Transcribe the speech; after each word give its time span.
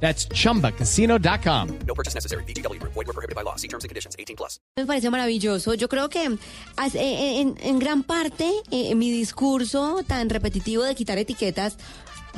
That's 0.00 0.28
chumbacasino.com. 0.28 1.68
No 1.86 1.94
purchase 1.94 2.14
necessary. 2.14 2.44
BGW. 2.44 2.80
Void 2.82 3.06
were 3.06 3.12
prohibited 3.14 3.34
by 3.34 3.42
law. 3.42 3.56
See 3.56 3.68
terms 3.68 3.84
and 3.84 3.88
conditions. 3.88 4.14
18 4.18 4.36
plus. 4.36 4.60
Me 4.76 4.84
parece 4.86 5.10
maravilloso. 5.10 5.74
Yo 5.74 5.88
creo 5.88 6.08
que 6.08 6.38
as- 6.76 6.94
eh, 6.94 7.40
en, 7.40 7.56
en 7.60 7.78
gran 7.78 8.02
parte 8.02 8.50
eh, 8.70 8.94
mi 8.94 9.10
discurso 9.10 10.02
tan 10.06 10.28
repetitivo 10.28 10.82
de 10.84 10.94
quitar 10.94 11.18
etiquetas 11.18 11.78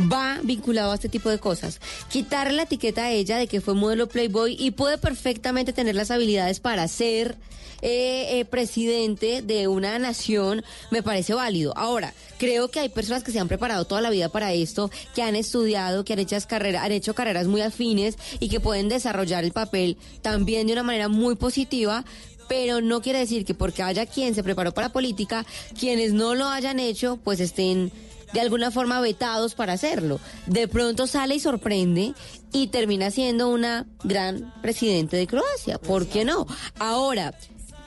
va 0.01 0.39
vinculado 0.43 0.93
a 0.93 0.95
este 0.95 1.09
tipo 1.09 1.31
de 1.31 1.39
cosas. 1.39 1.81
Quitarle 2.11 2.55
la 2.55 2.63
etiqueta 2.63 3.05
a 3.05 3.11
ella 3.11 3.39
de 3.39 3.47
que 3.47 3.61
fue 3.61 3.75
modelo 3.75 4.09
Playboy 4.09 4.57
y 4.59 4.71
puede 4.71 4.99
perfectamente 4.99 5.73
tener 5.73 5.95
las 5.95 6.11
habilidades 6.11 6.61
para 6.61 6.87
ser 6.89 7.37
eh, 7.81 8.41
eh, 8.41 8.45
presidente 8.45 9.41
de 9.41 9.69
una 9.69 9.99
nación 10.01 10.65
me 10.91 11.03
parece 11.03 11.35
válido. 11.35 11.73
Ahora, 11.77 12.13
creo 12.37 12.69
que 12.69 12.81
hay 12.81 12.89
personas 12.89 13.23
que 13.23 13.31
se 13.31 13.39
han 13.39 13.47
preparado 13.47 13.85
toda 13.85 14.01
la 14.01 14.11
vida 14.11 14.29
para 14.29 14.53
esto, 14.53 14.91
que 15.15 15.23
han 15.23 15.37
estudiado, 15.37 16.05
que 16.05 16.13
han 16.13 16.19
hecho, 16.19 16.37
carreras, 16.49 16.85
han 16.85 16.93
hecho 16.93 17.15
carreras 17.15 17.47
muy 17.47 17.61
afines 17.61 18.17
y 18.41 18.49
que 18.49 18.59
pueden 18.59 18.89
desarrollar 18.89 19.45
el 19.45 19.53
papel 19.53 19.97
también 20.23 20.67
de 20.67 20.73
una 20.73 20.83
manera 20.83 21.09
muy 21.09 21.37
positiva, 21.37 22.05
pero 22.49 22.81
no 22.81 23.01
quiere 23.01 23.21
decir 23.21 23.45
que 23.45 23.55
porque 23.55 23.83
haya 23.83 24.07
quien 24.07 24.35
se 24.35 24.43
preparó 24.43 24.75
para 24.75 24.89
política, 24.89 25.47
quienes 25.79 26.13
no 26.13 26.35
lo 26.35 26.49
hayan 26.49 26.81
hecho, 26.81 27.19
pues 27.23 27.39
estén 27.39 27.93
de 28.33 28.41
alguna 28.41 28.71
forma 28.71 29.01
vetados 29.01 29.55
para 29.55 29.75
hacerlo. 29.75 30.21
De 30.47 30.69
pronto 30.69 31.07
sale 31.07 31.37
y 31.37 31.41
sorprende 31.41 32.15
y 32.53 32.69
termina 32.69 33.11
siendo 33.11 33.49
una 33.49 33.87
gran 34.05 34.53
presidente 34.63 35.17
de 35.17 35.27
Croacia. 35.27 35.79
¿Por 35.79 36.07
qué 36.07 36.25
no? 36.25 36.47
Ahora, 36.79 37.35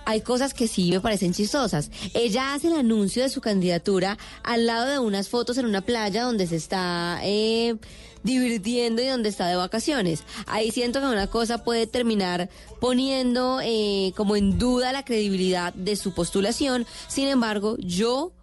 hay 0.06 0.22
cosas 0.22 0.54
que 0.54 0.68
sí 0.68 0.92
me 0.92 1.00
parecen 1.00 1.34
chistosas. 1.34 1.92
Ella 2.14 2.54
hace 2.54 2.68
el 2.68 2.76
anuncio 2.76 3.24
de 3.24 3.30
su 3.30 3.42
candidatura 3.42 4.18
al 4.44 4.66
lado 4.66 4.90
de 4.90 5.00
unas 5.00 5.30
fotos 5.30 5.58
en 5.58 5.66
una 5.66 5.82
playa 5.82 6.24
donde 6.24 6.48
se 6.48 6.56
está 6.56 7.20
eh, 7.24 7.76
divirtiendo 8.24 9.02
y 9.02 9.08
donde 9.08 9.30
está 9.30 9.48
de 9.48 9.56
vacaciones. 9.56 10.24
Ahí 10.48 10.72
siento 10.72 11.00
que 11.00 11.08
una 11.08 11.28
cosa 11.28 11.64
puede 11.64 11.88
terminar 11.88 12.50
poniendo 12.80 13.60
eh, 13.64 14.14
como 14.16 14.36
en 14.36 14.58
duda 14.58 14.92
la 14.92 15.06
credibilidad 15.06 15.74
de 15.74 15.96
su 15.96 16.14
postulación. 16.14 16.86
Sin 17.08 17.28
embargo, 17.28 17.78
yo 17.80 18.34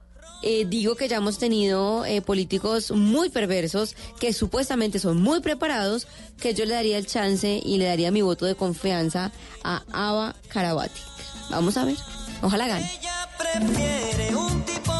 eh, 0.43 0.65
digo 0.69 0.95
que 0.95 1.09
ya 1.09 1.17
hemos 1.17 1.39
tenido 1.39 2.05
eh, 2.05 2.23
políticos 2.23 2.91
muy 2.91 3.29
perversos 3.29 3.97
que 4.21 4.33
supuestamente 4.33 4.99
son 4.99 5.21
muy 5.21 5.41
preparados, 5.41 6.07
que 6.41 6.55
yo 6.55 6.65
le 6.65 6.75
daría 6.75 6.99
el 6.99 7.07
chance 7.07 7.61
y 7.65 7.79
le 7.79 7.87
daría 7.87 8.11
mi 8.11 8.23
voto 8.23 8.47
de 8.47 8.55
confianza 8.55 9.33
a 9.65 9.83
Ava 9.93 10.37
Karabatic. 10.49 11.03
Vamos 11.51 11.77
a 11.77 11.85
ver, 11.85 11.97
ojalá 12.43 12.67
gane. 12.67 12.91
Ella 13.01 13.29
prefiere 13.39 14.35
un 14.37 14.63
tipo 14.65 14.98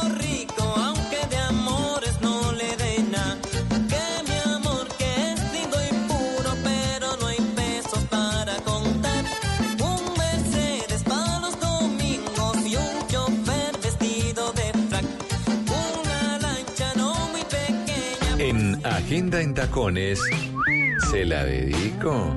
Agenda 18.97 19.41
en 19.41 19.55
Tacones, 19.55 20.19
se 21.11 21.25
la 21.25 21.45
dedico. 21.45 22.35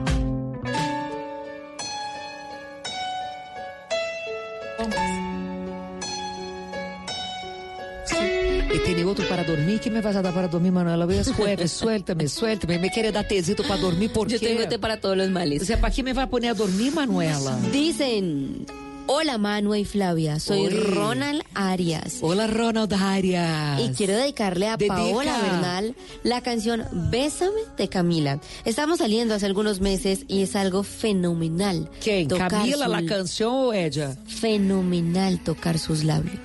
E 8.74 8.80
tem 8.80 9.04
outro 9.06 9.26
para 9.28 9.44
dormir. 9.44 9.80
que 9.80 9.90
me 9.90 10.02
vas 10.02 10.16
a 10.16 10.22
dar 10.22 10.34
para 10.34 10.48
dormir, 10.48 10.72
Manuela? 10.72 11.06
Ve, 11.06 11.24
suelta, 11.24 11.68
suéltame, 11.68 12.28
suéltame. 12.28 12.80
Me 12.80 12.90
quiere 12.90 13.12
dar 13.12 13.28
tecito 13.28 13.64
para 13.64 13.82
dormir, 13.82 14.12
por 14.12 14.28
Yo 14.28 14.40
tengo 14.40 14.68
té 14.68 14.80
para 14.80 14.98
todos 14.98 15.18
los 15.18 15.28
O 15.28 15.32
males. 15.32 15.66
sea, 15.66 15.80
¿para 15.80 15.94
qué 15.94 16.04
me 16.04 16.14
va 16.14 16.24
a 16.24 16.30
poner 16.30 16.52
a 16.52 16.54
dormir, 16.54 16.94
Manuela? 16.94 17.58
Dicen, 17.72 18.66
hola 19.08 19.38
Manu 19.38 19.76
y 19.76 19.86
Flavia, 19.86 20.40
soy 20.40 20.68
Oye. 20.68 20.76
Ronald 20.80 21.44
Arias. 21.54 22.18
Hola, 22.22 22.48
Ronald 22.48 22.94
Arias. 22.94 23.80
Y 23.82 23.90
quiero 23.90 24.14
dedicarle 24.16 24.68
a 24.68 24.78
Dedica. 24.78 24.96
Paola 24.96 25.38
Bernal 25.42 25.96
la 26.24 26.42
canción 26.42 26.84
Bésame 27.10 27.62
de 27.78 27.88
Camila. 27.90 28.40
Estamos 28.66 29.00
saliendo 29.00 29.34
hace 29.36 29.46
algunos 29.46 29.80
meses 29.82 30.26
y 30.28 30.42
es 30.44 30.56
algo 30.56 30.84
fenomenal. 30.84 31.90
Tocar 32.30 32.50
Camila, 32.52 32.86
su- 32.86 32.92
la 32.92 33.06
canción 33.06 33.52
o 33.54 33.74
ella? 33.74 34.16
Fenomenal 34.28 35.40
tocar 35.44 35.78
sus 35.80 36.04
labios. 36.04 36.40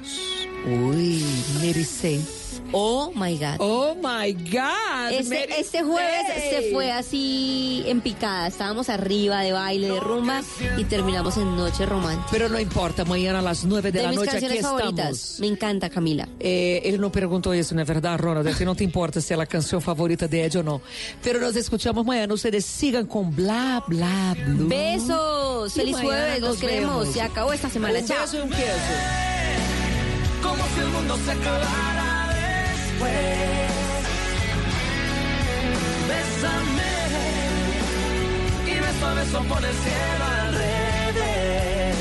Uy, 0.67 1.23
merecei. 1.61 2.21
Oh 2.72 3.12
my 3.15 3.37
God. 3.38 3.56
Oh 3.60 3.94
my 3.94 4.32
God. 4.32 5.10
Este, 5.12 5.60
este 5.60 5.82
jueves 5.82 6.27
se 6.50 6.71
fue 6.72 6.91
así 6.93 7.84
en 7.87 8.00
picada. 8.00 8.49
Estábamos 8.49 8.88
arriba 8.88 9.41
de 9.41 9.53
baile, 9.53 9.88
de 9.93 10.00
rumba 10.00 10.43
y 10.76 10.84
terminamos 10.84 11.37
en 11.37 11.56
Noche 11.56 11.87
Romántica. 11.87 12.28
Pero 12.31 12.49
no 12.49 12.59
importa, 12.59 13.05
mañana 13.05 13.38
a 13.38 13.43
las 13.43 13.65
nueve 13.65 13.93
de, 13.93 13.99
De 13.99 14.03
la 14.05 14.10
mis 14.10 14.19
noche 14.19 14.31
aquí 14.31 14.41
canciones 14.41 14.62
favoritas. 14.62 15.10
estamos. 15.16 15.41
Me 15.41 15.47
encanta 15.47 15.88
Camila. 15.88 16.28
Eh, 16.41 16.81
ele 16.84 16.99
não 16.99 17.10
perguntou 17.10 17.55
isso, 17.55 17.75
não 17.75 17.82
é 17.82 17.84
verdade, 17.84 18.22
Ronald? 18.22 18.53
Que 18.56 18.65
não 18.65 18.75
te 18.75 18.84
importa 18.84 19.21
se 19.21 19.32
é 19.32 19.41
a 19.41 19.47
canção 19.47 19.81
favorita 19.81 20.26
de 20.28 20.38
Ed 20.38 20.59
ou 20.59 20.65
não. 20.65 20.81
Pero 21.22 21.41
nos 21.41 21.55
escuchamos 21.56 22.03
amanhã. 22.05 22.26
Ustedes 22.31 22.65
sigan 22.65 23.06
com 23.06 23.25
Bla 23.31 23.82
Bla 23.87 24.34
Blue. 24.44 24.69
Besos. 24.69 25.76
Y 25.76 25.81
Feliz 25.81 25.97
mañana 25.97 26.15
jueves. 26.16 26.41
Los 26.41 26.50
nos 26.50 26.59
queremos. 26.59 26.99
vemos. 27.00 27.15
Se 27.15 27.21
acabó 27.22 27.53
esta 27.53 27.71
semana. 27.71 27.99
Un 28.00 28.06
Chao. 28.06 28.21
beso 28.21 28.37
y 28.37 28.41
un 28.41 28.49
queso. 28.50 28.93
Como 30.43 30.62
si 30.75 30.81
el 30.81 30.88
mundo 30.88 31.16
se 31.25 31.31
acabara 31.32 32.16
después. 32.96 33.12
Bésame 36.08 36.94
y 38.66 38.74
beso 38.80 39.06
a 39.06 39.14
beso 39.14 39.42
por 39.44 39.64
el 39.64 39.74
cielo 39.74 40.24
al 40.40 40.54
revés. 40.54 41.96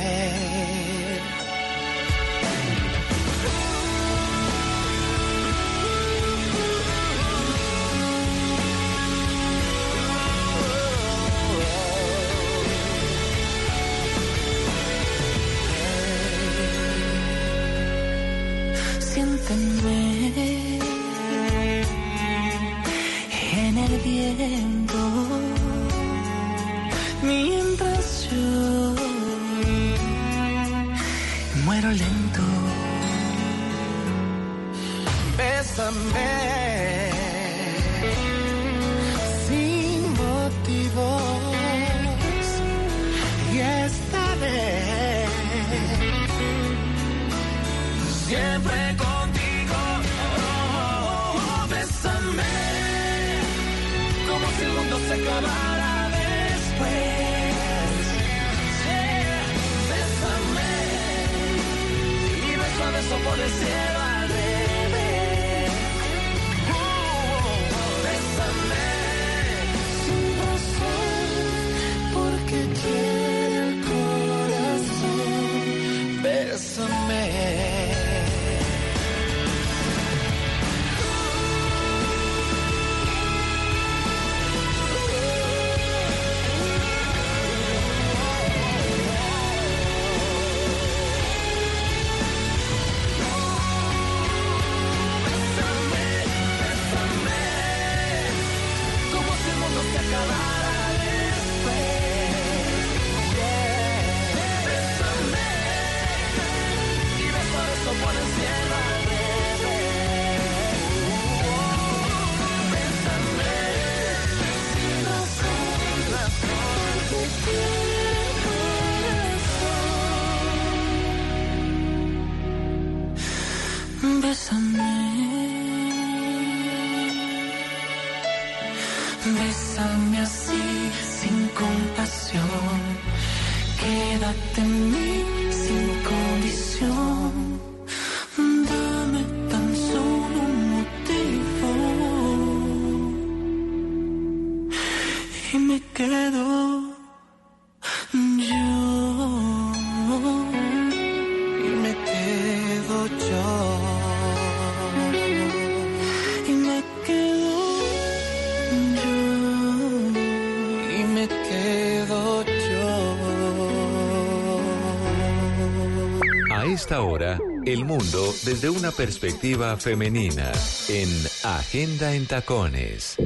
Esta 166.81 167.03
hora, 167.03 167.39
el 167.67 167.85
mundo 167.85 168.33
desde 168.47 168.71
una 168.71 168.91
perspectiva 168.91 169.77
femenina 169.77 170.51
en 170.89 171.11
Agenda 171.45 172.15
en 172.15 172.27
Tacones. 172.27 173.17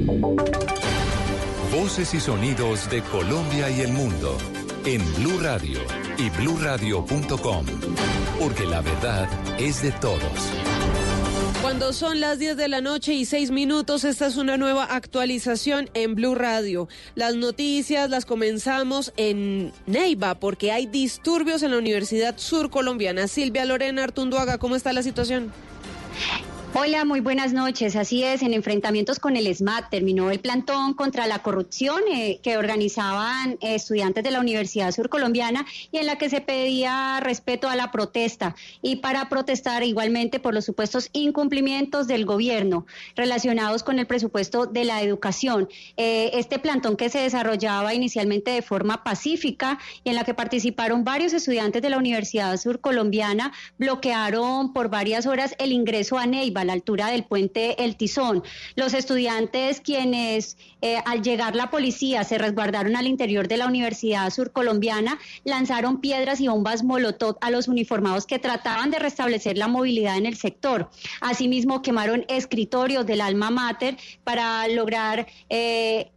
Voces 1.71 2.13
y 2.13 2.19
sonidos 2.19 2.89
de 2.89 3.01
Colombia 3.03 3.69
y 3.69 3.79
el 3.79 3.93
mundo 3.93 4.37
en 4.83 5.01
Blue 5.15 5.39
Radio 5.41 5.79
y 6.17 6.29
bluradio.com. 6.31 7.65
Porque 8.41 8.65
la 8.65 8.81
verdad 8.81 9.29
es 9.57 9.81
de 9.81 9.93
todos. 9.93 10.64
Cuando 11.65 11.93
son 11.93 12.19
las 12.19 12.37
10 12.37 12.57
de 12.57 12.67
la 12.67 12.79
noche 12.79 13.15
y 13.15 13.25
6 13.25 13.49
minutos, 13.49 14.03
esta 14.03 14.27
es 14.27 14.37
una 14.37 14.55
nueva 14.55 14.83
actualización 14.83 15.89
en 15.95 16.13
Blue 16.13 16.35
Radio. 16.35 16.87
Las 17.15 17.35
noticias 17.35 18.07
las 18.11 18.27
comenzamos 18.27 19.11
en 19.17 19.73
Neiva 19.87 20.35
porque 20.35 20.71
hay 20.71 20.85
disturbios 20.85 21.63
en 21.63 21.71
la 21.71 21.79
Universidad 21.79 22.37
Sur 22.37 22.69
Colombiana. 22.69 23.27
Silvia 23.27 23.65
Lorena 23.65 24.03
Artunduaga, 24.03 24.59
¿cómo 24.59 24.75
está 24.75 24.93
la 24.93 25.01
situación? 25.01 25.51
Hola, 26.77 27.05
muy 27.05 27.21
buenas 27.21 27.53
noches. 27.53 27.95
Así 27.95 28.25
es, 28.25 28.41
en 28.41 28.53
enfrentamientos 28.53 29.17
con 29.17 29.37
el 29.37 29.47
SMAT 29.55 29.89
terminó 29.89 30.29
el 30.29 30.41
plantón 30.41 30.93
contra 30.93 31.25
la 31.25 31.39
corrupción 31.39 32.01
eh, 32.13 32.41
que 32.43 32.57
organizaban 32.57 33.51
eh, 33.61 33.75
estudiantes 33.75 34.25
de 34.25 34.31
la 34.31 34.41
Universidad 34.41 34.91
Surcolombiana 34.91 35.65
y 35.93 35.99
en 35.99 36.05
la 36.05 36.17
que 36.17 36.29
se 36.29 36.41
pedía 36.41 37.21
respeto 37.21 37.69
a 37.69 37.77
la 37.77 37.93
protesta 37.93 38.57
y 38.81 38.97
para 38.97 39.29
protestar 39.29 39.83
igualmente 39.83 40.41
por 40.41 40.53
los 40.53 40.65
supuestos 40.65 41.09
incumplimientos 41.13 42.07
del 42.07 42.25
gobierno 42.25 42.85
relacionados 43.15 43.81
con 43.81 43.97
el 43.97 44.05
presupuesto 44.05 44.65
de 44.65 44.83
la 44.83 45.01
educación. 45.01 45.69
Eh, 45.95 46.31
este 46.33 46.59
plantón 46.59 46.97
que 46.97 47.07
se 47.07 47.19
desarrollaba 47.19 47.93
inicialmente 47.93 48.51
de 48.51 48.61
forma 48.61 49.01
pacífica 49.05 49.79
y 50.03 50.09
en 50.09 50.15
la 50.15 50.25
que 50.25 50.33
participaron 50.33 51.05
varios 51.05 51.31
estudiantes 51.31 51.81
de 51.81 51.89
la 51.89 51.97
Universidad 51.97 52.57
Surcolombiana 52.57 53.53
bloquearon 53.77 54.73
por 54.73 54.89
varias 54.89 55.25
horas 55.25 55.55
el 55.57 55.71
ingreso 55.71 56.17
a 56.17 56.27
Neiva 56.27 56.64
la 56.65 56.73
altura 56.73 57.07
del 57.07 57.23
puente 57.23 57.83
El 57.83 57.95
Tizón. 57.95 58.43
Los 58.75 58.93
estudiantes 58.93 59.81
quienes 59.81 60.57
eh, 60.81 60.97
al 61.05 61.21
llegar 61.21 61.55
la 61.55 61.69
policía 61.69 62.23
se 62.23 62.37
resguardaron 62.37 62.95
al 62.95 63.07
interior 63.07 63.47
de 63.47 63.57
la 63.57 63.67
Universidad 63.67 64.29
Surcolombiana, 64.29 65.17
lanzaron 65.43 66.01
piedras 66.01 66.39
y 66.41 66.47
bombas 66.47 66.83
molotov 66.83 67.37
a 67.41 67.51
los 67.51 67.67
uniformados 67.67 68.25
que 68.25 68.39
trataban 68.39 68.91
de 68.91 68.99
restablecer 68.99 69.57
la 69.57 69.67
movilidad 69.67 70.17
en 70.17 70.25
el 70.25 70.35
sector. 70.35 70.89
Asimismo, 71.21 71.81
quemaron 71.81 72.25
escritorios 72.27 73.05
del 73.05 73.21
alma 73.21 73.49
mater 73.49 73.97
para 74.23 74.67
lograr... 74.67 75.27
Eh, 75.49 76.11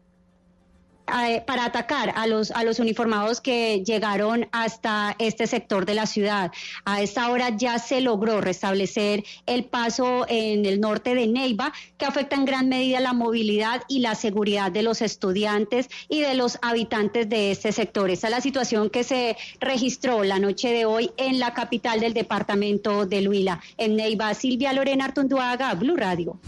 para 1.47 1.65
atacar 1.65 2.13
a 2.17 2.27
los, 2.27 2.51
a 2.51 2.65
los 2.65 2.79
uniformados 2.79 3.41
que 3.41 3.83
llegaron 3.85 4.49
hasta 4.53 5.17
este 5.19 5.47
sector 5.47 5.87
de 5.87 5.95
la 5.95 6.07
ciudad. 6.07 6.53
A 6.85 7.03
esta 7.03 7.31
hora 7.31 7.51
ya 7.57 7.79
se 7.79 8.01
logró 8.01 8.41
restablecer 8.41 9.25
el 9.47 9.65
paso 9.65 10.27
en 10.29 10.67
el 10.67 10.81
norte 10.81 11.15
de 11.15 11.27
Neiva, 11.27 11.73
que 11.97 12.07
afecta 12.07 12.37
en 12.37 12.45
gran 12.45 12.69
medida 12.69 13.01
la 13.01 13.13
movilidad 13.13 13.83
y 13.89 14.01
la 14.01 14.15
seguridad 14.15 14.71
de 14.71 14.83
los 14.83 15.03
estudiantes 15.03 15.89
y 16.09 16.21
de 16.21 16.35
los 16.35 16.59
habitantes 16.63 17.29
de 17.29 17.51
este 17.51 17.73
sector. 17.73 18.11
Esta 18.11 18.29
es 18.29 18.31
la 18.33 18.41
situación 18.41 18.91
que 18.91 19.05
se 19.05 19.37
registró 19.61 20.25
la 20.25 20.39
noche 20.39 20.71
de 20.71 20.85
hoy 20.85 21.11
en 21.17 21.39
la 21.39 21.55
capital 21.55 22.01
del 22.01 22.15
departamento 22.15 23.07
de 23.07 23.29
Huila. 23.29 23.61
En 23.77 23.97
Neiva, 23.97 24.33
Silvia 24.35 24.73
Lorena 24.73 25.07
Artunduaga, 25.07 25.75
Blue 25.75 25.97
Radio. 25.97 26.39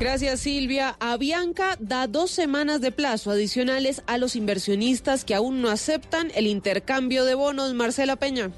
Gracias 0.00 0.40
Silvia. 0.40 0.96
Avianca 0.98 1.76
da 1.78 2.08
dos 2.08 2.32
semanas 2.32 2.80
de 2.80 2.90
plazo 2.90 3.30
adicionales 3.30 4.02
a 4.06 4.18
los 4.18 4.34
inversionistas 4.34 5.24
que 5.24 5.36
aún 5.36 5.62
no 5.62 5.70
aceptan 5.70 6.32
el 6.34 6.48
intercambio 6.48 7.24
de 7.24 7.34
bonos. 7.34 7.74
Marcela 7.74 8.16
Peña. 8.16 8.50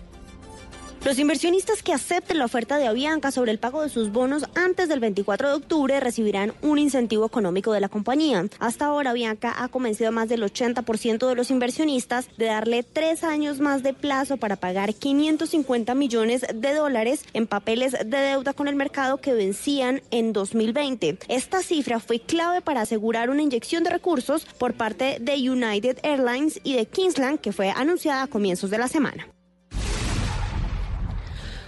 Los 1.07 1.21
inversionistas 1.21 1.85
que 1.85 1.93
acepten 1.93 2.39
la 2.39 2.47
oferta 2.47 2.79
de 2.79 2.89
Avianca 2.89 3.31
sobre 3.31 3.53
el 3.53 3.61
pago 3.61 3.81
de 3.81 3.89
sus 3.89 4.11
bonos 4.11 4.45
antes 4.57 4.89
del 4.89 4.99
24 4.99 5.51
de 5.51 5.55
octubre 5.55 6.01
recibirán 6.01 6.53
un 6.63 6.81
incentivo 6.81 7.25
económico 7.25 7.73
de 7.73 7.79
la 7.79 7.89
compañía. 7.89 8.49
Hasta 8.59 8.87
ahora 8.87 9.11
Avianca 9.11 9.55
ha 9.57 9.69
convencido 9.69 10.09
a 10.09 10.11
más 10.11 10.29
del 10.29 10.43
80% 10.43 11.29
de 11.29 11.35
los 11.37 11.53
inversionistas 11.53 12.29
de 12.37 12.47
darle 12.47 12.83
tres 12.83 13.23
años 13.23 13.61
más 13.61 13.85
de 13.85 13.95
plazo 13.95 14.37
para 14.37 14.57
pagar 14.57 14.95
550 14.95 15.95
millones 15.95 16.45
de 16.53 16.75
dólares 16.75 17.25
en 17.35 17.47
papeles 17.47 17.93
de 17.93 18.19
deuda 18.19 18.53
con 18.53 18.67
el 18.67 18.75
mercado 18.75 19.19
que 19.19 19.33
vencían 19.33 20.03
en 20.11 20.33
2020. 20.33 21.21
Esta 21.29 21.63
cifra 21.63 22.01
fue 22.01 22.19
clave 22.19 22.63
para 22.63 22.81
asegurar 22.81 23.31
una 23.31 23.43
inyección 23.43 23.85
de 23.85 23.91
recursos 23.91 24.45
por 24.59 24.75
parte 24.75 25.19
de 25.21 25.35
United 25.49 26.01
Airlines 26.03 26.59
y 26.65 26.75
de 26.75 26.87
Kingsland 26.87 27.39
que 27.39 27.53
fue 27.53 27.71
anunciada 27.71 28.25
a 28.25 28.27
comienzos 28.27 28.71
de 28.71 28.79
la 28.79 28.89
semana. 28.89 29.36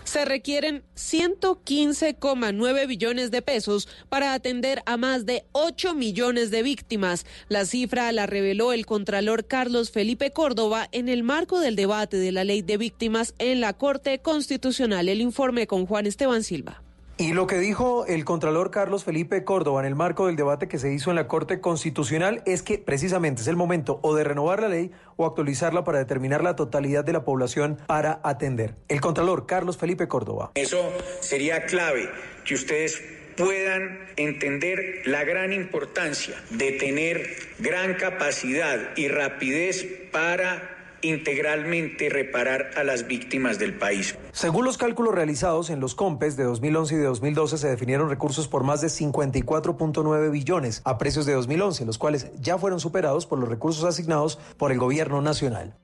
Se 0.08 0.24
requieren 0.24 0.84
115,9 0.96 2.86
billones 2.86 3.30
de 3.30 3.42
pesos 3.42 3.88
para 4.08 4.32
atender 4.32 4.82
a 4.86 4.96
más 4.96 5.26
de 5.26 5.44
8 5.52 5.94
millones 5.94 6.50
de 6.50 6.62
víctimas. 6.62 7.26
La 7.50 7.66
cifra 7.66 8.10
la 8.12 8.24
reveló 8.24 8.72
el 8.72 8.86
contralor 8.86 9.46
Carlos 9.46 9.90
Felipe 9.90 10.30
Córdoba 10.30 10.88
en 10.92 11.10
el 11.10 11.24
marco 11.24 11.60
del 11.60 11.76
debate 11.76 12.16
de 12.16 12.32
la 12.32 12.44
ley 12.44 12.62
de 12.62 12.78
víctimas 12.78 13.34
en 13.38 13.60
la 13.60 13.74
Corte 13.74 14.20
Constitucional. 14.20 15.10
El 15.10 15.20
informe 15.20 15.66
con 15.66 15.84
Juan 15.84 16.06
Esteban 16.06 16.42
Silva. 16.42 16.82
Y 17.20 17.32
lo 17.32 17.48
que 17.48 17.58
dijo 17.58 18.06
el 18.06 18.24
Contralor 18.24 18.70
Carlos 18.70 19.02
Felipe 19.02 19.42
Córdoba 19.42 19.80
en 19.80 19.86
el 19.86 19.96
marco 19.96 20.28
del 20.28 20.36
debate 20.36 20.68
que 20.68 20.78
se 20.78 20.92
hizo 20.92 21.10
en 21.10 21.16
la 21.16 21.26
Corte 21.26 21.60
Constitucional 21.60 22.44
es 22.46 22.62
que 22.62 22.78
precisamente 22.78 23.42
es 23.42 23.48
el 23.48 23.56
momento 23.56 23.98
o 24.04 24.14
de 24.14 24.22
renovar 24.22 24.62
la 24.62 24.68
ley 24.68 24.92
o 25.16 25.26
actualizarla 25.26 25.82
para 25.82 25.98
determinar 25.98 26.44
la 26.44 26.54
totalidad 26.54 27.02
de 27.02 27.12
la 27.12 27.24
población 27.24 27.76
para 27.88 28.20
atender. 28.22 28.76
El 28.86 29.00
Contralor 29.00 29.46
Carlos 29.46 29.76
Felipe 29.76 30.06
Córdoba. 30.06 30.52
Eso 30.54 30.78
sería 31.18 31.64
clave 31.66 32.08
que 32.44 32.54
ustedes 32.54 33.02
puedan 33.36 33.98
entender 34.16 35.02
la 35.06 35.24
gran 35.24 35.52
importancia 35.52 36.36
de 36.50 36.70
tener 36.70 37.30
gran 37.58 37.94
capacidad 37.94 38.78
y 38.94 39.08
rapidez 39.08 39.84
para 40.12 40.77
integralmente 41.02 42.08
reparar 42.08 42.70
a 42.76 42.84
las 42.84 43.06
víctimas 43.06 43.58
del 43.58 43.74
país. 43.74 44.16
Según 44.32 44.64
los 44.64 44.78
cálculos 44.78 45.14
realizados 45.14 45.70
en 45.70 45.80
los 45.80 45.94
COMPES 45.94 46.36
de 46.36 46.44
2011 46.44 46.94
y 46.94 46.98
de 46.98 47.04
2012 47.04 47.58
se 47.58 47.68
definieron 47.68 48.08
recursos 48.08 48.48
por 48.48 48.64
más 48.64 48.80
de 48.80 48.88
54.9 48.88 50.30
billones 50.30 50.82
a 50.84 50.98
precios 50.98 51.26
de 51.26 51.34
2011, 51.34 51.84
los 51.84 51.98
cuales 51.98 52.30
ya 52.40 52.58
fueron 52.58 52.80
superados 52.80 53.26
por 53.26 53.38
los 53.38 53.48
recursos 53.48 53.84
asignados 53.84 54.38
por 54.56 54.72
el 54.72 54.78
gobierno 54.78 55.22
nacional. 55.22 55.74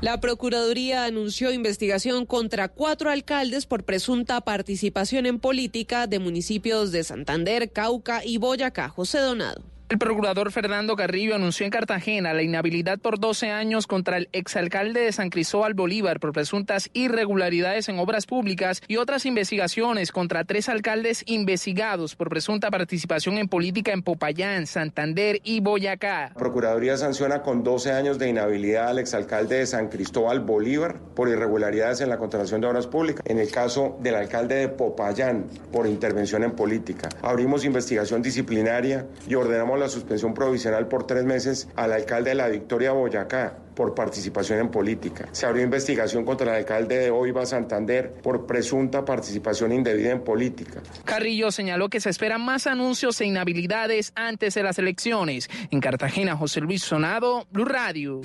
La 0.00 0.20
Procuraduría 0.20 1.06
anunció 1.06 1.50
investigación 1.50 2.24
contra 2.24 2.68
cuatro 2.68 3.10
alcaldes 3.10 3.66
por 3.66 3.82
presunta 3.82 4.40
participación 4.40 5.26
en 5.26 5.40
política 5.40 6.06
de 6.06 6.20
municipios 6.20 6.92
de 6.92 7.02
Santander, 7.02 7.72
Cauca 7.72 8.24
y 8.24 8.38
Boyacá. 8.38 8.90
José 8.90 9.18
Donado. 9.18 9.77
El 9.90 9.96
procurador 9.96 10.52
Fernando 10.52 10.96
Carrillo 10.96 11.34
anunció 11.34 11.64
en 11.64 11.70
Cartagena 11.70 12.34
la 12.34 12.42
inhabilidad 12.42 12.98
por 12.98 13.18
12 13.18 13.50
años 13.50 13.86
contra 13.86 14.18
el 14.18 14.28
exalcalde 14.32 15.00
de 15.00 15.12
San 15.12 15.30
Cristóbal 15.30 15.72
Bolívar 15.72 16.20
por 16.20 16.34
presuntas 16.34 16.90
irregularidades 16.92 17.88
en 17.88 17.98
obras 17.98 18.26
públicas 18.26 18.82
y 18.86 18.98
otras 18.98 19.24
investigaciones 19.24 20.12
contra 20.12 20.44
tres 20.44 20.68
alcaldes 20.68 21.24
investigados 21.26 22.16
por 22.16 22.28
presunta 22.28 22.70
participación 22.70 23.38
en 23.38 23.48
política 23.48 23.92
en 23.92 24.02
Popayán, 24.02 24.66
Santander 24.66 25.40
y 25.42 25.60
Boyacá. 25.60 26.32
La 26.34 26.34
Procuraduría 26.34 26.98
sanciona 26.98 27.40
con 27.40 27.64
12 27.64 27.90
años 27.92 28.18
de 28.18 28.28
inhabilidad 28.28 28.88
al 28.88 28.98
exalcalde 28.98 29.56
de 29.56 29.66
San 29.66 29.88
Cristóbal 29.88 30.40
Bolívar 30.40 31.00
por 31.16 31.30
irregularidades 31.30 32.02
en 32.02 32.10
la 32.10 32.18
contratación 32.18 32.60
de 32.60 32.66
obras 32.66 32.86
públicas. 32.86 33.24
En 33.24 33.38
el 33.38 33.50
caso 33.50 33.96
del 34.02 34.16
alcalde 34.16 34.56
de 34.56 34.68
Popayán 34.68 35.46
por 35.72 35.86
intervención 35.86 36.44
en 36.44 36.50
política. 36.50 37.08
Abrimos 37.22 37.64
investigación 37.64 38.20
disciplinaria 38.20 39.06
y 39.26 39.34
ordenamos 39.34 39.77
la 39.78 39.88
suspensión 39.88 40.34
provisional 40.34 40.88
por 40.88 41.06
tres 41.06 41.24
meses 41.24 41.68
al 41.76 41.92
alcalde 41.92 42.30
de 42.30 42.36
la 42.36 42.48
Victoria 42.48 42.92
Boyacá 42.92 43.56
por 43.74 43.94
participación 43.94 44.58
en 44.58 44.70
política. 44.70 45.28
Se 45.32 45.46
abrió 45.46 45.62
investigación 45.62 46.24
contra 46.24 46.50
el 46.50 46.58
alcalde 46.58 46.98
de 46.98 47.10
Oiva 47.10 47.46
Santander 47.46 48.12
por 48.12 48.44
presunta 48.46 49.04
participación 49.04 49.72
indebida 49.72 50.10
en 50.10 50.22
política. 50.22 50.82
Carrillo 51.04 51.52
señaló 51.52 51.88
que 51.88 52.00
se 52.00 52.10
esperan 52.10 52.44
más 52.44 52.66
anuncios 52.66 53.20
e 53.20 53.26
inhabilidades 53.26 54.12
antes 54.16 54.54
de 54.54 54.62
las 54.64 54.78
elecciones. 54.78 55.48
En 55.70 55.80
Cartagena, 55.80 56.36
José 56.36 56.60
Luis 56.60 56.82
Sonado, 56.82 57.46
Blue 57.52 57.64
Radio. 57.64 58.20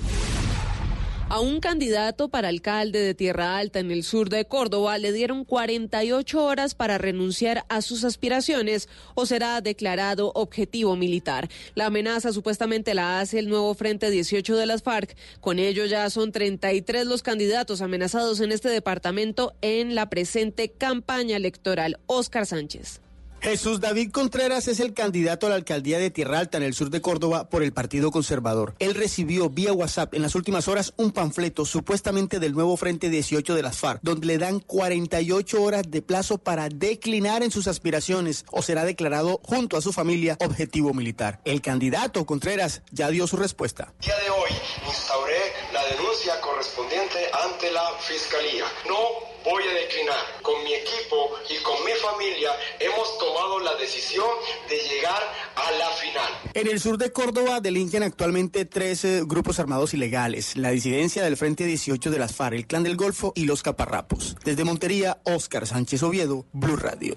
A 1.30 1.40
un 1.40 1.60
candidato 1.60 2.28
para 2.28 2.48
alcalde 2.48 3.00
de 3.00 3.14
Tierra 3.14 3.56
Alta 3.56 3.80
en 3.80 3.90
el 3.90 4.04
sur 4.04 4.28
de 4.28 4.44
Córdoba 4.44 4.98
le 4.98 5.10
dieron 5.10 5.44
48 5.44 6.44
horas 6.44 6.74
para 6.74 6.98
renunciar 6.98 7.64
a 7.70 7.80
sus 7.80 8.04
aspiraciones 8.04 8.88
o 9.14 9.24
será 9.24 9.60
declarado 9.62 10.32
objetivo 10.34 10.96
militar. 10.96 11.48
La 11.74 11.86
amenaza 11.86 12.32
supuestamente 12.32 12.92
la 12.92 13.20
hace 13.20 13.38
el 13.38 13.48
nuevo 13.48 13.74
Frente 13.74 14.10
18 14.10 14.54
de 14.54 14.66
las 14.66 14.82
FARC. 14.82 15.16
Con 15.40 15.58
ello 15.58 15.86
ya 15.86 16.08
son 16.10 16.30
33 16.30 17.06
los 17.06 17.22
candidatos 17.22 17.80
amenazados 17.80 18.40
en 18.40 18.52
este 18.52 18.68
departamento 18.68 19.54
en 19.62 19.94
la 19.94 20.10
presente 20.10 20.68
campaña 20.68 21.36
electoral. 21.36 21.98
Oscar 22.06 22.44
Sánchez. 22.44 23.00
Jesús 23.44 23.78
David 23.78 24.10
Contreras 24.10 24.68
es 24.68 24.80
el 24.80 24.94
candidato 24.94 25.44
a 25.44 25.50
la 25.50 25.56
alcaldía 25.56 25.98
de 25.98 26.10
Tierra 26.10 26.38
Alta 26.38 26.56
en 26.56 26.62
el 26.62 26.72
sur 26.72 26.88
de 26.88 27.02
Córdoba 27.02 27.50
por 27.50 27.62
el 27.62 27.74
Partido 27.74 28.10
Conservador. 28.10 28.74
Él 28.78 28.94
recibió 28.94 29.50
vía 29.50 29.74
WhatsApp 29.74 30.14
en 30.14 30.22
las 30.22 30.34
últimas 30.34 30.66
horas 30.66 30.94
un 30.96 31.12
panfleto 31.12 31.66
supuestamente 31.66 32.40
del 32.40 32.54
nuevo 32.54 32.74
Frente 32.78 33.10
18 33.10 33.54
de 33.54 33.62
las 33.62 33.76
FARC, 33.76 34.00
donde 34.02 34.28
le 34.28 34.38
dan 34.38 34.60
48 34.60 35.62
horas 35.62 35.82
de 35.86 36.00
plazo 36.00 36.38
para 36.38 36.70
declinar 36.70 37.42
en 37.42 37.50
sus 37.50 37.68
aspiraciones 37.68 38.46
o 38.50 38.62
será 38.62 38.86
declarado 38.86 39.42
junto 39.44 39.76
a 39.76 39.82
su 39.82 39.92
familia 39.92 40.38
objetivo 40.40 40.94
militar. 40.94 41.42
El 41.44 41.60
candidato 41.60 42.24
Contreras 42.24 42.80
ya 42.92 43.10
dio 43.10 43.26
su 43.26 43.36
respuesta. 43.36 43.92
El 44.00 44.06
día 44.06 44.16
de 44.20 44.30
hoy 44.30 44.50
instauré 44.86 45.52
la 45.70 45.84
denuncia 45.84 46.40
correspondiente 46.40 47.18
ante 47.44 47.70
la 47.72 47.92
Fiscalía. 48.00 48.64
No 48.88 49.33
voy 49.44 49.62
a 49.62 49.74
declinar. 49.74 50.16
Con 50.42 50.62
mi 50.64 50.74
equipo 50.74 51.30
y 51.48 51.62
con 51.62 51.84
mi 51.84 51.92
familia 51.92 52.50
hemos 52.80 53.18
tomado 53.18 53.60
la 53.60 53.74
decisión 53.76 54.26
de 54.68 54.76
llegar 54.78 55.22
a 55.54 55.70
la 55.72 55.90
final. 55.90 56.32
En 56.54 56.66
el 56.66 56.80
sur 56.80 56.98
de 56.98 57.12
Córdoba 57.12 57.60
delinquen 57.60 58.02
actualmente 58.02 58.64
tres 58.64 59.04
eh, 59.04 59.22
grupos 59.24 59.60
armados 59.60 59.94
ilegales, 59.94 60.56
la 60.56 60.70
disidencia 60.70 61.22
del 61.22 61.36
Frente 61.36 61.64
18 61.64 62.10
de 62.10 62.18
las 62.18 62.34
FARC, 62.34 62.54
el 62.54 62.66
Clan 62.66 62.82
del 62.82 62.96
Golfo 62.96 63.32
y 63.36 63.44
los 63.44 63.62
Caparrapos. 63.62 64.36
Desde 64.44 64.64
Montería, 64.64 65.20
Óscar 65.24 65.66
Sánchez 65.66 66.02
Oviedo, 66.02 66.46
Blue 66.52 66.76
Radio. 66.76 67.16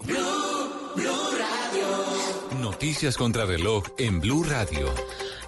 Noticias 2.60 3.18
contra 3.18 3.46
reloj 3.46 3.84
en 3.98 4.20
Blue 4.20 4.44
Radio. 4.44 4.94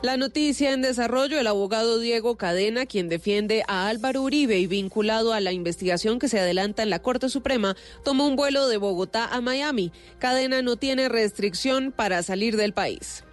La 0.02 0.16
noticia 0.16 0.72
en 0.72 0.82
desarrollo, 0.82 1.42
el 1.42 1.48
abogado 1.48 2.00
Diego 2.00 2.38
Cadena, 2.38 2.86
quien 2.86 3.10
defiende 3.10 3.66
a 3.68 3.90
Álvaro 3.90 4.22
Uribe 4.22 4.58
y 4.58 4.66
vinculado 4.66 5.34
a 5.34 5.42
la 5.42 5.52
investigación 5.52 6.20
que 6.20 6.30
se 6.30 6.40
adelanta 6.40 6.84
en 6.84 6.90
la 6.90 7.00
Corte 7.00 7.28
Suprema, 7.28 7.76
tomó 8.06 8.26
un 8.26 8.38
vuelo 8.38 8.70
de 8.70 8.78
Bogotá 8.78 9.26
a 9.26 9.42
Miami. 9.42 9.92
Cadena 10.18 10.62
no 10.62 10.78
tiene 10.78 11.10
restricción 11.10 11.92
para 11.92 12.24
salir 12.24 12.56
del 12.56 12.72
país. 12.72 13.26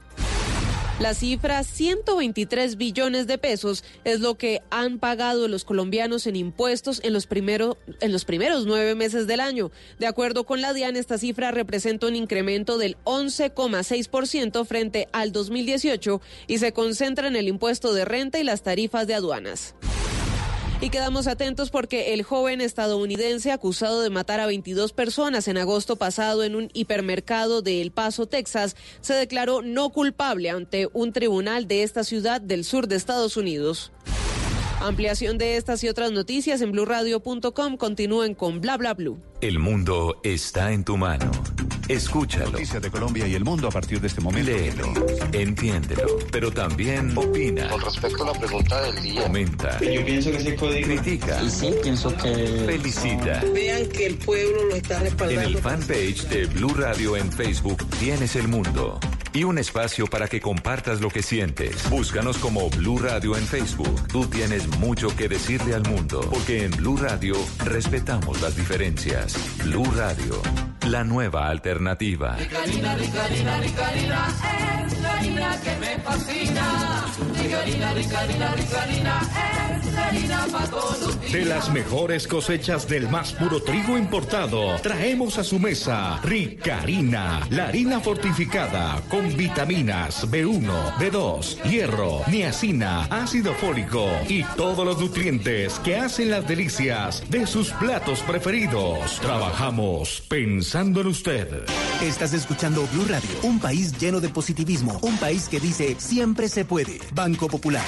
La 0.98 1.12
cifra 1.12 1.62
123 1.62 2.78
billones 2.78 3.26
de 3.26 3.36
pesos 3.36 3.84
es 4.04 4.20
lo 4.20 4.36
que 4.36 4.62
han 4.70 4.98
pagado 4.98 5.46
los 5.46 5.66
colombianos 5.66 6.26
en 6.26 6.36
impuestos 6.36 7.02
en 7.04 7.12
los, 7.12 7.26
primero, 7.26 7.76
en 8.00 8.12
los 8.12 8.24
primeros 8.24 8.64
nueve 8.64 8.94
meses 8.94 9.26
del 9.26 9.40
año. 9.40 9.70
De 9.98 10.06
acuerdo 10.06 10.44
con 10.44 10.62
la 10.62 10.72
DIAN, 10.72 10.96
esta 10.96 11.18
cifra 11.18 11.50
representa 11.50 12.06
un 12.06 12.16
incremento 12.16 12.78
del 12.78 12.96
11,6% 13.04 14.64
frente 14.64 15.08
al 15.12 15.32
2018 15.32 16.22
y 16.46 16.58
se 16.58 16.72
concentra 16.72 17.28
en 17.28 17.36
el 17.36 17.48
impuesto 17.48 17.92
de 17.92 18.06
renta 18.06 18.38
y 18.38 18.44
las 18.44 18.62
tarifas 18.62 19.06
de 19.06 19.16
aduanas. 19.16 19.74
Y 20.80 20.90
quedamos 20.90 21.26
atentos 21.26 21.71
porque 21.71 22.12
el 22.12 22.23
joven 22.23 22.61
estadounidense 22.61 23.50
acusado 23.50 24.02
de 24.02 24.11
matar 24.11 24.40
a 24.40 24.47
22 24.47 24.92
personas 24.92 25.49
en 25.49 25.56
agosto 25.56 25.97
pasado 25.97 26.45
en 26.45 26.54
un 26.54 26.68
hipermercado 26.75 27.62
de 27.62 27.80
El 27.80 27.92
Paso, 27.92 28.26
Texas, 28.26 28.76
se 29.00 29.14
declaró 29.14 29.62
no 29.62 29.88
culpable 29.90 30.50
ante 30.50 30.88
un 30.92 31.12
tribunal 31.12 31.66
de 31.66 31.83
esta 31.83 32.04
ciudad 32.04 32.42
del 32.42 32.64
sur 32.64 32.88
de 32.88 32.97
Estados 32.97 33.38
Unidos. 33.38 33.90
Ampliación 34.80 35.38
de 35.38 35.56
estas 35.56 35.83
y 35.83 35.88
otras 35.88 36.12
noticias 36.12 36.61
en 36.61 36.73
blurradio.com. 36.73 37.78
Continúen 37.78 38.35
con 38.35 38.61
bla 38.61 38.76
bla 38.76 38.92
blue. 38.92 39.18
El 39.40 39.59
mundo 39.59 40.21
está 40.23 40.73
en 40.73 40.85
tu 40.85 40.99
mano. 40.99 41.30
Escúchalo. 41.88 42.50
Noticias 42.52 42.83
de 42.83 42.90
Colombia 42.90 43.26
y 43.26 43.35
el 43.35 43.45
mundo 43.45 43.69
a 43.69 43.71
partir 43.71 44.00
de 44.00 44.09
este 44.09 44.21
momento. 44.21 44.50
Léelo, 44.50 44.93
entiéndelo, 45.33 46.19
pero 46.33 46.50
también 46.50 47.16
opina. 47.16 47.69
Con 47.69 47.81
respecto 47.81 48.25
a 48.25 48.33
la 48.33 48.38
pregunta 48.38 48.83
del 48.83 49.02
día. 49.02 49.23
Comenta. 49.23 49.81
Yo 49.81 50.05
pienso 50.05 50.31
que 50.33 50.57
código. 50.57 50.87
Critica. 50.87 51.43
Y 51.43 51.50
sí, 51.50 51.71
pienso 51.83 52.14
que. 52.16 52.64
Felicita. 52.66 53.43
Vean 53.55 53.87
que 53.88 54.07
el 54.07 54.16
pueblo 54.16 54.64
lo 54.64 54.75
está 54.76 54.97
En 54.99 55.05
respaldando. 55.05 55.49
el 55.49 55.59
fanpage 55.59 56.23
de 56.28 56.47
Blue 56.47 56.75
Radio 56.75 57.16
en 57.16 57.31
Facebook 57.31 57.87
tienes 58.00 58.35
el 58.37 58.49
mundo 58.49 58.99
y 59.37 59.45
un 59.45 59.59
espacio 59.59 60.07
para 60.07 60.28
que 60.28 60.40
compartas 60.40 61.02
lo 61.02 61.11
que 61.11 61.23
sientes. 61.23 61.90
Búscanos 61.90 62.38
como 62.38 62.71
Blue 62.71 62.99
Radio 62.99 63.37
en 63.37 63.47
Facebook. 63.47 64.09
Tú 64.09 64.25
tienes 64.25 64.66
mucho 64.78 65.14
que 65.14 65.28
decirle 65.28 65.75
al 65.75 65.83
mundo, 65.83 66.26
porque 66.31 66.64
en 66.64 66.71
Blue 66.71 66.97
Radio 66.97 67.35
respetamos 67.66 68.40
las 68.40 68.57
diferencias. 68.57 69.37
Blue 69.62 69.85
Radio, 69.95 70.40
la 70.87 71.05
nueva 71.05 71.50
alternativa. 71.50 72.35
Ricarina, 72.37 72.95
Ricarina, 72.97 73.61
Ricarina, 73.61 74.26
es 74.87 75.00
la 75.02 75.19
harina 75.19 75.61
que 75.62 75.76
me 75.76 75.99
fascina. 75.99 77.05
Ricarina, 77.43 77.93
Ricarina, 77.93 78.55
Ricarina, 78.55 79.21
es 79.78 79.93
la 79.93 80.07
harina 80.07 80.47
para 80.50 80.66
todos 80.71 81.00
los 81.02 81.21
días. 81.21 81.33
De 81.33 81.45
las 81.45 81.71
mejores 81.73 82.26
cosechas 82.26 82.88
del 82.88 83.11
más 83.11 83.35
puro 83.35 83.62
trigo 83.62 83.99
importado, 83.99 84.76
traemos 84.81 85.37
a 85.37 85.45
su 85.45 85.59
mesa 85.59 86.21
Ricarina, 86.23 87.47
la 87.50 87.69
harina 87.69 88.00
fortificada 88.00 89.02
con 89.11 89.25
vitaminas 89.35 90.30
B1, 90.30 90.97
B2, 90.99 91.62
hierro, 91.64 92.21
niacina, 92.30 93.04
ácido 93.04 93.54
fólico 93.54 94.06
y 94.28 94.45
todos 94.56 94.85
los 94.85 95.00
nutrientes 95.00 95.78
que 95.80 95.97
hacen 95.97 96.30
las 96.30 96.47
delicias 96.47 97.23
de 97.30 97.47
sus 97.47 97.71
platos 97.73 98.21
preferidos. 98.21 99.18
Trabajamos 99.21 100.23
pensando 100.28 101.00
en 101.00 101.06
usted. 101.09 101.64
Estás 102.02 102.35
escuchando 102.35 102.87
Blue 102.92 103.06
Radio, 103.09 103.30
un 103.42 103.59
país 103.59 103.99
lleno 103.99 104.21
de 104.21 104.28
positivismo, 104.28 104.99
un 105.02 105.16
país 105.18 105.49
que 105.49 105.59
dice 105.59 105.97
siempre 105.99 106.49
se 106.49 106.64
puede. 106.64 107.00
Banco 107.14 107.49
Popular. 107.49 107.85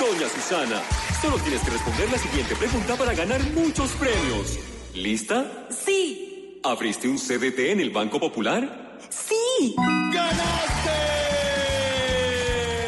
Doña 0.00 0.28
Susana, 0.28 0.80
solo 1.20 1.36
tienes 1.38 1.60
que 1.62 1.70
responder 1.70 2.10
la 2.10 2.18
siguiente 2.18 2.54
pregunta 2.56 2.96
para 2.96 3.14
ganar 3.14 3.42
muchos 3.54 3.90
premios. 3.92 4.58
¿Lista? 4.94 5.68
Sí, 5.70 6.28
¿Abriste 6.64 7.08
un 7.08 7.18
CDT 7.18 7.70
en 7.70 7.80
el 7.80 7.90
Banco 7.90 8.18
Popular? 8.18 8.87
Sí. 9.10 9.74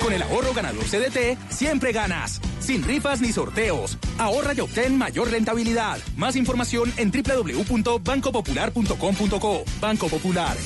Con 0.03 0.13
el 0.13 0.23
ahorro 0.23 0.53
ganador 0.55 0.85
CDT, 0.85 1.37
siempre 1.51 1.93
ganas. 1.93 2.41
Sin 2.61 2.83
rifas 2.83 3.21
ni 3.21 3.33
sorteos. 3.33 3.97
Ahorra 4.19 4.55
y 4.55 4.61
obtén 4.61 4.97
mayor 4.99 5.31
rentabilidad. 5.31 5.99
Más 6.17 6.37
información 6.37 6.93
en 6.97 7.11
www.bancopopular.com.co. 7.11 9.65
Banco 9.81 10.09
Popular. 10.09 10.57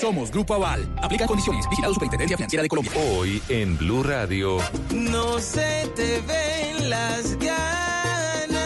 Somos 0.00 0.30
Grupo 0.30 0.54
Aval. 0.54 0.88
Aplica 1.02 1.26
condiciones. 1.26 1.68
Vigilado 1.68 1.92
Superintendencia 1.94 2.36
Financiera 2.36 2.62
de 2.62 2.68
Colombia. 2.68 2.92
Hoy 2.96 3.42
en 3.48 3.76
Blue 3.76 4.02
Radio, 4.02 4.58
No 4.92 5.38
se 5.38 5.90
te 5.94 6.20
ven 6.22 6.88
las 6.88 7.36
ganas 7.38 8.58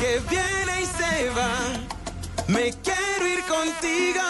que 0.00 0.20
viene 0.28 0.82
y 0.82 0.86
se 0.86 1.30
va. 1.30 1.87
Me 2.48 2.72
quiero 2.82 3.28
ir 3.28 3.42
contigo 3.42 4.22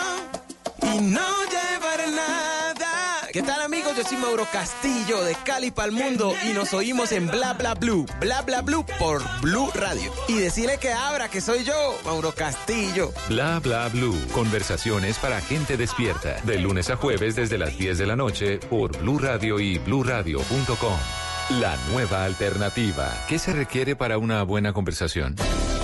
y 0.82 1.00
no 1.02 1.44
llevar 1.44 2.08
nada. 2.10 3.28
¿Qué 3.32 3.42
tal 3.42 3.62
amigos? 3.62 3.96
Yo 3.96 4.02
soy 4.02 4.16
Mauro 4.16 4.44
Castillo 4.52 5.22
de 5.22 5.36
Cali 5.44 5.70
para 5.70 5.86
el 5.86 5.92
mundo 5.94 6.34
y 6.44 6.52
nos 6.52 6.74
oímos 6.74 7.12
en 7.12 7.28
Bla 7.28 7.52
Bla 7.52 7.74
Blue. 7.74 8.06
Bla 8.18 8.42
Bla 8.42 8.62
Blue 8.62 8.84
por 8.98 9.22
Blue 9.40 9.70
Radio. 9.72 10.12
Y 10.26 10.34
decirle 10.34 10.78
que 10.78 10.92
abra, 10.92 11.28
que 11.28 11.40
soy 11.40 11.62
yo, 11.62 11.96
Mauro 12.04 12.32
Castillo. 12.32 13.12
Bla 13.28 13.60
Bla 13.60 13.88
Blue. 13.88 14.18
Conversaciones 14.34 15.16
para 15.18 15.40
gente 15.40 15.76
despierta. 15.76 16.40
De 16.42 16.58
lunes 16.58 16.90
a 16.90 16.96
jueves 16.96 17.36
desde 17.36 17.56
las 17.56 17.78
10 17.78 17.98
de 17.98 18.06
la 18.06 18.16
noche 18.16 18.58
por 18.58 18.98
Blue 18.98 19.20
Radio 19.20 19.60
y 19.60 19.78
bluradio.com. 19.78 20.98
La 21.60 21.76
nueva 21.92 22.24
alternativa. 22.24 23.24
¿Qué 23.28 23.38
se 23.38 23.52
requiere 23.52 23.94
para 23.94 24.18
una 24.18 24.42
buena 24.42 24.72
conversación? 24.72 25.36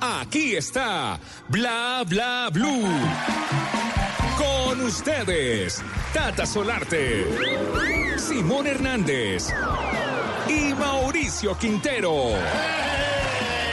Aquí 0.00 0.56
está 0.56 1.18
Bla 1.48 2.04
Bla 2.06 2.50
Blue. 2.52 2.88
Con 4.36 4.80
ustedes, 4.82 5.82
Tata 6.12 6.44
Solarte, 6.44 8.18
Simón 8.18 8.66
Hernández 8.66 9.48
y 10.48 10.74
Mauricio 10.74 11.56
Quintero. 11.56 12.32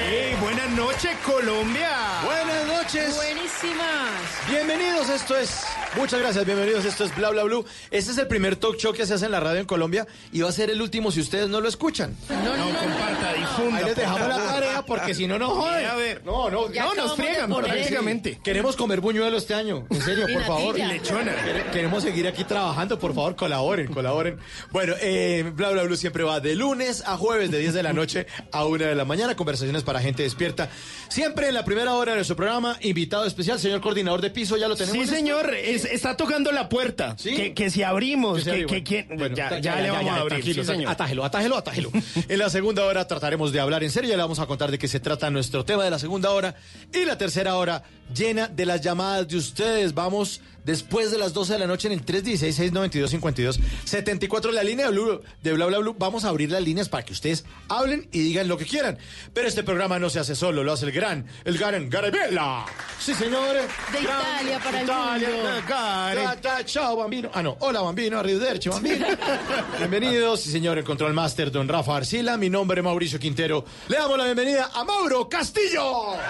Hey, 0.10 0.36
buenas 0.40 0.70
noches, 0.72 1.18
Colombia. 1.26 1.90
Buenas 2.24 2.61
noches. 2.94 3.16
Buenísimas. 3.16 4.10
Bienvenidos, 4.50 5.10
esto 5.10 5.38
es. 5.38 5.62
Muchas 5.96 6.20
gracias, 6.20 6.46
bienvenidos. 6.46 6.86
Esto 6.86 7.04
es 7.06 7.16
Bla 7.16 7.30
Bla 7.30 7.44
Blue. 7.44 7.66
Este 7.90 8.12
es 8.12 8.18
el 8.18 8.28
primer 8.28 8.56
talk 8.56 8.78
show 8.78 8.94
que 8.94 9.06
se 9.06 9.14
hace 9.14 9.26
en 9.26 9.32
la 9.32 9.40
radio 9.40 9.60
en 9.60 9.66
Colombia 9.66 10.08
y 10.32 10.42
va 10.42 10.50
a 10.50 10.52
ser 10.52 10.70
el 10.70 10.82
último 10.82 11.12
si 11.12 11.20
ustedes 11.22 11.50
no 11.50 11.60
lo 11.62 11.68
escuchan. 11.70 12.16
No, 12.30 12.36
comparta, 12.80 13.34
difunda. 13.34 13.78
Ahí 13.78 13.86
les 13.86 13.96
dejamos 13.96 14.28
la 14.28 14.38
tarea 14.38 14.82
porque 14.86 15.14
si 15.14 15.28
no 15.28 15.38
nos 15.38 15.50
joden. 15.54 15.86
A 15.86 15.96
ver. 15.96 16.22
No, 16.26 16.50
no, 16.50 16.72
Ya 16.72 16.86
no 16.86 16.96
nos 16.96 17.16
friegan 17.16 17.54
prácticamente. 17.54 18.40
Queremos 18.44 18.76
comer 18.76 19.00
buñuelo 19.02 19.38
este 19.38 19.54
año. 19.54 19.86
En 19.90 20.02
serio, 20.02 20.28
por 20.32 20.44
favor. 20.46 20.78
Y 20.80 20.84
lechona. 20.86 21.34
Quere- 21.46 21.72
Queremos 21.72 22.04
seguir 22.04 22.28
aquí 22.28 22.44
trabajando, 22.44 22.98
por 23.00 23.14
favor, 23.14 23.36
colaboren, 23.36 23.88
colaboren. 23.94 24.40
Bueno, 24.72 24.94
eh, 25.02 25.50
Bla 25.56 25.70
Bla 25.72 25.84
Blue 25.84 25.96
siempre 25.98 26.24
va 26.24 26.40
de 26.40 26.56
lunes 26.56 27.04
a 27.06 27.18
jueves, 27.18 27.52
de 27.52 27.60
10 27.60 27.74
de 27.74 27.84
la 27.84 27.94
noche 27.94 28.28
a 28.52 28.66
1 28.66 28.86
de 28.86 28.96
la 28.96 29.06
mañana. 29.06 29.36
Conversaciones 29.36 29.84
para 29.84 30.00
gente 30.02 30.24
despierta. 30.24 30.70
Siempre 31.10 31.48
en 31.50 31.54
la 31.54 31.66
primera 31.66 31.94
hora 31.96 32.12
de 32.14 32.18
nuestro 32.18 32.36
programa, 32.38 32.78
invitado 32.84 33.26
especial, 33.26 33.60
señor 33.60 33.82
coordinador 33.82 34.22
de 34.22 34.30
piso, 34.30 34.58
ya 34.58 34.68
lo 34.68 34.76
tenemos. 34.76 35.08
Sí, 35.08 35.14
señor, 35.16 35.54
es- 35.54 35.86
está 35.86 36.16
tocando 36.18 36.52
la 36.52 36.70
puerta. 36.70 37.16
¿Sí? 37.18 37.36
Que, 37.36 37.54
que 37.54 37.70
si 37.70 37.84
abrimos, 37.84 38.44
Que 38.44 38.66
que, 38.66 38.84
que 38.84 39.06
bueno. 39.10 39.36
ya, 39.36 39.60
ya 39.60 39.80
le 39.82 39.90
vamos 39.92 40.12
a 40.12 40.18
abrir. 40.22 40.44
Sí, 40.44 40.64
señor. 40.64 40.92
atájelo, 40.92 41.24
atájelo, 41.26 41.58
atájelo. 41.58 41.92
en 42.30 42.40
la 42.40 42.50
segunda 42.50 42.84
hora 42.86 43.08
trataremos 43.08 43.52
de 43.52 43.60
hablar 43.60 43.84
en 43.84 43.92
serio, 43.92 44.10
ya 44.10 44.18
le 44.18 44.24
vamos 44.24 44.40
a 44.40 44.46
contar 44.46 44.72
de 44.72 44.78
qué 44.80 44.88
se 44.88 45.00
trata 45.00 45.30
nuestro 45.30 45.66
tema 45.66 45.84
de 45.84 45.90
la 45.92 46.00
segunda 46.00 46.32
hora. 46.32 46.56
Y 46.94 47.06
la 47.06 47.18
tercera 47.18 47.56
hora 47.56 47.84
llena 48.14 48.48
de 48.48 48.66
las 48.66 48.82
llamadas 48.82 49.28
de 49.28 49.38
ustedes. 49.38 49.94
Vamos 49.94 50.42
después 50.64 51.10
de 51.10 51.18
las 51.18 51.34
12 51.34 51.54
de 51.54 51.60
la 51.60 51.66
noche 51.68 51.88
en 51.88 51.94
el 51.94 52.06
316-692-52-74, 52.06 54.52
la 54.52 54.62
línea 54.64 54.86
de, 54.88 54.92
Blue, 54.92 55.20
de 55.42 55.54
Bla 55.54 55.66
Bla 55.66 55.80
Blue. 55.80 55.96
Vamos 55.98 56.24
a 56.24 56.30
abrir 56.30 56.52
las 56.52 56.62
líneas 56.62 56.88
para 56.88 57.04
que 57.04 57.14
ustedes 57.14 57.46
hablen 57.68 58.08
y 58.12 58.20
digan 58.20 58.48
lo 58.48 58.58
que 58.58 58.66
quieran. 58.66 58.98
Pero 59.34 59.48
este 59.48 59.64
programa 59.64 59.98
no 59.98 60.10
se 60.12 60.20
hace 60.20 60.36
solo, 60.36 60.64
lo 60.64 60.72
hace 60.74 60.86
el 60.86 60.92
gran, 60.92 61.26
el 61.46 61.58
gran 61.58 61.90
Garabella. 61.90 62.66
Sí, 63.00 63.16
señores. 63.16 63.64
De 63.92 64.02
Gran- 64.02 64.22
Italia 64.22 64.60
para 64.64 64.78
el 64.80 64.84
Italia, 64.86 65.30
mundo. 65.30 65.50
Gare. 65.68 66.22
Ta- 66.42 66.64
Chao, 66.66 66.96
bambino. 66.98 67.32
Ah, 67.34 67.42
no. 67.42 67.58
Hola, 67.60 67.82
bambino. 67.82 68.20
Arrivederci, 68.20 68.70
bambino. 68.70 69.06
Bienvenidos, 69.80 70.42
sí, 70.42 70.52
señor, 70.52 70.78
en 70.78 70.86
Control 70.86 71.12
Master, 71.14 71.52
don 71.52 71.68
Rafa 71.68 71.98
Arcila. 71.98 72.38
Mi 72.38 72.50
nombre 72.52 72.82
es 72.82 72.84
Mauricio 72.84 73.18
Quintero. 73.20 73.66
Le 73.88 73.98
damos 73.98 74.16
la 74.18 74.26
bienvenida 74.26 74.70
a 74.74 74.84
Mauro 74.84 75.28
Castillo. 75.28 76.14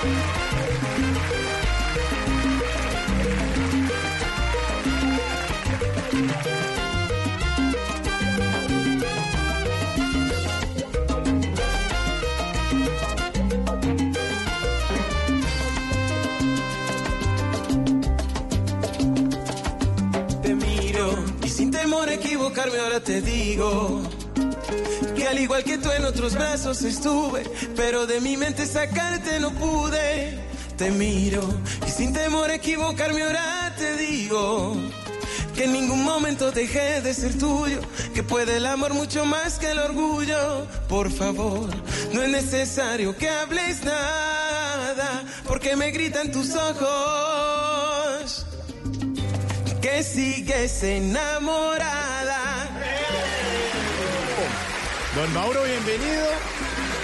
Te 0.00 0.06
miro 20.54 21.24
y 21.44 21.48
sin 21.50 21.70
temor 21.70 22.08
a 22.08 22.14
equivocarme 22.14 22.78
ahora 22.78 23.00
te 23.00 23.20
digo 23.20 24.00
que 25.20 25.28
al 25.28 25.38
igual 25.38 25.62
que 25.64 25.76
tú 25.76 25.90
en 25.90 26.06
otros 26.06 26.34
brazos 26.34 26.80
estuve, 26.82 27.42
pero 27.76 28.06
de 28.06 28.22
mi 28.22 28.38
mente 28.38 28.64
sacarte 28.64 29.38
no 29.38 29.50
pude. 29.50 30.38
Te 30.78 30.90
miro 30.90 31.42
y 31.86 31.90
sin 31.90 32.14
temor 32.14 32.48
a 32.48 32.54
equivocarme 32.54 33.22
ahora 33.22 33.74
te 33.76 33.98
digo 33.98 34.74
que 35.54 35.64
en 35.64 35.74
ningún 35.74 36.04
momento 36.04 36.50
dejé 36.52 37.02
de 37.02 37.12
ser 37.12 37.36
tuyo, 37.36 37.82
que 38.14 38.22
puede 38.22 38.56
el 38.56 38.64
amor 38.64 38.94
mucho 38.94 39.26
más 39.26 39.58
que 39.58 39.70
el 39.70 39.78
orgullo. 39.78 40.66
Por 40.88 41.12
favor, 41.12 41.68
no 42.14 42.22
es 42.22 42.30
necesario 42.30 43.14
que 43.14 43.28
hables 43.28 43.84
nada, 43.84 45.22
porque 45.46 45.76
me 45.76 45.90
gritan 45.90 46.32
tus 46.32 46.54
ojos 46.54 48.46
que 49.82 50.02
sigues 50.02 50.82
enamorada. 50.82 52.40
Don 55.20 55.34
Mauro, 55.34 55.60
bienvenido 55.64 56.24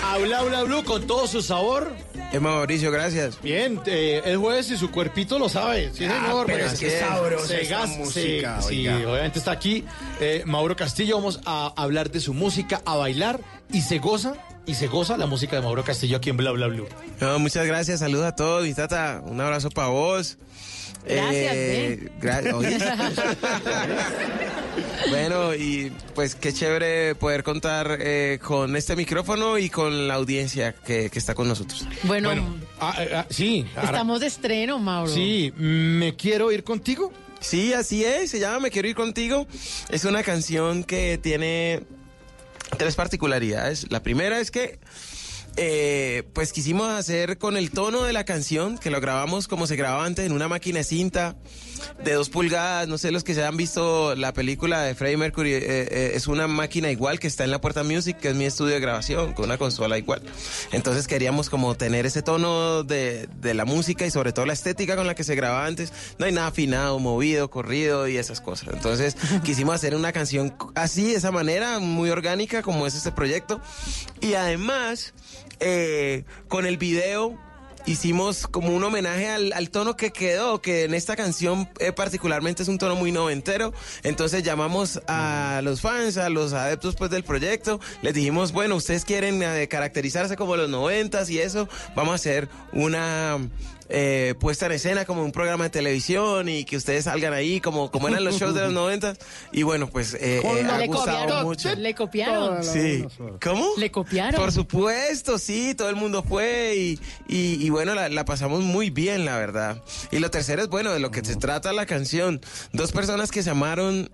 a 0.02 0.16
Bla 0.16 0.42
Bla 0.42 0.62
Blue 0.62 0.82
con 0.84 1.06
todo 1.06 1.26
su 1.26 1.42
sabor. 1.42 1.92
Es 2.32 2.40
Mauricio, 2.40 2.90
gracias. 2.90 3.40
Bien, 3.42 3.78
eh, 3.84 4.22
el 4.24 4.38
jueves 4.38 4.70
y 4.70 4.78
su 4.78 4.90
cuerpito 4.90 5.38
lo 5.38 5.50
sabe. 5.50 5.90
Sí, 5.92 6.06
Ah, 6.06 6.22
señor. 6.24 6.46
pero 6.46 6.60
pues, 6.60 6.72
es 6.72 6.80
que 6.80 6.90
se 6.90 7.00
sabrosa 7.00 7.58
esta 7.58 7.78
gas- 7.80 7.90
música, 7.98 8.62
sí, 8.62 8.88
obviamente 8.88 9.38
está 9.38 9.50
aquí 9.50 9.84
eh, 10.20 10.42
Mauro 10.46 10.74
Castillo. 10.76 11.16
Vamos 11.16 11.40
a 11.44 11.74
hablar 11.76 12.10
de 12.10 12.20
su 12.20 12.32
música, 12.32 12.80
a 12.86 12.96
bailar 12.96 13.40
y 13.70 13.82
se 13.82 13.98
goza. 13.98 14.32
Y 14.64 14.74
se 14.74 14.86
goza 14.88 15.16
la 15.18 15.26
música 15.26 15.54
de 15.56 15.62
Mauro 15.62 15.84
Castillo 15.84 16.16
aquí 16.16 16.30
en 16.30 16.38
Bla 16.38 16.50
Bla 16.52 16.66
Blue. 16.68 16.88
No, 17.20 17.38
muchas 17.38 17.66
gracias, 17.66 18.00
saludos 18.00 18.24
a 18.26 18.34
todos, 18.34 18.64
mi 18.64 18.72
tata, 18.74 19.20
un 19.24 19.38
abrazo 19.40 19.68
para 19.70 19.88
vos. 19.88 20.38
Gracias, 21.08 21.52
Eh, 21.54 22.08
gra- 22.20 22.52
oye. 22.54 22.78
bueno, 25.10 25.54
y 25.54 25.92
pues 26.14 26.34
qué 26.34 26.52
chévere 26.52 27.14
poder 27.14 27.42
contar 27.42 27.98
eh, 28.00 28.38
con 28.42 28.76
este 28.76 28.96
micrófono 28.96 29.58
y 29.58 29.70
con 29.70 30.08
la 30.08 30.14
audiencia 30.14 30.72
que, 30.72 31.10
que 31.10 31.18
está 31.18 31.34
con 31.34 31.48
nosotros. 31.48 31.86
Bueno, 32.02 32.30
ah, 32.80 32.94
ah, 32.98 33.04
ah, 33.14 33.26
sí. 33.30 33.66
estamos 33.82 34.20
de 34.20 34.26
estreno, 34.26 34.78
Mauro. 34.78 35.12
Sí, 35.12 35.52
me 35.56 36.16
quiero 36.16 36.50
ir 36.52 36.64
contigo. 36.64 37.12
Sí, 37.40 37.72
así 37.74 38.04
es, 38.04 38.30
se 38.30 38.40
llama 38.40 38.60
Me 38.60 38.70
Quiero 38.70 38.88
Ir 38.88 38.94
Contigo. 38.96 39.46
Es 39.90 40.04
una 40.04 40.22
canción 40.22 40.84
que 40.84 41.18
tiene 41.18 41.82
tres 42.78 42.96
particularidades. 42.96 43.90
La 43.92 44.02
primera 44.02 44.40
es 44.40 44.50
que 44.50 44.78
eh, 45.56 46.24
pues 46.34 46.52
quisimos 46.52 46.88
hacer 46.88 47.38
con 47.38 47.56
el 47.56 47.70
tono 47.70 48.02
de 48.02 48.12
la 48.12 48.24
canción, 48.24 48.78
que 48.78 48.90
lo 48.90 49.00
grabamos 49.00 49.48
como 49.48 49.66
se 49.66 49.76
grababa 49.76 50.04
antes 50.04 50.26
en 50.26 50.32
una 50.32 50.48
máquina 50.48 50.78
de 50.78 50.84
cinta 50.84 51.36
de 52.02 52.12
dos 52.12 52.30
pulgadas, 52.30 52.88
no 52.88 52.98
sé, 52.98 53.10
los 53.10 53.24
que 53.24 53.34
se 53.34 53.44
han 53.44 53.56
visto 53.56 54.14
la 54.14 54.32
película 54.32 54.82
de 54.82 54.94
Freddie 54.94 55.16
Mercury, 55.16 55.52
eh, 55.52 55.60
eh, 55.62 56.12
es 56.14 56.26
una 56.26 56.46
máquina 56.46 56.90
igual 56.90 57.18
que 57.18 57.26
está 57.26 57.44
en 57.44 57.50
la 57.50 57.60
Puerta 57.60 57.84
Music, 57.84 58.18
que 58.18 58.28
es 58.28 58.34
mi 58.34 58.44
estudio 58.44 58.74
de 58.74 58.80
grabación, 58.80 59.32
con 59.32 59.46
una 59.46 59.58
consola 59.58 59.98
igual. 59.98 60.22
Entonces 60.72 61.06
queríamos 61.06 61.50
como 61.50 61.74
tener 61.74 62.06
ese 62.06 62.22
tono 62.22 62.82
de, 62.82 63.28
de 63.40 63.54
la 63.54 63.64
música 63.64 64.06
y 64.06 64.10
sobre 64.10 64.32
todo 64.32 64.46
la 64.46 64.52
estética 64.52 64.96
con 64.96 65.06
la 65.06 65.14
que 65.14 65.24
se 65.24 65.34
grababa 65.34 65.66
antes. 65.66 65.92
No 66.18 66.26
hay 66.26 66.32
nada 66.32 66.48
afinado, 66.48 66.98
movido, 66.98 67.50
corrido 67.50 68.08
y 68.08 68.16
esas 68.16 68.40
cosas. 68.40 68.70
Entonces 68.72 69.16
quisimos 69.44 69.74
hacer 69.74 69.94
una 69.94 70.12
canción 70.12 70.54
así, 70.74 71.10
de 71.10 71.16
esa 71.16 71.30
manera, 71.30 71.78
muy 71.78 72.10
orgánica 72.10 72.62
como 72.62 72.86
es 72.86 72.94
este 72.94 73.12
proyecto. 73.12 73.60
Y 74.20 74.34
además, 74.34 75.14
eh, 75.60 76.24
con 76.48 76.66
el 76.66 76.76
video 76.76 77.38
hicimos 77.86 78.46
como 78.48 78.74
un 78.74 78.82
homenaje 78.82 79.28
al, 79.28 79.70
tono 79.70 79.96
que 79.96 80.10
quedó, 80.10 80.60
que 80.60 80.84
en 80.84 80.94
esta 80.94 81.16
canción 81.16 81.68
eh, 81.78 81.92
particularmente 81.92 82.62
es 82.62 82.68
un 82.68 82.78
tono 82.78 82.96
muy 82.96 83.12
noventero. 83.12 83.72
Entonces 84.02 84.42
llamamos 84.42 85.00
a 85.06 85.60
los 85.62 85.80
fans, 85.80 86.16
a 86.16 86.28
los 86.28 86.52
adeptos 86.52 86.96
pues 86.96 87.10
del 87.10 87.22
proyecto, 87.24 87.80
les 88.02 88.14
dijimos, 88.14 88.52
bueno, 88.52 88.76
ustedes 88.76 89.04
quieren 89.04 89.42
eh, 89.42 89.68
caracterizarse 89.68 90.36
como 90.36 90.56
los 90.56 90.68
noventas 90.68 91.30
y 91.30 91.38
eso, 91.38 91.68
vamos 91.94 92.12
a 92.12 92.14
hacer 92.16 92.48
una 92.72 93.38
eh, 93.88 94.34
puesta 94.40 94.66
en 94.66 94.72
escena 94.72 95.04
como 95.04 95.22
un 95.24 95.32
programa 95.32 95.64
de 95.64 95.70
televisión 95.70 96.48
y 96.48 96.64
que 96.64 96.76
ustedes 96.76 97.04
salgan 97.04 97.32
ahí 97.32 97.60
como, 97.60 97.90
como 97.90 98.08
eran 98.08 98.24
los 98.24 98.38
shows 98.38 98.54
de 98.54 98.62
los 98.62 98.72
noventas. 98.74 99.18
Y 99.52 99.62
bueno, 99.62 99.88
pues 99.88 100.14
eh, 100.14 100.40
eh, 100.44 100.66
ha 100.70 100.78
le 100.78 100.86
gustado 100.86 101.18
copiaron. 101.20 101.44
mucho. 101.44 101.74
Le 101.74 101.94
copiaron. 101.94 102.64
Sí. 102.64 103.04
¿Cómo? 103.42 103.68
Le 103.76 103.90
copiaron. 103.90 104.40
Por 104.40 104.52
supuesto, 104.52 105.38
sí, 105.38 105.74
todo 105.74 105.88
el 105.88 105.96
mundo 105.96 106.22
fue 106.22 106.74
y, 106.76 107.00
y, 107.28 107.64
y 107.64 107.70
bueno, 107.70 107.94
la, 107.94 108.08
la 108.08 108.24
pasamos 108.24 108.62
muy 108.62 108.90
bien, 108.90 109.24
la 109.24 109.36
verdad. 109.38 109.82
Y 110.10 110.18
lo 110.18 110.30
tercero 110.30 110.62
es, 110.62 110.68
bueno, 110.68 110.92
de 110.92 111.00
lo 111.00 111.10
que 111.10 111.24
se 111.24 111.36
trata 111.36 111.72
la 111.72 111.86
canción. 111.86 112.40
Dos 112.72 112.92
personas 112.92 113.30
que 113.30 113.42
se 113.42 113.50
amaron 113.50 114.10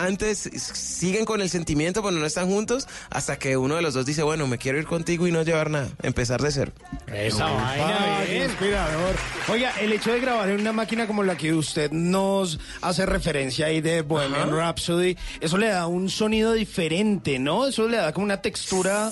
antes 0.00 0.38
siguen 0.38 1.24
con 1.24 1.40
el 1.40 1.50
sentimiento, 1.50 2.02
pero 2.02 2.16
no 2.16 2.26
están 2.26 2.48
juntos, 2.48 2.88
hasta 3.10 3.38
que 3.38 3.56
uno 3.56 3.76
de 3.76 3.82
los 3.82 3.94
dos 3.94 4.06
dice, 4.06 4.22
bueno, 4.22 4.46
me 4.46 4.58
quiero 4.58 4.78
ir 4.78 4.86
contigo 4.86 5.26
y 5.26 5.32
no 5.32 5.42
llevar 5.42 5.70
nada, 5.70 5.88
empezar 6.02 6.40
de 6.42 6.50
cero. 6.50 6.72
Esa 7.12 7.46
vaina, 7.46 8.24
inspirador. 8.44 9.16
Oiga, 9.48 9.72
el 9.80 9.92
hecho 9.92 10.12
de 10.12 10.20
grabar 10.20 10.48
en 10.48 10.60
una 10.60 10.72
máquina 10.72 11.06
como 11.06 11.22
la 11.22 11.36
que 11.36 11.52
usted 11.52 11.90
nos 11.90 12.58
hace 12.80 13.06
referencia 13.06 13.66
ahí 13.66 13.80
de 13.80 14.02
Bohemian 14.02 14.48
Ajá. 14.48 14.56
Rhapsody, 14.56 15.16
eso 15.40 15.58
le 15.58 15.68
da 15.68 15.86
un 15.86 16.08
sonido 16.08 16.52
diferente, 16.52 17.38
¿no? 17.38 17.66
Eso 17.66 17.88
le 17.88 17.98
da 17.98 18.12
como 18.12 18.24
una 18.24 18.40
textura 18.40 19.10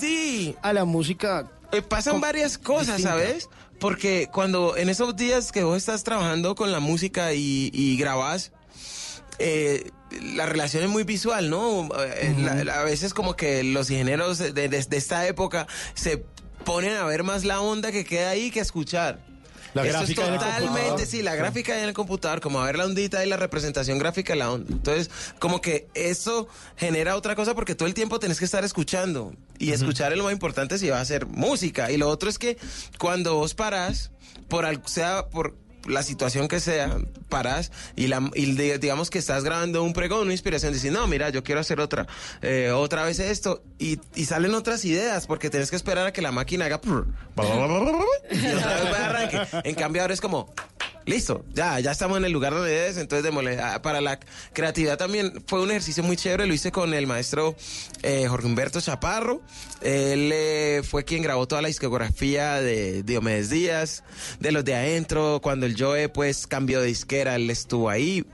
a 0.61 0.73
la 0.73 0.85
música. 0.85 1.51
Eh, 1.71 1.81
pasan 1.81 2.19
varias 2.19 2.57
cosas, 2.57 2.97
distinta. 2.97 3.11
¿sabes? 3.11 3.49
Porque 3.79 4.29
cuando 4.31 4.77
en 4.77 4.89
esos 4.89 5.15
días 5.15 5.51
que 5.51 5.63
vos 5.63 5.77
estás 5.77 6.03
trabajando 6.03 6.53
con 6.53 6.71
la 6.71 6.79
música 6.79 7.33
y, 7.33 7.71
y 7.73 7.97
grabás, 7.97 8.51
eh, 9.39 9.91
la 10.21 10.45
relación 10.45 10.83
es 10.83 10.89
muy 10.89 11.03
visual, 11.03 11.49
¿no? 11.49 11.89
Eh, 11.99 12.35
la- 12.39 12.63
la- 12.63 12.81
a 12.81 12.83
veces 12.83 13.13
como 13.13 13.35
que 13.35 13.63
los 13.63 13.89
ingenieros 13.89 14.37
de, 14.37 14.51
de- 14.53 14.67
de 14.69 14.97
esta 14.97 15.25
época 15.27 15.67
se 15.93 16.23
ponen 16.65 16.95
a 16.97 17.05
ver 17.05 17.23
más 17.23 17.43
la 17.45 17.61
onda 17.61 17.91
que 17.91 18.05
queda 18.05 18.29
ahí 18.31 18.51
que 18.51 18.59
a 18.59 18.63
escuchar. 18.63 19.19
La 19.73 19.83
Esto 19.83 19.99
gráfica 19.99 20.21
es 20.23 20.27
en 20.27 20.33
el 20.33 20.39
totalmente, 20.41 21.05
sí, 21.05 21.21
la 21.21 21.33
gráfica 21.35 21.77
en 21.79 21.85
el 21.85 21.93
computador, 21.93 22.41
como 22.41 22.59
a 22.59 22.65
ver 22.65 22.77
la 22.77 22.83
ondita 22.85 23.23
y 23.25 23.29
la 23.29 23.37
representación 23.37 23.99
gráfica 23.99 24.33
de 24.33 24.39
la 24.39 24.51
onda. 24.51 24.67
Entonces, 24.69 25.09
como 25.39 25.61
que 25.61 25.87
eso 25.93 26.49
genera 26.75 27.15
otra 27.15 27.35
cosa 27.37 27.55
porque 27.55 27.73
todo 27.73 27.87
el 27.87 27.93
tiempo 27.93 28.19
tenés 28.19 28.37
que 28.37 28.43
estar 28.43 28.65
escuchando. 28.65 29.33
Y 29.59 29.71
escuchar 29.71 30.11
es 30.11 30.17
lo 30.17 30.25
más 30.25 30.33
importante 30.33 30.77
si 30.77 30.89
va 30.89 30.97
a 30.97 31.01
hacer 31.01 31.25
música. 31.25 31.89
Y 31.89 31.95
lo 31.95 32.09
otro 32.09 32.29
es 32.29 32.37
que 32.37 32.57
cuando 32.99 33.35
vos 33.35 33.53
parás, 33.53 34.11
por 34.49 34.65
sea 34.89 35.29
por 35.29 35.55
la 35.87 36.03
situación 36.03 36.47
que 36.47 36.59
sea, 36.59 36.97
parás 37.29 37.71
y, 37.95 38.07
la, 38.07 38.19
digamos 38.79 39.09
que 39.09 39.19
estás 39.19 39.43
grabando 39.43 39.83
un 39.83 39.93
pregón, 39.93 40.21
una 40.21 40.31
inspiración, 40.33 40.73
dices, 40.73 40.91
no, 40.91 41.07
mira, 41.07 41.29
yo 41.29 41.43
quiero 41.43 41.61
hacer 41.61 41.79
otra, 41.79 42.07
eh, 42.41 42.71
otra 42.71 43.03
vez 43.03 43.19
esto, 43.19 43.63
y, 43.79 43.99
salen 44.25 44.53
otras 44.53 44.85
ideas, 44.85 45.27
porque 45.27 45.49
tenés 45.49 45.69
que 45.69 45.75
esperar 45.75 46.07
a 46.07 46.13
que 46.13 46.21
la 46.21 46.31
máquina 46.31 46.65
haga... 46.65 46.79
y 48.31 48.47
otra 48.47 48.83
vez 48.83 48.99
arranque. 48.99 49.39
En 49.63 49.75
cambio 49.75 50.01
ahora 50.01 50.13
es 50.13 50.21
como... 50.21 50.53
Listo, 51.05 51.43
ya, 51.53 51.79
ya 51.79 51.91
estamos 51.91 52.17
en 52.17 52.25
el 52.25 52.31
lugar 52.31 52.53
donde 52.53 52.87
es, 52.87 52.97
entonces 52.97 53.23
démosle. 53.23 53.59
Ah, 53.59 53.81
Para 53.81 54.01
la 54.01 54.19
creatividad 54.53 54.97
también 54.97 55.43
fue 55.47 55.61
un 55.61 55.71
ejercicio 55.71 56.03
muy 56.03 56.15
chévere, 56.15 56.45
lo 56.45 56.53
hice 56.53 56.71
con 56.71 56.93
el 56.93 57.07
maestro 57.07 57.55
eh, 58.03 58.27
Jorge 58.27 58.45
Humberto 58.45 58.79
Chaparro. 58.79 59.41
Él 59.81 60.31
eh, 60.33 60.81
fue 60.83 61.03
quien 61.03 61.23
grabó 61.23 61.47
toda 61.47 61.61
la 61.61 61.69
discografía 61.69 62.61
de 62.61 63.01
Diomedes 63.03 63.49
Díaz, 63.49 64.03
de 64.39 64.51
los 64.51 64.63
de 64.63 64.75
adentro, 64.75 65.39
cuando 65.41 65.65
el 65.65 65.75
Joe 65.77 66.07
pues 66.09 66.45
cambió 66.45 66.81
de 66.81 66.87
disquera, 66.87 67.35
él 67.35 67.49
estuvo 67.49 67.89
ahí 67.89 68.25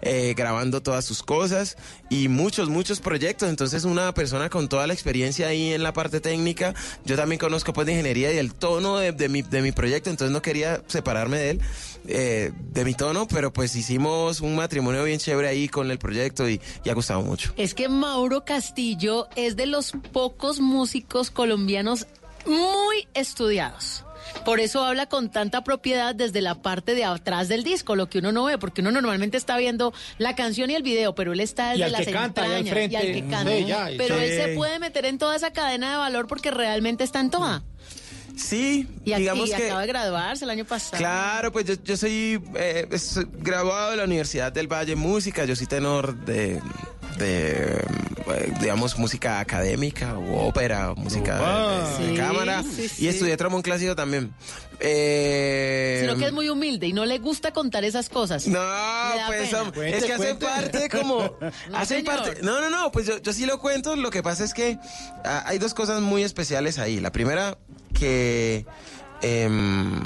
eh, 0.00 0.34
grabando 0.36 0.82
todas 0.82 1.04
sus 1.04 1.22
cosas 1.22 1.76
y 2.08 2.28
muchos, 2.28 2.68
muchos 2.68 3.00
proyectos. 3.00 3.48
Entonces, 3.48 3.84
una 3.84 4.12
persona 4.14 4.48
con 4.48 4.68
toda 4.68 4.86
la 4.86 4.92
experiencia 4.92 5.48
ahí 5.48 5.72
en 5.72 5.82
la 5.82 5.92
parte 5.92 6.20
técnica, 6.20 6.74
yo 7.04 7.16
también 7.16 7.38
conozco 7.38 7.72
pues 7.72 7.86
de 7.86 7.92
ingeniería 7.92 8.32
y 8.32 8.38
el 8.38 8.54
tono 8.54 8.98
de 8.98 9.28
mi, 9.28 9.42
de 9.42 9.62
mi 9.62 9.72
proyecto, 9.72 10.10
entonces 10.10 10.32
no 10.32 10.42
quería 10.42 10.82
separarme 10.86 11.38
de 11.38 11.50
él, 11.50 11.60
eh, 12.08 12.52
de 12.72 12.84
mi 12.84 12.94
tono, 12.94 13.28
pero 13.28 13.52
pues 13.52 13.76
hicimos 13.76 14.40
un 14.40 14.56
matrimonio 14.56 15.04
bien 15.04 15.18
chévere 15.18 15.48
ahí 15.48 15.68
con 15.68 15.90
el 15.90 15.98
proyecto 15.98 16.48
y, 16.48 16.60
y 16.84 16.90
ha 16.90 16.94
gustado 16.94 17.22
mucho. 17.22 17.52
Es 17.56 17.74
que 17.74 17.88
Mauro 17.88 18.44
Castillo 18.44 19.28
es 19.36 19.56
de 19.56 19.66
los 19.66 19.92
pocos 20.12 20.60
músicos 20.60 21.30
colombianos 21.30 22.06
muy 22.46 23.08
estudiados. 23.14 24.04
Por 24.44 24.60
eso 24.60 24.84
habla 24.84 25.06
con 25.06 25.30
tanta 25.30 25.64
propiedad 25.64 26.14
desde 26.14 26.40
la 26.40 26.56
parte 26.56 26.94
de 26.94 27.04
atrás 27.04 27.48
del 27.48 27.64
disco, 27.64 27.96
lo 27.96 28.08
que 28.08 28.18
uno 28.18 28.32
no 28.32 28.44
ve, 28.44 28.58
porque 28.58 28.80
uno 28.80 28.90
normalmente 28.90 29.36
está 29.36 29.56
viendo 29.56 29.92
la 30.18 30.34
canción 30.34 30.70
y 30.70 30.74
el 30.74 30.82
video, 30.82 31.14
pero 31.14 31.32
él 31.32 31.40
está 31.40 31.74
Y 31.74 31.78
desde 31.78 31.84
al 31.84 31.92
las 31.92 32.06
que 32.06 32.12
canta, 32.12 32.44
al 32.44 32.52
entrañas 32.52 32.92
y 32.92 32.96
al 32.96 33.12
que 33.12 33.20
canta. 33.28 33.50
Sí, 33.56 33.64
ya, 33.64 33.90
y 33.90 33.98
pero 33.98 34.16
sí. 34.16 34.24
él 34.24 34.42
se 34.42 34.48
puede 34.54 34.78
meter 34.78 35.06
en 35.06 35.18
toda 35.18 35.36
esa 35.36 35.52
cadena 35.52 35.92
de 35.92 35.96
valor 35.96 36.26
porque 36.26 36.50
realmente 36.50 37.04
está 37.04 37.20
en 37.20 37.30
toda. 37.30 37.62
Sí, 38.38 38.88
Y 39.04 39.14
digamos 39.14 39.50
que... 39.50 39.66
acaba 39.66 39.80
de 39.82 39.86
graduarse 39.88 40.44
el 40.44 40.50
año 40.50 40.64
pasado. 40.64 40.96
Claro, 40.96 41.52
pues 41.52 41.66
yo, 41.66 41.74
yo 41.82 41.96
soy 41.96 42.40
eh, 42.54 42.88
graduado 43.38 43.90
de 43.90 43.96
la 43.96 44.04
Universidad 44.04 44.52
del 44.52 44.68
Valle 44.72 44.96
Música, 44.96 45.44
yo 45.44 45.56
soy 45.56 45.66
tenor 45.66 46.14
de, 46.24 46.60
de 47.16 47.84
digamos, 48.60 48.98
música 48.98 49.40
académica 49.40 50.18
o 50.18 50.46
ópera, 50.48 50.92
o 50.92 50.96
música 50.96 51.38
de- 51.38 52.04
de, 52.04 52.06
de 52.06 52.12
Sí, 52.12 52.16
cámara, 52.16 52.62
sí, 52.62 52.88
y 52.98 53.08
estudié 53.08 53.36
trombón 53.36 53.62
clásico 53.62 53.96
también. 53.96 54.32
Eh, 54.80 55.98
Sino 56.02 56.16
que 56.16 56.26
es 56.26 56.32
muy 56.32 56.48
humilde 56.48 56.86
y 56.86 56.92
no 56.92 57.04
le 57.04 57.18
gusta 57.18 57.52
contar 57.52 57.84
esas 57.84 58.08
cosas. 58.08 58.46
No, 58.46 58.60
pues 59.74 59.94
es 59.94 60.04
que 60.04 60.12
hacen 60.14 60.38
parte 60.38 60.88
como... 60.88 61.36
No, 61.70 61.78
hacen 61.78 62.04
señor. 62.04 62.24
parte... 62.24 62.42
No, 62.42 62.60
no, 62.60 62.70
no, 62.70 62.92
pues 62.92 63.06
yo, 63.06 63.18
yo 63.18 63.32
sí 63.32 63.46
lo 63.46 63.58
cuento. 63.58 63.96
Lo 63.96 64.10
que 64.10 64.22
pasa 64.22 64.44
es 64.44 64.54
que 64.54 64.78
ah, 65.24 65.42
hay 65.46 65.58
dos 65.58 65.74
cosas 65.74 66.00
muy 66.00 66.22
especiales 66.22 66.78
ahí. 66.78 67.00
La 67.00 67.10
primera, 67.10 67.58
que... 67.98 68.66
em, 69.22 70.00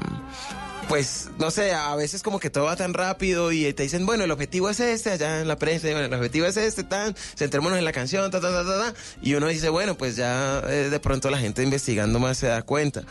pues, 0.88 1.31
no 1.38 1.51
sé, 1.51 1.73
a 1.73 1.95
veces 1.97 2.23
como 2.23 2.38
que 2.38 2.51
todo 2.51 2.64
va 2.64 2.77
tan 2.77 2.95
rápido 2.95 3.53
y 3.53 3.73
te 3.73 3.83
dicen, 3.83 4.07
bueno, 4.07 4.25
el 4.25 4.31
objetivo 4.31 4.68
es 4.68 4.81
este, 4.81 5.11
allá 5.11 5.40
en 5.40 5.49
la 5.49 5.57
prensa, 5.57 5.88
el 5.88 6.12
objetivo 6.12 6.47
es 6.47 6.57
este, 6.57 6.85
tan, 6.85 7.14
centrémonos 7.37 7.79
en 7.79 7.85
la 7.85 7.92
canción, 7.92 8.31
ta, 8.31 8.40
ta, 8.40 8.51
ta, 8.51 8.64
ta, 8.64 8.92
ta. 8.92 8.95
Y 9.23 9.35
uno 9.35 9.49
dice, 9.49 9.68
bueno, 9.68 9.97
pues 9.97 10.16
ya 10.16 10.62
eh, 10.68 10.88
de 10.90 11.01
pronto 11.01 11.31
la 11.31 11.38
gente 11.38 11.62
investigando 11.62 12.18
más 12.18 12.38
se 12.38 12.49
da 12.49 12.62
cuenta. 12.62 13.03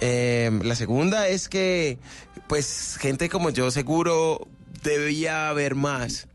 Eh, 0.00 0.50
la 0.62 0.74
segunda 0.74 1.28
es 1.28 1.48
que, 1.48 1.98
pues, 2.46 2.96
gente 3.00 3.28
como 3.28 3.50
yo 3.50 3.70
seguro 3.70 4.46
debía 4.82 5.48
haber 5.48 5.74
más. 5.74 6.28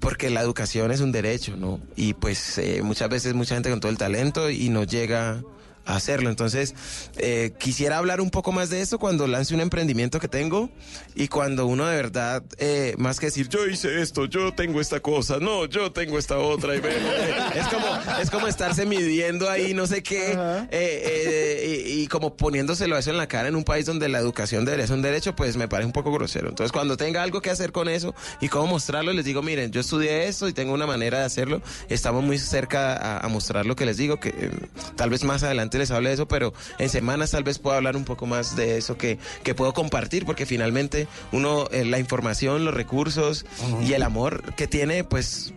Porque 0.00 0.30
la 0.30 0.40
educación 0.40 0.90
es 0.92 1.00
un 1.00 1.12
derecho, 1.12 1.56
¿no? 1.56 1.78
Y 1.94 2.14
pues 2.14 2.56
eh, 2.56 2.80
muchas 2.82 3.10
veces 3.10 3.34
mucha 3.34 3.54
gente 3.54 3.68
con 3.68 3.80
todo 3.80 3.92
el 3.92 3.98
talento 3.98 4.48
y 4.48 4.70
no 4.70 4.84
llega 4.84 5.42
hacerlo. 5.84 6.30
Entonces, 6.30 6.74
eh, 7.18 7.52
quisiera 7.58 7.98
hablar 7.98 8.20
un 8.20 8.30
poco 8.30 8.52
más 8.52 8.70
de 8.70 8.80
eso 8.80 8.98
cuando 8.98 9.26
lance 9.26 9.54
un 9.54 9.60
emprendimiento 9.60 10.20
que 10.20 10.28
tengo 10.28 10.70
y 11.14 11.28
cuando 11.28 11.66
uno 11.66 11.86
de 11.86 11.96
verdad, 11.96 12.42
eh, 12.58 12.94
más 12.98 13.20
que 13.20 13.26
decir, 13.26 13.48
yo 13.48 13.66
hice 13.66 14.00
esto, 14.00 14.26
yo 14.26 14.54
tengo 14.54 14.80
esta 14.80 15.00
cosa, 15.00 15.38
no, 15.40 15.66
yo 15.66 15.92
tengo 15.92 16.18
esta 16.18 16.38
otra. 16.38 16.74
Y 16.74 16.78
eh, 16.78 16.82
es, 17.54 17.66
como, 17.68 17.86
es 18.20 18.30
como 18.30 18.46
estarse 18.46 18.86
midiendo 18.86 19.48
ahí 19.48 19.74
no 19.74 19.86
sé 19.86 20.02
qué 20.02 20.32
eh, 20.32 20.68
eh, 20.70 21.84
y, 21.88 22.02
y 22.02 22.06
como 22.08 22.36
poniéndoselo 22.36 22.96
eso 22.96 23.10
en 23.10 23.16
la 23.16 23.26
cara 23.26 23.48
en 23.48 23.56
un 23.56 23.64
país 23.64 23.86
donde 23.86 24.08
la 24.08 24.18
educación 24.18 24.64
debería 24.64 24.86
ser 24.86 24.96
un 24.96 25.02
derecho, 25.02 25.34
pues 25.36 25.56
me 25.56 25.68
parece 25.68 25.86
un 25.86 25.92
poco 25.92 26.12
grosero. 26.12 26.48
Entonces, 26.48 26.72
cuando 26.72 26.96
tenga 26.96 27.22
algo 27.22 27.40
que 27.40 27.50
hacer 27.50 27.72
con 27.72 27.88
eso 27.88 28.14
y 28.40 28.48
cómo 28.48 28.66
mostrarlo, 28.66 29.12
les 29.12 29.24
digo, 29.24 29.42
miren, 29.42 29.70
yo 29.70 29.80
estudié 29.80 30.28
esto 30.28 30.48
y 30.48 30.52
tengo 30.52 30.72
una 30.72 30.86
manera 30.86 31.18
de 31.18 31.24
hacerlo. 31.24 31.62
Estamos 31.88 32.22
muy 32.22 32.38
cerca 32.38 32.94
a, 32.94 33.18
a 33.20 33.28
mostrar 33.28 33.66
lo 33.66 33.76
que 33.76 33.86
les 33.86 33.96
digo, 33.96 34.20
que 34.20 34.30
eh, 34.30 34.50
tal 34.96 35.10
vez 35.10 35.24
más 35.24 35.42
adelante 35.42 35.73
les 35.78 35.90
hable 35.90 36.08
de 36.10 36.14
eso, 36.14 36.28
pero 36.28 36.52
en 36.78 36.88
semanas 36.88 37.30
tal 37.32 37.44
vez 37.44 37.58
pueda 37.58 37.76
hablar 37.76 37.96
un 37.96 38.04
poco 38.04 38.26
más 38.26 38.56
de 38.56 38.78
eso 38.78 38.96
que, 38.96 39.18
que 39.42 39.54
puedo 39.54 39.72
compartir, 39.72 40.24
porque 40.26 40.46
finalmente 40.46 41.06
uno, 41.32 41.68
eh, 41.70 41.84
la 41.84 41.98
información, 41.98 42.64
los 42.64 42.74
recursos 42.74 43.44
y 43.86 43.92
el 43.92 44.02
amor 44.02 44.54
que 44.54 44.66
tiene, 44.66 45.04
pues 45.04 45.52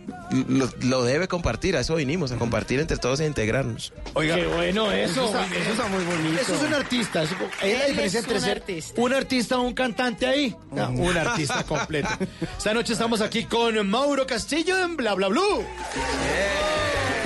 lo, 0.48 0.68
lo 0.82 1.02
debe 1.04 1.28
compartir. 1.28 1.76
A 1.76 1.80
eso 1.80 1.94
vinimos, 1.96 2.32
a 2.32 2.36
compartir 2.36 2.80
entre 2.80 2.96
todos 2.96 3.20
e 3.20 3.26
integrarnos. 3.26 3.92
Oiga, 4.14 4.36
Qué 4.36 4.46
bueno 4.46 4.90
eso. 4.92 5.26
está, 5.26 5.44
eso 5.46 5.70
está 5.70 5.86
muy 5.88 6.04
bonito. 6.04 6.40
Eso 6.40 6.54
es 6.54 6.62
un 6.62 6.74
artista. 6.74 7.22
eso- 7.22 7.34
Hay 7.60 7.72
la 7.72 7.80
Él 7.80 7.86
diferencia 7.90 8.18
es 8.20 8.24
entre 8.24 8.38
un 8.38 8.44
ser 8.44 8.56
artista. 8.58 9.00
un 9.00 9.12
artista 9.14 9.58
o 9.58 9.62
un 9.62 9.74
cantante 9.74 10.26
ahí. 10.26 10.56
No, 10.72 10.90
un 10.90 11.16
artista 11.16 11.62
completo. 11.64 12.08
Esta 12.58 12.74
noche 12.74 12.92
estamos 12.92 13.20
aquí 13.20 13.44
con 13.44 13.88
Mauro 13.88 14.26
Castillo 14.26 14.78
en 14.82 14.96
Bla 14.96 15.14
Bla 15.14 15.28
Blue. 15.28 15.64
Me 15.64 17.17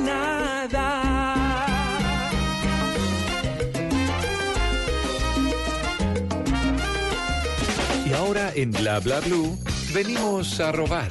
nada. 0.00 1.66
Y 8.06 8.12
ahora 8.12 8.52
en 8.54 8.70
Bla 8.72 9.00
Bla 9.00 9.20
Blue 9.20 9.58
venimos 9.92 10.60
a 10.60 10.72
robar. 10.72 11.10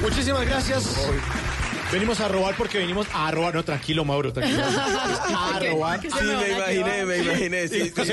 Muchísimas 0.00 0.46
gracias. 0.46 1.47
Venimos 1.90 2.20
a 2.20 2.28
robar 2.28 2.54
porque 2.56 2.76
venimos 2.78 3.06
a 3.14 3.30
robar. 3.30 3.54
No, 3.54 3.64
tranquilo, 3.64 4.04
Mauro, 4.04 4.30
tranquilo. 4.32 4.62
A 4.68 5.58
robar. 5.58 6.00
Sí, 6.02 6.08
me 6.22 6.50
imaginé, 6.52 7.04
me 7.06 7.18
imaginé. 7.18 7.68
Sí, 7.68 7.92
sí. 7.96 8.12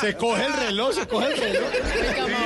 Se 0.00 0.16
coge 0.16 0.44
el 0.44 0.52
reloj, 0.52 0.94
se 0.94 1.06
coge 1.06 1.32
el 1.32 1.40
reloj. 1.40 1.70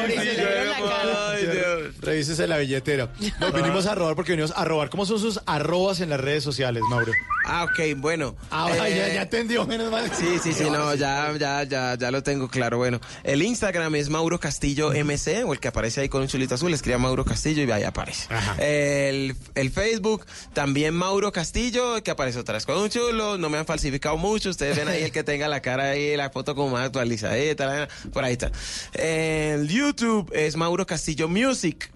Venga, 0.08 0.22
le 0.22 0.64
la 0.66 0.74
cara. 0.76 1.30
ay, 1.32 1.46
Dios. 1.46 2.00
Revísese 2.00 2.46
la 2.46 2.58
billetera. 2.58 3.10
No, 3.40 3.50
venimos 3.52 3.86
a 3.86 3.94
robar 3.96 4.14
porque 4.14 4.32
venimos 4.32 4.52
a 4.54 4.64
robar. 4.64 4.90
¿Cómo 4.90 5.06
son 5.06 5.18
sus 5.18 5.40
arrobas 5.46 6.00
en 6.00 6.10
las 6.10 6.20
redes 6.20 6.44
sociales, 6.44 6.82
Mauro? 6.88 7.12
Ah, 7.46 7.64
ok, 7.64 7.96
bueno. 7.98 8.36
Ahora 8.50 8.88
ya, 8.88 9.08
Eh, 9.08 9.14
ya 9.14 9.22
entendió, 9.22 9.66
menos 9.66 9.90
mal. 9.90 10.08
Sí, 10.14 10.38
sí, 10.42 10.52
sí, 10.52 10.64
no, 10.70 10.94
ya, 10.94 11.32
ya, 11.38 11.64
ya, 11.64 11.96
ya 11.98 12.10
lo 12.12 12.22
tengo 12.22 12.48
claro. 12.48 12.78
Bueno, 12.78 13.00
el 13.24 13.42
Instagram 13.42 13.94
es 13.96 14.08
Mauro 14.08 14.38
Castillo 14.38 14.92
MC, 14.92 15.42
o 15.44 15.52
el 15.52 15.58
que 15.60 15.68
aparece 15.68 16.00
ahí 16.02 16.08
con 16.08 16.22
un 16.22 16.28
chulito 16.28 16.54
azul, 16.54 16.72
escribe 16.72 16.98
Mauro 16.98 17.24
Castillo 17.24 17.64
y 17.64 17.70
ahí 17.72 17.82
aparece. 17.82 18.28
El, 18.58 19.34
el 19.54 19.70
Facebook 19.70 20.24
También 20.52 20.94
Mauro 20.94 21.32
Castillo, 21.32 22.02
que 22.02 22.10
aparece 22.10 22.38
otra 22.38 22.54
vez 22.54 22.66
con 22.66 22.78
un 22.78 22.90
chulo. 22.90 23.38
No 23.38 23.48
me 23.48 23.58
han 23.58 23.66
falsificado 23.66 24.16
mucho. 24.16 24.50
Ustedes 24.50 24.76
ven 24.76 24.88
ahí 24.88 25.02
el 25.02 25.12
que 25.12 25.24
tenga 25.24 25.48
la 25.48 25.60
cara 25.60 25.90
ahí, 25.90 26.16
la 26.16 26.30
foto 26.30 26.54
como 26.54 26.70
más 26.70 26.86
actualizadita. 26.86 27.88
Por 28.12 28.24
ahí 28.24 28.32
está. 28.32 28.52
El 28.92 29.68
YouTube 29.68 30.30
es 30.34 30.56
Mauro 30.56 30.86
Castillo 30.86 31.28
Music. 31.28 31.90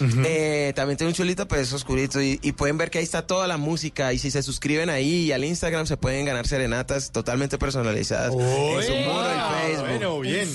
Eh, 0.00 0.72
también 0.74 0.96
tiene 0.96 1.08
un 1.10 1.14
chulito, 1.14 1.48
pero 1.48 1.62
es 1.62 1.72
oscurito. 1.72 2.20
Y, 2.22 2.38
y 2.42 2.52
pueden 2.52 2.78
ver 2.78 2.90
que 2.90 2.98
ahí 2.98 3.04
está 3.04 3.26
toda 3.26 3.46
la 3.46 3.56
música. 3.56 4.12
Y 4.12 4.18
si 4.18 4.30
se 4.30 4.42
suscriben 4.42 4.90
ahí 4.90 5.26
y 5.26 5.32
al 5.32 5.44
Instagram, 5.44 5.86
se 5.86 5.96
pueden 5.96 6.24
ganar 6.24 6.46
serenatas 6.46 7.10
totalmente 7.10 7.58
personalizadas 7.58 8.32
en 8.32 8.38
su 8.38 8.94
muro 8.94 9.30
en 9.30 9.40
Facebook. 9.62 9.88
Bueno, 9.88 10.20
bien. 10.20 10.48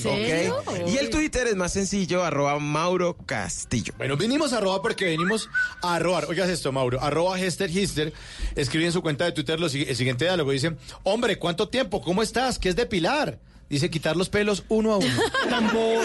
Y 0.88 0.98
el 0.98 1.10
Twitter 1.10 1.48
es 1.48 1.56
más 1.56 1.74
sencillo, 1.74 2.24
arroba 2.24 2.60
Mauro 2.60 3.18
Castillo. 3.26 3.94
Bueno, 3.98 4.18
vinimos 4.18 4.54
a 4.54 4.60
robar 4.60 4.82
porque 4.82 5.06
venimos 5.06 5.50
a 5.82 6.00
robar. 6.00 6.26
Oigas 6.26 6.50
esto, 6.50 6.72
Mauro. 6.72 7.02
Arroba 7.02 7.40
Hester 7.40 7.70
Hister 7.70 8.14
escribe 8.56 8.86
en 8.86 8.92
su 8.92 9.02
cuenta 9.02 9.26
de 9.26 9.32
Twitter 9.32 9.60
lo 9.60 9.68
el 9.68 9.96
siguiente 9.96 10.26
diálogo. 10.26 10.52
Dice, 10.52 10.76
hombre, 11.04 11.38
¿cuánto 11.38 11.70
tiempo? 11.70 12.02
¿Cómo 12.02 12.22
estás? 12.24 12.60
¿Qué 12.60 12.70
es 12.70 12.76
depilar? 12.76 13.40
Dice 13.74 13.90
quitar 13.90 14.16
los 14.16 14.30
pelos 14.30 14.66
uno 14.70 14.94
a 14.94 14.98
uno. 14.98 15.08
Tambo. 15.50 16.04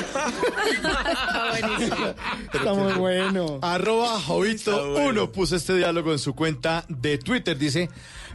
Está 2.50 2.72
muy 2.72 2.94
bueno. 2.94 3.58
Arroba 3.60 4.18
Jovito 4.18 4.94
uno 4.94 5.30
puso 5.30 5.54
este 5.54 5.76
diálogo 5.76 6.12
en 6.12 6.18
su 6.18 6.34
cuenta 6.34 6.86
de 6.88 7.18
Twitter. 7.18 7.58
Dice, 7.58 7.90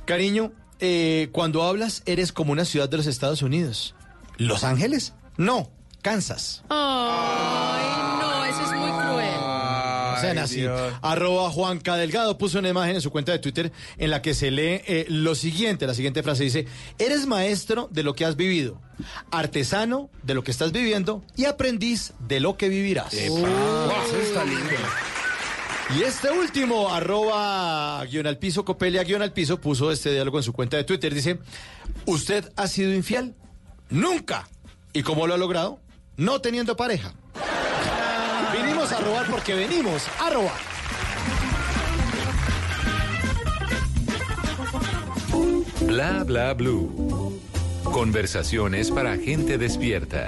cariño, 0.06 0.52
eh, 0.80 1.30
cuando 1.32 1.64
hablas 1.64 2.04
eres 2.06 2.32
como 2.32 2.52
una 2.52 2.64
ciudad 2.64 2.88
de 2.90 2.98
los 2.98 3.08
Estados 3.08 3.42
Unidos. 3.42 3.96
¿Los 4.38 4.64
Ángeles? 4.64 5.16
No, 5.36 5.72
Kansas. 6.04 6.64
Ay, 6.70 8.13
sean 10.24 10.38
así. 10.38 10.66
Arroba 11.02 11.50
Juanca 11.50 11.96
Delgado 11.96 12.38
puso 12.38 12.60
una 12.60 12.70
imagen 12.70 12.96
en 12.96 13.02
su 13.02 13.12
cuenta 13.12 13.32
de 13.32 13.40
Twitter 13.40 13.72
en 13.98 14.10
la 14.10 14.22
que 14.22 14.34
se 14.34 14.52
lee 14.52 14.82
eh, 14.86 15.06
lo 15.10 15.36
siguiente. 15.36 15.88
La 15.88 15.94
siguiente 15.94 16.24
frase 16.24 16.44
dice, 16.44 16.68
eres 16.98 17.26
maestro 17.28 17.90
de 17.92 18.04
lo 18.04 18.16
que 18.16 18.26
has 18.26 18.36
vivido, 18.36 18.82
artesano 19.32 20.10
de 20.24 20.34
lo 20.34 20.44
que 20.44 20.52
estás 20.52 20.72
viviendo 20.72 21.24
y 21.36 21.46
aprendiz 21.46 22.14
de 22.20 22.40
lo 22.40 22.58
que 22.58 22.70
vivirás. 22.70 23.14
Está 23.14 24.46
lindo. 24.46 24.70
Y 25.98 26.04
este 26.04 26.32
último, 26.32 26.94
arroba 26.94 28.04
guion 28.06 28.26
al 28.26 28.38
piso, 28.38 28.64
Copelia 28.66 29.04
guion 29.04 29.22
al 29.22 29.34
piso, 29.34 29.60
puso 29.60 29.92
este 29.92 30.12
diálogo 30.12 30.38
en 30.40 30.44
su 30.44 30.54
cuenta 30.54 30.78
de 30.78 30.86
Twitter. 30.86 31.14
Dice, 31.14 31.40
¿usted 32.06 32.52
ha 32.56 32.68
sido 32.68 32.94
infiel? 32.94 33.36
Nunca. 33.90 34.48
¿Y 34.94 35.04
cómo 35.04 35.28
lo 35.28 35.34
ha 35.34 35.38
logrado? 35.38 35.80
No 36.16 36.40
teniendo 36.42 36.76
pareja. 36.78 37.14
Robar 39.06 39.26
porque 39.30 39.54
venimos 39.54 40.08
a 40.20 40.30
robar. 40.30 40.60
Bla 45.82 46.24
bla 46.24 46.54
blue. 46.54 47.40
Conversaciones 47.84 48.90
para 48.92 49.18
gente 49.18 49.58
despierta. 49.58 50.28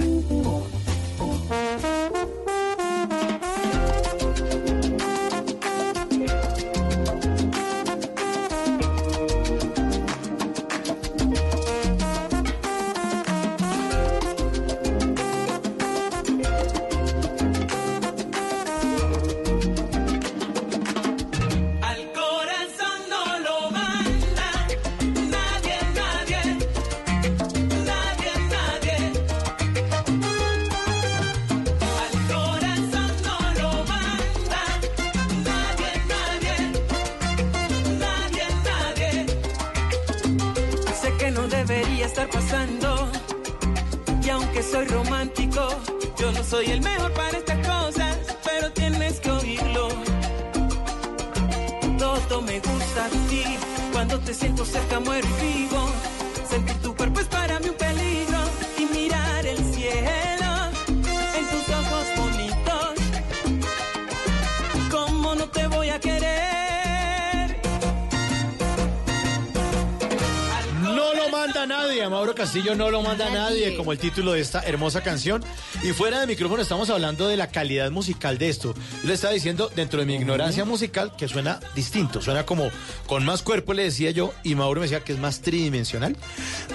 El 73.95 73.99
título 73.99 74.33
de 74.33 74.41
esta 74.41 74.61
hermosa 74.61 75.01
canción. 75.01 75.43
Y 75.81 75.93
fuera 75.93 76.19
de 76.19 76.27
micrófono 76.27 76.61
estamos 76.61 76.89
hablando 76.89 77.27
de 77.27 77.37
la 77.37 77.47
calidad 77.47 77.91
musical 77.91 78.37
de 78.37 78.49
esto. 78.49 78.73
Yo 79.01 79.07
le 79.07 79.13
estaba 79.13 79.33
diciendo, 79.33 79.71
dentro 79.73 80.01
de 80.01 80.05
mi 80.05 80.15
ignorancia 80.15 80.65
musical, 80.65 81.13
que 81.17 81.29
suena 81.29 81.61
distinto, 81.75 82.21
suena 82.21 82.45
como 82.45 82.69
con 83.07 83.23
más 83.23 83.41
cuerpo, 83.41 83.73
le 83.73 83.83
decía 83.83 84.11
yo, 84.11 84.33
y 84.43 84.55
Mauro 84.55 84.81
me 84.81 84.87
decía 84.87 85.03
que 85.03 85.13
es 85.13 85.19
más 85.19 85.41
tridimensional. 85.41 86.17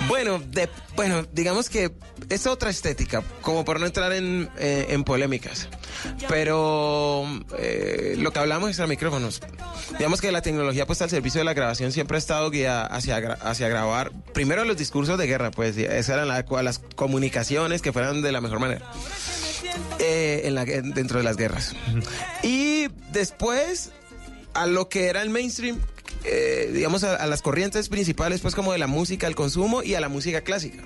Bueno, 0.08 0.38
de, 0.38 0.70
bueno, 0.96 1.26
digamos 1.32 1.68
que 1.68 1.92
es 2.30 2.46
otra 2.46 2.70
estética, 2.70 3.22
como 3.42 3.66
por 3.66 3.80
no 3.80 3.86
entrar 3.86 4.12
en, 4.14 4.48
eh, 4.58 4.86
en 4.88 5.04
polémicas. 5.04 5.68
Pero 6.26 7.26
eh, 7.58 8.14
lo 8.16 8.32
que 8.32 8.38
hablamos 8.38 8.70
es 8.70 8.80
a 8.80 8.86
micrófonos. 8.86 9.42
Digamos 9.98 10.20
que 10.20 10.32
la 10.32 10.40
tecnología 10.42 10.86
puesta 10.86 11.04
al 11.04 11.10
servicio 11.10 11.40
de 11.40 11.44
la 11.44 11.52
grabación 11.52 11.92
siempre 11.92 12.16
ha 12.16 12.18
estado 12.18 12.50
guiada 12.50 12.86
hacia, 12.86 13.16
hacia 13.42 13.68
grabar 13.68 14.12
primero 14.32 14.64
los 14.64 14.76
discursos 14.78 15.18
de 15.18 15.26
guerra, 15.26 15.50
pues 15.50 15.76
esas 15.76 16.08
eran 16.08 16.28
la- 16.28 16.44
las 16.62 16.78
comunicaciones 16.96 17.82
que 17.82 17.92
fueran 17.92 18.22
de 18.22 18.32
la 18.32 18.40
mejor 18.40 18.60
manera. 18.60 18.82
eh, 19.98 20.42
en 20.44 20.54
la, 20.54 20.62
en- 20.62 20.94
dentro 20.94 21.18
de 21.18 21.24
las 21.24 21.36
guerras. 21.36 21.74
Y 22.42 22.88
después, 23.12 23.90
a 24.54 24.66
lo 24.66 24.88
que 24.88 25.06
era 25.08 25.20
el 25.22 25.28
mainstream, 25.30 25.78
eh, 26.24 26.70
digamos, 26.72 27.04
a, 27.04 27.16
a 27.16 27.26
las 27.26 27.42
corrientes 27.42 27.88
principales, 27.88 28.40
pues 28.40 28.54
como 28.54 28.72
de 28.72 28.78
la 28.78 28.86
música, 28.86 29.26
el 29.26 29.34
consumo 29.34 29.82
y 29.82 29.94
a 29.94 30.00
la 30.00 30.08
música 30.08 30.40
clásica. 30.40 30.82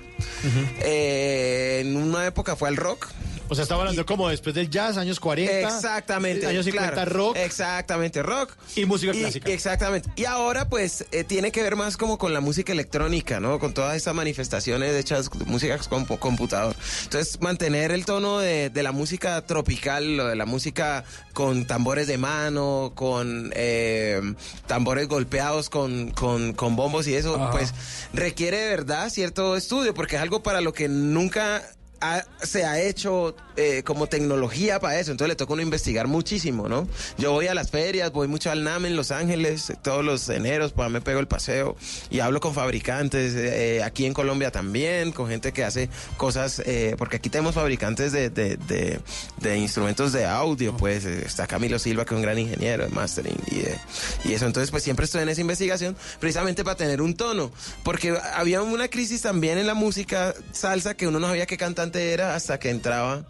Eh, 0.81 1.79
en 1.85 1.95
una 1.97 2.25
época 2.27 2.55
fue 2.55 2.67
al 2.69 2.75
rock. 2.75 3.07
O 3.47 3.53
sea, 3.53 3.61
estaba 3.63 3.81
hablando 3.81 4.05
como 4.07 4.27
después 4.29 4.55
del 4.55 4.69
jazz, 4.69 4.97
años 4.97 5.19
40. 5.19 5.59
Exactamente. 5.59 6.47
Años 6.47 6.65
50, 6.65 6.91
claro. 6.93 7.11
rock. 7.13 7.37
Exactamente, 7.37 8.23
rock. 8.23 8.51
Y 8.75 8.85
música 8.85 9.13
Y- 9.13 9.19
clásica. 9.19 9.51
exactamente. 9.51 10.09
Y 10.15 10.25
ahora, 10.25 10.67
pues, 10.67 11.05
eh, 11.11 11.23
tiene 11.23 11.51
que 11.51 11.61
ver 11.61 11.75
más 11.75 11.95
como 11.95 12.17
con 12.17 12.33
la 12.33 12.41
música 12.41 12.73
electrónica, 12.73 13.39
¿no? 13.39 13.59
Con 13.59 13.73
todas 13.73 13.95
estas 13.95 14.15
manifestaciones 14.15 14.95
hechas 14.95 15.29
de 15.29 15.45
música 15.45 15.77
con 15.89 16.05
computador. 16.05 16.75
Entonces, 17.03 17.39
mantener 17.39 17.91
el 17.91 18.03
tono 18.05 18.39
de, 18.39 18.69
de 18.71 18.83
la 18.83 18.91
música 18.91 19.39
tropical, 19.45 20.17
lo 20.17 20.27
de 20.27 20.35
la 20.35 20.45
música 20.47 21.03
con 21.33 21.65
tambores 21.65 22.07
de 22.07 22.17
mano, 22.17 22.93
con 22.95 23.51
eh, 23.55 24.21
tambores 24.65 25.07
golpeados 25.07 25.69
con, 25.69 26.09
con, 26.11 26.53
con 26.53 26.75
bombos 26.75 27.07
y 27.07 27.13
eso, 27.13 27.49
pues, 27.51 27.73
requiere 28.13 28.57
de 28.57 28.69
verdad 28.69 29.09
cierto 29.09 29.55
estudio, 29.55 29.93
porque 29.93 30.15
es 30.15 30.21
algo 30.23 30.41
para 30.41 30.61
lo 30.61 30.73
que 30.73 30.87
nunca 30.89 31.61
ha- 32.13 32.25
se 32.45 32.65
ha 32.65 32.79
hecho 32.81 33.35
eh, 33.57 33.83
como 33.83 34.07
tecnología 34.07 34.79
para 34.81 34.99
eso, 34.99 35.11
entonces 35.11 35.29
le 35.29 35.35
toca 35.35 35.53
uno 35.53 35.61
investigar 35.61 36.07
muchísimo, 36.07 36.67
¿no? 36.67 36.87
Yo 37.17 37.31
voy 37.31 37.47
a 37.47 37.53
las 37.53 37.71
ferias, 37.71 38.11
voy 38.11 38.27
mucho 38.27 38.51
al 38.51 38.63
NAM 38.65 38.85
en 38.85 38.97
Los 38.97 39.11
Ángeles, 39.11 39.69
eh, 39.69 39.77
todos 39.81 40.03
los 40.03 40.27
eneros, 40.27 40.73
pues 40.73 40.89
me 40.89 40.99
pego 40.99 41.19
el 41.21 41.27
paseo 41.27 41.77
y 42.09 42.19
hablo 42.19 42.41
con 42.41 42.53
fabricantes, 42.53 43.33
eh, 43.35 43.81
aquí 43.83 44.05
en 44.05 44.13
Colombia 44.13 44.51
también, 44.51 45.13
con 45.13 45.29
gente 45.29 45.53
que 45.53 45.63
hace 45.63 45.89
cosas, 46.17 46.61
eh, 46.65 46.95
porque 46.97 47.15
aquí 47.15 47.29
tenemos 47.29 47.55
fabricantes 47.55 48.11
de, 48.11 48.29
de, 48.29 48.57
de- 48.57 48.99
de 49.37 49.57
instrumentos 49.57 50.11
de 50.11 50.25
audio, 50.25 50.75
pues 50.75 51.05
eh, 51.05 51.23
está 51.25 51.47
Camilo 51.47 51.79
Silva, 51.79 52.03
que 52.03 52.13
es 52.13 52.17
un 52.17 52.23
gran 52.23 52.37
ingeniero 52.37 52.83
de 52.83 52.89
mastering 52.89 53.37
y, 53.51 53.55
de- 53.59 53.77
y 54.25 54.33
eso, 54.33 54.45
entonces 54.47 54.69
pues 54.71 54.83
siempre 54.83 55.05
estoy 55.05 55.21
en 55.21 55.29
esa 55.29 55.39
investigación 55.41 55.95
precisamente 56.19 56.63
para 56.65 56.75
tener 56.75 57.01
un 57.01 57.15
tono, 57.15 57.51
porque 57.83 58.17
había 58.33 58.61
una 58.61 58.89
crisis 58.89 59.21
también 59.21 59.57
en 59.57 59.67
la 59.67 59.75
música 59.75 60.33
salsa 60.51 60.95
que 60.97 61.07
uno 61.07 61.19
no 61.21 61.27
sabía 61.27 61.45
qué 61.45 61.55
cantante 61.57 61.94
era 61.97 62.35
hasta 62.35 62.59
que 62.59 62.69
entraba 62.69 63.23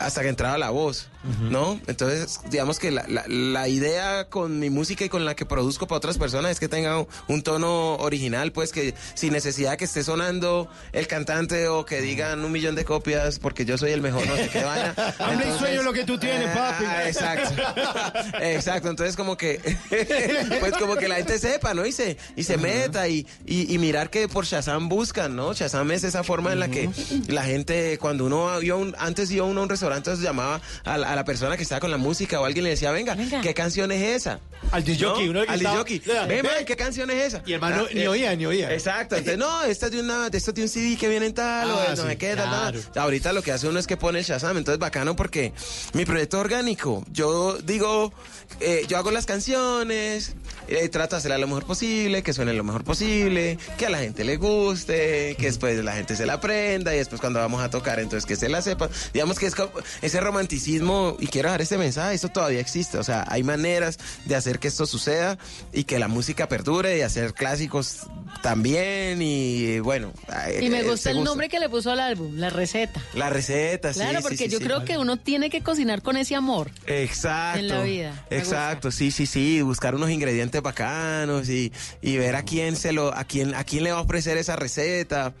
hasta 0.00 0.22
que 0.22 0.28
entraba 0.28 0.58
la 0.58 0.70
voz, 0.70 1.08
¿no? 1.40 1.78
Entonces, 1.86 2.40
digamos 2.50 2.78
que 2.78 2.90
la, 2.90 3.04
la- 3.08 3.24
la 3.28 3.68
idea 3.68 4.28
con 4.28 4.58
mi 4.58 4.70
música 4.70 5.04
y 5.04 5.08
con 5.08 5.24
la 5.24 5.34
que 5.36 5.44
produzco 5.46 5.86
para 5.86 5.98
otras 5.98 6.18
personas 6.18 6.52
es 6.52 6.60
que 6.60 6.68
tenga 6.68 7.04
un 7.28 7.42
tono 7.42 7.96
original, 7.96 8.50
pues 8.52 8.72
que 8.72 8.94
sin 9.14 9.32
necesidad 9.32 9.76
que 9.76 9.84
esté 9.84 10.02
sonando 10.04 10.68
el 10.92 11.06
cantante 11.06 11.68
o 11.68 11.84
que 11.84 12.00
digan 12.00 12.44
un 12.44 12.50
millón 12.52 12.74
de 12.74 12.84
copias 12.84 13.38
porque 13.38 13.64
yo 13.64 13.76
soy 13.78 13.92
el 13.92 14.00
mejor, 14.00 14.26
no 14.26 14.36
sé 14.36 14.48
qué 14.48 14.64
vaina. 14.64 14.94
Hambre 15.18 15.48
y 15.54 15.58
sueño 15.58 15.82
lo 15.82 15.92
que 15.92 16.04
tú 16.04 16.18
tienes, 16.18 16.48
papi. 16.56 16.84
Ah, 16.86 17.06
exacto. 17.08 17.54
Exacto. 18.40 18.88
Entonces 18.90 19.16
como 19.16 19.36
que 19.36 19.60
pues 20.60 20.72
como 20.78 20.96
que 20.96 21.08
la 21.08 21.16
gente 21.16 21.38
sepa, 21.38 21.74
¿no? 21.74 21.84
Y 21.86 21.92
se, 21.92 22.16
y 22.36 22.42
se 22.44 22.56
meta 22.56 23.08
y, 23.08 23.26
y, 23.46 23.72
y 23.72 23.78
mirar 23.78 24.10
que 24.10 24.28
por 24.28 24.44
Shazam 24.44 24.88
buscan, 24.88 25.36
¿no? 25.36 25.52
Shazam 25.52 25.90
es 25.92 26.04
esa 26.04 26.22
forma 26.24 26.52
en 26.52 26.60
la 26.60 26.68
que 26.68 26.88
la 27.28 27.42
gente, 27.44 27.98
cuando 27.98 28.24
uno 28.26 28.48
un- 28.76 28.94
antes 28.98 29.30
iba 29.30 29.44
uno 29.44 29.57
a 29.60 29.62
un 29.62 29.68
restaurante, 29.68 30.10
entonces 30.10 30.24
llamaba 30.24 30.60
a, 30.84 30.98
la- 30.98 31.12
a 31.12 31.16
la 31.16 31.24
persona 31.24 31.56
que 31.56 31.62
estaba 31.62 31.80
con 31.80 31.90
la 31.90 31.96
música 31.96 32.40
o 32.40 32.44
alguien 32.44 32.64
le 32.64 32.70
decía, 32.70 32.90
venga, 32.90 33.16
¿qué 33.42 33.54
canción 33.54 33.92
es 33.92 34.02
esa? 34.02 34.40
Al 34.72 34.84
disjockey, 34.84 35.24
¿No? 35.26 35.30
uno 35.30 35.42
que 35.44 35.50
Al 35.52 35.56
estaba-. 35.60 35.84
Vea, 35.84 36.26
Ven, 36.42 36.64
¿qué 36.66 36.76
canción 36.76 37.10
es 37.10 37.26
esa? 37.34 37.42
Y 37.46 37.52
el 37.54 37.60
man 37.60 37.76
no- 37.76 37.84
Ah, 37.84 37.88
ni 37.94 38.00
eh, 38.02 38.08
oía, 38.08 38.34
ni 38.36 38.44
oía. 38.46 38.72
Exacto. 38.72 39.16
Entonces, 39.16 39.38
no, 39.38 39.62
esta 39.64 39.86
es 39.86 39.92
de 39.92 40.00
una, 40.00 40.26
esto 40.32 40.50
es 40.50 40.54
de 40.54 40.62
un 40.62 40.68
CD 40.68 40.96
que 40.96 41.08
viene 41.08 41.26
en 41.26 41.34
tal, 41.34 41.70
o 41.70 41.78
Ah, 41.78 41.86
no 41.90 41.96
sí, 42.02 42.08
sé 42.08 42.16
qué, 42.18 42.34
tal, 42.36 42.50
tal. 42.50 42.72
claro. 42.72 42.80
Ahorita 43.02 43.32
lo 43.32 43.42
que 43.42 43.52
hace 43.52 43.68
uno 43.68 43.78
es 43.78 43.86
que 43.86 43.96
pone 43.96 44.18
el 44.18 44.24
Shazam, 44.24 44.56
entonces 44.56 44.78
bacano 44.78 45.14
porque 45.16 45.52
mi 45.94 46.04
proyecto 46.04 46.38
orgánico, 46.38 47.04
yo 47.12 47.56
digo, 47.58 48.12
eh, 48.60 48.84
yo 48.88 48.98
hago 48.98 49.10
las 49.10 49.26
canciones, 49.26 50.34
eh, 50.66 50.88
trato 50.88 51.16
de 51.16 51.18
hacerla 51.18 51.38
lo 51.38 51.46
mejor 51.46 51.66
posible, 51.66 52.22
que 52.22 52.32
suene 52.32 52.52
lo 52.52 52.64
mejor 52.64 52.84
posible, 52.84 53.58
que 53.76 53.86
a 53.86 53.90
la 53.90 53.98
gente 53.98 54.24
le 54.24 54.36
guste, 54.36 55.36
que 55.38 55.46
después 55.46 55.82
la 55.84 55.92
gente 55.92 56.16
se 56.16 56.26
la 56.26 56.34
aprenda 56.34 56.94
y 56.94 56.98
después 56.98 57.20
cuando 57.20 57.38
vamos 57.38 57.62
a 57.62 57.70
tocar, 57.70 58.00
entonces 58.00 58.26
que 58.26 58.36
se 58.36 58.48
la 58.48 58.62
sepa. 58.62 58.88
Digamos 59.12 59.38
que 59.38 59.46
es 59.46 59.54
como 59.54 59.70
ese 60.02 60.20
romanticismo, 60.20 61.16
y 61.18 61.26
quiero 61.26 61.48
dejar 61.48 61.62
este 61.62 61.78
mensaje, 61.78 62.14
esto 62.14 62.28
todavía 62.28 62.60
existe, 62.60 62.98
o 62.98 63.04
sea, 63.04 63.24
hay 63.28 63.42
maneras 63.42 63.98
de 64.24 64.34
hacer 64.34 64.58
que 64.58 64.68
esto 64.68 64.86
suceda 64.86 65.38
y 65.72 65.84
que 65.84 65.98
la 65.98 66.08
música 66.08 66.48
perdure 66.48 66.98
y 66.98 67.02
hacer 67.02 67.34
clásicos 67.34 68.06
también 68.42 69.20
y 69.22 69.80
bueno. 69.80 70.12
Y 70.60 70.68
me 70.68 70.80
eh, 70.80 70.82
gusta 70.84 71.10
el 71.10 71.22
nombre 71.24 71.48
que 71.48 71.58
le 71.58 71.68
puso 71.68 71.90
al 71.90 72.00
álbum, 72.00 72.36
la 72.36 72.50
receta. 72.50 73.02
La 73.14 73.30
receta, 73.30 73.92
sí. 73.92 74.00
Claro, 74.00 74.20
porque 74.22 74.36
sí, 74.36 74.48
yo 74.48 74.58
sí. 74.58 74.64
creo 74.64 74.84
que 74.84 74.98
uno 74.98 75.16
tiene 75.16 75.50
que 75.50 75.62
cocinar 75.62 76.02
con 76.02 76.16
ese 76.16 76.34
amor. 76.34 76.70
Exacto. 76.86 77.60
en 77.60 77.68
la 77.68 77.82
vida. 77.82 78.26
Exacto, 78.30 78.90
sí, 78.90 79.10
sí, 79.10 79.26
sí. 79.26 79.62
Buscar 79.62 79.94
unos 79.94 80.10
ingredientes 80.10 80.47
bacanos 80.62 81.48
y, 81.48 81.72
y 82.02 82.16
ver 82.16 82.34
a 82.36 82.42
quién 82.44 82.76
se 82.76 82.92
lo, 82.92 83.14
a 83.14 83.24
quién, 83.24 83.54
a 83.54 83.64
quién 83.64 83.84
le 83.84 83.92
va 83.92 83.98
a 83.98 84.02
ofrecer 84.02 84.36
esa 84.38 84.56
receta, 84.56 85.34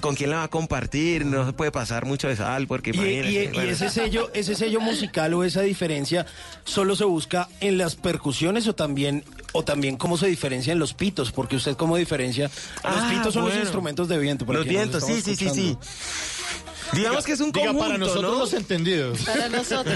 con 0.00 0.14
quién 0.16 0.30
la 0.30 0.36
va 0.38 0.42
a 0.44 0.48
compartir. 0.48 1.24
No 1.26 1.46
se 1.46 1.52
puede 1.52 1.70
pasar 1.70 2.04
mucho 2.06 2.28
de 2.28 2.36
sal, 2.36 2.66
porque 2.66 2.90
Y, 2.94 2.98
y- 2.98 3.38
y 3.38 3.46
bueno. 3.48 3.70
ese 3.70 3.90
sello, 3.90 4.30
ese 4.34 4.54
sello 4.54 4.80
musical 4.80 5.32
o 5.34 5.44
esa 5.44 5.60
diferencia 5.62 6.26
solo 6.64 6.96
se 6.96 7.04
busca 7.04 7.48
en 7.60 7.78
las 7.78 7.94
percusiones 7.96 8.66
o 8.66 8.74
también 8.74 9.24
o 9.52 9.62
también 9.62 9.96
cómo 9.96 10.16
se 10.16 10.26
diferencia 10.26 10.72
en 10.72 10.80
los 10.80 10.94
pitos, 10.94 11.30
porque 11.30 11.54
usted 11.56 11.76
cómo 11.76 11.96
diferencia 11.96 12.44
los 12.46 12.52
Ah, 12.82 13.08
pitos 13.10 13.34
son 13.34 13.42
bueno. 13.44 13.56
los 13.56 13.64
instrumentos 13.66 14.08
de 14.08 14.18
viento. 14.18 14.44
Los 14.52 14.66
vientos, 14.66 15.04
sí, 15.04 15.20
sí, 15.22 15.36
sí, 15.36 15.48
sí. 15.50 15.76
Digamos 16.94 17.24
que 17.24 17.32
es 17.32 17.40
un 17.40 17.52
Diga, 17.52 17.66
conjunto, 17.66 17.84
para 17.86 17.98
nosotros 17.98 18.32
¿no? 18.32 18.38
los 18.38 18.52
entendidos. 18.54 19.20
Para 19.22 19.48
nosotros. 19.48 19.94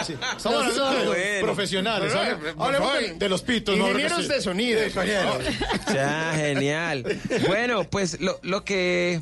Estamos 0.00 0.44
hablando 0.44 0.68
de 0.72 0.74
sordos. 0.76 1.04
los 1.04 1.16
Bueno. 1.16 1.42
profesionales. 1.46 2.12
Bueno, 2.14 2.54
por 2.56 2.66
Hablemos 2.66 2.92
de, 2.98 3.14
de 3.14 3.28
los 3.28 3.42
pitos. 3.42 3.76
¿no? 3.76 3.86
Ingenieros 3.88 4.22
sí. 4.22 4.28
de 4.28 4.40
sonido. 4.40 4.80
Ya, 5.94 6.32
genial. 6.36 7.20
Bueno, 7.46 7.84
pues 7.84 8.20
lo, 8.20 8.38
lo 8.42 8.64
que 8.64 9.20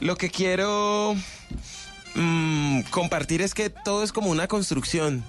lo 0.00 0.16
que 0.16 0.30
quiero 0.30 1.14
mm, 2.14 2.82
compartir 2.90 3.42
es 3.42 3.54
que 3.54 3.70
todo 3.70 4.02
es 4.02 4.12
como 4.12 4.30
una 4.30 4.48
construcción. 4.48 5.24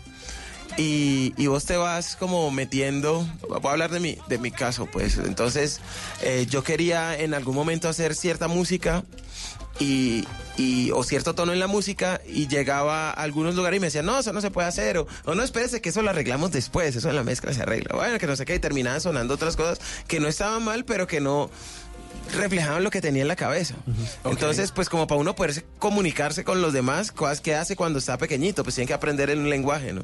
Y, 0.77 1.33
y 1.37 1.47
vos 1.47 1.65
te 1.65 1.75
vas 1.75 2.15
como 2.15 2.49
metiendo, 2.49 3.27
voy 3.49 3.59
a 3.65 3.71
hablar 3.71 3.91
de 3.91 3.99
mi, 3.99 4.17
de 4.29 4.37
mi 4.37 4.51
caso, 4.51 4.85
pues. 4.89 5.17
Entonces, 5.17 5.81
eh, 6.21 6.47
yo 6.49 6.63
quería 6.63 7.19
en 7.19 7.33
algún 7.33 7.55
momento 7.55 7.89
hacer 7.89 8.15
cierta 8.15 8.47
música 8.47 9.03
y, 9.79 10.25
y- 10.57 10.91
o 10.91 11.03
cierto 11.03 11.33
tono 11.35 11.53
en 11.53 11.59
la 11.59 11.67
música 11.67 12.21
y 12.27 12.47
llegaba 12.47 13.09
a 13.09 13.13
algunos 13.13 13.55
lugares 13.55 13.77
y 13.77 13.79
me 13.81 13.87
decían, 13.87 14.05
no, 14.05 14.19
eso 14.19 14.33
no 14.33 14.41
se 14.41 14.51
puede 14.51 14.67
hacer, 14.67 14.97
o, 14.97 15.07
o 15.25 15.35
no, 15.35 15.43
espérese 15.43 15.81
que 15.81 15.89
eso 15.89 16.01
lo 16.01 16.09
arreglamos 16.09 16.51
después, 16.51 16.95
eso 16.95 17.09
en 17.09 17.15
la 17.15 17.23
mezcla 17.23 17.53
se 17.53 17.61
arregla. 17.63 17.95
Bueno, 17.95 18.19
que 18.19 18.27
no 18.27 18.35
sé 18.35 18.45
qué, 18.45 18.55
y 18.55 18.59
terminaban 18.59 19.01
sonando 19.01 19.33
otras 19.33 19.55
cosas 19.55 19.79
que 20.07 20.19
no 20.19 20.27
estaban 20.27 20.63
mal, 20.63 20.85
pero 20.85 21.07
que 21.07 21.21
no 21.21 21.49
reflejaban 22.35 22.83
lo 22.83 22.91
que 22.91 23.01
tenía 23.01 23.23
en 23.23 23.27
la 23.27 23.35
cabeza. 23.35 23.75
Entonces, 24.25 24.71
pues 24.71 24.89
como 24.89 25.07
para 25.07 25.19
uno 25.19 25.35
poder 25.35 25.65
comunicarse 25.79 26.43
con 26.43 26.61
los 26.61 26.71
demás, 26.71 27.11
cosas 27.11 27.41
que 27.41 27.55
hace 27.55 27.75
cuando 27.75 27.99
está 27.99 28.17
pequeñito, 28.17 28.63
pues 28.63 28.75
tiene 28.75 28.87
que 28.87 28.93
aprender 28.93 29.29
en 29.31 29.39
un 29.39 29.49
lenguaje, 29.49 29.91
¿no? 29.93 30.03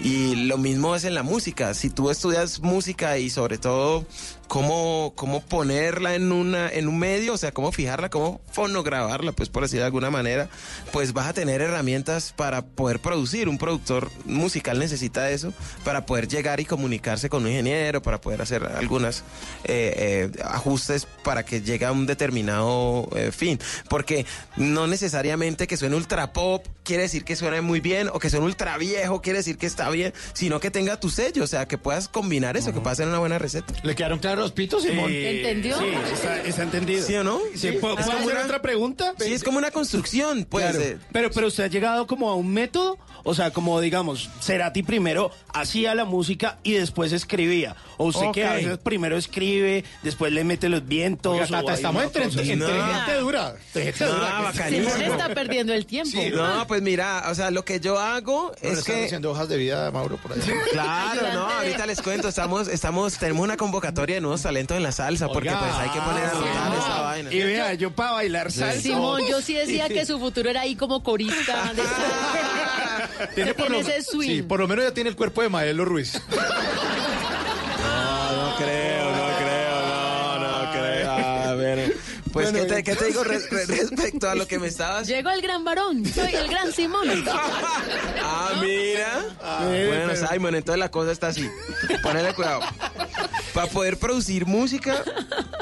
Y 0.00 0.34
lo 0.46 0.58
mismo 0.58 0.96
es 0.96 1.04
en 1.04 1.14
la 1.14 1.22
música. 1.22 1.74
Si 1.74 1.90
tú 1.90 2.10
estudias 2.10 2.60
música 2.60 3.18
y 3.18 3.30
sobre 3.30 3.58
todo 3.58 4.04
cómo, 4.50 5.12
cómo 5.14 5.42
ponerla 5.42 6.16
en 6.16 6.32
una, 6.32 6.68
en 6.68 6.88
un 6.88 6.98
medio, 6.98 7.34
o 7.34 7.36
sea, 7.36 7.52
cómo 7.52 7.70
fijarla, 7.70 8.10
cómo 8.10 8.40
fonograbarla, 8.50 9.30
pues 9.30 9.48
por 9.48 9.62
decir 9.62 9.78
de 9.78 9.84
alguna 9.84 10.10
manera, 10.10 10.48
pues 10.90 11.12
vas 11.12 11.28
a 11.28 11.32
tener 11.32 11.60
herramientas 11.60 12.34
para 12.36 12.62
poder 12.66 12.98
producir. 12.98 13.48
Un 13.48 13.58
productor 13.58 14.10
musical 14.24 14.80
necesita 14.80 15.30
eso 15.30 15.52
para 15.84 16.04
poder 16.04 16.26
llegar 16.26 16.58
y 16.58 16.64
comunicarse 16.64 17.30
con 17.30 17.44
un 17.44 17.50
ingeniero, 17.50 18.02
para 18.02 18.20
poder 18.20 18.42
hacer 18.42 18.66
algunas 18.66 19.20
eh, 19.62 20.30
eh, 20.34 20.42
ajustes 20.44 21.06
para 21.22 21.44
que 21.44 21.62
llegue 21.62 21.84
a 21.84 21.92
un 21.92 22.06
determinado 22.06 23.08
eh, 23.14 23.30
fin. 23.30 23.60
Porque 23.88 24.26
no 24.56 24.88
necesariamente 24.88 25.68
que 25.68 25.76
suene 25.76 25.94
ultra 25.94 26.32
pop 26.32 26.66
quiere 26.90 27.04
decir 27.04 27.24
que 27.24 27.36
suene 27.36 27.60
muy 27.60 27.78
bien 27.78 28.08
o 28.12 28.18
que 28.18 28.28
suene 28.30 28.44
ultra 28.46 28.76
viejo 28.76 29.22
quiere 29.22 29.38
decir 29.38 29.56
que 29.56 29.66
está 29.66 29.88
bien, 29.90 30.12
sino 30.32 30.58
que 30.58 30.72
tenga 30.72 30.98
tu 30.98 31.08
sello, 31.08 31.44
o 31.44 31.46
sea, 31.46 31.68
que 31.68 31.78
puedas 31.78 32.08
combinar 32.08 32.56
eso, 32.56 32.72
que 32.72 32.80
pueda 32.80 32.96
ser 32.96 33.06
una 33.06 33.20
buena 33.20 33.38
receta. 33.38 33.72
¿Le 33.84 33.94
quedaron 33.94 34.18
claros 34.18 34.40
los 34.42 34.50
pitos, 34.52 34.82
Simón? 34.82 35.08
¿Entendió? 35.12 35.78
Sí, 35.78 35.84
está, 36.12 36.42
está 36.42 36.62
entendido. 36.64 37.06
¿Sí 37.06 37.14
o 37.14 37.22
no? 37.22 37.38
Sí, 37.54 37.70
¿Puedo, 37.80 37.94
como 37.96 38.10
hacer 38.10 38.26
una- 38.32 38.44
otra 38.44 38.60
pregunta? 38.60 39.14
Sí, 39.20 39.32
es 39.32 39.44
como 39.44 39.58
una 39.58 39.70
construcción, 39.70 40.44
pues. 40.50 40.64
Claro. 40.64 40.80
eh, 40.84 40.98
Pero, 41.12 41.30
pero 41.30 41.46
usted 41.46 41.62
ha 41.62 41.68
llegado 41.68 42.08
como 42.08 42.28
a 42.28 42.34
un 42.34 42.52
método, 42.52 42.98
o 43.22 43.34
sea, 43.34 43.52
como 43.52 43.80
digamos, 43.80 44.28
Cerati 44.42 44.82
primero 44.82 45.30
hacía 45.54 45.94
la 45.94 46.04
música 46.04 46.58
y 46.64 46.72
después 46.72 47.12
escribía. 47.12 47.76
O 47.98 48.06
usted 48.06 48.32
que 48.32 48.44
a 48.44 48.54
veces 48.54 48.78
primero 48.78 49.16
escribe, 49.16 49.84
después 50.02 50.32
le 50.32 50.42
mete 50.42 50.68
los 50.68 50.86
vientos. 50.88 51.34
Oiga, 51.34 51.44
o 51.44 51.48
Tata, 51.48 51.70
hay 51.72 51.76
estamos 51.76 52.02
entre, 52.02 52.24
entre 52.24 52.56
No. 52.56 52.66
gente 52.66 53.14
dura. 53.20 53.54
entre 53.66 53.84
gente 53.84 54.04
No, 54.06 54.12
dura. 54.14 54.40
bacanísimo. 54.40 54.90
Simón 54.90 55.02
está 55.12 55.28
perdiendo 55.34 55.72
el 55.74 55.86
tiempo. 55.86 56.18
No, 56.34 56.66
pues 56.66 56.79
mira, 56.80 57.24
o 57.30 57.34
sea, 57.34 57.50
lo 57.50 57.64
que 57.64 57.80
yo 57.80 57.98
hago 57.98 58.52
Bueno, 58.60 58.72
es 58.72 58.78
están 58.80 58.96
que... 58.96 59.04
haciendo 59.06 59.30
hojas 59.30 59.48
de 59.48 59.56
vida, 59.56 59.90
Mauro, 59.90 60.16
por 60.16 60.32
ahí. 60.32 60.40
Claro, 60.72 61.32
no, 61.32 61.48
ahorita 61.50 61.86
les 61.86 62.00
cuento, 62.02 62.28
estamos, 62.28 62.68
estamos, 62.68 63.18
tenemos 63.18 63.42
una 63.42 63.56
convocatoria 63.56 64.16
de 64.16 64.20
nuevos 64.20 64.42
talentos 64.42 64.76
en 64.76 64.82
la 64.82 64.92
salsa, 64.92 65.28
porque 65.28 65.50
pues 65.50 65.72
hay 65.74 65.90
que 65.90 66.00
poner 66.00 66.24
a 66.24 66.32
notar 66.34 66.78
esa 66.78 67.00
vaina. 67.00 67.32
Y 67.32 67.42
vea, 67.42 67.74
yo 67.74 67.90
para 67.94 68.12
bailar 68.12 68.50
salsa. 68.52 68.80
Simón, 68.80 69.22
yo 69.28 69.40
sí 69.40 69.54
decía 69.54 69.88
que 69.88 70.04
su 70.06 70.18
futuro 70.18 70.48
era 70.50 70.62
ahí 70.62 70.76
como 70.76 71.02
corista. 71.02 71.72
De 71.74 71.82
Tiene 73.34 73.54
tiene 73.54 73.70
lo, 73.70 73.80
ese 73.80 74.02
swing. 74.02 74.28
sí, 74.28 74.42
por 74.42 74.60
lo 74.60 74.68
menos 74.68 74.84
ya 74.84 74.92
tiene 74.94 75.10
el 75.10 75.16
cuerpo 75.16 75.42
de 75.42 75.48
Maelo 75.48 75.84
Ruiz. 75.84 76.20
Pues, 82.32 82.52
¿qué, 82.52 82.64
te, 82.64 82.82
qué 82.84 82.96
te 82.96 83.04
digo 83.06 83.24
re- 83.24 83.38
re- 83.38 83.66
respecto 83.66 84.28
a 84.28 84.34
lo 84.34 84.46
que 84.46 84.58
me 84.58 84.68
estabas? 84.68 85.06
Llegó 85.06 85.30
el 85.30 85.40
gran 85.42 85.64
varón, 85.64 86.04
soy 86.06 86.34
el 86.34 86.48
gran 86.48 86.72
Simón. 86.72 87.24
Ah, 88.22 88.58
mira. 88.60 89.24
bueno, 89.86 90.12
Simon, 90.16 90.54
entonces 90.54 90.78
la 90.78 90.90
cosa 90.90 91.12
está 91.12 91.28
así. 91.28 91.48
Ponele 92.02 92.32
cuidado. 92.34 92.60
Para 93.54 93.66
poder 93.70 93.98
producir 93.98 94.46
música 94.46 95.02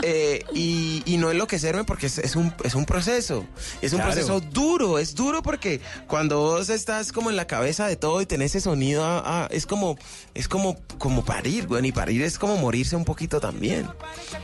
eh, 0.02 0.44
y, 0.54 1.02
y 1.06 1.16
no 1.16 1.30
enloquecerme 1.30 1.84
porque 1.84 2.06
es, 2.06 2.18
es 2.18 2.36
un, 2.36 2.52
es 2.64 2.74
un 2.74 2.84
proceso. 2.84 3.46
Es 3.82 3.92
un 3.92 3.98
Claro. 3.98 4.12
proceso 4.12 4.40
duro, 4.40 4.98
es 4.98 5.14
duro 5.14 5.42
porque 5.42 5.80
cuando 6.06 6.38
vos 6.40 6.68
estás 6.68 7.12
como 7.12 7.30
en 7.30 7.36
la 7.36 7.46
cabeza 7.46 7.86
de 7.86 7.96
todo 7.96 8.20
y 8.20 8.26
tenés 8.26 8.50
ese 8.54 8.60
sonido, 8.62 9.04
ah, 9.04 9.22
ah, 9.24 9.48
es 9.50 9.66
como, 9.66 9.96
es 10.34 10.48
como, 10.48 10.76
como 10.98 11.24
parir, 11.24 11.66
güey. 11.66 11.86
Y 11.86 11.92
parir 11.92 12.22
es 12.22 12.38
como 12.38 12.56
morirse 12.56 12.96
un 12.96 13.04
poquito 13.04 13.40
también. 13.40 13.88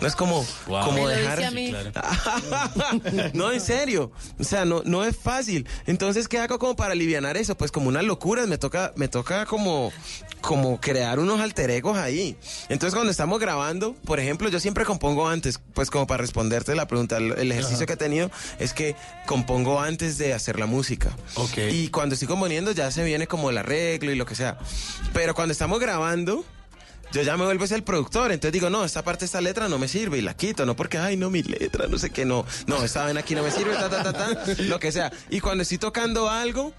No 0.01 0.07
es 0.07 0.15
como, 0.17 0.45
como 0.67 1.09
dejar. 1.09 1.41
no, 3.35 3.53
en 3.53 3.61
serio. 3.61 4.11
O 4.39 4.45
sea, 4.45 4.65
no, 4.65 4.83
no 4.85 5.05
es 5.05 5.17
fácil. 5.17 5.67
Entonces, 5.87 6.29
¿qué 6.29 6.39
hago 6.39 6.59
como 6.59 6.77
para 6.77 6.93
aliviar 6.93 7.25
eso? 7.37 7.57
Pues 7.57 7.71
como 7.73 7.89
unas 7.89 8.05
locuras. 8.05 8.47
Me 8.49 8.59
toca, 8.59 8.93
me 8.97 9.09
toca 9.09 9.47
como, 9.47 9.93
como 10.41 10.81
crear 10.81 11.19
unos 11.19 11.41
alter 11.41 11.71
egos 11.71 11.97
ahí. 11.97 12.37
Entonces, 12.69 12.95
cuando 12.95 13.11
estamos 13.11 13.34
grabando, 13.39 13.95
por 14.05 14.21
ejemplo, 14.21 14.49
yo 14.49 14.61
siempre 14.61 14.85
compongo 14.85 15.29
antes, 15.29 15.61
pues 15.75 15.91
como 15.91 16.07
para 16.07 16.21
responderte 16.23 16.75
la 16.75 16.87
pregunta. 16.87 17.17
El, 17.17 17.53
ejercicio 17.53 17.87
que 17.87 17.95
he 17.95 17.97
tenido 17.97 18.31
es 18.59 18.73
que 18.73 18.97
compongo 19.27 19.81
antes 19.81 20.19
de 20.19 20.35
hacer 20.35 20.59
la 20.59 20.67
música. 20.67 21.17
Ok. 21.35 21.59
Y 21.71 21.89
cuando 21.89 22.15
estoy 22.15 22.29
componiendo 22.29 22.73
ya 22.73 22.91
se 22.91 23.05
viene 23.05 23.27
como 23.27 23.51
el 23.51 23.59
arreglo 23.59 24.13
y 24.13 24.17
lo 24.17 24.27
que 24.27 24.35
sea. 24.35 24.59
Pero 25.13 25.35
cuando 25.35 25.53
estamos 25.53 25.79
grabando, 25.81 26.45
yo 27.13 27.23
ya 27.23 27.37
me 27.37 27.45
vuelvo 27.45 27.65
es 27.65 27.71
el 27.71 27.85
productor, 27.85 28.33
entonces 28.33 28.53
digo, 28.53 28.71
no, 28.71 28.85
esta 28.85 29.05
parte, 29.05 29.25
esta 29.25 29.41
letra 29.41 29.69
no 29.69 29.79
me 29.79 29.87
sirve 29.87 30.19
y 30.19 30.21
la 30.21 30.35
quito, 30.35 30.67
no 30.67 30.75
porque, 30.75 30.99
ay, 30.99 31.17
no, 31.17 31.31
mi 31.31 31.43
letra, 31.43 31.87
no 31.87 31.97
sé 31.97 32.11
qué, 32.11 32.25
no, 32.25 32.45
no, 32.67 32.83
esta 32.83 33.05
ven 33.05 33.17
aquí 33.17 33.37
no 33.37 33.45
me 33.45 33.53
sirve, 33.53 33.75
ta, 33.75 33.89
ta, 33.89 34.03
ta, 34.03 34.13
ta, 34.13 34.45
lo 34.65 34.81
que 34.81 34.91
sea. 34.91 35.13
Y 35.31 35.41
cuando 35.41 35.63
estoy 35.63 35.79
tocando 35.79 36.29
algo, 36.29 36.73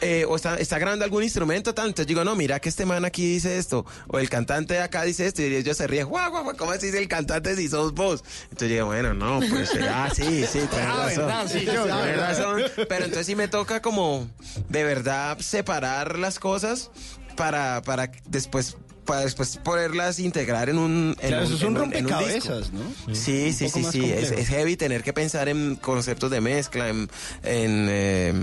eh, 0.00 0.24
o 0.28 0.36
está, 0.36 0.56
está 0.56 0.78
grabando 0.78 1.04
algún 1.04 1.22
instrumento, 1.22 1.74
tal, 1.74 1.88
entonces 1.88 2.06
digo, 2.06 2.24
no, 2.24 2.34
mira 2.36 2.60
que 2.60 2.68
este 2.68 2.84
man 2.86 3.04
aquí 3.04 3.26
dice 3.26 3.58
esto, 3.58 3.86
o 4.08 4.18
el 4.18 4.28
cantante 4.28 4.74
de 4.74 4.80
acá 4.80 5.02
dice 5.04 5.26
esto, 5.26 5.42
y 5.42 5.46
ellos 5.54 5.76
se 5.76 5.86
ríen, 5.86 6.06
guau, 6.06 6.30
guau, 6.30 6.56
¿cómo 6.56 6.72
así 6.72 6.86
dice 6.86 6.98
el 6.98 7.08
cantante 7.08 7.56
si 7.56 7.68
sos 7.68 7.94
vos? 7.94 8.22
Entonces 8.44 8.68
digo, 8.70 8.86
bueno, 8.86 9.14
no, 9.14 9.40
pues, 9.48 9.74
eh, 9.74 9.86
ah, 9.88 10.08
sí, 10.14 10.44
sí, 10.46 10.60
tienes 10.70 10.72
Ah, 10.88 11.06
razón, 11.06 11.26
verdad, 11.26 11.46
sí, 11.48 11.64
yo, 11.64 11.72
tienes 11.84 11.96
verdad. 12.06 12.28
razón, 12.28 12.62
pero 12.88 13.04
entonces 13.04 13.26
sí 13.26 13.34
me 13.36 13.48
toca 13.48 13.80
como, 13.82 14.28
de 14.68 14.84
verdad, 14.84 15.38
separar 15.38 16.18
las 16.18 16.38
cosas 16.38 16.90
para, 17.36 17.82
para 17.82 18.10
después 18.26 18.76
para 19.06 19.20
después 19.22 19.58
poderlas 19.62 20.18
integrar 20.18 20.68
en 20.68 20.78
un 20.78 21.16
en 21.20 21.28
Claro, 21.28 21.44
eso 21.44 21.54
es 21.54 21.62
un 21.62 21.68
en 21.68 21.74
rompecabezas, 21.76 22.70
disco. 22.72 22.84
¿no? 23.06 23.14
Sí, 23.14 23.52
sí, 23.52 23.68
sí, 23.68 23.84
sí, 23.90 24.04
es, 24.12 24.48
heavy 24.48 24.76
tener 24.76 25.02
que 25.02 25.12
pensar 25.12 25.48
en 25.48 25.76
conceptos 25.76 26.30
de 26.30 26.40
mezcla, 26.40 26.88
en, 26.88 27.08
en, 27.44 27.86
eh, 27.88 28.34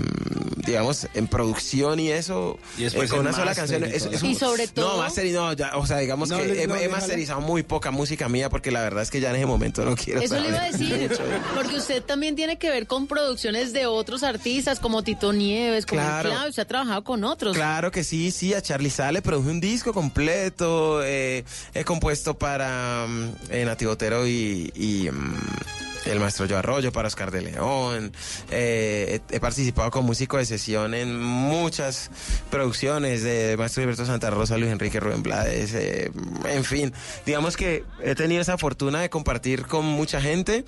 digamos, 0.66 1.06
en 1.14 1.28
producción 1.28 2.00
y 2.00 2.10
eso. 2.10 2.58
Y 2.78 2.84
después 2.84 3.08
eh, 3.08 3.10
con 3.10 3.20
una 3.20 3.32
sola 3.32 3.54
canción. 3.54 3.84
y 3.84 3.92
es- 3.94 4.08
Y 4.22 4.34
sobre 4.34 4.66
todo- 4.68 4.92
No, 4.96 4.98
master 5.02 5.26
y 5.26 5.32
no, 5.32 5.52
ya, 5.52 5.76
o 5.76 5.86
sea, 5.86 5.98
digamos 5.98 6.30
No, 6.30 6.38
que 6.38 6.44
he, 6.62 6.66
no, 6.66 6.74
he 6.74 6.78
déjala. 6.78 6.88
masterizado 6.96 7.40
muy 7.40 7.62
poca 7.62 7.90
música 7.90 8.28
mía 8.28 8.48
porque 8.48 8.70
la 8.70 8.80
verdad 8.80 9.02
es 9.02 9.10
que 9.10 9.20
ya 9.20 9.30
en 9.30 9.36
ese 9.36 9.46
momento 9.46 9.84
no 9.84 9.94
quiero 9.96 10.20
Eso 10.20 10.38
le 10.40 10.48
iba 10.48 10.58
a 10.62 10.72
saber 10.72 11.08
decir, 11.08 11.18
porque 11.54 11.76
usted 11.76 12.02
también 12.02 12.36
tiene 12.36 12.58
que 12.58 12.70
ver 12.70 12.86
con 12.86 13.06
producciones 13.06 13.72
de 13.72 13.86
otros 13.86 14.22
artistas 14.22 14.80
como 14.80 15.02
Tito 15.02 15.32
Nieves, 15.32 15.84
como 15.86 16.00
Claro. 16.00 16.30
Claro. 16.30 16.48
usted 16.48 16.62
ha 16.62 16.66
trabajado 16.66 17.04
con 17.04 17.24
otros. 17.24 17.54
Claro 17.56 17.90
que 17.90 18.02
sí, 18.04 18.30
sí, 18.30 18.54
a 18.54 18.62
Charlie 18.62 18.90
Sale 18.90 19.20
produje 19.22 19.50
un 19.50 19.60
disco 19.60 19.92
completo, 19.92 20.53
eh, 21.02 21.44
he 21.74 21.84
compuesto 21.84 22.38
para 22.38 23.06
mm, 23.08 23.32
eh, 23.50 23.64
Nati 23.64 23.84
Botero 23.86 24.26
y, 24.26 25.10
mm, 25.12 26.10
el 26.10 26.20
maestro 26.20 26.46
Joe 26.46 26.58
Arroyo, 26.58 26.92
para 26.92 27.08
Oscar 27.08 27.30
de 27.30 27.40
León, 27.40 28.12
eh, 28.50 29.20
he, 29.30 29.40
participado 29.40 29.90
con 29.90 30.04
músico 30.04 30.36
de 30.36 30.44
sesión 30.44 30.92
en 30.92 31.18
muchas 31.18 32.10
producciones 32.50 33.22
de 33.22 33.56
maestro 33.56 33.82
Gilberto 33.82 34.04
Santa 34.04 34.30
Rosa, 34.30 34.58
Luis 34.58 34.70
Enrique 34.70 35.00
Rubén 35.00 35.22
Blades, 35.22 35.72
eh, 35.72 36.10
en 36.44 36.64
fin, 36.64 36.92
digamos 37.24 37.56
que 37.56 37.84
he 38.02 38.14
tenido 38.14 38.42
esa 38.42 38.58
fortuna 38.58 39.00
de 39.00 39.08
compartir 39.08 39.66
con 39.66 39.86
mucha 39.86 40.20
gente 40.20 40.64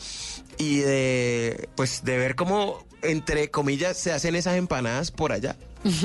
y 0.58 0.78
de, 0.78 1.68
pues, 1.76 2.02
de 2.02 2.16
ver 2.16 2.34
cómo, 2.34 2.86
entre 3.02 3.50
comillas, 3.50 3.98
se 3.98 4.12
hacen 4.12 4.36
esas 4.36 4.56
empanadas 4.56 5.10
por 5.10 5.32
allá. 5.32 5.56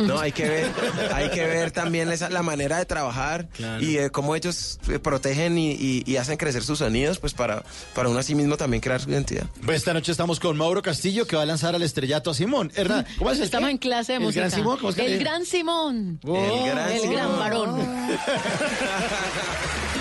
No, 0.05 0.19
hay 0.19 0.31
que 0.31 0.47
ver, 0.47 0.71
hay 1.13 1.29
que 1.29 1.45
ver 1.45 1.71
también 1.71 2.11
esa, 2.11 2.29
la 2.29 2.43
manera 2.43 2.77
de 2.77 2.85
trabajar 2.85 3.47
y 3.79 3.93
de 3.93 4.09
cómo 4.09 4.35
ellos 4.35 4.79
eh, 4.89 4.99
protegen 4.99 5.57
y, 5.57 5.71
y- 5.71 6.03
y 6.05 6.17
hacen 6.17 6.37
crecer 6.37 6.63
sus 6.63 6.79
sonidos, 6.79 7.19
pues 7.19 7.33
para, 7.33 7.63
para 7.93 8.09
uno 8.09 8.19
a 8.19 8.23
sí 8.23 8.35
mismo 8.35 8.57
también 8.57 8.81
crear 8.81 8.99
su 9.01 9.09
identidad. 9.09 9.45
Pues 9.65 9.77
esta 9.77 9.93
noche 9.93 10.11
estamos 10.11 10.39
con 10.39 10.57
Mauro 10.57 10.81
Castillo 10.81 11.27
que 11.27 11.35
va 11.35 11.43
a 11.43 11.45
lanzar 11.45 11.75
al 11.75 11.81
estrellato 11.83 12.31
a 12.31 12.33
Simón. 12.33 12.71
Hernán, 12.75 13.05
¿cómo 13.17 13.31
es 13.31 13.37
el 13.37 13.43
Estamos 13.45 13.67
qué? 13.67 13.71
en 13.71 13.77
clase 13.77 14.11
de 14.13 14.17
¿El 14.17 14.23
música. 14.23 14.41
Gran 14.41 14.51
Simón? 14.51 14.77
¿Cómo 14.77 14.89
es 14.89 14.95
que 14.95 15.05
el 15.05 15.19
gran 15.19 15.45
Simón. 15.45 16.19
Oh, 16.25 16.65
El 16.65 16.71
gran 16.71 16.91
el 16.91 17.01
Simón. 17.01 17.15
gran 17.15 17.39
varón. 17.39 17.81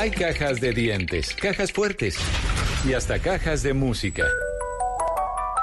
Hay 0.00 0.10
cajas 0.10 0.62
de 0.62 0.72
dientes, 0.72 1.34
cajas 1.34 1.72
fuertes 1.72 2.16
y 2.88 2.94
hasta 2.94 3.18
cajas 3.18 3.62
de 3.62 3.74
música. 3.74 4.24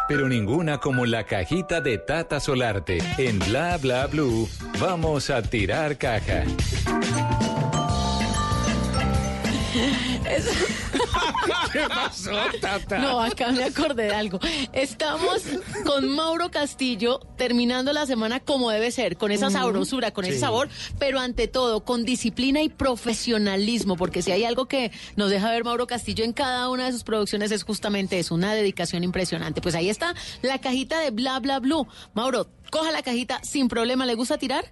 Pero 0.07 0.29
ninguna 0.29 0.77
como 0.77 1.07
la 1.07 1.23
cajita 1.23 1.81
de 1.81 1.97
Tata 1.97 2.39
Solarte. 2.39 2.99
En 3.17 3.39
Bla 3.39 3.77
Bla 3.77 4.05
Blue, 4.05 4.47
vamos 4.79 5.31
a 5.31 5.41
tirar 5.41 5.97
caja. 5.97 6.43
¿Qué 11.71 11.87
pasó, 11.87 12.31
Tata? 12.61 12.99
No, 12.99 13.21
acá 13.21 13.51
me 13.51 13.63
acordé 13.63 14.03
de 14.03 14.15
algo. 14.15 14.39
Estamos 14.73 15.43
con 15.85 16.09
Mauro 16.09 16.51
Castillo 16.51 17.19
terminando 17.37 17.93
la 17.93 18.05
semana 18.05 18.39
como 18.39 18.71
debe 18.71 18.91
ser, 18.91 19.17
con 19.17 19.31
esa 19.31 19.49
sabrosura, 19.49 20.11
con 20.11 20.25
ese 20.25 20.39
sabor, 20.39 20.69
pero 20.99 21.19
ante 21.19 21.47
todo 21.47 21.83
con 21.83 22.05
disciplina 22.05 22.61
y 22.61 22.69
profesionalismo, 22.69 23.95
porque 23.95 24.21
si 24.21 24.31
hay 24.31 24.43
algo 24.43 24.67
que 24.67 24.91
nos 25.15 25.29
deja 25.29 25.51
ver 25.51 25.63
Mauro 25.63 25.87
Castillo 25.87 26.23
en 26.23 26.33
cada 26.33 26.69
una 26.69 26.85
de 26.85 26.91
sus 26.91 27.03
producciones 27.03 27.51
es 27.51 27.63
justamente 27.63 28.19
eso, 28.19 28.35
una 28.35 28.53
dedicación 28.53 29.03
impresionante. 29.03 29.61
Pues 29.61 29.75
ahí 29.75 29.89
está 29.89 30.13
la 30.41 30.59
cajita 30.59 30.99
de 30.99 31.11
Bla 31.11 31.39
Bla 31.39 31.59
Blue. 31.59 31.87
Mauro, 32.13 32.47
coja 32.69 32.91
la 32.91 33.01
cajita 33.01 33.41
sin 33.43 33.67
problema, 33.67 34.05
¿le 34.05 34.15
gusta 34.15 34.37
tirar? 34.37 34.71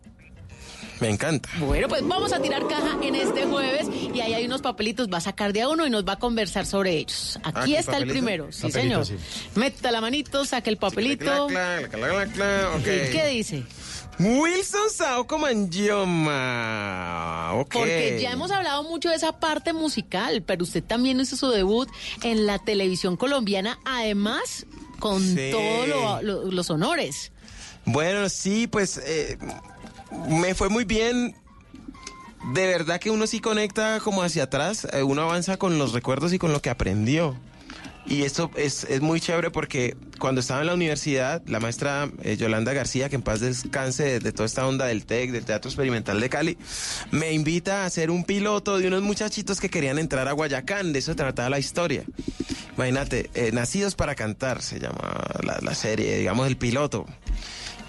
Me 1.00 1.10
encanta. 1.10 1.50
Bueno, 1.60 1.88
pues 1.88 2.08
vamos 2.08 2.32
a 2.34 2.42
tirar 2.42 2.68
caja 2.68 2.98
en 3.02 3.16
este 3.16 3.46
jueves 3.46 3.88
y 4.14 4.20
ahí 4.22 4.34
hay 4.34 4.46
unos 4.46 4.62
papelitos, 4.62 5.10
va 5.12 5.18
a 5.18 5.22
sacar 5.22 5.52
de 5.54 5.62
a 5.62 5.70
uno 5.70 5.86
y 5.86 5.90
nos 5.90 6.06
va 6.08 6.14
a 6.14 6.20
conversar 6.20 6.66
sobre 6.66 6.98
ellos. 6.98 7.38
Aquí 7.44 7.60
¿Aquí 7.60 7.76
está 7.76 7.98
el 7.98 8.08
primero, 8.08 8.52
sí 8.52 8.64
Papelito, 8.68 9.04
señor. 9.04 9.06
sí. 9.06 9.16
Meta 9.56 9.92
la 9.92 10.00
manito, 10.02 10.46
saque 10.46 10.70
el 10.70 10.78
papelito. 10.78 11.48
Cla, 11.48 11.82
cla, 11.90 12.08
cla, 12.10 12.26
cla, 12.28 12.72
ok. 12.78 12.84
¿Qué 13.12 13.28
dice? 13.32 13.64
Wilson 14.20 14.90
Saoko 14.90 15.38
Mangioma. 16.36 17.52
Ok. 17.56 17.74
Porque 17.74 18.20
ya 18.22 18.32
hemos 18.32 18.52
hablado 18.52 18.84
mucho 18.84 19.10
de 19.10 19.16
esa 19.16 19.40
parte 19.40 19.74
musical, 19.74 20.42
pero 20.44 20.64
usted 20.64 20.84
también 20.84 21.20
hizo 21.20 21.36
su 21.36 21.50
debut 21.50 21.90
en 22.24 22.46
la 22.46 22.60
televisión 22.60 23.18
colombiana, 23.18 23.80
además 23.86 24.66
con 25.00 25.22
Sí. 25.22 25.50
todos 25.52 26.24
los 26.24 26.70
honores. 26.70 27.32
Bueno, 27.86 28.30
sí, 28.30 28.68
pues 28.68 28.98
eh, 29.06 29.38
me 30.30 30.56
fue 30.56 30.70
muy 30.70 30.86
bien. 30.86 31.36
De 32.54 32.68
verdad 32.68 33.00
que 33.00 33.10
uno 33.10 33.26
sí 33.26 33.40
conecta 33.40 34.00
como 34.00 34.22
hacia 34.22 34.44
atrás, 34.44 34.88
eh, 34.94 35.02
uno 35.02 35.24
avanza 35.24 35.58
con 35.58 35.80
los 35.80 35.94
recuerdos 35.94 36.32
y 36.32 36.38
con 36.38 36.54
lo 36.54 36.62
que 36.62 36.70
aprendió. 36.70 37.36
Y 38.08 38.22
esto 38.22 38.52
es, 38.56 38.84
es 38.84 39.02
muy 39.02 39.20
chévere 39.20 39.50
porque 39.50 39.98
cuando 40.20 40.42
estaba 40.42 40.62
en 40.62 40.68
la 40.68 40.76
universidad, 40.76 41.42
la 41.48 41.60
maestra 41.60 42.08
eh, 42.22 42.38
Yolanda 42.38 42.72
García, 42.72 43.10
que 43.10 43.16
en 43.16 43.24
paz 43.24 43.40
descanse 43.40 44.20
de, 44.20 44.32
toda 44.32 44.46
esta 44.46 44.68
onda 44.68 44.86
del 44.86 45.08
TEC, 45.08 45.32
del 45.32 45.44
Teatro 45.44 45.70
Experimental 45.70 46.20
de 46.20 46.30
Cali, 46.30 46.58
me 47.10 47.34
invita 47.34 47.82
a 47.82 47.86
hacer 47.86 48.12
un 48.12 48.24
piloto 48.24 48.78
de 48.78 48.88
unos 48.88 49.02
muchachitos 49.02 49.60
que 49.60 49.70
querían 49.70 49.98
entrar 49.98 50.28
a 50.28 50.34
Guayacán, 50.34 50.94
de 50.94 51.00
eso 51.00 51.16
trataba 51.16 51.50
la 51.50 51.58
historia. 51.58 52.04
Imagínate, 52.76 53.32
eh, 53.34 53.52
Nacidos 53.52 53.96
para 53.96 54.14
Cantar 54.14 54.62
se 54.62 54.80
llama 54.80 55.26
la, 55.42 55.58
la 55.62 55.74
serie, 55.74 56.18
digamos, 56.18 56.46
el 56.46 56.58
piloto. 56.58 57.08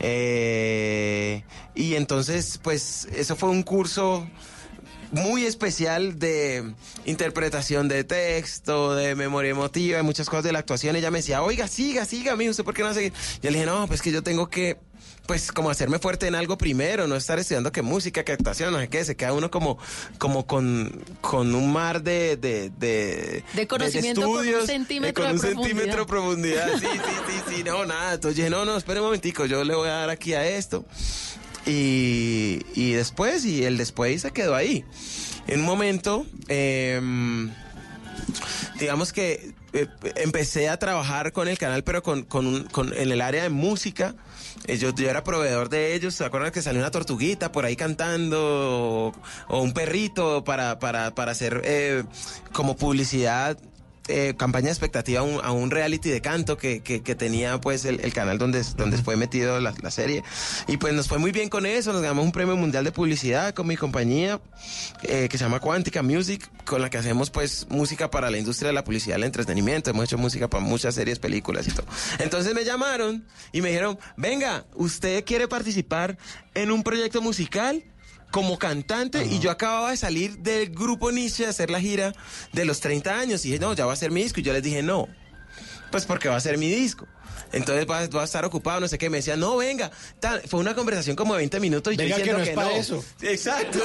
Eh, 0.00 1.42
y 1.74 1.94
entonces, 1.94 2.60
pues, 2.62 3.08
eso 3.14 3.36
fue 3.36 3.50
un 3.50 3.62
curso 3.62 4.26
muy 5.12 5.44
especial 5.44 6.18
de 6.18 6.74
interpretación 7.04 7.88
de 7.88 8.04
texto, 8.04 8.94
de 8.94 9.14
memoria 9.14 9.50
emotiva, 9.50 9.98
de 9.98 10.02
muchas 10.02 10.28
cosas 10.28 10.44
de 10.44 10.52
la 10.52 10.58
actuación. 10.58 10.96
Ella 10.96 11.10
me 11.10 11.18
decía, 11.18 11.42
oiga, 11.42 11.68
siga, 11.68 12.04
siga, 12.04 12.36
mí, 12.36 12.48
¿usted 12.48 12.64
por 12.64 12.74
qué 12.74 12.82
no 12.82 12.88
hace? 12.88 13.10
Yo 13.42 13.50
le 13.50 13.58
dije, 13.58 13.66
no, 13.66 13.86
pues 13.86 14.02
que 14.02 14.12
yo 14.12 14.22
tengo 14.22 14.48
que, 14.48 14.78
pues, 15.26 15.52
como 15.52 15.70
hacerme 15.70 15.98
fuerte 15.98 16.26
en 16.26 16.34
algo 16.34 16.56
primero, 16.58 17.06
no 17.06 17.16
estar 17.16 17.38
estudiando 17.38 17.72
que 17.72 17.82
música, 17.82 18.24
que 18.24 18.32
actuación, 18.32 18.72
no 18.72 18.78
sé 18.78 18.88
qué, 18.88 19.04
se 19.04 19.16
queda 19.16 19.32
uno 19.32 19.50
como, 19.50 19.78
como 20.18 20.46
con, 20.46 21.02
con 21.20 21.54
un 21.54 21.72
mar 21.72 22.02
de, 22.02 22.36
de, 22.36 22.70
de, 22.78 23.42
De 23.54 23.66
conocimiento 23.66 24.22
con 24.22 24.30
un 24.30 24.36
estudios, 24.38 24.66
centímetro 24.66 25.08
eh, 25.10 25.12
con 25.14 25.26
de 25.26 25.32
un 25.32 25.38
centímetro 25.64 26.00
de 26.00 26.06
profundidad. 26.06 26.68
Sí, 26.78 26.86
sí, 26.86 27.32
sí, 27.48 27.54
sí, 27.56 27.64
no, 27.64 27.84
nada. 27.86 28.14
Entonces 28.14 28.36
dije, 28.36 28.50
no, 28.50 28.64
no, 28.64 28.76
espere 28.76 29.00
un 29.00 29.06
momentico, 29.06 29.46
yo 29.46 29.64
le 29.64 29.74
voy 29.74 29.88
a 29.88 29.92
dar 29.92 30.10
aquí 30.10 30.34
a 30.34 30.46
esto. 30.46 30.84
Y, 31.66 32.60
y 32.74 32.92
después, 32.92 33.44
y 33.44 33.64
el 33.64 33.76
después 33.76 34.22
se 34.22 34.30
quedó 34.30 34.54
ahí. 34.54 34.84
En 35.48 35.60
un 35.60 35.66
momento, 35.66 36.24
em, 36.48 37.50
digamos 38.78 39.12
que 39.12 39.52
eh, 39.72 39.86
empecé 40.16 40.68
a 40.68 40.78
trabajar 40.78 41.32
con 41.32 41.48
el 41.48 41.58
canal, 41.58 41.82
pero 41.84 42.02
con, 42.02 42.22
con 42.22 42.46
un- 42.46 42.64
con- 42.64 42.92
en 42.96 43.10
el 43.10 43.20
área 43.20 43.42
de 43.42 43.48
música. 43.50 44.14
Eh, 44.64 44.78
Yo, 44.78 44.90
yo 44.94 45.08
era 45.08 45.22
proveedor 45.22 45.68
de 45.68 45.94
ellos. 45.94 46.14
¿Se 46.14 46.24
acuerdan 46.24 46.50
que 46.52 46.62
salió 46.62 46.80
una 46.80 46.90
tortuguita 46.90 47.52
por 47.52 47.64
ahí 47.64 47.76
cantando? 47.76 48.38
O, 48.40 49.12
o 49.48 49.60
un 49.62 49.72
perrito 49.72 50.44
para, 50.44 50.78
para, 50.78 51.14
para 51.14 51.32
hacer 51.32 51.62
eh, 51.64 52.04
como 52.52 52.76
publicidad 52.76 53.56
eh, 54.08 54.34
campaña 54.36 54.66
de 54.66 54.72
expectativa 54.72 55.20
a 55.20 55.22
un, 55.22 55.44
a 55.44 55.52
un 55.52 55.70
reality 55.70 56.10
de 56.10 56.20
canto 56.20 56.56
que, 56.56 56.80
que, 56.80 57.02
que 57.02 57.14
tenía 57.14 57.60
pues 57.60 57.84
el, 57.84 58.00
el 58.00 58.12
canal 58.12 58.38
donde, 58.38 58.62
donde 58.76 58.98
fue 58.98 59.16
metido 59.16 59.60
la, 59.60 59.74
la 59.82 59.90
serie. 59.90 60.22
Y 60.68 60.76
pues 60.76 60.94
nos 60.94 61.08
fue 61.08 61.18
muy 61.18 61.32
bien 61.32 61.48
con 61.48 61.66
eso, 61.66 61.92
nos 61.92 62.02
ganamos 62.02 62.24
un 62.24 62.32
premio 62.32 62.56
mundial 62.56 62.84
de 62.84 62.92
publicidad 62.92 63.54
con 63.54 63.66
mi 63.66 63.76
compañía 63.76 64.40
eh, 65.02 65.28
que 65.30 65.38
se 65.38 65.44
llama 65.44 65.60
Quantica 65.60 66.02
Music, 66.02 66.48
con 66.64 66.80
la 66.82 66.90
que 66.90 66.98
hacemos 66.98 67.30
pues 67.30 67.66
música 67.68 68.10
para 68.10 68.30
la 68.30 68.38
industria 68.38 68.68
de 68.68 68.74
la 68.74 68.84
publicidad, 68.84 69.16
el 69.16 69.24
entretenimiento, 69.24 69.90
hemos 69.90 70.04
hecho 70.04 70.18
música 70.18 70.48
para 70.48 70.64
muchas 70.64 70.94
series, 70.94 71.18
películas 71.18 71.66
y 71.68 71.72
todo. 71.72 71.86
Entonces 72.18 72.54
me 72.54 72.64
llamaron 72.64 73.24
y 73.52 73.60
me 73.60 73.68
dijeron, 73.68 73.98
venga, 74.16 74.64
¿usted 74.74 75.24
quiere 75.24 75.48
participar 75.48 76.18
en 76.54 76.70
un 76.70 76.82
proyecto 76.82 77.20
musical? 77.20 77.84
Como 78.30 78.58
cantante 78.58 79.24
y 79.24 79.38
yo 79.38 79.50
acababa 79.50 79.90
de 79.90 79.96
salir 79.96 80.38
del 80.38 80.70
grupo 80.70 81.10
Nietzsche 81.10 81.46
a 81.46 81.50
hacer 81.50 81.70
la 81.70 81.80
gira 81.80 82.12
de 82.52 82.64
los 82.64 82.80
30 82.80 83.18
años. 83.18 83.44
Y 83.44 83.48
dije, 83.48 83.60
no, 83.60 83.72
ya 83.74 83.86
va 83.86 83.92
a 83.92 83.96
ser 83.96 84.10
mi 84.10 84.22
disco. 84.22 84.40
Y 84.40 84.42
yo 84.42 84.52
les 84.52 84.62
dije, 84.62 84.82
no, 84.82 85.08
pues 85.90 86.04
porque 86.04 86.28
va 86.28 86.36
a 86.36 86.40
ser 86.40 86.58
mi 86.58 86.68
disco. 86.68 87.06
Entonces 87.52 87.86
va, 87.88 88.06
va 88.08 88.22
a 88.22 88.24
estar 88.24 88.44
ocupado, 88.44 88.80
no 88.80 88.88
sé 88.88 88.98
qué. 88.98 89.10
Me 89.10 89.18
decían, 89.18 89.40
no, 89.40 89.56
venga. 89.56 89.90
Tal. 90.20 90.42
Fue 90.48 90.60
una 90.60 90.74
conversación 90.74 91.16
como 91.16 91.34
de 91.34 91.38
20 91.38 91.60
minutos 91.60 91.94
y 91.94 91.96
Venga, 91.96 92.16
yo 92.18 92.24
que 92.24 92.30
diciendo 92.30 92.38
no 92.38 92.44
es 92.44 92.48
que, 92.50 92.54
para 92.54 92.68
no. 92.70 92.76
eso. 92.76 93.04
Exacto. 93.22 93.78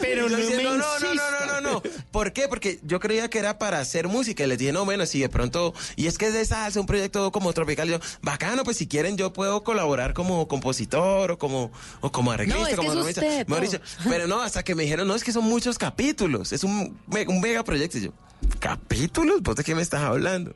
Pero 0.00 0.28
no 0.28 0.36
diciendo, 0.36 0.70
me 0.72 0.78
no, 0.78 0.98
no, 0.98 1.14
no, 1.14 1.30
no, 1.30 1.46
no, 1.46 1.60
no. 1.60 1.82
¿Por 2.10 2.32
qué? 2.32 2.48
Porque 2.48 2.80
yo 2.82 3.00
creía 3.00 3.28
que 3.28 3.38
era 3.38 3.58
para 3.58 3.78
hacer 3.80 4.08
música. 4.08 4.44
Y 4.44 4.46
les 4.46 4.58
dije, 4.58 4.72
no, 4.72 4.84
bueno, 4.84 5.06
si 5.06 5.20
de 5.20 5.28
pronto. 5.28 5.74
Y 5.96 6.06
es 6.06 6.18
que 6.18 6.26
es 6.26 6.32
de 6.34 6.44
salsa, 6.44 6.80
un 6.80 6.86
proyecto 6.86 7.30
como 7.32 7.52
tropical. 7.52 7.88
Y 7.88 7.92
yo, 7.92 7.98
bacano, 8.22 8.64
pues 8.64 8.76
si 8.76 8.86
quieren, 8.86 9.16
yo 9.16 9.32
puedo 9.32 9.62
colaborar 9.64 10.14
como 10.14 10.48
compositor 10.48 11.32
o 11.32 11.38
como, 11.38 11.72
o 12.00 12.12
como 12.12 12.32
arreglista, 12.32 12.60
No, 12.60 12.66
es 12.66 12.70
que 12.70 12.76
como 12.76 12.92
es 12.92 13.16
usted, 13.16 13.46
no. 13.48 13.60
dicho, 13.60 13.80
pero 14.08 14.26
no, 14.26 14.40
hasta 14.42 14.62
que 14.62 14.74
me 14.74 14.82
dijeron, 14.84 15.06
no, 15.08 15.14
es 15.14 15.24
que 15.24 15.32
son 15.32 15.44
muchos 15.44 15.78
capítulos. 15.78 16.52
Es 16.52 16.64
un, 16.64 16.98
un 17.28 17.40
mega 17.40 17.64
proyecto. 17.64 17.98
Y 17.98 18.02
yo, 18.02 18.12
¿capítulos? 18.60 19.42
¿Vos 19.42 19.56
de 19.56 19.64
qué 19.64 19.74
me 19.74 19.82
estás 19.82 20.02
hablando? 20.02 20.54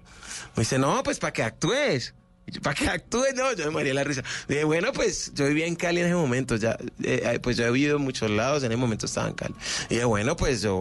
Me 0.58 0.62
dice, 0.62 0.76
no, 0.76 1.04
pues 1.04 1.20
para 1.20 1.32
que 1.32 1.44
actúes. 1.44 2.16
¿Para 2.62 2.74
que 2.74 2.88
actúe? 2.88 3.24
No, 3.34 3.52
yo 3.52 3.66
me 3.66 3.70
moría 3.70 3.94
la 3.94 4.04
risa. 4.04 4.22
Dije, 4.48 4.64
bueno, 4.64 4.92
pues 4.92 5.32
yo 5.34 5.46
vivía 5.46 5.66
en 5.66 5.76
Cali 5.76 6.00
en 6.00 6.06
ese 6.06 6.14
momento, 6.14 6.56
ya, 6.56 6.76
eh, 7.02 7.22
eh, 7.24 7.38
pues 7.40 7.56
yo 7.56 7.66
he 7.66 7.70
vivido 7.70 7.96
en 7.96 8.02
muchos 8.02 8.30
lados, 8.30 8.62
en 8.62 8.72
ese 8.72 8.76
momento 8.76 9.06
estaba 9.06 9.28
en 9.28 9.34
Cali. 9.34 9.54
Y 9.88 9.94
dije, 9.94 10.04
bueno, 10.04 10.36
pues 10.36 10.62
yo, 10.62 10.74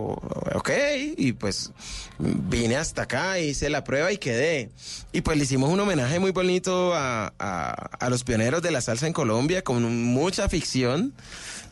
ok, 0.54 0.70
y 1.18 1.34
pues 1.34 1.72
vine 2.20 2.78
hasta 2.78 3.04
acá, 3.04 3.40
hice 3.40 3.70
la 3.70 3.84
prueba 3.84 4.12
y 4.12 4.18
quedé. 4.18 4.72
Y 5.12 5.22
pues 5.22 5.38
le 5.38 5.44
hicimos 5.44 5.70
un 5.70 5.80
homenaje 5.80 6.20
muy 6.20 6.32
bonito 6.32 6.94
a, 6.94 7.34
a, 7.40 7.72
a 7.72 8.10
los 8.10 8.24
pioneros 8.24 8.62
de 8.62 8.72
la 8.72 8.82
salsa 8.82 9.08
en 9.08 9.14
Colombia, 9.14 9.64
con 9.64 9.84
mucha 10.04 10.50
ficción. 10.50 11.14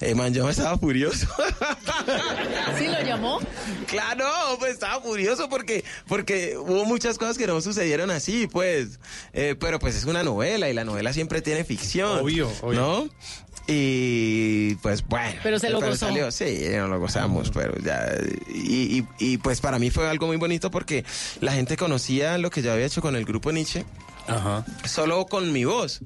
Eh, 0.02 0.14
man, 0.14 0.34
yo 0.34 0.50
estaba 0.50 0.78
furioso. 0.78 1.28
¿Sí 2.78 2.88
lo 2.88 3.02
llamó? 3.02 3.40
Claro, 3.88 4.28
pues 4.60 4.74
estaba 4.74 5.02
furioso 5.02 5.48
porque, 5.48 5.84
porque 6.08 6.58
hubo 6.58 6.86
muchas 6.86 7.18
cosas 7.18 7.38
que 7.38 7.48
no 7.48 7.62
sucedieron 7.62 8.12
así, 8.12 8.48
pues. 8.48 9.00
Eh, 9.34 9.56
pero 9.58 9.80
pues 9.86 9.98
es 9.98 10.06
una 10.06 10.24
novela 10.24 10.68
y 10.68 10.74
la 10.74 10.84
novela 10.84 11.14
siempre 11.14 11.44
tiene 11.44 11.64
ficción. 11.64 12.22
Obvio, 12.22 12.52
obvio. 12.64 12.80
¿No? 12.80 13.10
Y 13.68 14.74
pues 14.78 15.06
bueno. 15.06 15.40
Pero 15.44 15.60
se 15.60 15.70
lo 15.70 15.80
gozó. 15.80 15.96
salió, 15.96 16.32
sí, 16.32 16.58
no 16.72 16.88
lo 16.88 17.00
gozamos, 17.00 17.52
pero 17.52 17.78
ya. 17.78 18.04
Y, 18.52 18.98
y, 18.98 19.08
y, 19.20 19.38
pues 19.38 19.62
para 19.62 19.78
mí 19.78 19.92
fue 19.92 20.10
algo 20.10 20.26
muy 20.26 20.38
bonito 20.38 20.72
porque 20.72 21.06
la 21.40 21.52
gente 21.52 21.78
conocía 21.78 22.40
lo 22.40 22.50
que 22.50 22.64
yo 22.64 22.74
había 22.74 22.88
hecho 22.88 23.00
con 23.00 23.16
el 23.16 23.26
grupo 23.26 23.52
Nietzsche. 23.52 23.86
Solo 24.86 25.28
con 25.28 25.54
mi 25.54 25.66
voz. 25.66 26.02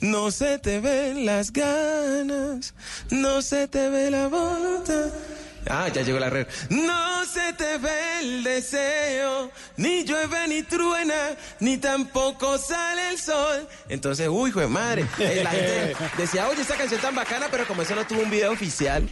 No 0.00 0.32
se 0.32 0.58
te 0.58 0.80
ven 0.80 1.24
las 1.24 1.52
ganas, 1.52 2.74
no 3.10 3.42
se 3.42 3.68
te 3.68 3.90
ve 3.90 4.10
la 4.10 4.26
voluntad. 4.26 5.06
Ah, 5.68 5.88
ya 5.88 6.02
llegó 6.02 6.18
la 6.18 6.30
red. 6.30 6.46
No 6.70 7.24
se 7.26 7.52
te 7.52 7.78
ve 7.78 8.20
el 8.20 8.42
deseo, 8.44 9.50
ni 9.76 10.04
llueve 10.04 10.48
ni 10.48 10.62
truena, 10.62 11.36
ni 11.60 11.76
tampoco 11.76 12.56
sale 12.58 13.10
el 13.10 13.18
sol. 13.18 13.68
Entonces, 13.88 14.28
uy, 14.30 14.50
hijo 14.50 14.60
de 14.60 14.68
madre. 14.68 15.06
eh, 15.18 15.40
la 15.44 15.50
gente 15.50 15.96
decía, 16.18 16.48
oye, 16.48 16.62
esta 16.62 16.76
canción 16.76 17.00
tan 17.00 17.14
bacana, 17.14 17.48
pero 17.50 17.66
como 17.66 17.82
eso 17.82 17.94
no 17.94 18.06
tuvo 18.06 18.22
un 18.22 18.30
video 18.30 18.52
oficial, 18.52 19.08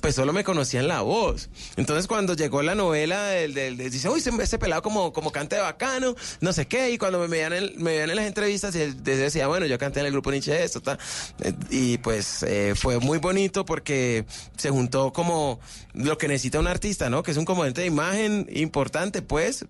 pues 0.00 0.14
solo 0.16 0.32
me 0.32 0.42
conocían 0.44 0.88
la 0.88 1.00
voz. 1.02 1.48
Entonces, 1.76 2.06
cuando 2.06 2.34
llegó 2.34 2.62
la 2.62 2.74
novela, 2.74 3.26
del, 3.28 3.54
del, 3.54 3.76
del- 3.76 3.90
dice, 3.90 4.08
uy, 4.08 4.20
ese, 4.20 4.58
pelado 4.58 4.82
como, 4.82 5.12
como 5.12 5.30
canta 5.30 5.56
de 5.56 5.62
bacano, 5.62 6.14
no 6.40 6.52
sé 6.52 6.66
qué. 6.66 6.90
Y 6.90 6.98
cuando 6.98 7.18
me 7.20 7.28
veían 7.28 7.52
en, 7.52 7.72
me 7.82 7.92
veían 7.92 8.10
en 8.10 8.16
las 8.16 8.26
entrevistas, 8.26 8.74
decía, 8.74 9.46
bueno, 9.46 9.66
yo 9.66 9.78
canté 9.78 10.00
en 10.00 10.06
el 10.06 10.12
grupo 10.12 10.30
Nietzsche 10.32 10.62
esto, 10.64 10.80
ta. 10.80 10.98
Eh, 11.40 11.52
Y 11.70 11.98
pues 11.98 12.42
eh, 12.42 12.74
fue 12.76 12.98
muy 12.98 13.18
bonito 13.18 13.64
porque 13.64 14.24
se 14.56 14.70
juntó 14.70 15.12
como 15.12 15.60
lo 15.94 16.18
que 16.18 16.28
necesita 16.28 16.58
un 16.58 16.66
artista, 16.66 17.08
¿no? 17.08 17.22
Que 17.22 17.30
es 17.30 17.36
un 17.36 17.44
componente 17.44 17.82
de 17.82 17.86
imagen 17.86 18.46
importante, 18.52 19.22
pues. 19.22 19.64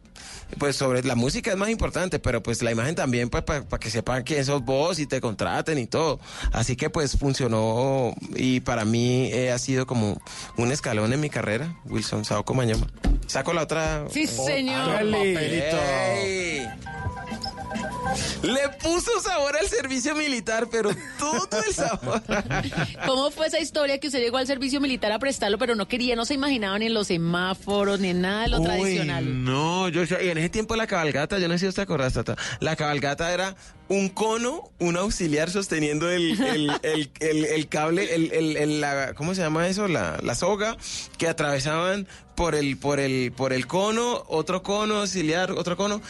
Pues 0.58 0.76
sobre 0.76 1.02
la 1.02 1.14
música 1.14 1.50
es 1.50 1.56
más 1.56 1.68
importante, 1.68 2.18
pero 2.18 2.42
pues 2.42 2.62
la 2.62 2.70
imagen 2.70 2.94
también, 2.94 3.28
pues 3.28 3.42
para 3.44 3.62
que 3.62 3.90
sepan 3.90 4.22
quién 4.22 4.44
sos 4.44 4.64
vos 4.64 4.98
y 4.98 5.06
te 5.06 5.20
contraten 5.20 5.78
y 5.78 5.86
todo. 5.86 6.20
Así 6.52 6.76
que 6.76 6.90
pues 6.90 7.16
funcionó 7.18 8.14
y 8.34 8.60
para 8.60 8.84
mí 8.84 9.30
eh, 9.32 9.52
ha 9.52 9.58
sido 9.58 9.86
como 9.86 10.20
un 10.56 10.72
escalón 10.72 11.12
en 11.12 11.20
mi 11.20 11.30
carrera, 11.30 11.76
Wilson 11.86 12.24
Saoko 12.24 12.54
Mañoma. 12.54 12.86
Saco 13.26 13.52
la 13.52 13.62
otra. 13.62 14.04
Sí, 14.10 14.26
señor. 14.26 14.86
Papelito. 14.86 15.76
Ey. 16.16 16.68
Le 18.42 18.68
puso 18.82 19.20
sabor 19.20 19.56
al 19.56 19.66
servicio 19.66 20.14
militar, 20.14 20.68
pero 20.70 20.90
todo 21.18 21.48
el 21.66 21.74
sabor. 21.74 22.22
¿Cómo 23.06 23.30
fue 23.30 23.46
esa 23.46 23.58
historia 23.58 23.98
que 23.98 24.08
usted 24.08 24.20
llegó 24.20 24.36
al 24.36 24.46
servicio 24.46 24.80
militar 24.80 25.10
a 25.12 25.18
prestarlo, 25.18 25.58
pero 25.58 25.74
no 25.74 25.88
quería, 25.88 26.14
no 26.14 26.24
se 26.24 26.34
imaginaba 26.34 26.78
ni 26.78 26.86
en 26.86 26.94
los 26.94 27.06
semáforos, 27.08 28.00
ni 28.00 28.10
en 28.10 28.20
nada 28.20 28.42
de 28.42 28.48
lo 28.48 28.60
Uy, 28.60 28.66
tradicional? 28.66 29.44
No, 29.44 29.88
yo 29.88 30.02
y 30.02 30.28
en 30.28 30.38
ese 30.38 30.50
tiempo 30.50 30.76
la 30.76 30.86
cabalgata, 30.86 31.38
yo 31.38 31.48
no 31.48 31.54
sé 31.54 31.60
si 31.60 31.66
usted 31.68 31.82
acordás, 31.82 32.12
Tata. 32.12 32.36
La 32.60 32.76
cabalgata 32.76 33.32
era 33.32 33.56
un 33.88 34.08
cono, 34.08 34.70
un 34.78 34.96
auxiliar 34.96 35.50
sosteniendo 35.50 36.10
el, 36.10 36.40
el, 36.42 36.70
el, 36.82 37.10
el- 37.20 37.44
el 37.44 37.68
cable, 37.68 38.14
el- 38.14 38.80
la, 38.80 39.12
¿cómo 39.14 39.34
se 39.34 39.42
llama 39.42 39.68
eso? 39.68 39.88
La, 39.88 40.18
la 40.22 40.34
soga 40.34 40.76
que 41.18 41.28
atravesaban 41.28 42.06
por 42.34 42.54
el, 42.54 42.76
por 42.76 42.98
el, 43.00 43.32
por 43.32 43.52
el 43.52 43.66
cono, 43.66 44.24
otro 44.28 44.62
cono 44.62 44.96
auxiliar, 45.00 45.52
otro 45.52 45.76
cono, 45.76 46.00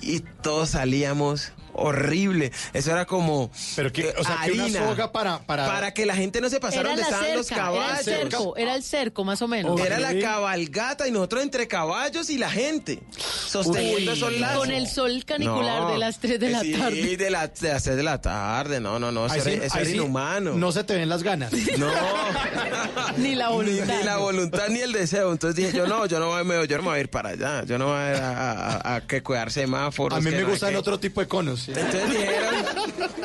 y 0.00 0.20
todos 0.20 0.70
salíamos 0.70 1.52
horrible. 1.74 2.52
Eso 2.72 2.90
era 2.92 3.04
como 3.06 3.50
Pero 3.76 3.92
que, 3.92 4.14
o 4.18 4.24
sea, 4.24 4.40
que 4.44 4.52
una 4.52 4.68
soga 4.68 5.12
para, 5.12 5.38
para... 5.40 5.66
para 5.66 5.94
que 5.94 6.06
la 6.06 6.14
gente 6.16 6.40
no 6.40 6.48
se 6.48 6.60
pasara 6.60 6.88
donde 6.90 7.02
estaban 7.02 7.36
los 7.36 7.46
cerca, 7.46 7.62
era 7.62 7.70
el 7.70 7.78
caballos. 7.80 8.04
cerco, 8.04 8.56
era 8.56 8.74
el 8.74 8.82
cerco, 8.82 9.24
más 9.24 9.42
o 9.42 9.48
menos. 9.48 9.80
Era 9.80 9.98
la 10.00 10.18
cabalgata 10.18 11.06
y 11.08 11.10
nosotros 11.10 11.42
entre 11.42 11.68
caballos 11.68 12.30
y 12.30 12.38
la 12.38 12.50
gente 12.50 13.00
sosteniendo 13.46 14.10
Uy, 14.12 14.16
esos 14.16 14.32
lazos. 14.40 14.58
con 14.58 14.70
el 14.70 14.86
sol 14.88 15.24
canicular 15.26 15.82
No. 15.82 15.90
de 15.92 15.98
las 15.98 16.18
3 16.18 16.40
de 16.40 16.50
la 16.50 16.60
Sí, 16.60 16.72
tarde. 16.72 17.16
de, 17.16 17.30
la- 17.30 17.46
de 17.48 17.68
las 17.68 17.82
3 17.82 17.96
de 17.96 18.02
la 18.02 18.20
tarde. 18.20 18.80
No, 18.80 18.98
no, 18.98 19.12
no. 19.12 19.26
Eso 19.26 19.34
era, 19.36 19.44
sí- 19.44 19.50
eso 19.62 19.76
era 19.78 19.84
sí 19.86 19.94
inhumano. 19.94 20.54
No 20.54 20.72
se 20.72 20.84
te 20.84 20.94
ven 20.94 21.08
las 21.08 21.22
ganas. 21.22 21.52
No. 21.78 21.90
Ni 23.16 23.34
la 23.34 23.48
voluntad. 23.48 23.94
ni 23.98 24.02
la 24.04 24.16
voluntad 24.16 24.68
ni 24.68 24.80
el 24.80 24.92
deseo. 24.92 25.32
Entonces 25.32 25.56
dije, 25.56 25.76
yo 25.76 25.86
no, 25.86 26.06
yo 26.06 26.18
no 26.18 26.28
voy, 26.28 26.44
yo 26.68 26.76
no 26.76 26.82
me 26.82 26.88
voy 26.90 26.98
a 26.98 27.00
ir 27.00 27.10
para 27.10 27.30
allá. 27.30 27.64
Yo 27.64 27.78
no 27.78 27.86
voy 27.86 27.96
a, 27.96 28.28
a, 28.30 28.52
a- 28.76 28.94
a 28.96 29.00
que 29.06 29.22
cuidar 29.22 29.50
semáforos. 29.50 30.18
A 30.18 30.20
mí 30.20 30.30
me 30.30 30.40
no 30.42 30.48
gustan 30.50 30.70
que- 30.70 30.76
otro 30.76 30.98
tipo 30.98 31.20
de 31.20 31.28
conos. 31.28 31.63
Sí. 31.64 31.72
entonces 31.74 32.10
dijeron, 32.18 32.54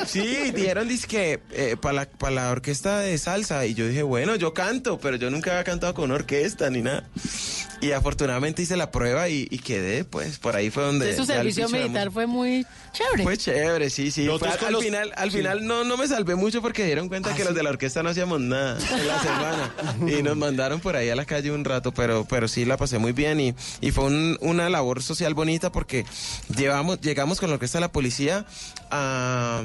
sí, 0.06 0.50
dijeron 0.52 0.88
que 1.08 1.40
para 1.80 1.94
la, 1.94 2.30
la 2.30 2.50
orquesta 2.50 3.00
de 3.00 3.16
salsa. 3.18 3.66
Y 3.66 3.74
yo 3.74 3.86
dije, 3.86 4.02
bueno, 4.02 4.36
yo 4.36 4.54
canto, 4.54 4.98
pero 4.98 5.16
yo 5.16 5.30
nunca 5.30 5.52
había 5.52 5.64
cantado 5.64 5.94
con 5.94 6.10
orquesta 6.10 6.70
ni 6.70 6.82
nada. 6.82 7.08
Y 7.82 7.92
afortunadamente 7.92 8.60
hice 8.60 8.76
la 8.76 8.90
prueba 8.90 9.28
y, 9.30 9.48
y 9.50 9.58
quedé, 9.58 10.04
pues 10.04 10.38
por 10.38 10.54
ahí 10.54 10.68
fue 10.70 10.82
donde. 10.82 11.08
Entonces, 11.10 11.26
su 11.34 11.40
servicio 11.40 11.68
militar 11.70 12.10
fue 12.10 12.26
muy 12.26 12.66
chévere. 12.92 13.22
fue 13.22 13.38
chévere, 13.38 13.88
sí, 13.88 14.10
sí. 14.10 14.28
Fue 14.38 14.48
al, 14.50 14.72
los- 14.74 14.84
final, 14.84 15.10
al 15.16 15.30
sí. 15.30 15.38
final 15.38 15.66
no, 15.66 15.84
no 15.84 15.96
me 15.96 16.06
salvé 16.06 16.34
mucho 16.34 16.60
porque 16.60 16.84
dieron 16.84 17.08
cuenta 17.08 17.30
Ah, 17.32 17.34
que 17.34 17.42
los 17.44 17.54
de 17.54 17.62
la 17.62 17.70
orquesta 17.70 18.02
no 18.02 18.10
hacíamos 18.10 18.38
nada 18.40 18.78
en 18.78 19.06
la 19.08 19.18
semana. 19.22 19.74
y 20.18 20.22
nos 20.22 20.36
mandaron 20.36 20.80
por 20.80 20.94
ahí 20.94 21.08
a 21.08 21.16
la 21.16 21.24
calle 21.24 21.50
un 21.52 21.64
rato, 21.64 21.92
pero, 21.92 22.26
pero 22.28 22.48
sí 22.48 22.66
la 22.66 22.76
pasé 22.76 22.98
muy 22.98 23.12
bien 23.12 23.40
y, 23.40 23.54
y 23.80 23.90
fue 23.92 24.04
un- 24.04 24.36
una 24.42 24.68
labor 24.68 25.02
social 25.02 25.32
bonita 25.32 25.72
porque 25.72 26.04
llevamos, 26.54 27.00
llegamos 27.00 27.40
con 27.40 27.48
la 27.48 27.54
orquesta 27.54 27.78
de 27.78 27.80
la 27.80 27.92
policía 27.92 28.44
a 28.90 29.62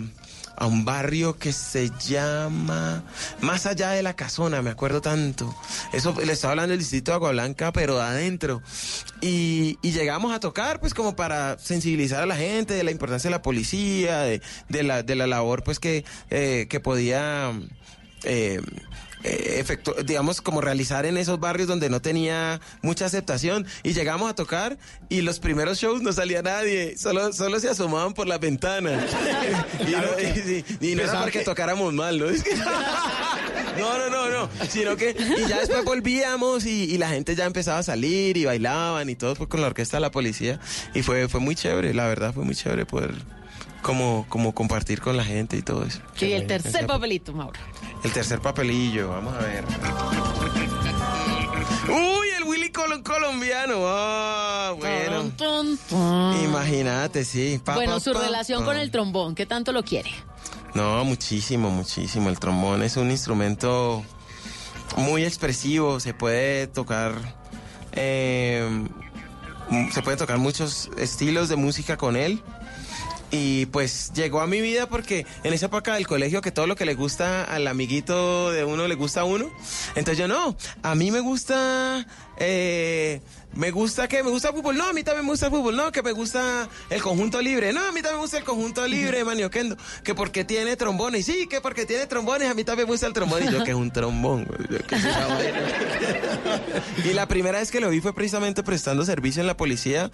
a 0.58 0.66
un 0.68 0.86
barrio 0.86 1.38
que 1.38 1.52
se 1.54 1.92
llama 2.00 3.04
Más 3.42 3.66
allá 3.66 3.92
de 3.92 4.04
la 4.04 4.16
casona, 4.16 4.62
me 4.62 4.70
acuerdo 4.70 5.02
tanto. 5.02 5.56
Eso 5.94 6.16
le 6.24 6.34
estaba 6.34 6.52
hablando 6.52 6.72
del 6.72 6.80
distrito 6.80 7.12
de 7.12 7.16
Agua 7.16 7.32
Blanca, 7.32 7.72
pero 7.72 8.02
adentro. 8.02 8.62
Y, 9.22 9.78
y 9.82 9.92
llegamos 9.92 10.34
a 10.34 10.40
tocar, 10.40 10.80
pues 10.80 10.94
como 10.94 11.16
para 11.16 11.58
sensibilizar 11.60 12.24
a 12.24 12.26
la 12.26 12.36
gente 12.36 12.74
de 12.74 12.84
la 12.84 12.92
importancia 12.92 13.30
de 13.30 13.36
la 13.36 13.42
policía, 13.42 14.20
de, 14.22 14.42
de 14.70 14.84
la, 14.84 15.04
de 15.04 15.16
la 15.16 15.28
labor, 15.28 15.64
pues 15.64 15.80
que, 15.80 16.06
eh, 16.30 16.68
que 16.70 16.80
podía... 16.80 17.52
eh, 18.24 18.62
efectu- 19.26 19.96
digamos, 20.04 20.42
como 20.42 20.62
realizar 20.62 21.06
en 21.06 21.18
esos 21.18 21.40
barrios 21.40 21.68
donde 21.68 21.90
no 21.90 22.02
tenía 22.02 22.60
mucha 22.82 23.06
aceptación. 23.06 23.66
Y 23.84 23.94
llegamos 23.94 24.30
a 24.30 24.36
tocar 24.36 24.78
y 25.10 25.22
los 25.22 25.40
primeros 25.40 25.80
shows 25.80 26.02
no 26.02 26.14
salía 26.14 26.42
nadie, 26.42 26.98
solo, 26.98 27.34
solo 27.34 27.60
se 27.60 27.70
asomaban 27.70 28.14
por 28.14 28.28
las 28.28 28.40
ventanas. 28.40 29.04
y 29.88 29.92
no, 29.92 30.02
y- 30.20 30.64
y- 30.80 30.92
y 30.92 30.96
no 30.96 31.04
era 31.04 31.20
porque 31.22 31.40
que- 31.40 31.46
tocáramos 31.46 31.94
mal, 31.94 32.18
¿no? 32.20 32.26
No, 33.78 33.98
no, 33.98 34.10
no, 34.10 34.30
no. 34.30 34.50
Sino 34.70 34.96
que, 34.96 35.10
y 35.20 35.50
ya 35.50 35.60
después 35.60 35.84
volvíamos 35.84 36.66
y, 36.66 36.84
y 36.86 36.98
la 36.98 37.10
gente 37.10 37.36
ya 37.36 37.46
empezaba 37.46 37.80
a 37.80 37.84
salir 37.84 38.38
y 38.38 38.46
bailaban 38.46 39.10
y 39.10 39.16
todo 39.16 39.36
pues, 39.36 39.50
con 39.50 39.60
la 39.60 39.68
orquesta 39.68 39.98
de 39.98 40.02
la 40.02 40.12
policía. 40.12 40.62
Y 40.94 41.02
fue, 41.02 41.28
fue 41.28 41.42
muy 41.42 41.56
chévere, 41.56 41.94
la 41.94 42.08
verdad, 42.08 42.34
fue 42.34 42.46
muy 42.46 42.56
chévere 42.56 42.86
poder 42.86 43.14
como, 43.86 44.26
como 44.30 44.56
compartir 44.56 45.00
con 45.00 45.16
la 45.16 45.24
gente 45.24 45.58
y 45.58 45.62
todo 45.62 45.84
eso. 45.86 46.00
Sí, 46.16 46.34
el 46.34 46.48
tercer 46.48 46.88
papelito, 46.88 47.34
Mauro. 47.34 47.60
El 48.04 48.12
tercer 48.12 48.42
papelillo, 48.42 49.10
vamos 49.10 49.36
a 49.36 49.42
ver. 49.42 49.64
Uy, 51.88 52.28
el 52.36 52.44
Willy 52.46 52.72
Colón 52.72 53.04
colombiano. 53.04 53.76
Ah, 53.86 54.74
bueno. 54.80 55.32
Imagínate, 56.44 57.24
sí. 57.24 57.62
Pa, 57.64 57.76
Bueno, 57.76 57.94
pa, 57.94 58.00
su 58.00 58.12
pa, 58.14 58.22
relación 58.24 58.66
con 58.66 58.76
el 58.76 58.90
trombón, 58.90 59.36
¿qué 59.36 59.46
tanto 59.46 59.72
lo 59.72 59.84
quiere? 59.84 60.10
No, 60.74 61.06
muchísimo, 61.06 61.70
muchísimo. 61.70 62.30
El 62.30 62.40
trombón 62.40 62.82
es 62.82 62.98
un 62.98 63.12
instrumento 63.12 64.04
muy 64.98 65.24
expresivo. 65.24 66.00
Se 66.00 66.16
puede 66.16 66.66
tocar. 66.66 67.14
eh, 67.92 68.68
se 69.92 70.02
puede 70.02 70.18
tocar 70.18 70.40
muchos 70.40 70.90
estilos 70.98 71.50
de 71.50 71.56
música 71.56 71.98
con 71.98 72.16
él. 72.16 72.42
Y 73.36 73.66
pues 73.66 74.14
llegó 74.14 74.40
a 74.40 74.48
mi 74.48 74.62
vida 74.62 74.88
porque 74.88 75.26
en 75.44 75.54
esa 75.54 75.66
época 75.66 75.96
del 75.96 76.08
colegio 76.08 76.42
que 76.42 76.52
todo 76.52 76.68
lo 76.68 76.76
que 76.78 76.86
le 76.86 76.96
gusta 76.96 77.44
al 77.44 77.68
amiguito 77.68 78.52
de 78.52 78.64
uno 78.64 78.88
le 78.88 78.96
gusta 78.96 79.22
a 79.22 79.24
uno. 79.26 79.52
Entonces 79.96 80.18
yo 80.18 80.28
no, 80.28 80.56
a 80.84 80.96
mí 80.96 81.12
me 81.12 81.20
gusta... 81.20 82.08
eh, 82.38 83.22
me 83.56 83.72
gusta 83.72 84.08
que 84.08 84.24
me 84.24 84.30
gusta 84.30 84.50
el 84.50 84.56
fútbol, 84.56 84.78
no, 84.78 84.88
a 84.88 84.94
mí 84.94 85.04
también 85.04 85.26
me 85.26 85.32
gusta 85.32 85.48
el 85.48 85.52
fútbol, 85.52 85.76
no, 85.76 85.92
que 85.92 86.02
me 86.02 86.12
gusta 86.12 86.68
el 86.90 87.02
conjunto 87.02 87.42
libre, 87.42 87.74
no, 87.74 87.82
a 87.82 87.92
mí 87.92 88.02
también 88.02 88.16
me 88.16 88.22
gusta 88.22 88.38
el 88.38 88.44
conjunto 88.44 88.88
libre, 88.88 89.24
manioquendo, 89.24 89.78
que 90.04 90.14
porque 90.14 90.44
tiene 90.44 90.76
trombones, 90.76 91.26
sí, 91.26 91.48
que 91.48 91.62
porque 91.62 91.86
tiene 91.86 92.06
trombones, 92.06 92.50
a 92.50 92.54
mí 92.54 92.64
también 92.64 92.88
me 92.88 92.94
gusta 92.94 93.08
el 93.08 93.14
trombón, 93.14 93.44
y 93.44 93.52
yo 93.52 93.64
que 93.64 93.72
es 93.72 93.78
un 93.78 93.92
trombón, 93.92 94.48
yo, 94.70 94.78
¿qué 94.88 94.96
es 94.96 95.06
esa 95.06 95.28
vaina? 95.28 95.60
Y 97.04 97.14
la 97.14 97.28
primera 97.28 97.60
vez 97.60 97.72
que 97.72 97.80
lo 97.80 97.90
vi 97.90 98.02
fue 98.02 98.14
precisamente 98.14 98.64
prestando 98.64 99.06
servicio 99.06 99.42
en 99.42 99.48
la 99.48 99.58
policía 99.58 100.10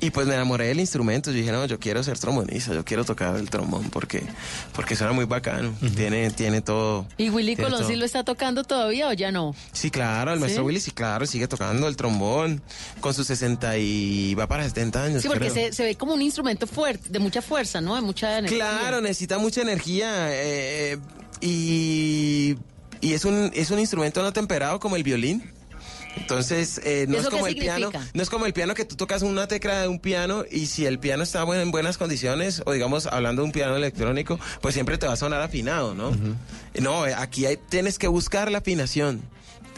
y 0.00 0.10
pues 0.10 0.26
me 0.26 0.34
enamoré 0.34 0.66
del 0.66 0.80
instrumento. 0.80 1.30
Yo 1.30 1.38
dije, 1.38 1.52
no, 1.52 1.64
yo 1.66 1.78
quiero 1.78 2.02
ser 2.02 2.18
trombonista, 2.18 2.74
yo 2.74 2.84
quiero 2.84 3.04
tocar 3.04 3.36
el 3.36 3.48
trombón 3.50 3.90
porque, 3.90 4.22
porque 4.74 4.96
suena 4.96 5.12
muy 5.12 5.24
bacano. 5.24 5.72
Tiene, 5.96 6.30
tiene 6.30 6.60
todo. 6.60 7.06
¿Y 7.16 7.30
Willy 7.30 7.56
Colón 7.56 7.86
sí 7.86 7.96
lo 7.96 8.04
está 8.04 8.24
tocando 8.24 8.64
todavía 8.64 9.08
o 9.08 9.12
ya 9.12 9.32
no? 9.32 9.54
Sí, 9.72 9.90
claro, 9.90 10.32
el 10.32 10.40
maestro 10.40 10.62
¿Sí? 10.62 10.66
Willy, 10.66 10.80
sí, 10.80 10.90
claro, 10.90 11.26
sigue 11.26 11.48
tocando 11.48 11.88
el 11.88 11.96
trombón 11.96 12.62
con 13.00 13.14
sus 13.14 13.26
60 13.26 13.78
y 13.78 14.34
va 14.34 14.46
para 14.46 14.64
70 14.64 15.02
años. 15.02 15.22
Sí, 15.22 15.28
porque 15.28 15.50
creo. 15.50 15.66
se, 15.68 15.72
se 15.72 15.84
ve 15.84 15.94
como 15.96 16.14
un 16.14 16.22
instrumento 16.22 16.66
fuerte, 16.66 17.08
de 17.10 17.18
mucha 17.18 17.42
fuerza, 17.42 17.80
¿no? 17.80 17.94
De 17.94 18.00
mucha 18.00 18.38
energía. 18.38 18.58
Claro, 18.78 19.00
necesita 19.00 19.38
mucha 19.38 19.62
energía 19.62 20.28
eh, 20.30 20.98
y, 21.40 22.56
y 23.00 23.12
es, 23.14 23.24
un, 23.24 23.50
es 23.54 23.70
un 23.70 23.78
instrumento 23.78 24.22
no 24.22 24.32
temperado 24.32 24.80
como 24.80 24.96
el 24.96 25.02
violín. 25.02 25.42
Entonces, 26.16 26.80
eh, 26.82 27.04
no 27.08 27.16
es 27.16 27.20
¿Eso 27.20 27.28
qué 27.30 27.36
como 27.36 27.46
el 27.46 27.56
piano, 27.56 27.90
no 28.14 28.22
es 28.22 28.30
como 28.30 28.46
el 28.46 28.54
piano 28.54 28.74
que 28.74 28.86
tú 28.86 28.96
tocas 28.96 29.20
una 29.20 29.46
tecla 29.48 29.82
de 29.82 29.88
un 29.88 29.98
piano 30.00 30.44
y 30.50 30.64
si 30.64 30.86
el 30.86 30.98
piano 30.98 31.22
está 31.22 31.42
en 31.42 31.70
buenas 31.70 31.98
condiciones, 31.98 32.62
o 32.64 32.72
digamos 32.72 33.04
hablando 33.06 33.42
de 33.42 33.46
un 33.46 33.52
piano 33.52 33.76
electrónico, 33.76 34.40
pues 34.62 34.72
siempre 34.72 34.96
te 34.96 35.06
va 35.06 35.12
a 35.12 35.16
sonar 35.16 35.42
afinado, 35.42 35.94
¿no? 35.94 36.12
No, 36.80 37.06
eh, 37.06 37.12
aquí 37.14 37.44
hay- 37.44 37.58
tienes 37.68 37.98
que 37.98 38.08
buscar 38.08 38.50
la 38.50 38.58
afinación. 38.58 39.20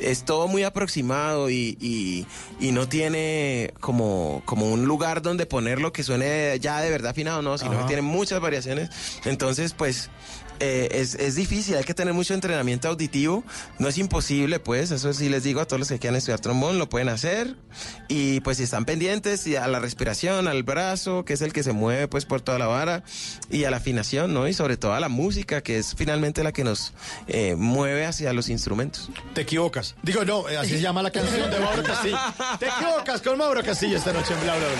Es 0.00 0.24
todo 0.24 0.48
muy 0.48 0.62
aproximado 0.62 1.50
y, 1.50 1.76
y- 1.80 2.26
y 2.60 2.72
no 2.72 2.88
tiene 2.88 3.72
como, 3.80 4.42
como 4.44 4.66
un 4.70 4.84
lugar 4.84 5.22
donde 5.22 5.46
ponerlo 5.46 5.92
que 5.92 6.02
suene 6.02 6.58
ya 6.60 6.80
de 6.80 6.90
verdad 6.90 7.10
afinado, 7.10 7.42
no, 7.42 7.58
sino 7.58 7.72
Ajá. 7.72 7.80
que 7.82 7.86
tiene 7.88 8.02
muchas 8.02 8.40
variaciones. 8.40 8.90
Entonces, 9.24 9.74
pues, 9.74 10.10
eh, 10.60 10.88
es, 10.92 11.14
es 11.14 11.34
difícil, 11.34 11.76
hay 11.76 11.84
que 11.84 11.94
tener 11.94 12.14
mucho 12.14 12.34
entrenamiento 12.34 12.88
auditivo. 12.88 13.44
No 13.78 13.88
es 13.88 13.98
imposible, 13.98 14.60
pues, 14.60 14.90
eso 14.90 15.12
sí 15.12 15.28
les 15.28 15.42
digo 15.42 15.60
a 15.60 15.66
todos 15.66 15.80
los 15.80 15.88
que 15.88 15.98
quieran 15.98 16.16
estudiar 16.16 16.40
trombón, 16.40 16.78
lo 16.78 16.88
pueden 16.88 17.08
hacer. 17.08 17.56
Y 18.08 18.40
pues 18.40 18.56
si 18.58 18.64
están 18.64 18.84
pendientes 18.84 19.46
y 19.46 19.56
a 19.56 19.66
la 19.66 19.80
respiración, 19.80 20.48
al 20.48 20.62
brazo, 20.62 21.24
que 21.24 21.32
es 21.32 21.42
el 21.42 21.52
que 21.52 21.62
se 21.62 21.72
mueve 21.72 22.08
pues 22.08 22.24
por 22.24 22.40
toda 22.40 22.58
la 22.58 22.66
vara, 22.66 23.02
y 23.50 23.64
a 23.64 23.70
la 23.70 23.78
afinación, 23.78 24.34
¿no? 24.34 24.48
Y 24.48 24.54
sobre 24.54 24.76
todo 24.76 24.94
a 24.94 25.00
la 25.00 25.08
música, 25.08 25.62
que 25.62 25.78
es 25.78 25.94
finalmente 25.94 26.42
la 26.42 26.52
que 26.52 26.64
nos 26.64 26.92
eh, 27.26 27.54
mueve 27.56 28.06
hacia 28.06 28.32
los 28.32 28.48
instrumentos. 28.48 29.10
Te 29.34 29.42
equivocas. 29.42 29.94
Digo, 30.02 30.24
no, 30.24 30.48
eh, 30.48 30.56
así 30.56 30.70
se 30.70 30.80
llama 30.80 31.02
la 31.02 31.10
canción 31.10 31.50
de 31.50 31.58
Mauro 31.60 31.82
Castillo. 31.82 32.18
Te 32.58 32.66
equivocas 32.68 33.22
con 33.22 33.38
Mauro 33.38 33.62
Castillo 33.62 33.98
esta 33.98 34.12
noche 34.12 34.34
en 34.34 34.40
Bla 34.40 34.56
Bla 34.56 34.66
Blue. 34.66 34.78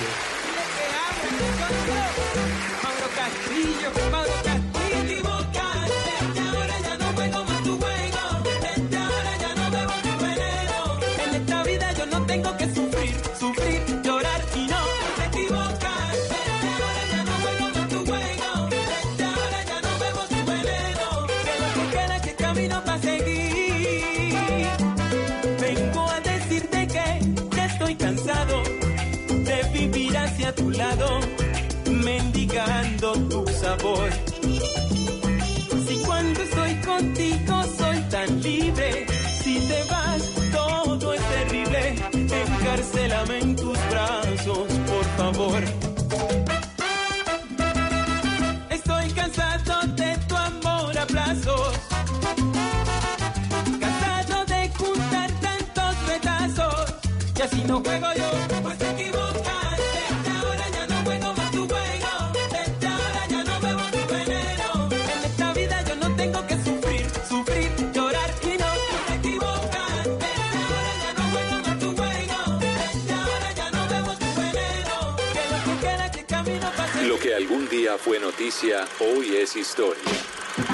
Y 57.39 57.43
así 57.43 57.62
no 57.64 57.80
juego 57.80 58.07
yo, 58.16 58.30
pues 58.62 58.78
te 58.78 58.91
equivocaste. 58.91 60.01
Ahora 60.28 60.64
ya 60.72 60.86
no 60.89 61.05
juego 61.05 61.34
más 61.34 61.51
tu 61.53 61.68
juego, 61.68 62.32
desde 62.32 62.86
ahora 62.89 63.26
ya 63.30 63.45
no 63.45 63.61
bebo 63.61 63.82
tu 63.93 64.12
veneno. 64.12 64.89
En 64.91 65.24
esta 65.24 65.53
vida 65.53 65.84
yo 65.86 65.97
no 65.97 66.16
tengo 66.16 66.47
que 66.49 66.55
sufrir, 66.57 67.07
sufrir, 67.28 67.70
llorar 67.95 68.30
y 68.43 68.59
no 68.59 68.70
te 69.07 69.14
equivocaste. 69.14 70.30
Ahora 70.64 70.93
ya 71.05 71.12
no 71.16 71.30
juego 71.30 71.57
más 71.64 71.78
tu 71.78 71.97
juego, 71.97 72.59
desde 72.59 73.12
ahora 73.12 73.53
ya 73.55 73.70
no 73.70 73.89
bebo 73.89 74.12
tu 74.14 74.26
veneno. 74.41 75.16
Que 75.32 75.43
lo 75.53 75.64
que 75.64 75.86
queda 75.86 76.11
que 76.11 76.24
camino 76.24 76.70
para 76.76 77.03
Lo 77.03 77.18
que 77.20 77.34
algún 77.34 77.68
día 77.68 77.97
fue 77.99 78.18
noticia, 78.18 78.84
hoy 78.99 79.36
es 79.36 79.55
historia. 79.55 80.03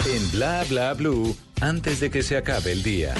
En 0.07 0.31
Bla 0.31 0.65
Bla 0.65 0.95
Blue, 0.95 1.37
antes 1.61 2.01
de 2.01 2.11
que 2.11 2.23
se 2.23 2.39
acabe 2.39 2.73
el 2.73 2.83
día. 2.83 3.15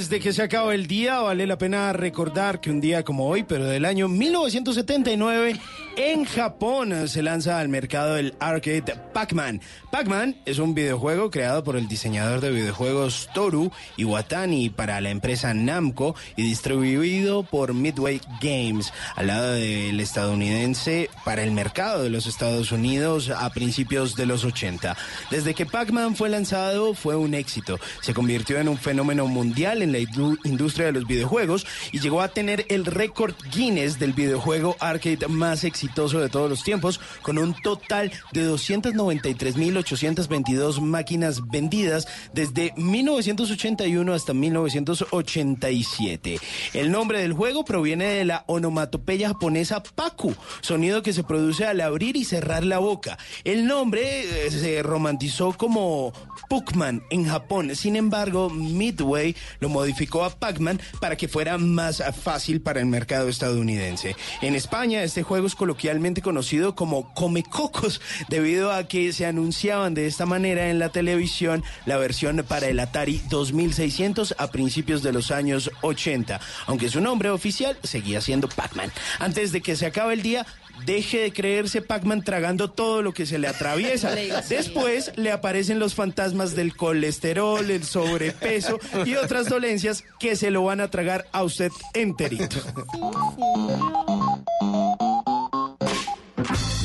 Antes 0.00 0.08
de 0.08 0.20
que 0.20 0.32
se 0.32 0.42
acabe 0.42 0.74
el 0.74 0.86
día, 0.86 1.18
vale 1.18 1.46
la 1.46 1.58
pena 1.58 1.92
recordar 1.92 2.62
que 2.62 2.70
un 2.70 2.80
día 2.80 3.04
como 3.04 3.28
hoy, 3.28 3.42
pero 3.42 3.66
del 3.66 3.84
año 3.84 4.08
1979, 4.08 5.60
en 5.98 6.24
Japón 6.24 7.06
se 7.06 7.22
lanza 7.22 7.60
al 7.60 7.68
mercado 7.68 8.16
el 8.16 8.34
arcade 8.40 8.96
Pac-Man. 9.12 9.60
Pac-Man 9.92 10.36
es 10.46 10.58
un 10.58 10.74
videojuego 10.74 11.30
creado 11.30 11.62
por 11.62 11.76
el 11.76 11.86
diseñador 11.86 12.40
de 12.40 12.50
videojuegos 12.50 13.28
Toru 13.34 13.70
Iwatani 13.98 14.70
para 14.70 15.02
la 15.02 15.10
empresa 15.10 15.52
Namco 15.52 16.14
y 16.34 16.44
distribuido 16.44 17.42
por 17.42 17.74
Midway 17.74 18.22
Games, 18.40 18.94
al 19.16 19.26
lado 19.26 19.52
del 19.52 20.00
estadounidense 20.00 21.10
para 21.26 21.42
el 21.42 21.50
mercado 21.50 22.02
de 22.02 22.08
los 22.08 22.26
Estados 22.26 22.72
Unidos 22.72 23.28
a 23.28 23.50
principios 23.50 24.16
de 24.16 24.24
los 24.24 24.46
80. 24.46 24.96
Desde 25.30 25.52
que 25.52 25.66
Pac-Man 25.66 26.16
fue 26.16 26.30
lanzado 26.30 26.94
fue 26.94 27.16
un 27.16 27.34
éxito. 27.34 27.78
Se 28.00 28.14
convirtió 28.14 28.58
en 28.58 28.68
un 28.68 28.78
fenómeno 28.78 29.26
mundial 29.26 29.82
en 29.82 29.89
la 29.92 29.98
indu- 29.98 30.38
industria 30.44 30.86
de 30.86 30.92
los 30.92 31.06
videojuegos 31.06 31.66
y 31.92 32.00
llegó 32.00 32.20
a 32.22 32.28
tener 32.28 32.64
el 32.68 32.84
récord 32.86 33.34
Guinness 33.52 33.98
del 33.98 34.12
videojuego 34.12 34.76
arcade 34.80 35.26
más 35.28 35.64
exitoso 35.64 36.20
de 36.20 36.28
todos 36.28 36.48
los 36.50 36.62
tiempos, 36.64 37.00
con 37.22 37.38
un 37.38 37.54
total 37.62 38.12
de 38.32 38.48
293.822 38.50 40.80
máquinas 40.80 41.46
vendidas 41.48 42.06
desde 42.32 42.72
1981 42.76 44.12
hasta 44.14 44.32
1987. 44.34 46.38
El 46.74 46.90
nombre 46.90 47.20
del 47.20 47.32
juego 47.32 47.64
proviene 47.64 48.06
de 48.06 48.24
la 48.24 48.44
onomatopeya 48.46 49.28
japonesa 49.28 49.82
Paku, 49.82 50.34
sonido 50.60 51.02
que 51.02 51.12
se 51.12 51.24
produce 51.24 51.66
al 51.66 51.80
abrir 51.80 52.16
y 52.16 52.24
cerrar 52.24 52.64
la 52.64 52.78
boca. 52.78 53.18
El 53.44 53.66
nombre 53.66 54.46
eh, 54.46 54.50
se 54.50 54.82
romantizó 54.82 55.52
como 55.52 56.12
Puckman 56.48 57.02
en 57.10 57.26
Japón. 57.26 57.74
Sin 57.76 57.96
embargo, 57.96 58.50
Midway 58.50 59.36
lo 59.60 59.68
modificó 59.80 60.24
a 60.24 60.30
Pac-Man 60.30 60.78
para 61.00 61.16
que 61.16 61.26
fuera 61.26 61.56
más 61.56 62.02
fácil 62.22 62.60
para 62.60 62.80
el 62.80 62.86
mercado 62.86 63.30
estadounidense. 63.30 64.14
En 64.42 64.54
España, 64.54 65.02
este 65.02 65.22
juego 65.22 65.46
es 65.46 65.54
coloquialmente 65.54 66.20
conocido 66.20 66.74
como 66.74 67.14
Come 67.14 67.42
Cocos, 67.42 68.02
debido 68.28 68.72
a 68.72 68.86
que 68.88 69.14
se 69.14 69.24
anunciaban 69.24 69.94
de 69.94 70.06
esta 70.06 70.26
manera 70.26 70.68
en 70.68 70.78
la 70.78 70.90
televisión 70.90 71.64
la 71.86 71.96
versión 71.96 72.44
para 72.46 72.68
el 72.68 72.78
Atari 72.78 73.22
2600 73.30 74.34
a 74.36 74.50
principios 74.50 75.02
de 75.02 75.12
los 75.12 75.30
años 75.30 75.70
80, 75.80 76.38
aunque 76.66 76.90
su 76.90 77.00
nombre 77.00 77.30
oficial 77.30 77.78
seguía 77.82 78.20
siendo 78.20 78.50
Pac-Man. 78.50 78.92
Antes 79.18 79.50
de 79.50 79.62
que 79.62 79.76
se 79.76 79.86
acabe 79.86 80.12
el 80.12 80.20
día, 80.22 80.44
deje 80.84 81.18
de 81.18 81.32
creerse 81.32 81.82
Pac-Man 81.82 82.22
tragando 82.22 82.70
todo 82.70 83.02
lo 83.02 83.12
que 83.12 83.26
se 83.26 83.38
le 83.38 83.48
atraviesa. 83.48 84.14
Después 84.48 85.12
le 85.16 85.32
aparecen 85.32 85.78
los 85.78 85.94
fantasmas 85.94 86.54
del 86.54 86.76
colesterol, 86.76 87.70
el 87.70 87.84
sobrepeso 87.84 88.78
y 89.04 89.14
otras 89.14 89.48
dolencias 89.48 90.04
que 90.18 90.36
se 90.36 90.50
lo 90.50 90.64
van 90.64 90.80
a 90.80 90.90
tragar 90.90 91.26
a 91.32 91.42
usted 91.42 91.70
enterito. 91.94 92.56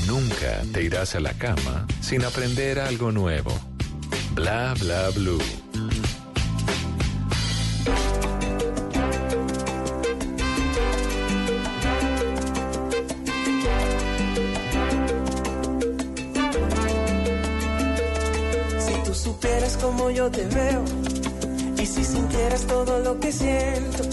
Nunca 0.08 0.62
te 0.74 0.84
irás 0.84 1.16
a 1.16 1.20
la 1.20 1.34
cama 1.34 1.88
sin 2.02 2.24
aprender 2.24 2.80
algo 2.80 3.12
nuevo. 3.12 3.52
Bla 4.34 4.74
bla 4.80 5.10
blue. 5.12 5.42
Supieras 19.26 19.76
como 19.78 20.12
yo 20.12 20.30
te 20.30 20.46
veo 20.46 20.84
y 21.82 21.86
si 21.88 22.04
sintieras 22.04 22.62
todo 22.68 23.00
lo 23.00 23.20
que 23.20 23.32
siento, 23.32 24.04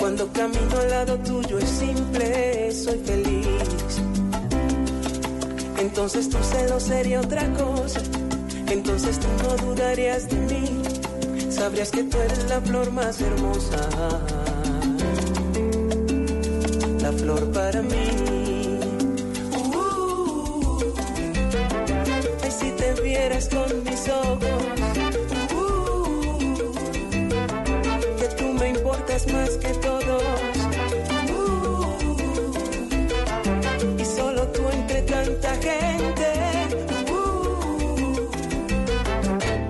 cuando 0.00 0.26
camino 0.32 0.76
al 0.82 0.90
lado 0.90 1.16
tuyo 1.18 1.58
es 1.60 1.68
simple, 1.68 2.72
soy 2.72 2.98
feliz. 3.04 3.92
Entonces 5.78 6.28
tu 6.28 6.38
celo 6.42 6.80
sería 6.80 7.20
otra 7.20 7.44
cosa, 7.52 8.00
entonces 8.66 9.20
tú 9.20 9.28
no 9.44 9.50
dudarías 9.64 10.28
de 10.28 10.36
mí, 10.50 10.82
sabrías 11.50 11.92
que 11.92 12.02
tú 12.02 12.16
eres 12.18 12.44
la 12.48 12.60
flor 12.60 12.90
más 12.90 13.20
hermosa, 13.20 13.88
la 17.00 17.12
flor 17.12 17.52
para 17.52 17.80
mí. 17.82 18.07
Vieras 23.18 23.48
con 23.48 23.82
mis 23.82 24.08
ojos, 24.08 24.62
uh, 25.52 26.38
que 28.18 28.28
tú 28.36 28.44
me 28.60 28.68
importas 28.68 29.26
más 29.32 29.50
que 29.56 29.68
todos. 29.86 30.22
uh, 31.36 31.96
y 33.98 34.04
solo 34.04 34.46
tú 34.48 34.62
entre 34.72 35.02
tanta 35.02 35.50
gente. 35.56 36.28
uh, 37.12 38.30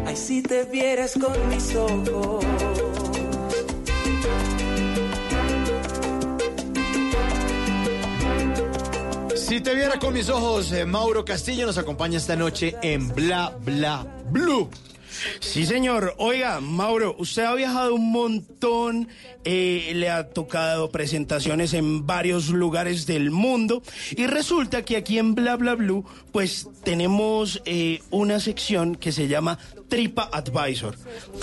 ay, 0.06 0.16
si 0.16 0.42
te 0.42 0.64
vieras 0.64 1.14
con 1.14 1.48
mis 1.48 1.74
ojos. 1.74 2.47
Si 9.48 9.62
te 9.62 9.74
viera 9.74 9.98
con 9.98 10.12
mis 10.12 10.28
ojos, 10.28 10.72
eh, 10.72 10.84
Mauro 10.84 11.24
Castillo 11.24 11.64
nos 11.64 11.78
acompaña 11.78 12.18
esta 12.18 12.36
noche 12.36 12.76
en 12.82 13.08
Bla 13.08 13.56
Bla 13.64 14.06
Blue. 14.30 14.68
Sí, 15.40 15.64
señor. 15.64 16.14
Oiga, 16.18 16.60
Mauro, 16.60 17.16
usted 17.18 17.44
ha 17.44 17.54
viajado 17.54 17.94
un 17.94 18.12
montón, 18.12 19.08
eh, 19.44 19.92
le 19.94 20.10
ha 20.10 20.28
tocado 20.28 20.90
presentaciones 20.90 21.72
en 21.72 22.06
varios 22.06 22.50
lugares 22.50 23.06
del 23.06 23.30
mundo 23.30 23.82
y 24.10 24.26
resulta 24.26 24.84
que 24.84 24.98
aquí 24.98 25.18
en 25.18 25.34
Bla 25.34 25.56
Bla 25.56 25.76
Blue, 25.76 26.04
pues 26.30 26.68
tenemos 26.84 27.62
eh, 27.64 28.02
una 28.10 28.40
sección 28.40 28.96
que 28.96 29.12
se 29.12 29.28
llama 29.28 29.58
Tripa 29.88 30.28
Advisor. 30.32 30.94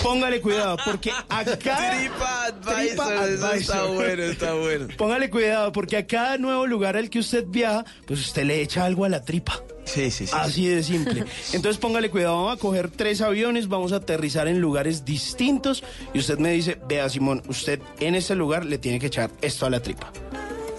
Póngale 0.02 0.42
cuidado, 0.42 0.78
porque 0.86 1.12
acá... 1.30 1.56
Tripa 2.00 2.46
Advisor, 2.46 3.30
eso 3.30 3.54
está 3.54 3.84
bueno, 3.86 4.24
está 4.24 4.54
bueno. 4.54 4.88
Póngale 4.98 5.30
cuidado, 5.30 5.72
porque 5.72 5.98
a 5.98 6.08
cada 6.08 6.38
nuevo 6.38 6.68
lugar 6.68 6.96
al 6.96 7.10
que 7.10 7.20
usted 7.20 7.46
viaja, 7.48 7.86
pues 8.06 8.20
usted 8.20 8.44
le 8.44 8.62
echa 8.62 8.86
algo 8.86 9.06
a 9.06 9.10
la 9.10 9.24
tripa. 9.24 9.62
Sí, 9.86 10.10
sí, 10.12 10.28
sí. 10.28 10.34
Así 10.36 10.68
de 10.68 10.84
simple. 10.84 11.26
Entonces 11.54 11.78
póngale 11.78 12.10
cuidado, 12.10 12.36
vamos 12.38 12.58
a 12.58 12.60
coger 12.60 12.90
tres 12.90 13.22
aviones, 13.22 13.68
vamos 13.68 13.92
a 13.94 13.98
aterrizar 13.98 14.48
en 14.48 14.60
lugares 14.60 15.06
distintos 15.06 15.84
y 16.14 16.20
usted 16.20 16.38
me 16.38 16.52
dice, 16.52 16.80
vea 16.88 17.08
Simón, 17.10 17.44
usted 17.48 17.80
en 18.00 18.16
este 18.16 18.36
lugar 18.36 18.66
le 18.66 18.78
tiene 18.78 19.00
que 19.00 19.08
echar 19.08 19.32
esto 19.42 19.66
a 19.66 19.70
la 19.70 19.82
tripa. 19.82 20.12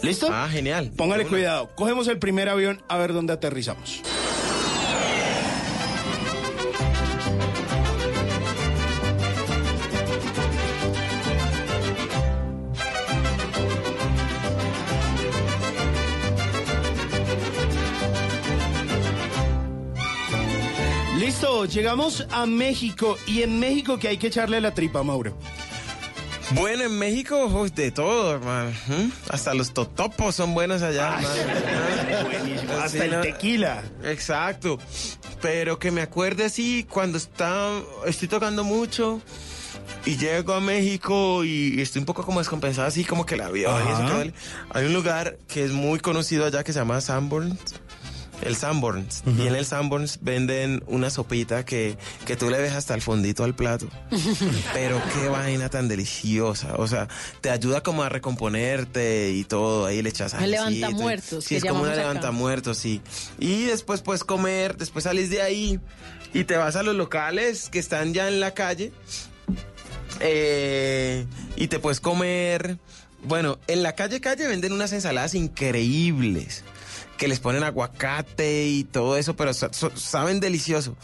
¿Listo? 0.03 0.29
Ah, 0.31 0.49
genial. 0.51 0.93
Póngale 0.97 1.27
cuidado, 1.27 1.71
cogemos 1.75 2.07
el 2.09 2.19
primer 2.19 2.49
avión 2.49 2.83
a 2.89 2.97
ver 2.99 3.12
dónde 3.12 3.33
aterrizamos. 3.33 4.03
Llegamos 21.73 22.27
a 22.31 22.47
México 22.47 23.17
y 23.27 23.43
en 23.43 23.59
México 23.61 23.99
que 23.99 24.09
hay 24.09 24.19
que 24.19 24.29
echarle 24.29 24.61
la 24.61 24.73
tripa, 24.75 25.03
Mauro. 25.03 25.37
Bueno, 26.53 26.85
en 26.85 26.97
México, 26.97 27.47
uy, 27.47 27.71
de 27.71 27.91
todo, 27.91 28.35
hermano. 28.35 28.71
¿Mm? 28.87 29.11
Hasta 29.31 29.53
los 29.53 29.75
totopos 29.75 30.37
son 30.37 30.55
buenos 30.55 30.81
allá, 30.83 31.17
hermano. 31.19 32.25
buenísimo. 32.25 32.73
Sí, 32.73 32.79
Hasta 32.83 33.05
el 33.05 33.11
¿no? 33.11 33.21
tequila. 33.21 33.83
Exacto. 34.05 34.79
Pero 35.43 35.79
que 35.79 35.91
me 35.91 36.03
acuerde 36.03 36.45
así, 36.45 36.87
cuando 36.89 37.19
está, 37.19 37.71
estoy 38.07 38.29
tocando 38.29 38.62
mucho 38.62 39.21
y 40.05 40.17
llego 40.17 40.55
a 40.55 40.61
México 40.61 41.45
y 41.45 41.81
estoy 41.81 42.01
un 42.01 42.07
poco 42.07 42.25
como 42.25 42.39
descompensado, 42.39 42.87
así 42.87 43.05
como 43.05 43.27
que 43.27 43.37
que 43.37 43.43
duele. 44.12 44.35
Hay 44.71 44.87
un 44.87 44.95
lugar 44.95 45.37
que 45.49 45.64
es 45.64 45.73
muy 45.73 45.99
conocido 45.99 46.47
allá 46.47 46.62
que 46.62 46.73
se 46.73 46.79
llama 46.79 47.01
Sanborns. 47.01 47.59
El 48.43 48.55
Sanborns. 48.55 49.22
Y 49.39 49.47
en 49.47 49.55
el 49.57 49.64
Sanborns 49.64 50.18
venden 50.20 50.82
una 50.87 51.11
sopita 51.11 51.64
que, 51.64 51.97
que 52.26 52.37
tú 52.37 52.51
le 52.51 52.59
ves 52.59 52.72
hasta 52.74 52.95
el 52.95 53.01
fondito 53.03 53.45
al 53.45 53.55
plato. 53.55 53.89
Pero 54.74 55.01
qué 55.14 55.28
vaina 55.28 55.68
tan 55.70 55.89
deliciosa. 55.89 56.74
O 56.76 56.87
sea, 56.87 57.09
te 57.41 57.51
ayuda 57.51 57.82
como 57.82 58.03
a 58.03 58.09
recomponerte 58.09 59.30
y 59.32 59.45
todo. 59.45 59.87
Ahí 59.87 60.03
le 60.03 60.11
echas 60.11 60.34
El 60.34 60.41
salecita. 60.55 60.66
levantamuertos, 60.68 61.45
Sí, 61.45 61.57
es 61.57 61.62
como 61.64 61.80
una 61.80 61.89
llamamos 61.91 61.99
acá. 61.99 62.09
levantamuertos, 62.09 62.78
sí. 62.78 63.01
Y 63.39 63.64
después 63.64 64.03
puedes 64.03 64.22
comer, 64.22 64.76
después 64.76 65.05
salís 65.05 65.30
de 65.30 65.41
ahí 65.43 65.80
y 66.34 66.45
te 66.45 66.57
vas 66.57 66.76
a 66.76 66.82
los 66.82 66.95
locales 66.95 67.68
que 67.70 67.78
están 67.78 68.12
ya 68.14 68.28
en 68.28 68.39
la 68.41 68.53
calle. 68.53 68.93
eh, 70.20 71.26
y 71.57 71.68
te 71.68 71.78
puedes 71.78 72.01
comer. 72.01 72.78
Bueno, 73.24 73.59
en 73.66 73.82
la 73.82 73.95
calle 73.95 74.20
calle 74.20 74.47
venden 74.47 74.72
unas 74.72 74.93
ensaladas 74.93 75.34
increíbles 75.34 76.62
que 77.17 77.29
les 77.29 77.41
ponen 77.41 77.62
aguacate 77.64 78.67
y 78.67 78.85
todo 78.85 79.17
eso, 79.17 79.37
pero 79.37 79.53
so- 79.55 79.71
saben 79.95 80.41
delicioso. 80.41 80.97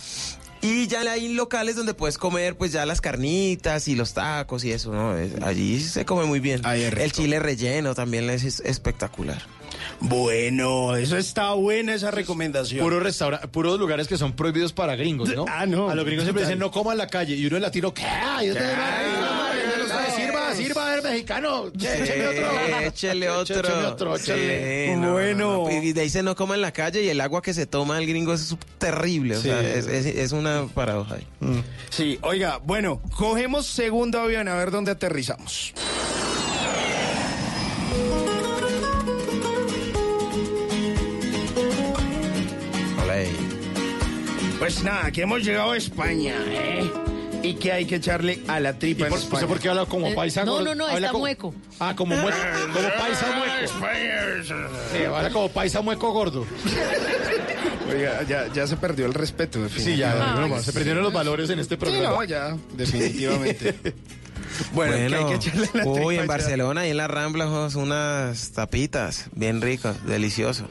Y 0.64 0.86
ya 0.86 1.00
hay 1.00 1.28
locales 1.34 1.74
donde 1.74 1.92
puedes 1.92 2.18
comer 2.18 2.56
pues 2.56 2.70
ya 2.70 2.86
las 2.86 3.00
carnitas 3.00 3.88
y 3.88 3.96
los 3.96 4.14
tacos 4.14 4.62
y 4.64 4.70
eso, 4.70 4.92
¿no? 4.92 5.14
Allí 5.44 5.80
se 5.80 6.04
come 6.04 6.24
muy 6.24 6.38
bien. 6.38 6.62
El 6.64 7.10
chile 7.12 7.40
relleno 7.40 7.94
también 7.96 8.30
es, 8.30 8.44
es 8.44 8.60
espectacular. 8.60 9.42
Bueno, 9.98 10.94
eso 10.96 11.16
está 11.16 11.52
buena 11.54 11.94
esa 11.94 12.10
recomendación. 12.12 12.84
Puro 12.84 13.00
restaura- 13.00 13.40
puros 13.50 13.78
lugares 13.80 14.06
que 14.06 14.16
son 14.16 14.34
prohibidos 14.34 14.72
para 14.72 14.94
gringos, 14.94 15.34
¿no? 15.34 15.46
Ah, 15.48 15.66
no. 15.66 15.90
A 15.90 15.94
los 15.96 16.04
gringos 16.04 16.24
siempre 16.24 16.44
dicen 16.44 16.58
no 16.60 16.70
coman 16.70 16.92
en 16.92 16.98
la 16.98 17.06
calle 17.08 17.34
y 17.34 17.44
uno 17.46 17.56
en 17.56 17.62
latino, 17.62 17.92
¿qué? 17.92 18.04
Ay, 18.04 18.50
Sirva, 20.54 20.66
sirva, 20.86 20.94
el 20.94 21.02
mexicano. 21.02 21.66
Écheme 21.68 22.28
otro. 22.28 22.80
Échele 22.80 23.30
otro. 23.30 23.88
Otro, 23.88 24.16
échale. 24.16 24.86
Sí, 24.94 24.96
no, 25.00 25.12
Bueno. 25.12 25.62
no, 25.64 25.70
no. 25.70 25.82
Y 25.82 25.92
de 25.92 26.00
ahí 26.02 26.10
se 26.10 26.22
no 26.22 26.34
come 26.36 26.54
en 26.54 26.60
la 26.62 26.72
calle 26.72 27.02
y 27.02 27.08
el 27.08 27.20
agua 27.20 27.42
que 27.42 27.54
se 27.54 27.66
toma 27.66 27.98
el 27.98 28.06
gringo 28.06 28.32
es 28.34 28.54
terrible. 28.78 29.36
O 29.36 29.40
Sí. 29.40 29.48
sea, 29.48 29.60
es, 29.60 29.86
es- 29.86 30.06
es 30.06 30.32
una 30.32 30.66
paradoja 30.74 31.16
ahí. 31.16 31.26
Sí, 31.90 32.18
oiga, 32.22 32.58
bueno, 32.62 33.00
cogemos 33.16 33.66
segundo 33.66 34.20
avión 34.20 34.48
a 34.48 34.54
ver 34.54 34.70
dónde 34.70 34.90
aterrizamos. 34.92 35.72
Pues 44.58 44.82
nada, 44.84 45.10
que 45.10 45.22
hemos 45.22 45.42
llegado 45.44 45.72
a 45.72 45.76
España, 45.76 46.34
¿eh? 46.48 46.88
Y 47.42 47.54
que 47.54 47.72
hay 47.72 47.86
que 47.86 47.96
echarle 47.96 48.40
a 48.46 48.60
la 48.60 48.78
tripa 48.78 49.04
en 49.06 49.10
por- 49.10 49.18
España. 49.18 49.34
¿usted 49.34 49.48
por 49.48 49.58
qué 49.60 49.68
habla 49.68 49.84
como 49.86 50.06
Eh, 50.06 50.14
paisa? 50.14 50.44
no, 50.44 50.60
no, 50.62 50.74
no, 50.74 50.84
Habla 50.86 50.98
está 50.98 51.08
como- 51.10 51.24
mueco. 51.24 51.54
Ah, 51.80 51.94
como, 51.96 52.14
mueco, 52.16 52.36
como 52.72 52.88
paisa 52.88 53.26
mueco. 53.36 54.72
Sí, 54.92 55.04
habla 55.04 55.30
como 55.30 55.48
paisa 55.48 55.80
mueco 55.80 56.12
gordo. 56.12 56.46
Oiga, 57.92 58.22
ya, 58.28 58.46
ya 58.52 58.66
se 58.66 58.76
perdió 58.76 59.06
el 59.06 59.14
respeto. 59.14 59.68
Sí, 59.68 59.96
ya, 59.96 60.14
no, 60.36 60.62
se 60.62 60.72
perdieron 60.72 61.02
los 61.02 61.12
valores 61.12 61.50
en 61.50 61.58
este 61.58 61.74
Sí, 61.74 61.80
programa. 61.80 62.16
no, 62.16 62.24
ya, 62.24 62.56
definitivamente. 62.74 63.74
Bueno, 64.74 64.92
que 64.92 65.16
hay 65.16 65.24
que 65.24 65.34
echarle 65.34 65.68
la 65.72 65.86
uy, 65.86 66.16
en 66.16 66.20
ya. 66.22 66.26
Barcelona, 66.26 66.82
ahí 66.82 66.90
en 66.90 66.98
la 66.98 67.08
Rambla, 67.08 67.46
jos, 67.46 67.74
unas 67.74 68.52
tapitas 68.52 69.26
bien 69.34 69.62
ricas, 69.62 70.04
delicioso. 70.04 70.66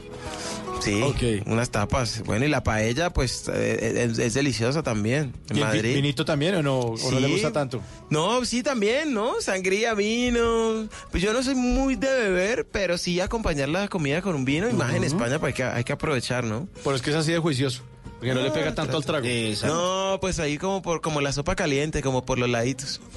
Sí, 0.83 1.41
unas 1.45 1.69
tapas. 1.69 2.23
Bueno, 2.25 2.45
y 2.45 2.49
la 2.49 2.63
paella, 2.63 3.11
pues, 3.11 3.47
eh, 3.53 4.07
es, 4.09 4.17
es 4.17 4.33
deliciosa 4.33 4.81
también, 4.83 5.33
en 5.49 5.57
¿Y 5.57 5.59
el 5.61 5.67
vi- 5.67 5.75
Madrid. 5.77 5.93
vinito 5.95 6.25
también 6.25 6.55
o 6.55 6.63
no, 6.63 6.79
o 6.79 7.11
no 7.11 7.19
le 7.19 7.27
Sí. 7.27 7.33
gusta 7.33 7.51
tanto? 7.53 7.81
No, 8.09 8.43
sí, 8.45 8.63
también, 8.63 9.13
¿no? 9.13 9.39
Sangría, 9.41 9.93
vino. 9.93 10.87
Pues 11.11 11.21
yo 11.21 11.33
no 11.33 11.43
soy 11.43 11.55
muy 11.55 11.95
de 11.95 12.09
beber, 12.11 12.67
pero 12.71 12.97
sí 12.97 13.19
acompañar 13.19 13.69
la 13.69 13.87
comida 13.87 14.21
con 14.21 14.35
un 14.35 14.43
vino. 14.45 14.69
Y 14.69 14.73
más 14.73 14.93
en 14.95 15.03
España, 15.03 15.39
pues 15.39 15.51
hay 15.51 15.53
que, 15.57 15.63
hay 15.63 15.83
que 15.83 15.93
aprovechar, 15.93 16.43
¿no? 16.43 16.67
Pero 16.83 16.95
es 16.95 17.01
que 17.01 17.11
es 17.11 17.15
así 17.15 17.31
de 17.31 17.37
juicioso. 17.39 17.83
Porque 18.19 18.33
no, 18.35 18.41
le 18.41 18.51
pega 18.51 18.75
tanto 18.75 18.97
al 18.97 19.05
trago. 19.05 19.25
No, 19.65 20.17
pues 20.21 20.39
ahí 20.39 20.57
como 20.59 20.81
por 20.83 21.01
como 21.01 21.21
la 21.21 21.31
sopa 21.33 21.55
caliente, 21.55 22.01
como 22.03 22.25
por 22.25 22.37
los 22.39 22.49
laditos. 22.49 23.01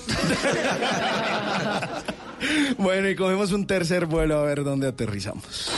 Bueno, 2.78 3.08
y 3.08 3.16
cogemos 3.16 3.52
un 3.52 3.66
tercer 3.66 4.04
vuelo 4.06 4.38
a 4.38 4.42
ver 4.44 4.64
dónde 4.64 4.88
aterrizamos. 4.88 5.70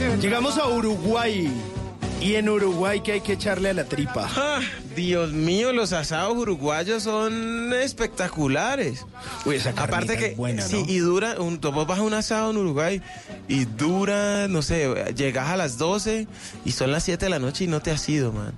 Vayan. 0.00 0.20
Llegamos 0.20 0.58
a 0.58 0.68
Uruguay. 0.68 1.50
Y 2.24 2.36
en 2.36 2.48
Uruguay 2.48 3.00
que 3.02 3.12
hay 3.12 3.20
que 3.20 3.34
echarle 3.34 3.68
a 3.70 3.74
la 3.74 3.84
tripa. 3.84 4.28
Ah, 4.34 4.60
Dios 4.96 5.32
mío, 5.32 5.72
los 5.72 5.92
asados 5.92 6.36
uruguayos 6.36 7.02
son 7.02 7.72
espectaculares. 7.74 9.04
Uy, 9.44 9.56
esa 9.56 9.70
Aparte 9.76 10.16
que 10.16 10.26
es 10.28 10.36
buena, 10.36 10.62
¿no? 10.62 10.68
sí, 10.68 10.84
y 10.88 10.98
dura, 10.98 11.40
un, 11.40 11.58
tú 11.60 11.70
vas 11.70 11.98
a 11.98 12.02
un 12.02 12.14
asado 12.14 12.50
en 12.50 12.56
Uruguay 12.56 13.02
y 13.48 13.64
dura, 13.66 14.48
no 14.48 14.62
sé, 14.62 15.12
llegas 15.14 15.48
a 15.50 15.56
las 15.56 15.76
12 15.78 16.26
y 16.64 16.72
son 16.72 16.92
las 16.92 17.04
7 17.04 17.26
de 17.26 17.30
la 17.30 17.38
noche 17.38 17.64
y 17.64 17.66
no 17.66 17.80
te 17.80 17.90
has 17.90 18.08
ido, 18.08 18.32
man. 18.32 18.52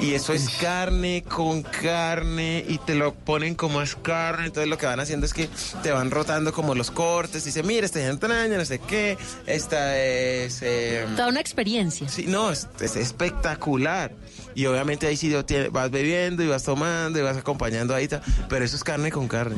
Y 0.00 0.14
eso 0.14 0.32
es 0.32 0.48
carne 0.60 1.22
con 1.28 1.62
carne 1.62 2.64
y 2.68 2.78
te 2.78 2.96
lo 2.96 3.14
ponen 3.14 3.54
como 3.54 3.80
es 3.82 3.94
carne. 3.94 4.46
Entonces 4.46 4.68
lo 4.68 4.76
que 4.76 4.86
van 4.86 4.98
haciendo 4.98 5.26
es 5.26 5.32
que 5.32 5.48
te 5.84 5.92
van 5.92 6.10
rotando 6.10 6.52
como 6.52 6.74
los 6.74 6.90
cortes. 6.90 7.42
Y 7.44 7.46
dice, 7.46 7.62
mira, 7.62 7.86
esta 7.86 8.00
es 8.00 8.10
entraña, 8.10 8.56
no 8.56 8.64
sé 8.64 8.80
qué. 8.80 9.16
Esta 9.46 9.96
es... 9.96 10.58
eh, 10.62 11.06
Toda 11.14 11.28
una 11.28 11.38
experiencia. 11.40 12.08
Sí, 12.08 12.24
no, 12.26 12.50
es, 12.50 12.66
es 12.80 12.96
espectacular. 12.96 14.12
Y 14.54 14.66
obviamente 14.66 15.06
ahí 15.06 15.16
sí 15.16 15.32
vas 15.70 15.90
bebiendo 15.90 16.42
y 16.42 16.48
vas 16.48 16.64
tomando 16.64 17.18
y 17.18 17.22
vas 17.22 17.36
acompañando 17.36 17.94
ahí. 17.94 18.08
Pero 18.48 18.64
eso 18.64 18.76
es 18.76 18.84
carne 18.84 19.10
con 19.10 19.28
carne. 19.28 19.56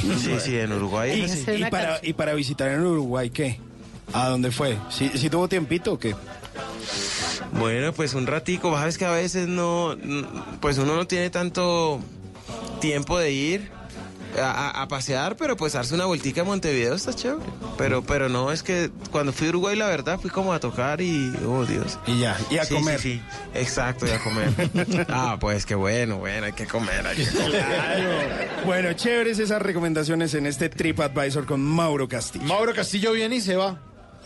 Sí, 0.00 0.36
sí, 0.40 0.58
en 0.58 0.72
Uruguay 0.72 1.18
¿Y, 1.18 1.22
es 1.22 1.32
así. 1.32 1.52
y 1.52 1.64
para, 1.70 1.98
y 2.02 2.12
para 2.12 2.34
visitar 2.34 2.68
en 2.68 2.80
Uruguay 2.80 3.30
qué? 3.30 3.60
¿A 4.12 4.28
dónde 4.28 4.50
fue? 4.50 4.76
¿Sí, 4.90 5.10
sí 5.14 5.30
tuvo 5.30 5.48
tiempito 5.48 5.94
o 5.94 5.98
qué? 5.98 6.14
Bueno, 7.52 7.92
pues 7.92 8.14
un 8.14 8.26
ratico, 8.26 8.74
sabes 8.76 8.98
que 8.98 9.04
a 9.04 9.12
veces 9.12 9.48
no, 9.48 9.96
pues 10.60 10.78
uno 10.78 10.96
no 10.96 11.06
tiene 11.06 11.30
tanto 11.30 12.00
tiempo 12.80 13.18
de 13.18 13.32
ir 13.32 13.70
a, 14.42 14.86
pasear, 14.88 15.36
pero 15.36 15.56
pues 15.56 15.72
darse 15.74 15.94
una 15.94 16.04
vueltica 16.06 16.42
a 16.42 16.44
Montevideo 16.44 16.94
está 16.94 17.12
chévere. 17.14 17.44
Pero, 17.78 18.02
pero 18.02 18.28
no, 18.28 18.52
es 18.52 18.62
que 18.62 18.90
cuando 19.10 19.32
fui 19.32 19.46
a 19.46 19.50
Uruguay, 19.50 19.76
la 19.76 19.86
verdad, 19.86 20.18
fui 20.20 20.30
como 20.30 20.52
a 20.52 20.60
tocar 20.60 21.00
y, 21.00 21.32
oh 21.46 21.64
Dios. 21.64 21.98
Y 22.06 22.20
ya, 22.20 22.36
y 22.50 22.58
a 22.58 22.64
Sí, 22.64 22.74
comer. 22.74 23.00
Sí, 23.00 23.14
sí, 23.14 23.22
exacto, 23.54 24.06
y 24.06 24.10
a 24.10 24.18
comer. 24.18 25.06
ah, 25.08 25.36
pues 25.40 25.64
qué 25.66 25.74
bueno, 25.74 26.18
bueno, 26.18 26.46
hay 26.46 26.52
que 26.52 26.66
comer. 26.66 27.06
hay 27.06 27.16
que 27.16 27.26
comer. 27.30 27.50
Claro. 27.50 28.10
Bueno, 28.66 28.92
chéveres 28.94 29.38
esas 29.38 29.60
recomendaciones 29.62 30.34
en 30.34 30.46
este 30.46 30.68
TripAdvisor 30.68 31.46
con 31.46 31.60
Mauro 31.64 32.08
Castillo. 32.08 32.44
Mauro 32.44 32.74
Castillo 32.74 33.12
viene 33.12 33.36
y 33.36 33.40
se 33.40 33.56
va. 33.56 33.78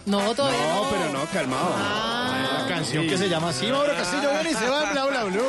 No, 0.06 0.34
todavía 0.34 0.58
No, 0.60 0.84
no. 0.84 0.90
pero 0.90 1.12
no, 1.12 1.24
calmado. 1.32 1.74
Una 1.74 2.66
canción 2.68 3.06
que 3.06 3.18
se 3.18 3.28
llama 3.28 3.50
así. 3.50 3.66
Mauro 3.66 3.92
Castillo 3.94 4.30
viene 4.30 4.50
y 4.50 4.54
se 4.54 4.68
va 4.68 4.84
en 4.84 4.92
Bla 4.92 5.04
Bla 5.06 5.24
Blue. 5.24 5.42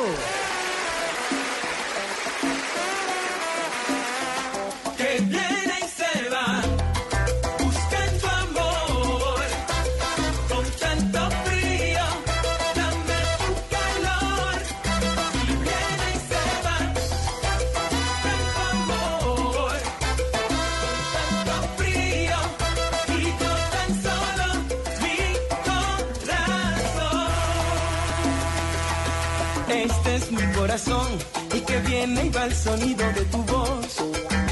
Este 29.70 30.16
es 30.16 30.32
mi 30.32 30.42
corazón 30.52 31.06
y 31.54 31.60
que 31.60 31.78
viene 31.82 32.26
y 32.26 32.28
va 32.30 32.44
el 32.44 32.54
sonido 32.54 33.04
de 33.12 33.24
tu 33.26 33.38
voz. 33.44 33.98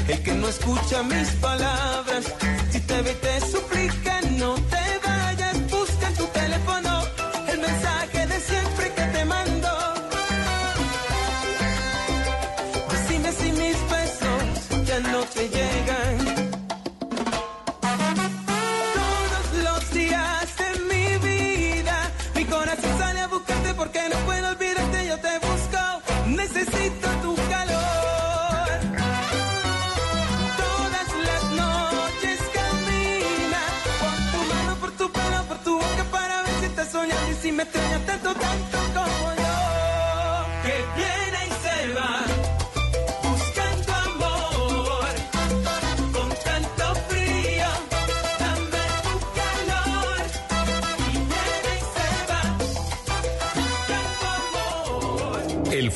El 0.07 0.23
que 0.23 0.33
no 0.33 0.47
escucha 0.47 1.03
mis 1.03 1.29
palabras, 1.41 2.33
si 2.71 2.79
te 2.79 3.01
ve 3.01 3.13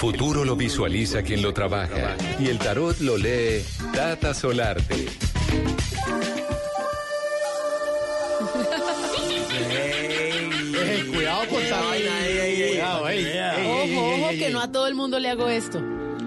futuro 0.04 0.44
lo 0.44 0.58
visualiza 0.58 1.24
quien 1.24 1.42
lo 1.42 1.54
trabaja 1.54 2.18
y 2.38 2.50
el 2.50 2.60
tarot 2.60 3.00
lo 3.00 3.16
lee 3.16 3.64
Tata 3.94 4.34
Solarte. 4.34 5.08
Cuidado 11.10 11.48
con 11.48 11.62
esa 11.62 11.80
Ojo, 13.66 14.16
ojo, 14.16 14.30
que 14.32 14.50
no 14.52 14.60
a 14.60 14.70
todo 14.70 14.88
el 14.88 14.96
mundo 14.96 15.20
le 15.20 15.30
hago 15.30 15.48
esto. 15.48 15.82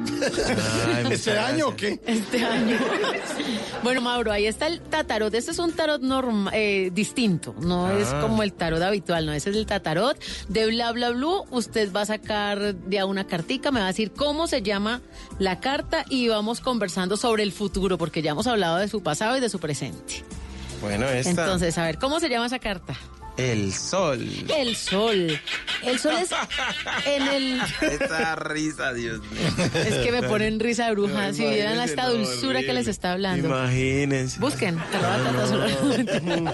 ¿Este 1.11 1.39
año 1.39 1.69
o 1.69 1.77
qué? 1.77 2.01
Este 2.07 2.43
año. 2.43 2.79
bueno, 3.83 4.01
Mauro, 4.01 4.33
ahí 4.33 4.47
está 4.47 4.67
el 4.67 4.81
tatarot. 4.81 5.33
Este 5.35 5.51
es 5.53 5.59
un 5.59 5.73
tarot 5.73 6.03
norma- 6.03 6.51
eh, 6.53 6.91
distinto. 6.93 7.55
No 7.61 7.91
es 7.91 8.09
Ah. 8.13 8.21
como 8.21 8.43
el 8.43 8.53
tarot 8.53 8.83
habitual, 8.83 9.27
no. 9.27 9.33
Ese 9.33 9.51
es 9.51 9.57
el 9.57 9.67
tatarot 9.67 10.17
de 10.49 10.67
bla 10.67 10.93
bla 10.93 11.11
blue. 11.11 11.45
Usted 11.51 11.93
va 11.93 12.03
a 12.03 12.07
sacar 12.07 12.75
de 12.75 12.99
a 12.99 13.07
una 13.07 13.27
cartica, 13.27 13.71
me 13.71 13.81
va 13.81 13.87
a 13.87 13.89
decir 13.89 14.13
cómo 14.13 14.47
se 14.47 14.63
llama 14.63 15.01
la 15.39 15.61
carta 15.61 16.05
y 16.09 16.29
vamos 16.29 16.61
conversando 16.61 17.17
sobre 17.17 17.43
el 17.43 17.53
futuro, 17.53 17.97
porque 17.99 18.23
ya 18.23 18.33
hemos 18.33 18.47
hablado 18.47 18.77
de 18.79 18.89
su 18.89 19.03
pasado 19.03 19.37
y 19.37 19.41
de 19.41 19.49
su 19.49 19.59
presente. 19.61 20.25
Bueno, 20.81 21.07
esta. 21.09 21.31
Entonces, 21.31 21.79
a 21.79 21.85
ver, 21.85 21.99
¿cómo 21.99 22.21
se 22.21 22.29
llama 22.29 22.47
esa 22.47 22.59
carta? 22.59 22.95
El 23.37 23.73
sol. 23.75 24.27
El 24.49 24.77
sol. 24.77 25.41
El 25.83 25.99
sol 25.99 26.15
es 26.17 26.31
en 27.07 27.23
el... 27.23 27.61
Esta 27.83 28.35
risa, 28.37 28.93
Dios 28.95 29.21
mío. 29.21 29.67
Es 29.75 29.95
que 29.97 30.11
me 30.11 30.23
ponen 30.23 30.59
risa 30.59 30.87
de 30.87 30.93
bruja. 30.93 31.33
Si 31.33 31.45
vieran 31.45 31.79
esta 31.81 32.05
no, 32.05 32.15
dulzura 32.15 32.63
que 32.63 32.73
les 32.73 32.89
está 32.89 33.13
hablando. 33.13 33.49
Imagínense. 33.49 34.41
Busquen, 34.41 34.79
solo. 35.49 35.67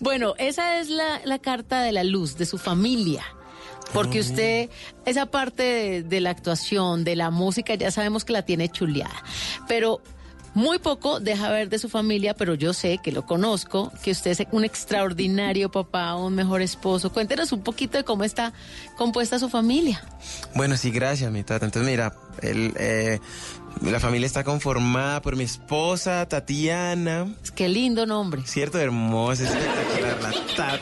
Bueno, 0.00 0.34
esa 0.38 0.80
es 0.80 0.88
la, 0.88 1.20
la 1.24 1.38
carta 1.38 1.82
de 1.82 1.92
la 1.92 2.04
luz, 2.04 2.36
de 2.36 2.46
su 2.46 2.58
familia. 2.58 3.24
Porque 3.92 4.20
usted, 4.20 4.68
esa 5.06 5.26
parte 5.26 5.62
de, 5.62 6.02
de 6.02 6.20
la 6.20 6.30
actuación, 6.30 7.04
de 7.04 7.16
la 7.16 7.30
música, 7.30 7.74
ya 7.74 7.90
sabemos 7.90 8.24
que 8.24 8.32
la 8.32 8.42
tiene 8.42 8.68
chuleada. 8.68 9.22
Pero 9.66 10.02
muy 10.54 10.78
poco 10.78 11.20
deja 11.20 11.50
ver 11.50 11.68
de 11.68 11.78
su 11.78 11.88
familia, 11.88 12.34
pero 12.34 12.54
yo 12.54 12.72
sé 12.72 12.98
que 13.02 13.12
lo 13.12 13.26
conozco, 13.26 13.92
que 14.02 14.10
usted 14.10 14.30
es 14.32 14.46
un 14.50 14.64
extraordinario 14.64 15.70
papá, 15.70 16.14
un 16.14 16.34
mejor 16.34 16.62
esposo. 16.62 17.12
Cuéntenos 17.12 17.52
un 17.52 17.62
poquito 17.62 17.98
de 17.98 18.04
cómo 18.04 18.24
está 18.24 18.52
compuesta 18.96 19.38
su 19.38 19.48
familia. 19.48 20.02
Bueno, 20.54 20.76
sí, 20.76 20.90
gracias, 20.90 21.30
mi 21.30 21.42
tata. 21.42 21.66
Entonces, 21.66 21.90
mira, 21.90 22.14
Él, 22.42 22.74
eh, 22.78 23.20
la 23.82 24.00
familia 24.00 24.26
está 24.26 24.44
conformada 24.44 25.22
por 25.22 25.36
mi 25.36 25.44
esposa, 25.44 26.26
Tatiana. 26.28 27.26
Qué 27.54 27.68
lindo 27.68 28.06
nombre. 28.06 28.42
Cierto, 28.44 28.78
hermosa, 28.78 29.44
espectacular, 29.44 30.22
la 30.22 30.56
Tat. 30.56 30.80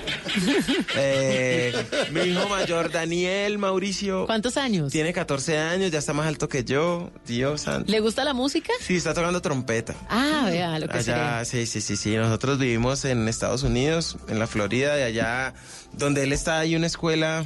Eh, 0.99 1.73
mi 2.13 2.21
hijo 2.21 2.49
mayor, 2.49 2.91
Daniel 2.91 3.59
Mauricio. 3.59 4.27
¿Cuántos 4.27 4.57
años? 4.57 4.91
Tiene 4.93 5.13
14 5.13 5.59
años, 5.59 5.91
ya 5.91 5.99
está 5.99 6.13
más 6.13 6.27
alto 6.27 6.49
que 6.49 6.65
yo. 6.65 7.11
Dios 7.27 7.63
santo. 7.63 7.91
¿Le 7.91 8.01
gusta 8.01 8.25
la 8.25 8.35
música? 8.35 8.73
Sí, 8.81 8.97
está 8.97 9.15
tocando 9.15 9.43
trompeta. 9.43 9.95
Ah, 10.09 10.49
vea 10.51 10.79
lo 10.79 10.89
que 10.89 10.99
Allá, 10.99 11.45
sí, 11.45 11.67
sí, 11.67 11.81
sí, 11.81 11.97
sí. 11.97 12.17
Nosotros 12.17 12.59
vivimos 12.59 13.05
en 13.05 13.29
Estados 13.29 13.63
Unidos, 13.63 14.17
en 14.29 14.39
la 14.39 14.47
Florida, 14.47 14.99
y 14.99 15.03
allá 15.03 15.55
donde 15.93 16.23
él 16.23 16.33
está 16.33 16.61
hay 16.61 16.77
una 16.77 16.87
escuela, 16.87 17.45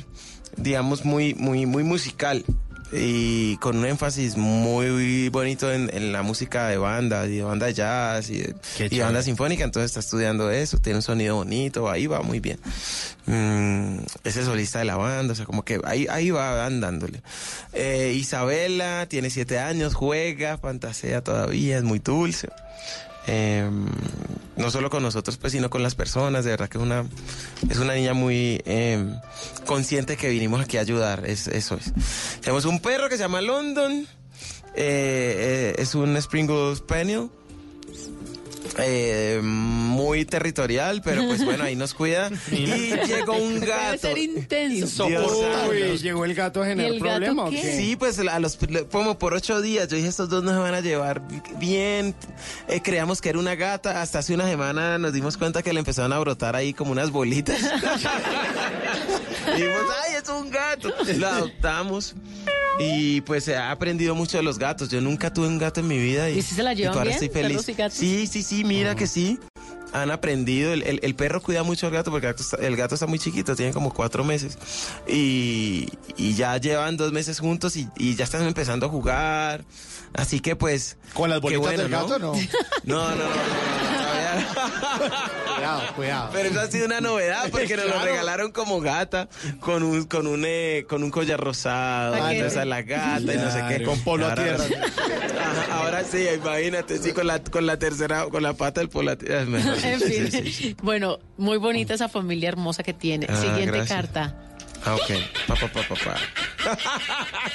digamos, 0.57 1.05
muy, 1.05 1.35
muy, 1.35 1.67
muy 1.67 1.83
musical. 1.83 2.45
Y 2.93 3.57
con 3.59 3.77
un 3.79 3.87
énfasis 3.87 4.37
muy 4.37 5.29
bonito 5.29 5.73
en, 5.73 5.89
en 5.95 6.13
la 6.13 6.23
música 6.23 6.67
de 6.69 6.77
banda, 6.77 7.25
y 7.27 7.37
de 7.37 7.43
banda 7.45 7.71
jazz 7.71 8.31
y, 8.31 8.39
de- 8.39 8.55
y 8.97 8.99
banda 9.01 9.23
sinfónica, 9.23 9.63
entonces 9.63 9.91
está 9.91 10.01
estudiando 10.01 10.51
eso, 10.51 10.79
tiene 10.79 10.97
un 10.97 11.03
sonido 11.03 11.37
bonito, 11.37 11.89
ahí 11.89 12.07
va 12.09 12.23
muy 12.23 12.41
bien. 12.41 12.59
Mm, 13.27 13.99
es 14.25 14.37
el 14.37 14.45
solista 14.45 14.81
de 14.81 14.87
la 14.87 14.97
banda, 14.97 15.33
o 15.33 15.37
sea, 15.37 15.45
como 15.45 15.65
que 15.65 15.81
ahí, 15.85 16.07
ahí 16.11 16.31
va 16.31 16.67
andándole. 16.67 17.23
Eh, 17.73 18.13
Isabela 18.17 19.07
tiene 19.09 19.31
siete 19.31 19.61
años, 19.61 19.95
juega, 19.95 20.59
fantasea 20.59 21.23
todavía, 21.23 21.77
es 21.79 21.85
muy 21.85 22.01
dulce. 22.01 22.49
Eh, 23.27 23.69
no 24.61 24.71
solo 24.71 24.91
con 24.91 25.03
nosotros, 25.03 25.37
pues, 25.39 25.53
sino 25.53 25.71
con 25.71 25.83
las 25.83 25.95
personas. 25.95 26.45
De 26.45 26.51
verdad 26.51 26.69
que 26.69 26.79
es 26.79 26.83
una, 26.83 27.05
es 27.69 27.79
una 27.79 27.95
niña 27.95 28.15
muy 28.15 28.63
eh, 28.65 29.05
consciente 29.67 30.17
que 30.17 30.29
vinimos 30.29 30.61
aquí 30.61 30.77
a 30.77 30.83
ayudar. 30.83 31.25
Es, 31.27 31.49
eso 31.49 31.77
es. 31.77 31.93
Tenemos 32.41 32.65
un 32.65 32.81
perro 32.81 33.09
que 33.09 33.17
se 33.17 33.23
llama 33.23 33.41
London. 33.41 34.07
Eh, 34.75 35.75
eh, 35.75 35.75
es 35.79 35.95
un 35.95 36.21
Springle 36.21 36.77
Spaniel. 36.77 37.31
Eh, 38.79 39.41
muy 39.43 40.25
territorial, 40.25 41.03
pero 41.03 41.27
pues 41.27 41.45
bueno, 41.45 41.65
ahí 41.65 41.77
nos 41.77 41.93
cuida. 41.95 42.31
y 42.51 42.95
llegó 43.07 43.35
un 43.35 43.55
Debe 43.61 43.67
gato. 43.67 43.99
ser 43.99 44.19
intenso. 44.19 45.07
Uy, 45.07 45.99
llegó 45.99 46.25
el 46.25 46.35
gato 46.35 46.63
a 46.63 46.67
generar 46.67 46.93
¿Y 46.93 46.97
el 46.97 47.03
gato 47.03 47.11
problema. 47.17 47.45
¿o 47.45 47.51
qué? 47.51 47.61
qué? 47.61 47.77
Sí, 47.77 47.97
pues 47.97 48.19
a 48.19 48.39
los, 48.39 48.59
como 48.91 49.19
por 49.19 49.35
ocho 49.35 49.61
días, 49.61 49.89
yo 49.89 49.97
dije, 49.97 50.09
estos 50.09 50.29
dos 50.29 50.43
nos 50.45 50.59
van 50.59 50.75
a 50.75 50.81
llevar 50.81 51.23
bien. 51.59 52.15
Eh, 52.69 52.81
creíamos 52.83 53.21
que 53.21 53.31
era 53.31 53.39
una 53.39 53.55
gata, 53.55 54.01
hasta 54.03 54.21
hace 54.21 54.35
una 54.35 54.47
semana 54.49 54.99
nos 54.99 55.13
dimos 55.13 55.37
cuenta 55.37 55.63
que 55.63 55.73
le 55.73 55.81
empezaron 55.81 56.13
a 56.13 56.19
brotar 56.19 56.57
ahí 56.57 56.73
como 56.73 56.93
unas 56.93 57.11
bolitas. 57.11 57.59
y 57.61 57.65
dijimos, 59.57 59.83
ay, 60.07 60.15
es 60.23 60.29
un 60.29 60.51
gato. 60.51 60.93
Lo 61.17 61.27
adoptamos. 61.27 62.15
Y 62.81 63.21
pues 63.23 63.47
he 63.49 63.57
aprendido 63.57 64.15
mucho 64.15 64.39
de 64.39 64.43
los 64.43 64.59
gatos. 64.59 64.89
Yo 64.89 65.01
nunca 65.01 65.33
tuve 65.33 65.49
un 65.49 65.59
gato 65.59 65.81
en 65.81 65.89
mi 65.89 65.99
vida. 65.99 66.31
Y, 66.31 66.39
¿Y 66.39 66.43
si 66.43 66.55
se 66.55 66.63
la 66.63 66.75
llevan 66.75 66.95
ahora 66.95 67.11
bien, 67.11 67.15
estoy 67.15 67.29
feliz. 67.29 67.69
y? 67.69 67.91
Sí, 67.91 68.27
sí, 68.27 68.43
sí, 68.43 68.65
mira 68.65 68.95
que 68.95 69.07
sí. 69.07 69.39
Han 69.93 70.11
aprendido, 70.11 70.73
el, 70.73 70.83
el- 70.85 71.01
el 71.03 71.15
perro 71.15 71.41
cuida 71.43 71.63
mucho 71.63 71.87
al 71.87 71.93
gato 71.93 72.11
porque 72.11 72.27
el 72.29 72.33
gato, 72.33 72.43
está, 72.43 72.57
el 72.65 72.77
gato 72.77 72.95
está 72.95 73.07
muy 73.07 73.19
chiquito, 73.19 73.57
tiene 73.57 73.73
como 73.73 73.93
cuatro 73.93 74.23
meses. 74.25 74.57
Y, 75.09 75.89
y 76.17 76.35
ya 76.35 76.57
llevan 76.59 76.97
dos 76.97 77.13
meses 77.13 77.41
juntos 77.41 77.77
y, 77.77 77.89
y 77.97 78.15
ya 78.15 78.25
están 78.25 78.43
empezando 78.47 78.87
a 78.87 78.89
jugar. 78.89 79.65
Así 80.15 80.41
que 80.41 80.55
pues... 80.57 80.97
¿Con 81.15 81.31
las 81.31 81.41
bolitas 81.41 81.63
bueno, 81.67 81.83
del 81.83 81.91
gato 81.91 82.19
no? 82.19 82.33
No, 82.85 83.11
no, 83.11 83.15
no, 83.17 83.17
no, 83.17 83.25
no. 83.25 83.31
Cuidado, 85.57 85.83
cuidado. 85.97 86.31
Pero 86.33 86.49
eso 86.51 86.61
ha 86.61 86.67
sido 86.69 86.87
una 86.87 87.01
novedad 87.01 87.51
porque 87.51 87.77
nos 87.77 87.87
lo 87.87 87.99
regalaron 88.03 88.53
como 88.53 88.81
gata 88.81 89.29
con 89.61 89.83
un 89.83 90.05
con 90.05 90.27
un 90.27 90.45
eh, 90.47 90.87
con 90.89 91.03
un 91.03 91.11
collar 91.11 91.39
rosado, 91.41 92.15
entonces 92.29 92.57
a 92.59 92.65
la 92.65 92.83
gata 92.83 93.21
y 93.21 93.37
no 93.37 93.51
sé 93.51 93.65
qué. 93.69 93.85
Con 93.85 94.01
polo 94.01 94.27
a 94.27 94.31
Ahora- 94.31 94.43
tierra. 94.57 94.65
Ajá, 95.41 95.79
ahora 95.79 96.05
sí, 96.05 96.27
imagínate, 96.35 96.99
sí 96.99 97.13
con 97.13 97.27
la 97.27 97.43
con 97.43 97.67
la 97.67 97.79
tercera 97.79 98.27
con 98.31 98.43
la 98.43 98.55
pata 98.55 98.81
del 98.81 98.89
polo 98.89 99.11
a 99.13 99.17
tierra. 99.17 99.45
En 99.85 100.01
fin. 100.01 100.31
sí, 100.31 100.53
sí. 100.53 100.77
Bueno, 100.83 101.19
muy 101.37 101.59
bonita 101.59 101.95
esa 101.95 102.09
familia 102.09 102.49
hermosa 102.49 102.83
que 102.83 102.95
tiene. 102.95 103.27
Ah, 103.29 103.37
Siguiente 103.37 103.67
gracias. 103.79 103.89
carta. 103.89 104.37
Ah, 104.85 104.95
ok. 104.95 105.11
Papá, 105.47 105.69
papá, 105.73 105.95
papá. 105.95 106.17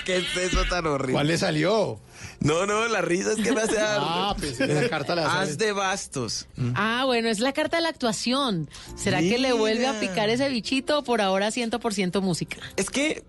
¿Qué 0.05 0.17
es 0.17 0.37
eso 0.37 0.63
tan 0.69 0.85
horrible? 0.85 1.13
¿Cuál 1.13 1.27
le 1.27 1.37
salió? 1.37 1.99
No, 2.39 2.65
no, 2.65 2.87
la 2.87 3.01
risa 3.01 3.31
es 3.31 3.37
que 3.37 3.51
me 3.51 3.61
hace 3.61 3.75
dar. 3.75 3.97
Ah, 3.99 4.35
que 4.39 4.67
la 4.67 4.89
carta 4.89 5.15
la 5.15 5.41
Haz 5.41 5.57
de 5.57 5.71
bastos. 5.71 6.47
Ah, 6.75 7.03
bueno, 7.05 7.29
es 7.29 7.39
la 7.39 7.53
carta 7.53 7.77
de 7.77 7.83
la 7.83 7.89
actuación. 7.89 8.69
¿Será 8.95 9.19
que 9.19 9.37
le 9.39 9.53
vuelve 9.53 9.87
a 9.87 9.99
picar 9.99 10.29
ese 10.29 10.49
bichito 10.49 10.99
o 10.99 11.03
por 11.03 11.21
ahora 11.21 11.47
100% 11.49 12.21
música? 12.21 12.57
Es 12.75 12.89
que 12.89 13.23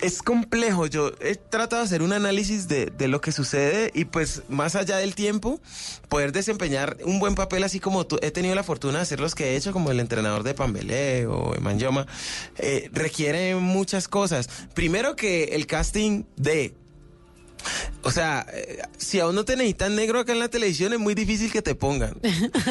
es 0.00 0.22
complejo. 0.22 0.86
Yo 0.86 1.12
he 1.20 1.36
tratado 1.36 1.82
de 1.82 1.86
hacer 1.86 2.02
un 2.02 2.12
análisis 2.12 2.68
de, 2.68 2.86
de 2.86 3.08
lo 3.08 3.20
que 3.20 3.32
sucede 3.32 3.90
y 3.94 4.04
pues 4.04 4.42
más 4.48 4.76
allá 4.76 4.96
del 4.96 5.14
tiempo, 5.14 5.60
poder 6.08 6.32
desempeñar 6.32 6.96
un 7.04 7.18
buen 7.18 7.34
papel 7.34 7.64
así 7.64 7.80
como 7.80 8.06
tú. 8.06 8.18
He 8.22 8.30
tenido 8.30 8.54
la 8.54 8.62
fortuna 8.62 8.98
de 8.98 9.02
hacer 9.02 9.20
los 9.20 9.34
que 9.34 9.50
he 9.52 9.56
hecho, 9.56 9.72
como 9.72 9.90
el 9.90 10.00
entrenador 10.00 10.42
de 10.42 10.54
Pambelé 10.54 11.26
o 11.26 11.54
Emanyoma, 11.54 12.06
eh, 12.58 12.90
requiere 12.92 13.54
muchas 13.56 14.08
cosas. 14.08 14.48
Primero 14.74 15.16
que 15.16 15.44
el 15.44 15.66
casting 15.66 16.24
de... 16.36 16.74
O 18.02 18.10
sea, 18.12 18.46
eh, 18.52 18.82
si 18.98 19.18
aún 19.18 19.34
no 19.34 19.44
te 19.44 19.56
necesitan 19.56 19.96
negro 19.96 20.20
acá 20.20 20.32
en 20.32 20.38
la 20.38 20.48
televisión, 20.48 20.92
es 20.92 20.98
muy 21.00 21.14
difícil 21.14 21.50
que 21.50 21.62
te 21.62 21.74
pongan. 21.74 22.16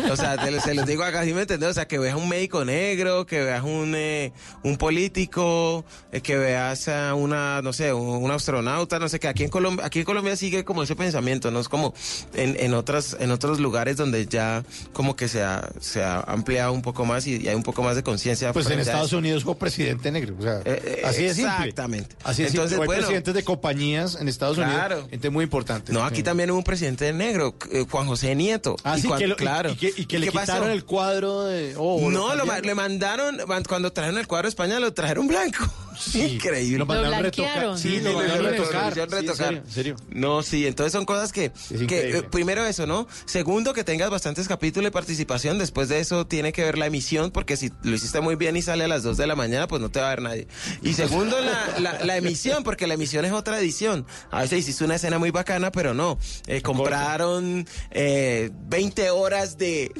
O 0.09 0.15
sea, 0.15 0.37
te, 0.37 0.59
se 0.61 0.73
los 0.73 0.85
digo 0.85 1.03
acá, 1.03 1.23
¿sí 1.25 1.33
me 1.33 1.41
entiendes? 1.41 1.69
O 1.69 1.73
sea, 1.73 1.87
que 1.87 1.99
veas 1.99 2.15
un 2.15 2.29
médico 2.29 2.63
negro, 2.63 3.25
que 3.25 3.41
veas 3.43 3.63
un, 3.63 3.93
eh, 3.95 4.31
un 4.63 4.77
político, 4.77 5.83
eh, 6.13 6.21
que 6.21 6.37
veas 6.37 6.87
a 6.87 7.13
una, 7.15 7.61
no 7.61 7.73
sé, 7.73 7.91
un, 7.91 8.23
un 8.23 8.31
astronauta, 8.31 8.97
no 8.99 9.09
sé 9.09 9.19
qué. 9.19 9.27
Aquí 9.27 9.43
en 9.43 9.49
Colombia, 9.49 9.85
aquí 9.85 9.99
en 9.99 10.05
Colombia 10.05 10.35
sigue 10.37 10.63
como 10.63 10.83
ese 10.83 10.95
pensamiento, 10.95 11.51
¿no? 11.51 11.59
Es 11.59 11.67
como 11.69 11.93
en, 12.33 12.55
en 12.59 12.73
otras, 12.73 13.17
en 13.19 13.31
otros 13.31 13.59
lugares 13.59 13.97
donde 13.97 14.25
ya 14.27 14.63
como 14.93 15.15
que 15.17 15.27
se 15.27 15.43
ha, 15.43 15.69
se 15.81 16.01
ha 16.03 16.21
ampliado 16.21 16.71
un 16.71 16.81
poco 16.81 17.05
más 17.05 17.27
y, 17.27 17.37
y 17.43 17.47
hay 17.49 17.55
un 17.55 17.63
poco 17.63 17.83
más 17.83 17.95
de 17.97 18.03
conciencia. 18.03 18.53
Pues 18.53 18.69
en 18.69 18.79
Estados. 18.79 19.11
Unidos 19.13 19.43
fue 19.43 19.55
presidente 19.55 20.11
negro. 20.11 20.35
O 20.39 20.41
sea, 20.41 20.61
Eh, 20.65 21.01
así 21.05 21.27
simple. 21.33 21.43
exactamente. 21.53 22.15
Así 22.23 22.41
de 22.43 22.47
Entonces, 22.49 22.71
simple. 22.71 22.85
Bueno. 22.87 23.01
presidentes 23.01 23.33
de 23.33 23.43
compañías 23.43 24.17
en 24.19 24.27
Estados 24.27 24.57
Unidos. 24.57 24.74
Claro. 24.75 25.07
Gente 25.09 25.29
muy 25.29 25.43
importante. 25.43 25.91
No, 25.93 26.03
aquí 26.03 26.23
también 26.23 26.51
hubo 26.51 26.57
un 26.59 26.63
presidente 26.63 27.11
negro, 27.13 27.55
eh, 27.71 27.85
Juan 27.89 28.07
José 28.07 28.35
Nieto. 28.35 28.75
Ah, 28.83 28.97
Y 28.97 29.01
sí, 29.01 29.09
que 29.17 29.27
lo- 29.27 29.35
claro. 29.35 29.71
y, 29.71 29.75
que, 29.75 29.93
y 29.95 30.05
que 30.05 30.19
le 30.19 30.27
qué 30.27 30.31
pasó? 30.31 30.53
quitaron 30.53 30.71
el 30.71 30.85
cuadro 30.85 31.43
de... 31.43 31.75
oh, 31.77 32.09
No, 32.11 32.35
lo, 32.35 32.45
le 32.61 32.75
mandaron, 32.75 33.37
man- 33.47 33.63
cuando 33.67 33.91
trajeron 33.91 34.19
el 34.19 34.27
cuadro 34.27 34.47
de 34.47 34.49
España, 34.49 34.79
lo 34.79 34.93
trajeron 34.93 35.27
blanco. 35.27 35.65
Increíble. 36.13 36.77
Lo 36.79 36.85
mandaron 36.85 37.23
retocar. 37.23 37.77
Sí, 37.77 37.99
lo 37.99 38.13
mandaron 38.13 38.45
retocar. 38.45 38.93
retocar, 38.93 38.93
Sí, 38.93 38.99
en 38.99 39.09
retocar. 39.27 39.47
serio, 39.47 39.61
en 39.65 39.71
serio. 39.71 39.95
No, 40.09 40.43
sí, 40.43 40.67
entonces 40.67 40.91
son 40.91 41.05
cosas 41.05 41.31
que, 41.31 41.51
eh, 41.71 42.23
primero 42.31 42.65
eso, 42.65 42.85
¿no? 42.87 43.07
Segundo, 43.25 43.73
que 43.73 43.83
tengas 43.83 44.09
bastantes 44.09 44.47
capítulos 44.47 44.85
de 44.87 44.91
participación. 44.91 45.57
Después 45.57 45.89
de 45.89 45.99
eso 45.99 46.25
tiene 46.27 46.51
que 46.53 46.63
ver 46.63 46.77
la 46.77 46.85
emisión, 46.87 47.31
porque 47.31 47.57
si 47.57 47.71
lo 47.83 47.95
hiciste 47.95 48.21
muy 48.21 48.35
bien 48.35 48.55
y 48.55 48.61
sale 48.61 48.83
a 48.83 48.87
las 48.87 49.03
2 49.03 49.17
de 49.17 49.27
la 49.27 49.35
mañana, 49.35 49.67
pues 49.67 49.81
no 49.81 49.89
te 49.89 49.99
va 49.99 50.07
a 50.07 50.09
ver 50.09 50.21
nadie. 50.21 50.47
Y 50.81 50.93
segundo, 50.93 51.37
la, 51.41 51.79
la, 51.79 52.03
la 52.03 52.17
emisión, 52.17 52.63
porque 52.63 52.87
la 52.87 52.93
emisión 52.95 53.25
es 53.25 53.31
otra 53.31 53.59
edición. 53.59 54.05
A 54.31 54.41
veces 54.41 54.59
hiciste 54.59 54.83
una 54.83 54.95
escena 54.95 55.19
muy 55.19 55.31
bacana, 55.31 55.71
pero 55.71 55.93
no. 55.93 56.17
Eh, 56.47 56.61
compraron 56.61 57.67
eh, 57.91 58.49
20 58.67 59.09
horas 59.09 59.57
de, 59.57 59.91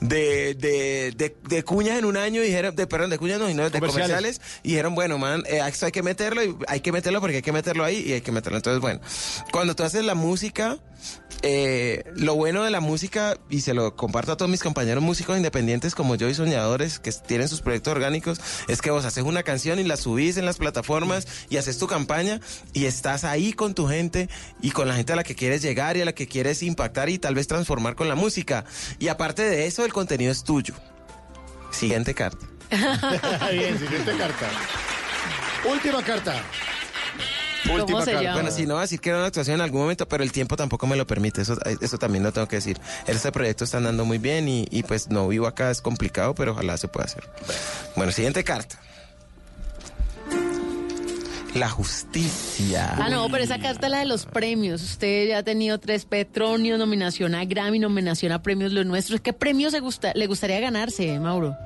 de, 0.00 0.54
de, 0.54 1.12
de, 1.16 1.36
de 1.48 1.62
cuñas 1.62 1.98
en 1.98 2.04
un 2.04 2.16
año 2.16 2.42
y 2.42 2.46
dijeron, 2.46 2.74
de, 2.74 2.86
perdón, 2.86 3.10
de 3.10 3.18
cuñas 3.18 3.38
no, 3.40 3.48
sino 3.48 3.64
de 3.68 3.70
Comerciales. 3.80 4.08
comerciales 4.38 4.40
y 4.62 4.68
dijeron, 4.70 4.94
bueno, 4.94 5.18
man, 5.18 5.39
eh, 5.46 5.60
esto 5.66 5.86
hay 5.86 5.92
que 5.92 6.02
meterlo 6.02 6.44
y 6.44 6.56
hay 6.68 6.80
que 6.80 6.92
meterlo 6.92 7.20
porque 7.20 7.36
hay 7.36 7.42
que 7.42 7.52
meterlo 7.52 7.84
ahí 7.84 8.02
y 8.06 8.12
hay 8.12 8.20
que 8.20 8.32
meterlo. 8.32 8.58
Entonces, 8.58 8.80
bueno, 8.80 9.00
cuando 9.52 9.74
tú 9.74 9.82
haces 9.82 10.04
la 10.04 10.14
música, 10.14 10.78
eh, 11.42 12.04
lo 12.14 12.34
bueno 12.34 12.64
de 12.64 12.70
la 12.70 12.80
música, 12.80 13.38
y 13.48 13.62
se 13.62 13.72
lo 13.72 13.96
comparto 13.96 14.32
a 14.32 14.36
todos 14.36 14.50
mis 14.50 14.62
compañeros 14.62 15.02
músicos 15.02 15.36
independientes 15.36 15.94
como 15.94 16.14
yo 16.14 16.28
y 16.28 16.34
soñadores 16.34 16.98
que 16.98 17.12
tienen 17.12 17.48
sus 17.48 17.62
proyectos 17.62 17.92
orgánicos, 17.92 18.40
es 18.68 18.82
que 18.82 18.90
vos 18.90 19.04
haces 19.04 19.24
una 19.24 19.42
canción 19.42 19.78
y 19.78 19.84
la 19.84 19.96
subís 19.96 20.36
en 20.36 20.44
las 20.44 20.58
plataformas 20.58 21.26
y 21.48 21.56
haces 21.56 21.78
tu 21.78 21.86
campaña 21.86 22.40
y 22.74 22.84
estás 22.84 23.24
ahí 23.24 23.52
con 23.52 23.74
tu 23.74 23.86
gente 23.86 24.28
y 24.60 24.72
con 24.72 24.88
la 24.88 24.94
gente 24.94 25.14
a 25.14 25.16
la 25.16 25.24
que 25.24 25.34
quieres 25.34 25.62
llegar 25.62 25.96
y 25.96 26.02
a 26.02 26.04
la 26.04 26.12
que 26.12 26.28
quieres 26.28 26.62
impactar 26.62 27.08
y 27.08 27.18
tal 27.18 27.34
vez 27.34 27.46
transformar 27.46 27.94
con 27.94 28.08
la 28.08 28.14
música. 28.14 28.64
Y 28.98 29.08
aparte 29.08 29.42
de 29.42 29.66
eso, 29.66 29.84
el 29.84 29.92
contenido 29.92 30.32
es 30.32 30.44
tuyo. 30.44 30.74
Siguiente 31.70 32.14
carta. 32.14 32.46
Bien, 33.50 33.78
siguiente 33.78 34.16
carta. 34.16 34.50
Última 35.64 36.02
carta. 36.02 36.34
¿Cómo 37.66 37.74
Última 37.80 38.00
se 38.04 38.12
carta. 38.12 38.22
llama? 38.22 38.34
Bueno, 38.40 38.50
sí, 38.50 38.66
no 38.66 38.74
va 38.74 38.80
a 38.80 38.82
decir 38.82 39.00
que 39.00 39.10
era 39.10 39.18
una 39.18 39.26
actuación 39.26 39.56
en 39.56 39.60
algún 39.60 39.82
momento, 39.82 40.08
pero 40.08 40.24
el 40.24 40.32
tiempo 40.32 40.56
tampoco 40.56 40.86
me 40.86 40.96
lo 40.96 41.06
permite. 41.06 41.42
Eso, 41.42 41.56
eso 41.80 41.98
también 41.98 42.24
lo 42.24 42.32
tengo 42.32 42.48
que 42.48 42.56
decir. 42.56 42.80
Este 43.06 43.30
proyecto 43.30 43.64
está 43.64 43.76
andando 43.76 44.04
muy 44.04 44.18
bien 44.18 44.48
y, 44.48 44.66
y, 44.70 44.82
pues 44.82 45.08
no 45.10 45.28
vivo 45.28 45.46
acá, 45.46 45.70
es 45.70 45.80
complicado, 45.82 46.34
pero 46.34 46.52
ojalá 46.52 46.76
se 46.78 46.88
pueda 46.88 47.04
hacer. 47.06 47.24
Bueno, 47.96 48.12
siguiente 48.12 48.42
carta. 48.44 48.78
La 51.54 51.68
justicia. 51.68 52.94
Ah, 52.96 53.08
no, 53.10 53.28
pero 53.28 53.42
esa 53.42 53.58
carta 53.58 53.86
es 53.86 53.90
la 53.90 53.98
de 53.98 54.04
los 54.06 54.24
premios. 54.24 54.82
Usted 54.82 55.28
ya 55.28 55.38
ha 55.38 55.42
tenido 55.42 55.78
tres 55.78 56.04
Petronios, 56.04 56.78
nominación 56.78 57.34
a 57.34 57.44
Grammy, 57.44 57.80
nominación 57.80 58.32
a 58.32 58.40
premios 58.40 58.72
Los 58.72 58.86
Nuestros. 58.86 59.20
¿Qué 59.20 59.32
premios 59.32 59.72
se 59.72 59.80
gusta, 59.80 60.12
le 60.14 60.26
gustaría 60.28 60.60
ganarse, 60.60 61.18
Mauro? 61.18 61.56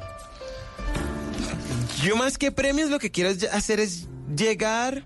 Yo 2.05 2.17
más 2.17 2.39
que 2.39 2.53
premios 2.53 2.91
lo 2.91 2.99
que 2.99 3.11
quiero 3.11 3.31
hacer 3.53 3.81
es 3.81 4.09
llegar 4.37 5.05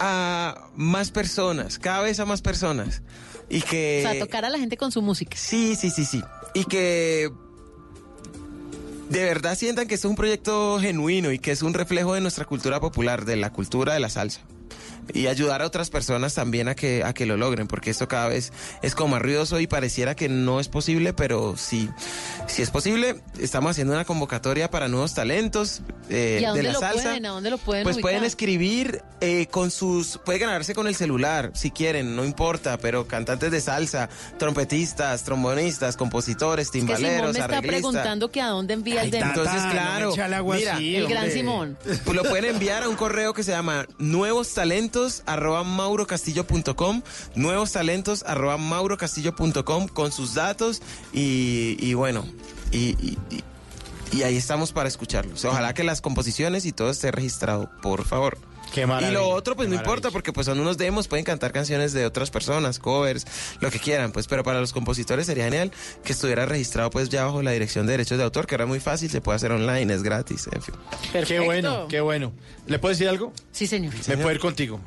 a 0.00 0.68
más 0.76 1.10
personas, 1.10 1.78
cada 1.78 2.02
vez 2.02 2.20
a 2.20 2.24
más 2.24 2.40
personas. 2.40 3.02
Y 3.48 3.62
que... 3.62 4.04
O 4.06 4.10
sea, 4.10 4.18
tocar 4.18 4.44
a 4.44 4.50
la 4.50 4.58
gente 4.58 4.76
con 4.76 4.92
su 4.92 5.02
música. 5.02 5.36
Sí, 5.36 5.74
sí, 5.74 5.90
sí, 5.90 6.04
sí. 6.04 6.22
Y 6.54 6.64
que 6.64 7.30
de 9.08 9.24
verdad 9.24 9.56
sientan 9.56 9.88
que 9.88 9.94
esto 9.94 10.08
es 10.08 10.10
un 10.10 10.16
proyecto 10.16 10.78
genuino 10.80 11.32
y 11.32 11.38
que 11.38 11.50
es 11.50 11.62
un 11.62 11.74
reflejo 11.74 12.14
de 12.14 12.20
nuestra 12.20 12.44
cultura 12.44 12.78
popular, 12.80 13.24
de 13.24 13.36
la 13.36 13.50
cultura 13.52 13.94
de 13.94 14.00
la 14.00 14.10
salsa. 14.10 14.42
Y 15.14 15.26
ayudar 15.26 15.62
a 15.62 15.66
otras 15.66 15.90
personas 15.90 16.34
también 16.34 16.68
a 16.68 16.74
que, 16.74 17.02
a 17.04 17.12
que 17.14 17.26
lo 17.26 17.36
logren, 17.36 17.66
porque 17.66 17.90
esto 17.90 18.08
cada 18.08 18.28
vez 18.28 18.52
es 18.82 18.94
como 18.94 19.08
más 19.14 19.22
ruidoso 19.22 19.58
y 19.60 19.66
pareciera 19.66 20.14
que 20.14 20.28
no 20.28 20.60
es 20.60 20.68
posible, 20.68 21.12
pero 21.12 21.56
sí, 21.56 21.88
sí 22.46 22.62
es 22.62 22.70
posible. 22.70 23.16
Estamos 23.40 23.70
haciendo 23.72 23.94
una 23.94 24.04
convocatoria 24.04 24.70
para 24.70 24.88
nuevos 24.88 25.14
talentos 25.14 25.80
eh, 26.10 26.38
¿Y 26.42 26.44
a 26.44 26.52
de 26.52 26.62
la 26.62 26.72
lo 26.72 26.80
salsa. 26.80 27.02
pueden? 27.04 27.26
¿A 27.26 27.30
dónde 27.30 27.50
lo 27.50 27.58
pueden 27.58 27.84
Pues 27.84 27.96
ubicar? 27.96 28.10
pueden 28.10 28.24
escribir 28.24 29.02
eh, 29.20 29.46
con 29.50 29.70
sus, 29.70 30.18
puede 30.24 30.38
ganarse 30.38 30.74
con 30.74 30.86
el 30.86 30.94
celular 30.94 31.50
si 31.54 31.70
quieren, 31.70 32.14
no 32.14 32.24
importa, 32.24 32.78
pero 32.78 33.06
cantantes 33.06 33.50
de 33.50 33.60
salsa, 33.60 34.08
trompetistas, 34.38 35.24
trombonistas, 35.24 35.96
compositores, 35.96 36.66
Es 36.66 36.70
que 36.72 36.78
Simón 36.80 36.96
timbaleros, 36.96 37.32
me 37.34 37.40
está 37.40 37.62
preguntando 37.62 38.30
que 38.30 38.40
a 38.40 38.48
dónde 38.48 38.74
envía 38.74 39.02
el 39.02 39.10
demo. 39.10 39.26
Entonces, 39.26 39.62
claro, 39.70 40.12
mira, 40.54 40.78
el 40.78 41.08
gran 41.08 41.30
Simón. 41.30 41.78
Pues 42.04 42.16
lo 42.16 42.24
pueden 42.24 42.46
enviar 42.46 42.82
a 42.82 42.88
un 42.88 42.96
correo 42.96 43.34
que 43.34 43.42
se 43.42 43.52
llama 43.52 43.86
nuevos 43.98 44.52
talentos 44.54 44.97
arroba 45.26 45.64
maurocastillo.com, 45.64 47.02
nuevos 47.34 47.72
talentos 47.72 48.22
arroba 48.26 48.56
maurocastillo.com 48.58 49.88
con 49.88 50.12
sus 50.12 50.34
datos 50.34 50.82
y, 51.12 51.94
bueno, 51.94 52.24
y- 52.72 53.16
y 54.12 54.22
ahí 54.22 54.36
estamos 54.36 54.72
para 54.72 54.88
escucharlos. 54.88 55.44
Ojalá 55.44 55.74
que 55.74 55.84
las 55.84 56.00
composiciones 56.00 56.64
y 56.64 56.72
todo 56.72 56.90
esté 56.90 57.10
registrado, 57.10 57.70
por 57.82 58.04
favor. 58.06 58.38
Qué 58.72 58.82
Y 58.82 59.10
lo 59.12 59.28
otro, 59.28 59.56
pues 59.56 59.68
no 59.68 59.74
maravilla. 59.74 59.80
importa, 59.80 60.10
porque 60.10 60.32
pues 60.32 60.46
son 60.46 60.60
unos 60.60 60.76
demos, 60.78 61.08
pueden 61.08 61.24
cantar 61.24 61.52
canciones 61.52 61.92
de 61.92 62.04
otras 62.06 62.30
personas, 62.30 62.78
covers, 62.78 63.26
lo 63.60 63.70
que 63.70 63.78
quieran, 63.78 64.12
pues, 64.12 64.26
pero 64.26 64.42
para 64.44 64.60
los 64.60 64.72
compositores 64.72 65.26
sería 65.26 65.44
genial 65.44 65.72
que 66.04 66.12
estuviera 66.12 66.46
registrado 66.46 66.90
pues 66.90 67.08
ya 67.08 67.24
bajo 67.24 67.42
la 67.42 67.50
dirección 67.52 67.86
de 67.86 67.92
derechos 67.92 68.18
de 68.18 68.24
autor, 68.24 68.46
que 68.46 68.54
era 68.54 68.66
muy 68.66 68.80
fácil, 68.80 69.10
se 69.10 69.20
puede 69.20 69.36
hacer 69.36 69.52
online, 69.52 69.92
es 69.92 70.02
gratis, 70.02 70.48
en 70.52 70.62
fin. 70.62 70.74
Qué 71.26 71.40
bueno, 71.40 71.86
qué 71.88 72.00
bueno. 72.00 72.32
¿Le 72.66 72.78
puedo 72.78 72.92
decir 72.92 73.08
algo? 73.08 73.32
Sí, 73.52 73.66
señor. 73.66 73.94
Me 74.06 74.16
puedo 74.16 74.32
ir 74.32 74.38
contigo. 74.40 74.80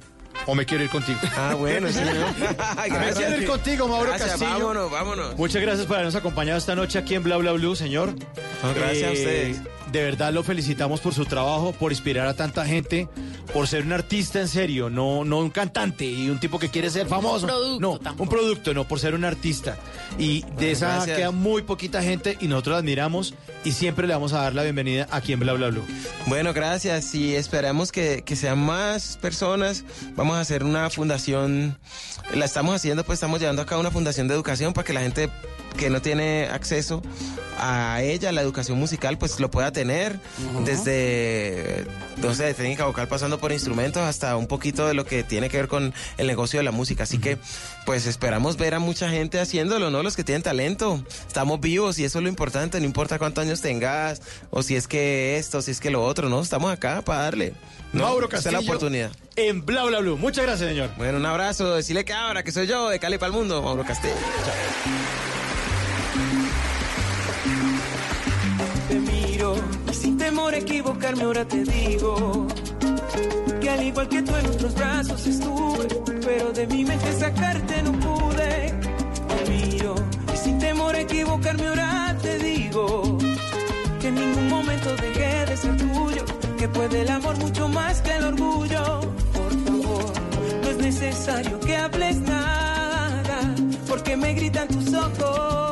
O 0.47 0.55
me 0.55 0.65
quiero 0.65 0.83
ir 0.83 0.89
contigo. 0.89 1.19
Ah, 1.37 1.53
bueno, 1.55 1.91
señor. 1.91 2.15
me 2.39 3.13
quiero 3.13 3.37
ir 3.37 3.45
contigo, 3.47 3.87
Mauro 3.87 4.09
Gracias, 4.09 4.31
Castillo. 4.31 4.51
vámonos, 4.51 4.91
vámonos. 4.91 5.37
Muchas 5.37 5.61
gracias 5.61 5.85
por 5.85 5.97
habernos 5.97 6.15
acompañado 6.15 6.57
esta 6.57 6.75
noche 6.75 6.97
aquí 6.97 7.13
en 7.15 7.23
Bla 7.23 7.37
Bla 7.37 7.51
Blue, 7.51 7.75
señor. 7.75 8.09
Eh, 8.09 8.25
No, 8.63 8.73
gracias 8.73 9.09
a 9.09 9.13
ustedes. 9.13 9.57
De 9.91 10.01
verdad 10.01 10.31
lo 10.31 10.41
felicitamos 10.43 11.01
por 11.01 11.13
su 11.13 11.25
trabajo, 11.25 11.73
por 11.73 11.91
inspirar 11.91 12.27
a 12.27 12.33
tanta 12.33 12.65
gente, 12.65 13.09
por 13.53 13.67
ser 13.67 13.83
un 13.83 13.91
artista 13.91 14.39
en 14.39 14.47
serio, 14.47 14.89
no, 14.89 15.25
no 15.25 15.39
un 15.39 15.49
cantante 15.49 16.05
y 16.05 16.29
un 16.29 16.39
tipo 16.39 16.59
que 16.59 16.69
quiere 16.69 16.89
ser 16.89 17.07
famoso. 17.07 17.47
no, 17.79 17.99
un 18.17 18.29
producto, 18.29 18.73
no, 18.73 18.87
por 18.87 18.99
ser 18.99 19.15
un 19.15 19.25
artista. 19.25 19.77
Y 20.17 20.45
de 20.57 20.71
esa 20.71 20.95
Gracias. 20.95 21.17
queda 21.17 21.31
muy 21.31 21.63
poquita 21.63 22.01
gente 22.01 22.37
y 22.39 22.47
nosotros 22.47 22.73
la 22.75 22.79
admiramos 22.79 23.33
y 23.65 23.73
siempre 23.73 24.07
le 24.07 24.13
vamos 24.13 24.31
a 24.31 24.41
dar 24.41 24.55
la 24.55 24.63
bienvenida 24.63 25.07
aquí 25.11 25.33
en 25.33 25.41
Bla 25.41 25.53
Bla 25.53 25.67
Blue. 25.67 25.85
Bueno, 26.27 26.53
gracias 26.53 27.13
y 27.13 27.35
esperamos 27.35 27.91
que, 27.91 28.23
que 28.23 28.37
sean 28.37 28.59
más 28.59 29.17
personas. 29.17 29.83
Vamos 30.15 30.37
a 30.37 30.39
hacer 30.39 30.63
una 30.63 30.89
fundación, 30.89 31.77
la 32.33 32.45
estamos 32.45 32.75
haciendo, 32.75 33.03
pues 33.03 33.17
estamos 33.17 33.41
llevando 33.41 33.61
a 33.61 33.65
cabo 33.65 33.81
una 33.81 33.91
fundación 33.91 34.29
de 34.29 34.35
educación 34.35 34.71
para 34.71 34.85
que 34.85 34.93
la 34.93 35.01
gente 35.01 35.29
que 35.81 35.89
no 35.89 35.99
tiene 35.99 36.47
acceso 36.51 37.01
a 37.57 38.03
ella, 38.03 38.31
la 38.31 38.41
educación 38.41 38.77
musical, 38.77 39.17
pues 39.17 39.39
lo 39.39 39.49
pueda 39.49 39.71
tener 39.71 40.19
desde, 40.63 41.87
no 42.17 42.35
sé, 42.35 42.43
de 42.43 42.53
técnica 42.53 42.85
vocal 42.85 43.07
pasando 43.07 43.39
por 43.39 43.51
instrumentos 43.51 44.03
hasta 44.03 44.37
un 44.37 44.45
poquito 44.45 44.85
de 44.87 44.93
lo 44.93 45.07
que 45.07 45.23
tiene 45.23 45.49
que 45.49 45.57
ver 45.57 45.67
con 45.67 45.91
el 46.19 46.27
negocio 46.27 46.59
de 46.59 46.63
la 46.63 46.71
música. 46.71 47.05
Así 47.05 47.17
que, 47.17 47.39
pues 47.87 48.05
esperamos 48.05 48.57
ver 48.57 48.75
a 48.75 48.79
mucha 48.79 49.09
gente 49.09 49.39
haciéndolo, 49.39 49.89
¿no? 49.89 50.03
Los 50.03 50.15
que 50.15 50.23
tienen 50.23 50.43
talento. 50.43 51.03
Estamos 51.25 51.59
vivos 51.59 51.97
y 51.97 52.05
eso 52.05 52.19
es 52.19 52.23
lo 52.23 52.29
importante, 52.29 52.79
no 52.79 52.85
importa 52.85 53.17
cuántos 53.17 53.43
años 53.43 53.61
tengas 53.61 54.21
o 54.51 54.61
si 54.61 54.75
es 54.75 54.87
que 54.87 55.37
esto, 55.37 55.63
si 55.63 55.71
es 55.71 55.79
que 55.79 55.89
lo 55.89 56.03
otro, 56.03 56.29
¿no? 56.29 56.41
Estamos 56.41 56.71
acá 56.71 57.01
para 57.01 57.23
darle. 57.23 57.53
¿no? 57.91 58.03
Mauro 58.03 58.25
Esta 58.25 58.37
es 58.37 58.43
Castillo. 58.43 58.61
la 58.61 58.67
oportunidad. 58.67 59.11
En 59.35 59.65
Bla 59.65 59.83
Bla 59.85 59.99
Blue. 59.99 60.15
Muchas 60.15 60.45
gracias, 60.45 60.69
señor. 60.69 60.91
Bueno, 60.95 61.17
un 61.17 61.25
abrazo, 61.25 61.73
decirle 61.75 62.05
que 62.05 62.13
ahora 62.13 62.43
que 62.43 62.51
soy 62.51 62.67
yo 62.67 62.87
de 62.87 62.99
Cali 62.99 63.17
para 63.17 63.31
el 63.31 63.33
mundo, 63.33 63.63
Mauro 63.63 63.83
Castillo. 63.83 64.13
te 64.13 65.30
temor 70.41 70.55
a 70.55 70.57
equivocarme 70.57 71.23
ahora 71.23 71.45
te 71.45 71.63
digo 71.63 72.47
que 73.61 73.69
al 73.69 73.83
igual 73.83 74.09
que 74.09 74.23
tú 74.23 74.35
en 74.35 74.45
otros 74.47 74.73
brazos 74.73 75.27
estuve, 75.27 75.87
pero 76.25 76.51
de 76.51 76.65
mi 76.65 76.83
mente 76.83 77.13
sacarte 77.13 77.83
no 77.83 77.91
pude. 77.91 78.73
Te 79.29 79.51
miro 79.51 79.93
y 80.33 80.37
sin 80.37 80.57
temor 80.57 80.95
a 80.95 81.01
equivocarme 81.01 81.67
ahora 81.67 82.17
te 82.23 82.39
digo 82.39 83.17
que 83.99 84.07
en 84.07 84.15
ningún 84.15 84.49
momento 84.49 84.89
dejé 84.95 85.45
de 85.45 85.57
ser 85.57 85.77
tuyo, 85.77 86.25
que 86.57 86.67
puede 86.69 87.01
el 87.01 87.09
amor 87.09 87.37
mucho 87.37 87.67
más 87.67 88.01
que 88.01 88.11
el 88.15 88.23
orgullo. 88.23 89.01
Por 89.33 89.51
favor, 89.65 90.13
no 90.63 90.69
es 90.71 90.77
necesario 90.77 91.59
que 91.59 91.77
hables 91.77 92.17
nada, 92.21 93.55
porque 93.87 94.17
me 94.17 94.33
gritan 94.33 94.67
tus 94.69 94.91
ojos 94.91 95.70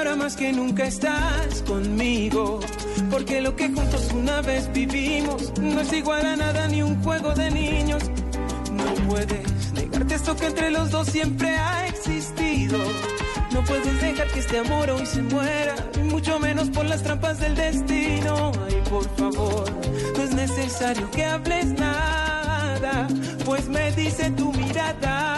ahora 0.00 0.16
más 0.16 0.34
que 0.34 0.50
nunca 0.50 0.84
estás 0.84 1.62
conmigo. 1.66 2.60
Porque 3.10 3.42
lo 3.42 3.54
que 3.54 3.66
juntos 3.68 4.10
una 4.14 4.40
vez 4.40 4.72
vivimos 4.72 5.52
no 5.60 5.80
es 5.80 5.92
igual 5.92 6.24
a 6.24 6.36
nada 6.36 6.68
ni 6.68 6.82
un 6.82 7.02
juego 7.02 7.34
de 7.34 7.50
niños. 7.50 8.02
No 8.72 9.08
puedes 9.08 9.72
negarte 9.74 10.14
esto 10.14 10.34
que 10.36 10.46
entre 10.46 10.70
los 10.70 10.90
dos 10.90 11.06
siempre 11.06 11.50
ha 11.50 11.86
existido. 11.86 12.78
No 13.52 13.62
puedes 13.64 14.00
dejar 14.00 14.26
que 14.28 14.40
este 14.40 14.58
amor 14.58 14.88
hoy 14.90 15.04
se 15.04 15.22
muera, 15.22 15.74
mucho 16.04 16.38
menos 16.38 16.70
por 16.70 16.86
las 16.86 17.02
trampas 17.02 17.38
del 17.40 17.54
destino. 17.54 18.52
Ay, 18.66 18.82
por 18.88 19.04
favor, 19.16 19.70
no 20.16 20.22
es 20.22 20.34
necesario 20.34 21.10
que 21.10 21.24
hables 21.26 21.66
nada, 21.72 23.06
pues 23.44 23.68
me 23.68 23.92
dice 23.92 24.30
tu 24.30 24.50
mirada 24.52 25.29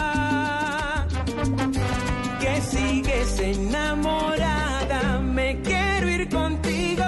sigues 2.71 3.39
enamorada. 3.39 5.19
Me 5.19 5.59
quiero 5.61 6.09
ir 6.09 6.29
contigo 6.29 7.05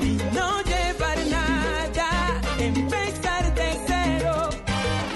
y 0.00 0.18
no 0.34 0.62
llevar 0.62 1.18
nada, 1.30 2.40
empezar 2.58 3.54
de 3.54 3.68
cero. 3.86 4.50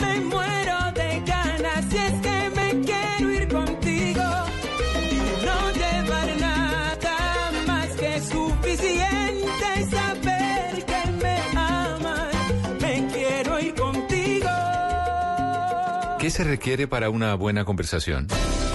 Me 0.01 0.21
muero 0.21 0.93
de 0.95 1.23
ganas 1.27 1.85
si 1.91 1.97
es 1.97 2.13
que 2.27 2.51
me 2.57 2.81
quiero 2.85 3.33
ir 3.33 3.49
contigo 3.49 4.25
y 5.11 5.45
no 5.47 5.59
llevar 5.73 6.29
nada 6.41 7.53
más 7.67 7.89
que 7.97 8.21
suficiente 8.21 9.69
saber 9.91 10.85
que 10.85 11.11
me 11.23 11.37
amas. 11.59 12.35
Me 12.81 13.07
quiero 13.13 13.61
ir 13.61 13.75
contigo. 13.75 14.51
¿Qué 16.19 16.31
se 16.31 16.45
requiere 16.45 16.89
para 16.89 17.11
una 17.11 17.35
buena 17.35 17.65
conversación? 17.65 18.27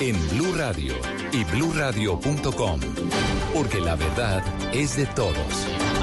en 0.00 0.16
Blue 0.30 0.54
Radio 0.56 0.94
y 1.32 1.44
bluradio.com, 1.44 2.80
porque 3.52 3.80
la 3.80 3.96
verdad 3.96 4.44
es 4.72 4.96
de 4.96 5.06
todos. 5.06 5.36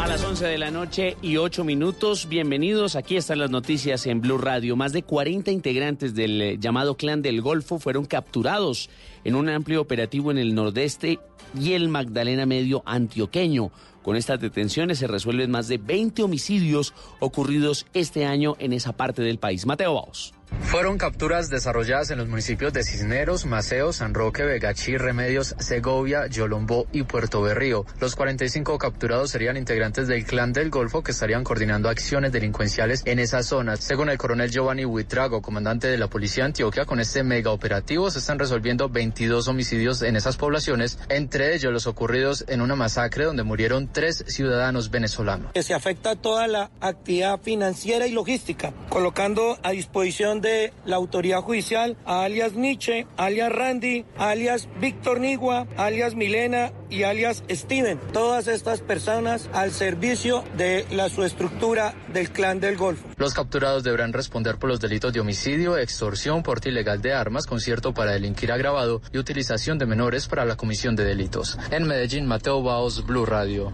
A 0.02 0.08
las 0.08 0.24
11 0.24 0.46
de 0.46 0.58
la 0.58 0.70
noche 0.70 1.16
y 1.22 1.38
8 1.38 1.64
minutos, 1.64 2.28
bienvenidos. 2.28 2.96
Aquí 2.96 3.16
están 3.16 3.40
las 3.40 3.50
noticias 3.50 4.06
en 4.06 4.22
Blue 4.22 4.38
Radio. 4.38 4.76
Más 4.76 4.92
de 4.92 5.04
40 5.04 5.52
integrantes 5.52 6.14
del 6.14 6.42
eh, 6.42 6.58
llamado 6.60 6.96
Clan 6.96 7.22
del 7.22 7.42
Golfo 7.42 7.80
fueron 7.80 8.06
capturados 8.06 8.90
en 9.24 9.36
un 9.36 9.48
amplio 9.50 9.82
operativo 9.82 10.30
en 10.30 10.38
el 10.38 10.54
nordeste 10.54 11.20
y 11.58 11.74
el 11.74 11.88
Magdalena 11.88 12.46
Medio 12.46 12.84
antioqueño. 12.86 13.72
Con 14.04 14.18
estas 14.18 14.40
detenciones 14.40 15.00
se 15.00 15.08
resuelven 15.08 15.50
más 15.50 15.68
de 15.68 15.78
20 15.78 16.22
homicidios 16.22 16.94
ocurridos 17.20 17.88
este 17.94 18.26
año 18.26 18.56
en 18.60 18.74
esa 18.74 18.92
parte 18.92 19.22
del 19.24 19.40
país. 19.40 19.66
Mateo 19.66 19.96
Baos. 19.96 20.35
Fueron 20.62 20.98
capturas 20.98 21.50
desarrolladas 21.50 22.12
en 22.12 22.18
los 22.18 22.28
municipios 22.28 22.74
de 22.74 22.84
Cisneros, 22.84 23.46
Maceo, 23.46 23.94
San 23.94 24.14
Roque, 24.14 24.44
Vegachí, 24.44 24.98
Remedios, 24.98 25.56
Segovia, 25.60 26.28
Yolombó 26.28 26.88
y 26.92 27.04
Puerto 27.04 27.42
Berrío. 27.42 27.86
Los 28.00 28.16
45 28.16 28.78
capturados 28.78 29.32
serían 29.32 29.58
integrantes 29.58 30.08
del 30.08 30.26
Clan 30.26 30.54
del 30.54 30.70
Golfo 30.70 31.04
que 31.04 31.12
estarían 31.12 31.44
coordinando 31.44 31.88
acciones 31.88 32.32
delincuenciales 32.32 33.04
en 33.06 33.20
esas 33.20 33.46
zonas. 33.46 33.80
Según 33.80 34.10
el 34.10 34.18
coronel 34.18 34.52
Giovanni 34.52 34.86
Huitrago, 34.86 35.42
comandante 35.42 35.88
de 35.88 35.98
la 35.98 36.08
Policía 36.08 36.44
de 36.44 36.48
Antioquia, 36.48 36.86
con 36.86 37.00
este 37.00 37.24
mega 37.24 37.52
operativo 37.52 38.10
se 38.12 38.20
están 38.20 38.40
resolviendo 38.40 38.90
22 38.90 39.48
homicidios 39.48 40.02
en 40.02 40.16
esas 40.16 40.38
poblaciones, 40.38 41.00
entre 41.10 41.56
ellos 41.56 41.72
los 41.72 41.88
ocurridos 41.88 42.46
en 42.48 42.62
una 42.62 42.76
masacre 42.76 43.26
donde 43.26 43.44
murieron 43.44 43.92
tres 43.92 44.24
ciudadanos 44.28 44.92
venezolanos. 44.92 45.52
Que 45.54 45.64
se 45.64 45.74
afecta 45.74 46.16
toda 46.16 46.48
la 46.48 46.72
actividad 46.82 47.40
financiera 47.40 48.08
y 48.08 48.12
logística, 48.12 48.74
colocando 48.90 49.58
a 49.64 49.72
disposición 49.72 50.42
de 50.42 50.45
la 50.86 50.96
autoridad 50.96 51.42
judicial 51.42 51.98
a 52.06 52.24
alias 52.24 52.54
Nietzsche, 52.54 53.08
alias 53.18 53.52
Randy, 53.52 54.06
alias 54.18 54.68
Víctor 54.80 55.20
Nigua, 55.20 55.68
alias 55.76 56.16
Milena 56.16 56.72
y 56.90 57.04
alias 57.04 57.44
Steven. 57.50 58.00
Todas 58.14 58.48
estas 58.48 58.82
personas 58.82 59.50
al 59.54 59.72
servicio 59.72 60.44
de 60.56 60.86
la 60.92 61.10
subestructura 61.10 61.96
del 62.14 62.30
clan 62.30 62.60
del 62.60 62.78
Golfo. 62.78 63.08
Los 63.18 63.34
capturados 63.34 63.84
deberán 63.84 64.14
responder 64.14 64.58
por 64.58 64.70
los 64.70 64.80
delitos 64.80 65.14
de 65.14 65.20
homicidio, 65.20 65.78
extorsión, 65.78 66.44
porte 66.44 66.70
ilegal 66.70 67.02
de 67.02 67.14
armas, 67.14 67.48
concierto 67.48 67.94
para 67.94 68.12
delinquir 68.12 68.52
agravado 68.52 69.02
y 69.12 69.18
utilización 69.18 69.78
de 69.80 69.86
menores 69.86 70.28
para 70.28 70.46
la 70.46 70.58
comisión 70.58 70.96
de 70.96 71.06
delitos. 71.06 71.58
En 71.72 71.88
Medellín, 71.88 72.26
Mateo 72.26 72.62
Baos, 72.62 73.06
Blue 73.06 73.26
Radio. 73.26 73.72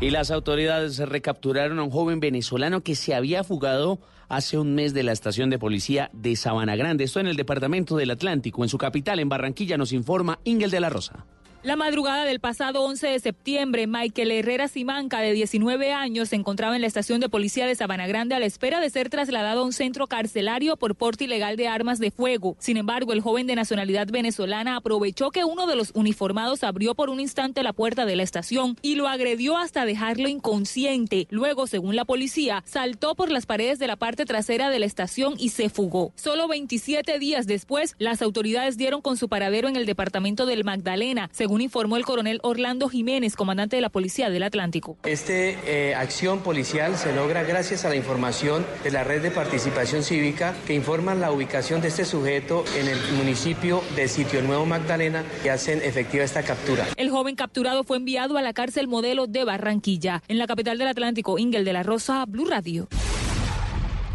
Y 0.00 0.10
las 0.10 0.30
autoridades 0.30 0.98
recapturaron 0.98 1.78
a 1.78 1.82
un 1.82 1.90
joven 1.90 2.20
venezolano 2.20 2.82
que 2.82 2.94
se 2.94 3.14
había 3.14 3.44
fugado 3.44 4.00
hace 4.28 4.58
un 4.58 4.74
mes 4.74 4.94
de 4.94 5.02
la 5.02 5.12
estación 5.12 5.50
de 5.50 5.58
policía 5.58 6.10
de 6.12 6.36
Sabana 6.36 6.76
Grande. 6.76 7.04
Esto 7.04 7.20
en 7.20 7.26
el 7.26 7.36
departamento 7.36 7.96
del 7.96 8.10
Atlántico, 8.10 8.62
en 8.62 8.68
su 8.68 8.78
capital, 8.78 9.20
en 9.20 9.28
Barranquilla, 9.28 9.76
nos 9.76 9.92
informa 9.92 10.38
Ingel 10.44 10.70
de 10.70 10.80
la 10.80 10.90
Rosa. 10.90 11.26
La 11.64 11.76
madrugada 11.76 12.26
del 12.26 12.40
pasado 12.40 12.82
11 12.82 13.06
de 13.06 13.18
septiembre, 13.20 13.86
Michael 13.86 14.32
Herrera 14.32 14.68
Simanca, 14.68 15.20
de 15.20 15.32
19 15.32 15.94
años, 15.94 16.28
se 16.28 16.36
encontraba 16.36 16.74
en 16.74 16.82
la 16.82 16.86
estación 16.86 17.22
de 17.22 17.30
policía 17.30 17.66
de 17.66 17.74
Sabana 17.74 18.06
Grande 18.06 18.34
a 18.34 18.38
la 18.38 18.44
espera 18.44 18.80
de 18.80 18.90
ser 18.90 19.08
trasladado 19.08 19.62
a 19.62 19.64
un 19.64 19.72
centro 19.72 20.06
carcelario 20.06 20.76
por 20.76 20.94
porte 20.94 21.24
ilegal 21.24 21.56
de 21.56 21.66
armas 21.66 22.00
de 22.00 22.10
fuego. 22.10 22.54
Sin 22.58 22.76
embargo, 22.76 23.14
el 23.14 23.22
joven 23.22 23.46
de 23.46 23.54
nacionalidad 23.54 24.08
venezolana 24.08 24.76
aprovechó 24.76 25.30
que 25.30 25.44
uno 25.44 25.66
de 25.66 25.74
los 25.74 25.92
uniformados 25.94 26.64
abrió 26.64 26.94
por 26.94 27.08
un 27.08 27.18
instante 27.18 27.62
la 27.62 27.72
puerta 27.72 28.04
de 28.04 28.16
la 28.16 28.24
estación 28.24 28.76
y 28.82 28.96
lo 28.96 29.08
agredió 29.08 29.56
hasta 29.56 29.86
dejarlo 29.86 30.28
inconsciente. 30.28 31.26
Luego, 31.30 31.66
según 31.66 31.96
la 31.96 32.04
policía, 32.04 32.62
saltó 32.66 33.14
por 33.14 33.30
las 33.30 33.46
paredes 33.46 33.78
de 33.78 33.86
la 33.86 33.96
parte 33.96 34.26
trasera 34.26 34.68
de 34.68 34.80
la 34.80 34.86
estación 34.86 35.36
y 35.38 35.48
se 35.48 35.70
fugó. 35.70 36.12
Solo 36.14 36.46
27 36.46 37.18
días 37.18 37.46
después, 37.46 37.94
las 37.98 38.20
autoridades 38.20 38.76
dieron 38.76 39.00
con 39.00 39.16
su 39.16 39.30
paradero 39.30 39.66
en 39.66 39.76
el 39.76 39.86
departamento 39.86 40.44
del 40.44 40.64
Magdalena, 40.64 41.30
según 41.32 41.53
informó 41.60 41.96
el 41.96 42.04
coronel 42.04 42.40
Orlando 42.42 42.88
Jiménez, 42.88 43.36
comandante 43.36 43.76
de 43.76 43.82
la 43.82 43.90
Policía 43.90 44.30
del 44.30 44.42
Atlántico. 44.42 44.96
Esta 45.04 45.32
eh, 45.32 45.94
acción 45.96 46.40
policial 46.40 46.96
se 46.96 47.14
logra 47.14 47.42
gracias 47.42 47.84
a 47.84 47.88
la 47.88 47.96
información 47.96 48.66
de 48.82 48.90
la 48.90 49.04
red 49.04 49.22
de 49.22 49.30
participación 49.30 50.02
cívica 50.02 50.54
que 50.66 50.74
informan 50.74 51.20
la 51.20 51.30
ubicación 51.30 51.80
de 51.80 51.88
este 51.88 52.04
sujeto 52.04 52.64
en 52.76 52.88
el 52.88 52.98
municipio 53.16 53.82
de 53.96 54.08
Sitio 54.08 54.42
Nuevo 54.42 54.66
Magdalena 54.66 55.24
y 55.44 55.48
hacen 55.48 55.80
efectiva 55.82 56.24
esta 56.24 56.42
captura. 56.42 56.86
El 56.96 57.10
joven 57.10 57.36
capturado 57.36 57.84
fue 57.84 57.96
enviado 57.96 58.36
a 58.36 58.42
la 58.42 58.52
cárcel 58.52 58.88
modelo 58.88 59.26
de 59.26 59.44
Barranquilla. 59.44 60.22
En 60.28 60.38
la 60.38 60.46
capital 60.46 60.78
del 60.78 60.88
Atlántico, 60.88 61.38
Ingel 61.38 61.64
de 61.64 61.72
la 61.72 61.82
Rosa, 61.82 62.24
Blue 62.26 62.46
Radio. 62.46 62.88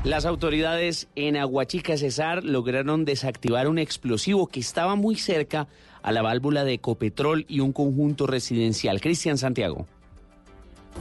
Las 0.06 0.26
autoridades 0.26 1.10
en 1.16 1.36
Aguachica 1.36 1.98
Cesar 1.98 2.46
lograron 2.46 3.04
desactivar 3.04 3.68
un 3.68 3.78
explosivo 3.78 4.48
que 4.48 4.62
estaba 4.62 4.96
muy 4.96 5.16
cerca 5.16 5.68
a 6.02 6.12
la 6.12 6.22
válvula 6.22 6.64
de 6.64 6.74
Ecopetrol 6.74 7.46
y 7.48 7.60
un 7.60 7.74
conjunto 7.74 8.28
residencial. 8.28 9.02
Cristian 9.02 9.38
Santiago. 9.38 9.88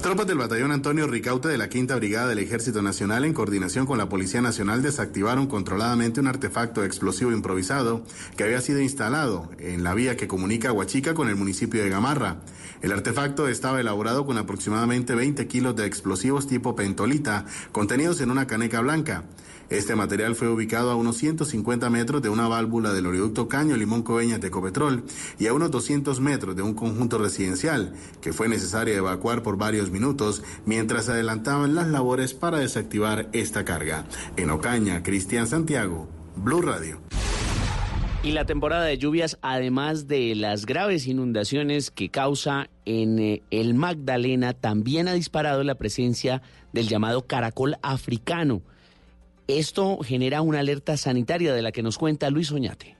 Tropas 0.03 0.29
del 0.29 0.39
batallón 0.39 0.71
Antonio 0.71 1.09
Ricaute 1.09 1.49
de 1.49 1.59
la 1.59 1.69
Quinta 1.69 1.97
Brigada 1.97 2.29
del 2.29 2.39
Ejército 2.39 2.83
Nacional, 2.83 3.25
en 3.25 3.35
coordinación 3.35 3.85
con 3.85 3.99
la 3.99 4.09
Policía 4.09 4.41
Nacional, 4.41 4.81
desactivaron 4.81 5.49
controladamente 5.49 6.21
un 6.21 6.29
artefacto 6.29 6.85
explosivo 6.85 7.33
improvisado 7.33 8.05
que 8.37 8.45
había 8.45 8.61
sido 8.61 8.81
instalado 8.81 9.51
en 9.59 9.83
la 9.83 9.95
vía 9.95 10.17
que 10.17 10.29
comunica 10.29 10.71
Huachica 10.71 11.15
con 11.15 11.29
el 11.29 11.35
municipio 11.35 11.83
de 11.83 11.91
Gamarra. 11.91 12.37
El 12.81 12.93
artefacto 12.93 13.49
estaba 13.49 13.81
elaborado 13.81 14.25
con 14.25 14.39
aproximadamente 14.39 15.17
20 15.17 15.49
kilos 15.49 15.75
de 15.75 15.87
explosivos 15.87 16.47
tipo 16.47 16.77
pentolita 16.77 17.45
contenidos 17.73 18.21
en 18.21 18.31
una 18.31 18.47
caneca 18.47 18.81
blanca. 18.81 19.25
Este 19.71 19.95
material 19.95 20.35
fue 20.35 20.49
ubicado 20.49 20.91
a 20.91 20.97
unos 20.97 21.19
150 21.19 21.91
metros 21.91 22.23
de 22.23 22.31
una 22.31 22.49
válvula 22.49 22.95
del 22.95 23.07
oleoducto 23.07 23.49
Caño 23.49 23.77
Limón 23.77 24.03
Coveñas 24.03 24.41
de 24.41 24.49
Ecopetrol 24.49 25.05
y 25.39 25.47
a 25.47 25.53
unos 25.53 25.71
200 25.71 26.21
metros 26.21 26.57
de 26.57 26.63
un 26.63 26.73
conjunto 26.73 27.19
residencial 27.19 27.93
que 28.23 28.33
fue 28.33 28.49
necesario 28.49 28.95
evacuar 28.95 29.43
por 29.43 29.59
varios 29.59 29.91
minutos 29.91 30.43
mientras 30.65 31.05
se 31.05 31.13
adelantaban 31.13 31.75
las 31.75 31.89
labores 31.89 32.33
para 32.33 32.59
desactivar 32.59 33.29
esta 33.33 33.67
carga. 33.67 34.07
En 34.39 34.49
Ocaña, 34.49 35.03
Cristian 35.03 35.47
Santiago, 35.47 36.09
Blue 36.37 36.63
Radio. 36.63 37.01
Y 38.23 38.33
la 38.33 38.47
temporada 38.47 38.85
de 38.85 38.99
lluvias, 38.99 39.39
además 39.43 40.09
de 40.09 40.35
las 40.35 40.67
graves 40.67 41.07
inundaciones 41.07 41.91
que 41.91 42.09
causa 42.09 42.69
en 42.85 43.19
eh, 43.19 43.43
el 43.51 43.75
Magdalena, 43.75 44.55
también 44.55 45.09
ha 45.09 45.13
disparado 45.13 45.63
la 45.63 45.77
presencia 45.77 46.43
del 46.73 46.89
llamado 46.89 47.27
caracol 47.27 47.77
africano. 47.83 48.63
Esto 49.49 49.97
genera 50.05 50.43
una 50.43 50.59
alerta 50.59 50.99
sanitaria 50.99 51.55
de 51.55 51.63
la 51.63 51.73
que 51.73 51.83
nos 51.83 51.97
cuenta 51.97 52.29
Luis 52.29 52.53
Oñate. 52.53 52.99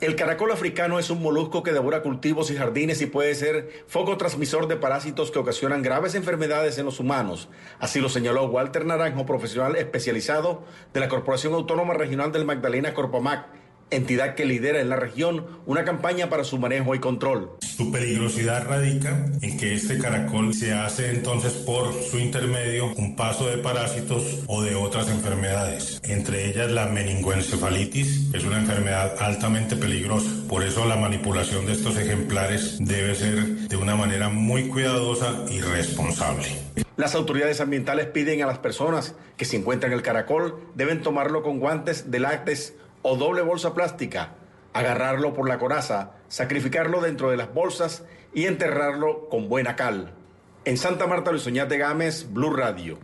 El 0.00 0.14
caracol 0.14 0.52
africano 0.52 1.00
es 1.00 1.10
un 1.10 1.20
molusco 1.20 1.64
que 1.64 1.72
devora 1.72 2.02
cultivos 2.02 2.52
y 2.52 2.56
jardines 2.56 3.02
y 3.02 3.06
puede 3.06 3.34
ser 3.34 3.84
foco 3.88 4.16
transmisor 4.16 4.68
de 4.68 4.76
parásitos 4.76 5.32
que 5.32 5.40
ocasionan 5.40 5.82
graves 5.82 6.14
enfermedades 6.14 6.78
en 6.78 6.84
los 6.84 7.00
humanos. 7.00 7.48
Así 7.80 7.98
lo 7.98 8.08
señaló 8.08 8.44
Walter 8.44 8.86
Naranjo, 8.86 9.26
profesional 9.26 9.74
especializado 9.74 10.62
de 10.94 11.00
la 11.00 11.08
Corporación 11.08 11.54
Autónoma 11.54 11.94
Regional 11.94 12.30
del 12.30 12.44
Magdalena 12.44 12.94
Corpomac 12.94 13.48
entidad 13.90 14.34
que 14.34 14.44
lidera 14.44 14.80
en 14.80 14.88
la 14.88 14.96
región 14.96 15.46
una 15.66 15.84
campaña 15.84 16.28
para 16.28 16.44
su 16.44 16.58
manejo 16.58 16.94
y 16.94 16.98
control. 16.98 17.52
Su 17.60 17.90
peligrosidad 17.90 18.66
radica 18.66 19.26
en 19.40 19.58
que 19.58 19.74
este 19.74 19.98
caracol 19.98 20.54
se 20.54 20.72
hace 20.72 21.10
entonces 21.10 21.52
por 21.52 21.92
su 21.92 22.18
intermedio 22.18 22.92
un 22.96 23.16
paso 23.16 23.48
de 23.48 23.58
parásitos 23.58 24.42
o 24.46 24.62
de 24.62 24.74
otras 24.74 25.08
enfermedades, 25.08 26.00
entre 26.04 26.48
ellas 26.48 26.70
la 26.70 26.86
meningoencefalitis, 26.86 28.34
es 28.34 28.44
una 28.44 28.58
enfermedad 28.58 29.14
altamente 29.20 29.76
peligrosa. 29.76 30.30
Por 30.48 30.64
eso 30.64 30.86
la 30.86 30.96
manipulación 30.96 31.66
de 31.66 31.72
estos 31.72 31.96
ejemplares 31.96 32.78
debe 32.80 33.14
ser 33.14 33.44
de 33.68 33.76
una 33.76 33.96
manera 33.96 34.28
muy 34.28 34.68
cuidadosa 34.68 35.44
y 35.50 35.60
responsable. 35.60 36.46
Las 36.96 37.14
autoridades 37.14 37.60
ambientales 37.60 38.06
piden 38.06 38.42
a 38.42 38.46
las 38.46 38.58
personas 38.58 39.14
que 39.36 39.44
se 39.44 39.56
encuentran 39.56 39.92
el 39.92 40.02
caracol 40.02 40.58
deben 40.74 41.00
tomarlo 41.00 41.44
con 41.44 41.60
guantes 41.60 42.10
de 42.10 42.18
lácteos 42.18 42.72
o 43.02 43.16
doble 43.16 43.42
bolsa 43.42 43.74
plástica, 43.74 44.34
agarrarlo 44.72 45.34
por 45.34 45.48
la 45.48 45.58
coraza, 45.58 46.12
sacrificarlo 46.28 47.00
dentro 47.00 47.30
de 47.30 47.36
las 47.36 47.52
bolsas 47.52 48.04
y 48.34 48.46
enterrarlo 48.46 49.28
con 49.28 49.48
buena 49.48 49.76
cal. 49.76 50.12
En 50.64 50.76
Santa 50.76 51.06
Marta, 51.06 51.30
Luis 51.30 51.46
Oñate 51.46 51.78
Gámez, 51.78 52.26
Blue 52.30 52.54
Radio. 52.54 52.98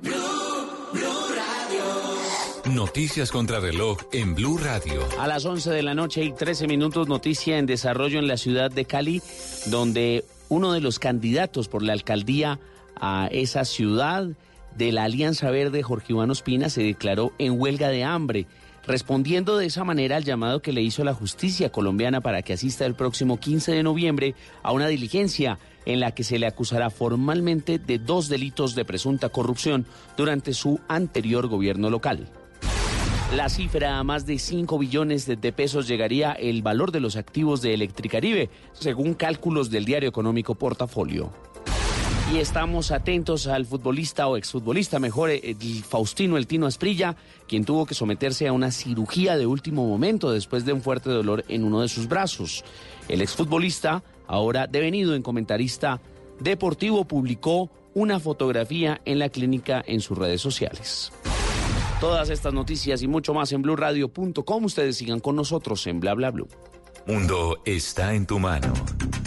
Noticias 2.66 3.30
contra 3.30 3.60
reloj 3.60 3.98
en 4.12 4.34
Blue 4.34 4.58
Radio. 4.58 5.06
A 5.18 5.26
las 5.26 5.44
11 5.44 5.70
de 5.70 5.82
la 5.82 5.94
noche 5.94 6.24
y 6.24 6.32
13 6.32 6.66
minutos, 6.66 7.08
noticia 7.08 7.58
en 7.58 7.66
desarrollo 7.66 8.18
en 8.18 8.26
la 8.26 8.38
ciudad 8.38 8.70
de 8.70 8.86
Cali, 8.86 9.22
donde 9.66 10.24
uno 10.48 10.72
de 10.72 10.80
los 10.80 10.98
candidatos 10.98 11.68
por 11.68 11.82
la 11.82 11.92
alcaldía 11.92 12.58
a 12.96 13.28
esa 13.30 13.64
ciudad 13.64 14.28
de 14.76 14.92
la 14.92 15.04
Alianza 15.04 15.50
Verde, 15.50 15.82
Jorge 15.82 16.14
Iván 16.14 16.30
Ospina, 16.30 16.68
se 16.68 16.82
declaró 16.82 17.32
en 17.38 17.60
huelga 17.60 17.88
de 17.88 18.04
hambre, 18.04 18.46
respondiendo 18.86 19.56
de 19.56 19.66
esa 19.66 19.84
manera 19.84 20.16
al 20.16 20.24
llamado 20.24 20.62
que 20.62 20.72
le 20.72 20.82
hizo 20.82 21.04
la 21.04 21.14
justicia 21.14 21.70
colombiana 21.70 22.20
para 22.20 22.42
que 22.42 22.52
asista 22.52 22.86
el 22.86 22.94
próximo 22.94 23.38
15 23.38 23.72
de 23.72 23.82
noviembre 23.82 24.34
a 24.62 24.72
una 24.72 24.88
diligencia 24.88 25.58
en 25.86 26.00
la 26.00 26.12
que 26.12 26.24
se 26.24 26.38
le 26.38 26.46
acusará 26.46 26.90
formalmente 26.90 27.78
de 27.78 27.98
dos 27.98 28.28
delitos 28.28 28.74
de 28.74 28.84
presunta 28.84 29.28
corrupción 29.28 29.86
durante 30.16 30.54
su 30.54 30.80
anterior 30.88 31.46
gobierno 31.48 31.90
local. 31.90 32.28
La 33.34 33.48
cifra 33.48 33.98
a 33.98 34.04
más 34.04 34.26
de 34.26 34.38
5 34.38 34.78
billones 34.78 35.26
de, 35.26 35.36
pesos 35.52 35.88
llegaría 35.88 36.32
el 36.32 36.62
valor 36.62 36.92
de 36.92 37.00
los 37.00 37.16
activos 37.16 37.62
de 37.62 37.74
Electricaribe, 37.74 38.48
según 38.72 39.14
cálculos 39.14 39.70
del 39.70 39.84
diario 39.84 40.08
económico 40.08 40.54
Portafolio. 40.54 41.32
Y 42.32 42.38
estamos 42.38 42.90
atentos 42.90 43.46
al 43.46 43.66
futbolista 43.66 44.26
o 44.26 44.36
exfutbolista, 44.36 44.98
mejor, 44.98 45.30
el 45.30 45.84
Faustino 45.86 46.38
El 46.38 46.46
Tino 46.46 46.66
Asprilla, 46.66 47.16
quien 47.46 47.64
tuvo 47.64 47.84
que 47.84 47.94
someterse 47.94 48.48
a 48.48 48.52
una 48.52 48.70
cirugía 48.70 49.36
de 49.36 49.46
último 49.46 49.86
momento 49.86 50.32
después 50.32 50.64
de 50.64 50.72
un 50.72 50.80
fuerte 50.80 51.10
dolor 51.10 51.44
en 51.48 51.64
uno 51.64 51.82
de 51.82 51.88
sus 51.88 52.08
brazos. 52.08 52.64
El 53.08 53.20
exfutbolista, 53.20 54.02
ahora 54.26 54.66
devenido 54.66 55.14
en 55.14 55.22
comentarista 55.22 56.00
deportivo, 56.40 57.04
publicó 57.04 57.70
una 57.92 58.18
fotografía 58.18 59.00
en 59.04 59.18
la 59.18 59.28
clínica 59.28 59.84
en 59.86 60.00
sus 60.00 60.16
redes 60.16 60.40
sociales. 60.40 61.12
Todas 62.00 62.30
estas 62.30 62.54
noticias 62.54 63.02
y 63.02 63.06
mucho 63.06 63.34
más 63.34 63.52
en 63.52 63.62
blurradio.com. 63.62 64.64
Ustedes 64.64 64.96
sigan 64.96 65.20
con 65.20 65.36
nosotros 65.36 65.86
en 65.86 66.00
Bla 66.00 66.14
Bla 66.14 66.30
Blue. 66.30 66.48
Mundo 67.06 67.60
está 67.66 68.14
en 68.14 68.24
tu 68.24 68.38
mano. 68.38 68.72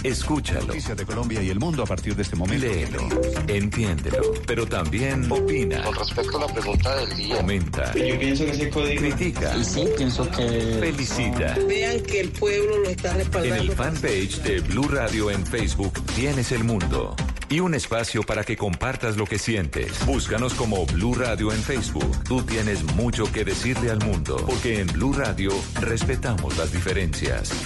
Escúchalo. 0.03 0.65
Noticias 0.65 0.97
de 0.97 1.05
Colombia 1.05 1.43
y 1.43 1.49
el 1.51 1.59
mundo 1.59 1.83
a 1.83 1.85
partir 1.85 2.15
de 2.15 2.23
este 2.23 2.35
momento. 2.35 2.65
Léelo, 2.65 3.07
entiéndelo, 3.47 4.33
pero 4.47 4.65
también 4.65 5.31
opina. 5.31 5.83
Con 5.83 5.95
respecto 5.95 6.37
a 6.37 6.47
la 6.47 6.53
pregunta 6.53 6.95
del 6.95 7.15
día. 7.15 7.37
Comenta. 7.37 7.93
Yo 7.93 8.17
pienso 8.17 8.45
que 8.45 8.69
código. 8.71 9.01
Critica. 9.01 9.55
Y 9.55 9.63
sí, 9.63 9.85
pienso 9.95 10.27
que. 10.31 10.77
Felicita. 10.79 11.55
Vean 11.67 12.01
que 12.01 12.21
el 12.21 12.29
pueblo 12.29 12.79
lo 12.79 12.89
está 12.89 13.13
respaldando. 13.13 13.55
En 13.55 13.69
el 13.69 13.71
fanpage 13.71 14.41
de 14.41 14.59
Blue 14.61 14.87
Radio 14.87 15.29
en 15.29 15.45
Facebook 15.45 15.93
tienes 16.15 16.51
el 16.51 16.63
mundo. 16.63 17.15
Y 17.49 17.61
un 17.61 17.73
espacio 17.75 18.23
para 18.23 18.43
que 18.43 18.57
compartas 18.57 19.15
lo 19.15 19.25
que 19.25 19.39
sientes. 19.39 20.05
Búscanos 20.05 20.53
como 20.53 20.85
Blue 20.87 21.15
Radio 21.15 21.53
en 21.53 21.61
Facebook. 21.61 22.23
Tú 22.23 22.41
tienes 22.43 22.83
mucho 22.95 23.31
que 23.31 23.45
decirle 23.45 23.89
al 23.89 23.99
mundo. 23.99 24.35
Porque 24.45 24.81
en 24.81 24.87
Blue 24.87 25.13
Radio 25.13 25.51
respetamos 25.79 26.57
las 26.57 26.73
diferencias. 26.73 27.51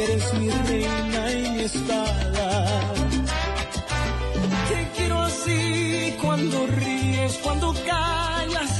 Eres 0.00 0.34
mi 0.34 0.50
reina 0.50 1.32
y 1.32 1.50
mi 1.50 1.60
espada. 1.60 2.66
Te 4.68 4.88
quiero 4.96 5.20
así 5.20 6.16
cuando 6.20 6.66
ríes, 6.66 7.38
cuando 7.42 7.74
callas, 7.86 8.70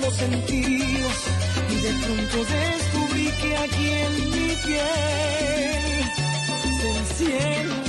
los 0.00 0.14
sentidos 0.14 1.12
y 1.70 1.74
de 1.76 1.92
pronto 2.04 2.44
descubrí 2.44 3.30
que 3.40 3.56
aquí 3.56 3.90
en 3.90 4.30
mi 4.30 4.56
piel 4.64 6.04
se 6.80 6.88
enciende 6.98 7.81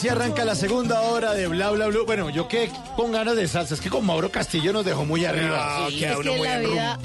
así 0.00 0.08
arranca 0.08 0.46
la 0.46 0.54
segunda 0.54 1.02
hora 1.02 1.34
de 1.34 1.46
Bla 1.46 1.70
Bla 1.72 1.88
Blue. 1.88 2.06
Bueno, 2.06 2.30
yo 2.30 2.48
que 2.48 2.70
con 2.96 3.12
ganas 3.12 3.36
de 3.36 3.46
salsa, 3.46 3.74
es 3.74 3.82
que 3.82 3.90
con 3.90 4.06
Mauro 4.06 4.30
Castillo 4.30 4.72
nos 4.72 4.82
dejó 4.82 5.04
muy 5.04 5.26
arriba. 5.26 5.88
Sí, 5.90 6.02
es 6.02 6.16
que 6.16 6.38
la 6.38 6.58
vida, 6.58 6.98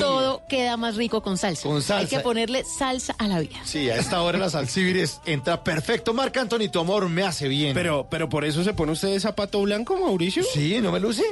todo 0.00 0.42
queda 0.48 0.78
más 0.78 0.96
rico 0.96 1.22
con 1.22 1.36
salsa. 1.36 1.68
Con 1.68 1.82
salsa. 1.82 2.00
Hay 2.00 2.06
que 2.06 2.20
ponerle 2.20 2.64
salsa 2.64 3.14
a 3.18 3.28
la 3.28 3.40
vida. 3.40 3.56
Sí, 3.64 3.90
a 3.90 3.96
esta 3.96 4.22
hora 4.22 4.38
la 4.38 4.48
salsibires 4.48 5.20
entra 5.26 5.62
perfecto. 5.62 6.14
Marc 6.14 6.34
Anthony, 6.38 6.70
tu 6.72 6.78
amor 6.78 7.10
me 7.10 7.24
hace 7.24 7.46
bien. 7.46 7.74
Pero, 7.74 8.06
pero 8.08 8.26
por 8.30 8.46
eso 8.46 8.64
se 8.64 8.72
pone 8.72 8.92
usted 8.92 9.08
de 9.08 9.20
zapato 9.20 9.60
blanco, 9.60 9.94
Mauricio. 10.00 10.44
Sí, 10.44 10.80
¿no 10.80 10.92
me 10.92 11.00
luce? 11.00 11.24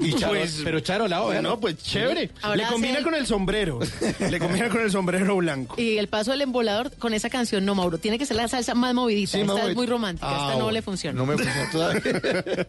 Y 0.00 0.12
Charo, 0.14 0.34
Pues- 0.34 0.60
pero 0.62 0.80
Charo 0.80 1.08
la 1.08 1.22
oveja, 1.22 1.42
No, 1.42 1.58
pues 1.58 1.76
chévere. 1.78 2.30
Ahora 2.42 2.56
Le 2.64 2.66
combina 2.68 2.94
hace- 2.94 3.02
con 3.04 3.14
el 3.14 3.26
sombrero. 3.26 3.80
Le 4.18 4.38
combina 4.38 4.68
con 4.68 4.80
el 4.82 4.90
sombrero 4.90 5.36
blanco. 5.36 5.74
Y 5.80 5.98
el 5.98 6.08
paso 6.08 6.30
del 6.32 6.42
embolador 6.42 6.92
con 6.96 7.14
esa 7.14 7.30
canción, 7.30 7.64
no, 7.64 7.74
Mauro, 7.74 7.98
tiene 7.98 8.18
que 8.18 8.26
ser 8.26 8.36
la 8.36 8.46
salsa 8.48 8.74
más 8.74 8.94
movidita. 8.94 9.32
Sí, 9.32 9.40
esta 9.40 9.68
es 9.68 9.74
muy 9.76 9.86
romántica, 9.86 10.26
Ah, 10.28 10.34
esta 10.34 10.48
no 10.52 10.54
bueno. 10.64 10.70
le 10.72 10.82
funciona. 10.82 11.18
No 11.18 11.26
me 11.26 11.36
funciona 11.36 11.70
todavía. 11.70 12.02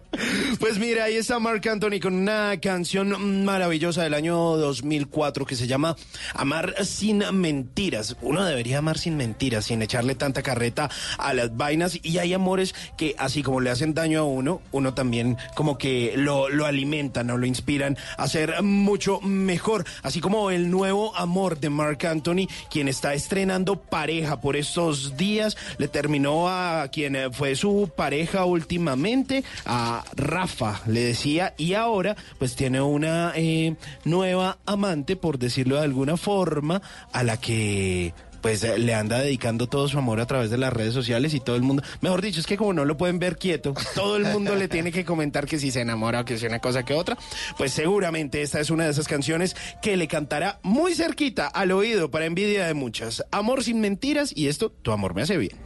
Pues 0.59 0.77
mira, 0.79 1.05
ahí 1.05 1.15
está 1.15 1.39
Marc 1.39 1.65
Anthony 1.67 1.99
con 2.01 2.13
una 2.13 2.59
canción 2.61 3.43
maravillosa 3.45 4.03
del 4.03 4.13
año 4.13 4.35
2004 4.57 5.45
que 5.45 5.55
se 5.55 5.67
llama 5.67 5.95
Amar 6.33 6.75
sin 6.85 7.23
mentiras. 7.33 8.15
Uno 8.21 8.43
debería 8.45 8.79
amar 8.79 8.97
sin 8.97 9.17
mentiras, 9.17 9.65
sin 9.65 9.81
echarle 9.81 10.15
tanta 10.15 10.41
carreta 10.43 10.89
a 11.17 11.33
las 11.33 11.55
vainas. 11.55 11.99
Y 12.03 12.17
hay 12.19 12.33
amores 12.33 12.75
que, 12.97 13.15
así 13.17 13.41
como 13.43 13.59
le 13.61 13.69
hacen 13.69 13.93
daño 13.93 14.19
a 14.19 14.23
uno, 14.23 14.61
uno 14.71 14.93
también 14.93 15.37
como 15.55 15.77
que 15.77 16.13
lo, 16.15 16.49
lo 16.49 16.65
alimentan 17.01 17.31
o 17.31 17.37
lo 17.37 17.45
inspiran 17.45 17.97
a 18.17 18.27
ser 18.27 18.61
mucho 18.61 19.19
mejor. 19.21 19.85
Así 20.03 20.21
como 20.21 20.51
el 20.51 20.69
nuevo 20.69 21.15
amor 21.15 21.59
de 21.59 21.69
Marc 21.69 22.05
Anthony, 22.05 22.47
quien 22.69 22.87
está 22.87 23.13
estrenando 23.13 23.75
pareja 23.75 24.39
por 24.39 24.55
estos 24.55 25.17
días, 25.17 25.57
le 25.77 25.87
terminó 25.87 26.47
a 26.47 26.89
quien 26.91 27.33
fue 27.33 27.55
su 27.55 27.91
pareja 27.95 28.45
últimamente, 28.45 29.43
a 29.65 30.03
Rafa, 30.15 30.81
le 30.85 31.01
decía, 31.01 31.53
y 31.57 31.73
ahora 31.73 32.15
pues 32.37 32.55
tiene 32.55 32.81
una 32.81 33.33
eh, 33.35 33.75
nueva 34.05 34.59
amante, 34.65 35.15
por 35.15 35.39
decirlo 35.39 35.77
de 35.77 35.83
alguna 35.83 36.17
forma, 36.17 36.81
a 37.11 37.23
la 37.23 37.37
que 37.37 38.13
pues 38.41 38.63
eh, 38.63 38.77
le 38.77 38.93
anda 38.93 39.19
dedicando 39.19 39.67
todo 39.67 39.87
su 39.87 39.97
amor 39.97 40.19
a 40.19 40.25
través 40.25 40.49
de 40.49 40.57
las 40.57 40.73
redes 40.73 40.93
sociales 40.93 41.33
y 41.33 41.39
todo 41.39 41.55
el 41.55 41.61
mundo, 41.61 41.83
mejor 42.01 42.21
dicho, 42.21 42.39
es 42.39 42.47
que 42.47 42.57
como 42.57 42.73
no 42.73 42.85
lo 42.85 42.97
pueden 42.97 43.19
ver 43.19 43.37
quieto, 43.37 43.73
todo 43.95 44.17
el 44.17 44.25
mundo 44.25 44.55
le 44.55 44.67
tiene 44.67 44.91
que 44.91 45.05
comentar 45.05 45.45
que 45.45 45.59
si 45.59 45.71
se 45.71 45.81
enamora 45.81 46.21
o 46.21 46.25
que 46.25 46.37
si 46.37 46.45
una 46.45 46.59
cosa 46.59 46.83
que 46.83 46.93
otra, 46.93 47.17
pues 47.57 47.71
seguramente 47.73 48.41
esta 48.41 48.59
es 48.59 48.69
una 48.69 48.85
de 48.85 48.91
esas 48.91 49.07
canciones 49.07 49.55
que 49.81 49.97
le 49.97 50.07
cantará 50.07 50.59
muy 50.63 50.95
cerquita 50.95 51.47
al 51.47 51.71
oído 51.71 52.11
para 52.11 52.25
envidia 52.25 52.65
de 52.65 52.73
muchas. 52.73 53.23
Amor 53.31 53.63
sin 53.63 53.81
mentiras 53.81 54.31
y 54.35 54.47
esto, 54.47 54.71
tu 54.71 54.91
amor 54.91 55.13
me 55.13 55.21
hace 55.21 55.37
bien. 55.37 55.57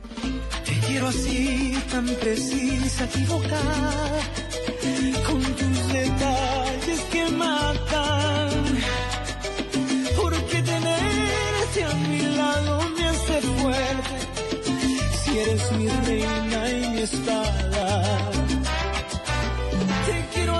Te 0.65 0.87
quiero 0.87 1.07
así, 1.07 1.77
tan 1.89 2.05
precisa, 2.05 3.05
equivocada, 3.05 4.19
con 5.27 5.41
tus 5.41 5.93
detalles 5.93 6.99
que 7.11 7.25
matan. 7.31 8.49
Porque 10.21 10.61
me 13.35 13.39
hace 13.39 13.61
fuerte, 13.61 14.09
si 15.23 15.39
eres 15.39 15.71
mi 15.73 15.87
reina 15.87 16.69
y 16.69 16.89
mi 16.89 16.99
espada. 16.99 18.31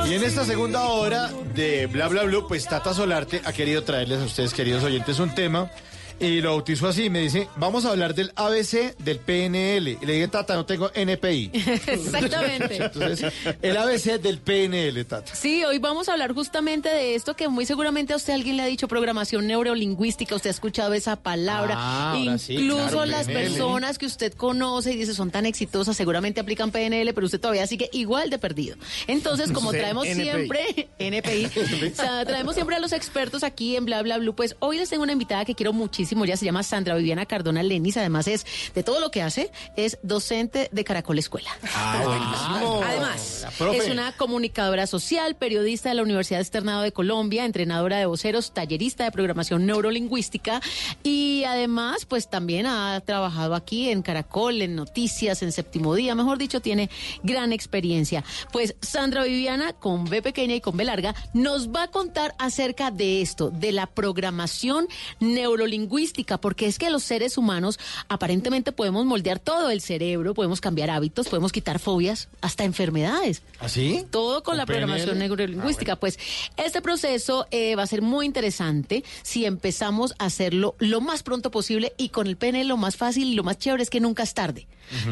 Y 0.07 0.13
en 0.13 0.23
esta 0.23 0.45
segunda 0.45 0.83
hora 0.83 1.31
de 1.53 1.87
Bla 1.87 2.07
Bla 2.07 2.23
Blue, 2.23 2.47
pues 2.47 2.65
Tata 2.67 2.93
Solarte 2.93 3.41
ha 3.43 3.53
querido 3.53 3.83
traerles 3.83 4.21
a 4.21 4.25
ustedes, 4.25 4.53
queridos 4.53 4.83
oyentes, 4.83 5.19
un 5.19 5.33
tema. 5.33 5.71
Y 6.19 6.39
lo 6.41 6.51
bautizó 6.51 6.87
así, 6.87 7.09
me 7.09 7.19
dice, 7.21 7.49
vamos 7.57 7.83
a 7.85 7.89
hablar 7.89 8.15
del 8.15 8.31
ABC 8.35 8.95
del 8.99 9.19
PNL. 9.19 9.97
Y 10.01 10.05
le 10.05 10.13
dije, 10.13 10.27
Tata, 10.29 10.55
no 10.55 10.65
tengo 10.65 10.89
NPI. 10.93 11.51
Exactamente. 11.87 12.77
Entonces, 12.77 13.33
el 13.61 13.75
ABC 13.77 14.19
del 14.21 14.39
PNL, 14.39 15.05
Tata. 15.05 15.35
Sí, 15.35 15.63
hoy 15.65 15.77
vamos 15.79 16.07
a 16.07 16.13
hablar 16.13 16.33
justamente 16.33 16.89
de 16.89 17.15
esto 17.15 17.35
que 17.35 17.49
muy 17.49 17.65
seguramente 17.65 18.13
a 18.13 18.15
usted 18.15 18.33
alguien 18.33 18.57
le 18.57 18.63
ha 18.63 18.67
dicho 18.67 18.87
programación 18.87 19.45
neurolingüística, 19.47 20.35
usted 20.35 20.49
ha 20.49 20.51
escuchado 20.51 20.93
esa 20.93 21.15
palabra, 21.17 21.75
Ah, 21.77 22.13
ahora 22.13 22.37
sí, 22.37 22.53
incluso 22.53 22.89
claro, 22.89 23.05
las 23.05 23.25
PNL. 23.27 23.41
personas 23.43 23.97
que 23.97 24.05
usted 24.05 24.33
conoce 24.33 24.93
y 24.93 24.95
dice 24.97 25.13
son 25.13 25.31
tan 25.31 25.45
exitosas, 25.45 25.97
seguramente 25.97 26.39
aplican 26.39 26.71
PNL, 26.71 27.13
pero 27.13 27.25
usted 27.25 27.39
todavía 27.39 27.67
sigue 27.67 27.89
igual 27.91 28.29
de 28.29 28.37
perdido. 28.39 28.77
Entonces, 29.07 29.51
como 29.51 29.71
traemos 29.71 30.05
NPI. 30.07 30.21
siempre 30.23 30.89
NPI, 30.99 31.45
o 31.91 31.95
sea, 31.95 32.25
traemos 32.25 32.55
siempre 32.55 32.75
a 32.75 32.79
los 32.79 32.93
expertos 32.93 33.43
aquí 33.43 33.75
en 33.75 33.85
Bla 33.85 34.01
Bla 34.01 34.17
Blue, 34.17 34.33
pues 34.35 34.55
hoy 34.59 34.77
les 34.77 34.89
tengo 34.89 35.03
una 35.03 35.11
invitada 35.11 35.43
que 35.45 35.55
quiero 35.55 35.73
muchísimo, 35.73 36.04
ya 36.25 36.37
se 36.37 36.45
llama 36.45 36.63
Sandra 36.63 36.95
Viviana 36.95 37.25
Cardona 37.25 37.63
Lenis, 37.63 37.97
además 37.97 38.27
es 38.27 38.45
de 38.73 38.83
todo 38.83 38.99
lo 38.99 39.11
que 39.11 39.21
hace, 39.21 39.51
es 39.75 39.97
docente 40.03 40.69
de 40.71 40.83
Caracol 40.83 41.19
Escuela. 41.19 41.49
Ah, 41.73 42.01
buenísimo. 42.03 42.81
Además, 42.83 43.45
es 43.73 43.89
una 43.89 44.11
comunicadora 44.13 44.87
social, 44.87 45.35
periodista 45.35 45.89
de 45.89 45.95
la 45.95 46.03
Universidad 46.03 46.41
Externado 46.41 46.81
de 46.81 46.91
Colombia, 46.91 47.45
entrenadora 47.45 47.97
de 47.97 48.05
voceros, 48.05 48.53
tallerista 48.53 49.03
de 49.03 49.11
programación 49.11 49.65
neurolingüística 49.65 50.61
y 51.03 51.43
además, 51.45 52.05
pues 52.05 52.29
también 52.29 52.65
ha 52.65 53.01
trabajado 53.01 53.55
aquí 53.55 53.89
en 53.89 54.01
Caracol, 54.01 54.61
en 54.61 54.75
Noticias, 54.75 55.41
en 55.41 55.51
Séptimo 55.51 55.95
Día, 55.95 56.15
mejor 56.15 56.37
dicho, 56.37 56.61
tiene 56.61 56.89
gran 57.23 57.53
experiencia. 57.53 58.23
Pues 58.51 58.75
Sandra 58.81 59.23
Viviana, 59.23 59.73
con 59.73 60.05
B 60.05 60.21
pequeña 60.21 60.55
y 60.55 60.61
con 60.61 60.77
B 60.77 60.83
larga, 60.83 61.15
nos 61.33 61.69
va 61.69 61.83
a 61.83 61.87
contar 61.91 62.35
acerca 62.37 62.91
de 62.91 63.21
esto, 63.21 63.49
de 63.49 63.71
la 63.71 63.87
programación 63.87 64.87
neurolingüística, 65.19 65.94
porque 66.39 66.67
es 66.67 66.77
que 66.77 66.89
los 66.89 67.03
seres 67.03 67.37
humanos 67.37 67.79
aparentemente 68.07 68.71
podemos 68.71 69.05
moldear 69.05 69.39
todo 69.39 69.69
el 69.69 69.81
cerebro, 69.81 70.33
podemos 70.33 70.61
cambiar 70.61 70.89
hábitos, 70.89 71.27
podemos 71.27 71.51
quitar 71.51 71.79
fobias, 71.79 72.27
hasta 72.41 72.63
enfermedades. 72.63 73.41
¿Así? 73.59 74.05
Todo 74.11 74.43
con 74.43 74.55
¿Con 74.55 74.57
la 74.57 74.65
programación 74.65 75.19
neurolingüística. 75.19 75.95
Pues 75.97 76.17
este 76.57 76.81
proceso 76.81 77.47
eh, 77.51 77.75
va 77.75 77.83
a 77.83 77.87
ser 77.87 78.01
muy 78.01 78.25
interesante 78.25 79.03
si 79.21 79.45
empezamos 79.45 80.13
a 80.17 80.25
hacerlo 80.25 80.75
lo 80.79 81.01
más 81.01 81.23
pronto 81.23 81.51
posible 81.51 81.93
y 81.97 82.09
con 82.09 82.27
el 82.27 82.37
PNL 82.37 82.67
lo 82.67 82.77
más 82.77 82.95
fácil 82.95 83.27
y 83.27 83.33
lo 83.33 83.43
más 83.43 83.57
chévere 83.57 83.83
es 83.83 83.89
que 83.89 83.99
nunca 83.99 84.23
es 84.23 84.33
tarde. 84.33 84.67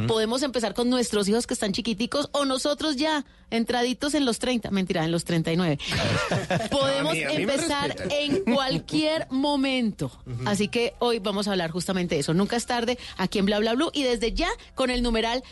Podemos 0.08 0.44
empezar 0.44 0.74
con 0.74 0.90
nuestros 0.90 1.28
hijos 1.28 1.48
que 1.48 1.54
están 1.54 1.72
chiquiticos 1.74 2.30
o 2.32 2.46
nosotros 2.46 2.96
ya 2.96 3.26
entraditos 3.50 4.14
en 4.14 4.26
los 4.26 4.40
30, 4.40 4.72
mentira, 4.72 5.04
en 5.06 5.12
los 5.12 5.24
39. 5.26 5.78
Podemos 6.72 7.12
A 7.12 7.16
mí- 7.16 7.24
a 7.24 7.30
mí 7.30 7.46
me 7.46 7.54
empezar 7.54 7.96
en 8.10 8.40
cualquier 8.54 9.28
momento. 9.30 10.12
Así 10.46 10.68
que 10.68 10.94
hoy 11.00 11.20
vamos 11.20 11.48
a 11.48 11.52
hablar 11.52 11.72
justamente 11.72 12.16
de 12.16 12.22
eso. 12.22 12.34
Nunca 12.34 12.56
es 12.56 12.66
tarde 12.66 12.98
aquí 13.18 13.40
en 13.40 13.46
Bla 13.46 13.60
Bla 13.60 13.74
Blue 13.74 13.92
y 13.94 14.04
desde 14.04 14.34
ya 14.34 14.50
con 14.76 14.90
el 14.90 15.02
numeral 15.04 15.44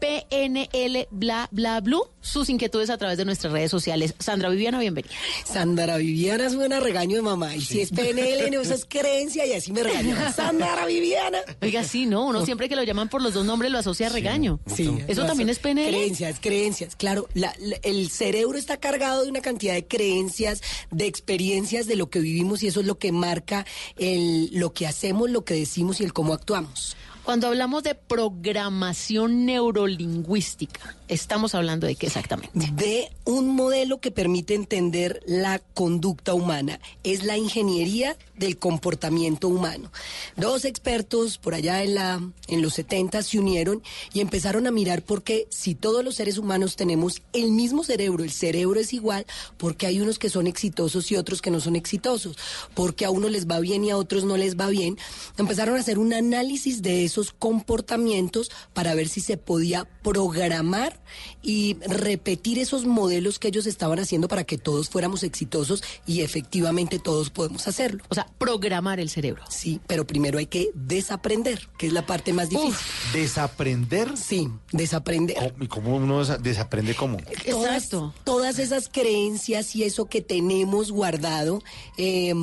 PNL 0.00 1.06
bla 1.10 1.48
bla 1.50 1.80
blue. 1.80 2.02
Sus 2.22 2.48
inquietudes 2.50 2.90
a 2.90 2.98
través 2.98 3.16
de 3.18 3.24
nuestras 3.24 3.52
redes 3.52 3.70
sociales. 3.70 4.14
Sandra 4.18 4.48
Viviana, 4.48 4.78
bienvenida. 4.78 5.12
Sandra 5.44 5.96
Viviana 5.96 6.50
suena 6.50 6.78
a 6.78 6.80
regaño 6.80 7.16
de 7.16 7.22
mamá. 7.22 7.54
Y 7.56 7.60
si 7.62 7.80
es 7.80 7.90
PNL, 7.90 8.50
no, 8.50 8.60
eso 8.60 8.74
es 8.74 8.84
creencia 8.86 9.46
y 9.46 9.52
así 9.52 9.72
me 9.72 9.82
regaña. 9.82 10.32
Sandra 10.36 10.84
Viviana. 10.86 11.38
Oiga, 11.62 11.84
sí, 11.84 12.06
no, 12.06 12.26
uno 12.26 12.44
siempre 12.44 12.68
que 12.68 12.76
lo 12.76 12.82
llaman 12.82 13.08
por 13.08 13.22
los 13.22 13.34
dos 13.34 13.44
nombres 13.46 13.70
lo 13.72 13.78
asocia 13.78 14.06
a 14.06 14.10
regaño. 14.10 14.60
Sí, 14.66 14.90
¿Eso 15.08 15.24
también 15.26 15.48
es 15.48 15.58
PNL? 15.58 15.88
Creencias, 15.88 16.38
creencias. 16.40 16.96
Claro, 16.96 17.28
la- 17.34 17.54
la- 17.58 17.76
el 17.82 18.10
cerebro 18.10 18.58
está 18.58 18.76
cargado 18.78 19.22
de 19.24 19.30
una 19.30 19.40
cantidad 19.40 19.74
de 19.74 19.86
creencias, 19.86 20.62
de 20.90 21.06
experiencias 21.06 21.86
de 21.86 21.96
lo 21.96 22.10
que 22.10 22.20
vivimos 22.20 22.62
y 22.62 22.66
eso 22.68 22.80
es 22.80 22.86
lo 22.86 22.98
que 22.98 23.12
marca 23.12 23.64
el, 23.96 24.50
lo 24.52 24.72
que 24.72 24.86
hacemos, 24.86 25.30
lo 25.30 25.44
que 25.44 25.54
decimos 25.54 26.00
y 26.00 26.04
el 26.04 26.12
cómo 26.12 26.34
actuamos. 26.34 26.96
Cuando 27.24 27.48
hablamos 27.48 27.82
de 27.82 27.94
programación 27.94 29.44
neurolingüística, 29.46 30.96
estamos 31.10 31.54
hablando 31.54 31.86
de 31.86 31.96
qué 31.96 32.06
exactamente? 32.06 32.50
De 32.72 33.10
un 33.24 33.54
modelo 33.54 34.00
que 34.00 34.10
permite 34.10 34.54
entender 34.54 35.20
la 35.26 35.58
conducta 35.58 36.34
humana. 36.34 36.80
Es 37.02 37.24
la 37.24 37.36
ingeniería 37.36 38.16
del 38.36 38.58
comportamiento 38.58 39.48
humano. 39.48 39.92
Dos 40.36 40.64
expertos 40.64 41.36
por 41.36 41.54
allá 41.54 41.82
en, 41.82 41.96
la, 41.96 42.20
en 42.48 42.62
los 42.62 42.74
70 42.74 43.22
se 43.22 43.38
unieron 43.38 43.82
y 44.14 44.20
empezaron 44.20 44.66
a 44.66 44.70
mirar 44.70 45.02
por 45.02 45.22
qué 45.22 45.46
si 45.50 45.74
todos 45.74 46.04
los 46.04 46.14
seres 46.14 46.38
humanos 46.38 46.76
tenemos 46.76 47.22
el 47.32 47.50
mismo 47.50 47.84
cerebro, 47.84 48.24
el 48.24 48.30
cerebro 48.30 48.80
es 48.80 48.92
igual, 48.92 49.26
porque 49.58 49.86
hay 49.86 50.00
unos 50.00 50.18
que 50.18 50.30
son 50.30 50.46
exitosos 50.46 51.10
y 51.10 51.16
otros 51.16 51.42
que 51.42 51.50
no 51.50 51.60
son 51.60 51.76
exitosos, 51.76 52.36
porque 52.74 53.04
a 53.04 53.10
unos 53.10 53.30
les 53.30 53.46
va 53.46 53.58
bien 53.58 53.84
y 53.84 53.90
a 53.90 53.96
otros 53.96 54.24
no 54.24 54.36
les 54.36 54.58
va 54.58 54.68
bien. 54.68 54.96
Empezaron 55.36 55.76
a 55.76 55.80
hacer 55.80 55.98
un 55.98 56.14
análisis 56.14 56.82
de 56.82 57.04
esos 57.04 57.32
comportamientos 57.32 58.50
para 58.72 58.94
ver 58.94 59.08
si 59.08 59.20
se 59.20 59.36
podía 59.36 59.86
programar 60.02 60.99
y 61.42 61.76
repetir 61.86 62.58
esos 62.58 62.84
modelos 62.86 63.38
que 63.38 63.48
ellos 63.48 63.66
estaban 63.66 63.98
haciendo 63.98 64.28
para 64.28 64.44
que 64.44 64.58
todos 64.58 64.88
fuéramos 64.90 65.22
exitosos 65.22 65.82
y 66.06 66.20
efectivamente 66.22 66.98
todos 66.98 67.30
podemos 67.30 67.66
hacerlo. 67.68 68.04
O 68.08 68.14
sea, 68.14 68.26
programar 68.38 69.00
el 69.00 69.10
cerebro. 69.10 69.42
Sí, 69.48 69.80
pero 69.86 70.06
primero 70.06 70.38
hay 70.38 70.46
que 70.46 70.70
desaprender, 70.74 71.68
que 71.78 71.86
es 71.88 71.92
la 71.92 72.06
parte 72.06 72.32
más 72.32 72.48
difícil. 72.48 72.74
¿Desaprender? 73.12 74.16
Sí, 74.16 74.48
desaprender. 74.72 75.54
¿Y 75.60 75.66
cómo 75.66 75.96
uno 75.96 76.20
desa- 76.22 76.38
desaprende 76.38 76.94
cómo? 76.94 77.18
Todas, 77.48 77.90
todas 78.24 78.58
esas 78.58 78.88
creencias 78.88 79.74
y 79.76 79.84
eso 79.84 80.06
que 80.06 80.20
tenemos 80.22 80.90
guardado. 80.92 81.62
eh, 81.96 82.34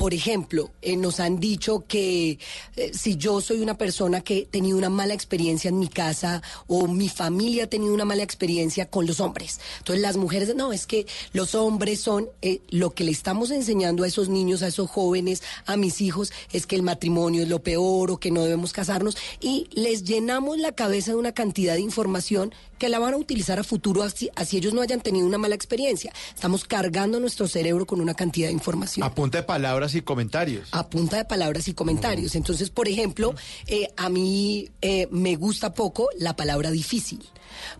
por 0.00 0.14
ejemplo, 0.14 0.70
eh, 0.80 0.96
nos 0.96 1.20
han 1.20 1.40
dicho 1.40 1.84
que 1.86 2.38
eh, 2.76 2.90
si 2.94 3.18
yo 3.18 3.42
soy 3.42 3.60
una 3.60 3.76
persona 3.76 4.22
que 4.22 4.38
he 4.38 4.46
tenido 4.46 4.78
una 4.78 4.88
mala 4.88 5.12
experiencia 5.12 5.68
en 5.68 5.78
mi 5.78 5.88
casa 5.88 6.42
o 6.68 6.86
mi 6.86 7.10
familia 7.10 7.64
ha 7.64 7.66
tenido 7.66 7.92
una 7.92 8.06
mala 8.06 8.22
experiencia 8.22 8.88
con 8.88 9.06
los 9.06 9.20
hombres, 9.20 9.60
entonces 9.76 10.00
las 10.00 10.16
mujeres, 10.16 10.54
no, 10.56 10.72
es 10.72 10.86
que 10.86 11.06
los 11.34 11.54
hombres 11.54 12.00
son 12.00 12.30
eh, 12.40 12.62
lo 12.70 12.94
que 12.94 13.04
le 13.04 13.10
estamos 13.10 13.50
enseñando 13.50 14.04
a 14.04 14.06
esos 14.06 14.30
niños, 14.30 14.62
a 14.62 14.68
esos 14.68 14.88
jóvenes, 14.88 15.42
a 15.66 15.76
mis 15.76 16.00
hijos, 16.00 16.32
es 16.50 16.66
que 16.66 16.76
el 16.76 16.82
matrimonio 16.82 17.42
es 17.42 17.50
lo 17.50 17.62
peor 17.62 18.10
o 18.10 18.16
que 18.16 18.30
no 18.30 18.42
debemos 18.42 18.72
casarnos. 18.72 19.18
Y 19.38 19.68
les 19.72 20.04
llenamos 20.04 20.56
la 20.56 20.72
cabeza 20.72 21.10
de 21.10 21.18
una 21.18 21.32
cantidad 21.32 21.74
de 21.74 21.82
información 21.82 22.54
que 22.80 22.88
la 22.88 22.98
van 22.98 23.12
a 23.14 23.18
utilizar 23.18 23.60
a 23.60 23.62
futuro 23.62 24.02
así, 24.02 24.30
así 24.34 24.56
ellos 24.56 24.72
no 24.72 24.80
hayan 24.80 25.02
tenido 25.02 25.26
una 25.26 25.38
mala 25.38 25.54
experiencia. 25.54 26.12
Estamos 26.34 26.64
cargando 26.64 27.20
nuestro 27.20 27.46
cerebro 27.46 27.86
con 27.86 28.00
una 28.00 28.14
cantidad 28.14 28.48
de 28.48 28.54
información. 28.54 29.06
A 29.06 29.14
punta 29.14 29.38
de 29.38 29.44
palabras 29.44 29.94
y 29.94 30.00
comentarios. 30.00 30.70
A 30.72 30.88
punta 30.88 31.18
de 31.18 31.26
palabras 31.26 31.68
y 31.68 31.74
comentarios. 31.74 32.34
Entonces, 32.34 32.70
por 32.70 32.88
ejemplo, 32.88 33.34
eh, 33.66 33.88
a 33.98 34.08
mí 34.08 34.70
eh, 34.80 35.08
me 35.10 35.36
gusta 35.36 35.74
poco 35.74 36.08
la 36.18 36.34
palabra 36.36 36.70
difícil, 36.70 37.22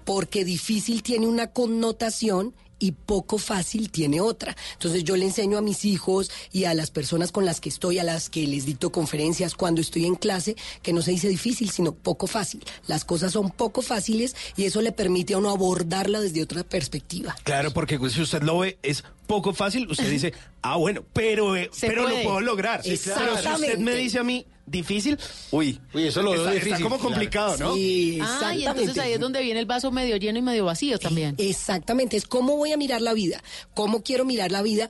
porque 0.05 0.45
difícil 0.45 1.03
tiene 1.03 1.27
una 1.27 1.47
connotación 1.47 2.55
y 2.81 2.93
poco 2.93 3.39
fácil 3.39 3.91
tiene 3.91 4.21
otra. 4.21 4.57
Entonces 4.73 5.05
yo 5.05 5.17
le 5.17 5.27
enseño 5.27 5.59
a 5.59 5.61
mis 5.61 5.85
hijos 5.85 6.33
y 6.51 6.65
a 6.65 6.75
las 6.75 6.91
personas 6.91 7.31
con 7.31 7.45
las 7.45 7.61
que 7.61 7.69
estoy, 7.69 8.01
a 8.01 8.05
las 8.05 8.29
que 8.29 8.47
les 8.47 8.67
dicto 8.67 8.91
conferencias 8.91 9.55
cuando 9.55 9.81
estoy 9.81 10.07
en 10.07 10.17
clase, 10.17 10.57
que 10.83 10.93
no 10.93 11.03
se 11.03 11.13
dice 11.13 11.29
difícil, 11.29 11.71
sino 11.71 11.93
poco 11.93 12.27
fácil. 12.27 12.65
Las 12.89 13.05
cosas 13.05 13.33
son 13.33 13.51
poco 13.51 13.83
fáciles 13.83 14.35
y 14.57 14.65
eso 14.65 14.83
le 14.83 14.91
permite 14.91 15.35
a 15.35 15.39
uno 15.39 15.51
abordarla 15.51 16.21
desde 16.21 16.43
otra 16.43 16.65
perspectiva. 16.65 17.37
Claro, 17.45 17.71
porque 17.73 17.99
pues, 17.99 18.15
si 18.15 18.23
usted 18.23 18.43
lo 18.43 18.59
ve, 18.59 18.79
es 18.83 19.05
poco 19.27 19.53
fácil. 19.53 19.89
Usted 19.89 20.11
dice, 20.11 20.33
ah, 20.63 20.77
bueno, 20.77 21.05
pero, 21.13 21.55
eh, 21.55 21.71
pero 21.81 22.03
puede. 22.03 22.17
lo 22.17 22.23
puedo 22.25 22.41
lograr. 22.41 22.83
Sí, 22.83 22.99
Pero 23.05 23.41
si 23.41 23.49
usted 23.49 23.79
me 23.79 23.95
dice 23.95 24.19
a 24.19 24.25
mí, 24.25 24.47
difícil, 24.71 25.19
uy, 25.51 25.81
Uy, 25.93 26.07
eso 26.07 26.23
lo 26.23 26.31
veo 26.33 26.41
está, 26.41 26.53
difícil, 26.53 26.73
está 26.75 26.85
como 26.85 26.97
claro. 26.97 27.11
complicado, 27.11 27.57
¿no? 27.59 27.75
Sí, 27.75 28.19
Ah, 28.23 28.55
y 28.55 28.65
entonces 28.67 28.99
ahí 28.99 29.13
es 29.13 29.21
donde 29.21 29.43
viene 29.43 29.61
el 29.61 29.67
vaso 29.67 29.91
medio 29.91 30.17
lleno 30.17 30.39
y 30.39 30.43
medio 30.43 30.65
vacío 30.65 30.99
también. 30.99 31.35
Exactamente, 31.39 32.17
es 32.17 32.27
cómo 32.27 32.57
voy 32.57 32.73
a 32.73 32.77
mirar 32.77 33.03
la 33.03 33.13
vida, 33.13 33.43
cómo 33.75 34.03
quiero 34.03 34.25
mirar 34.25 34.53
la 34.53 34.63
vida 34.63 34.89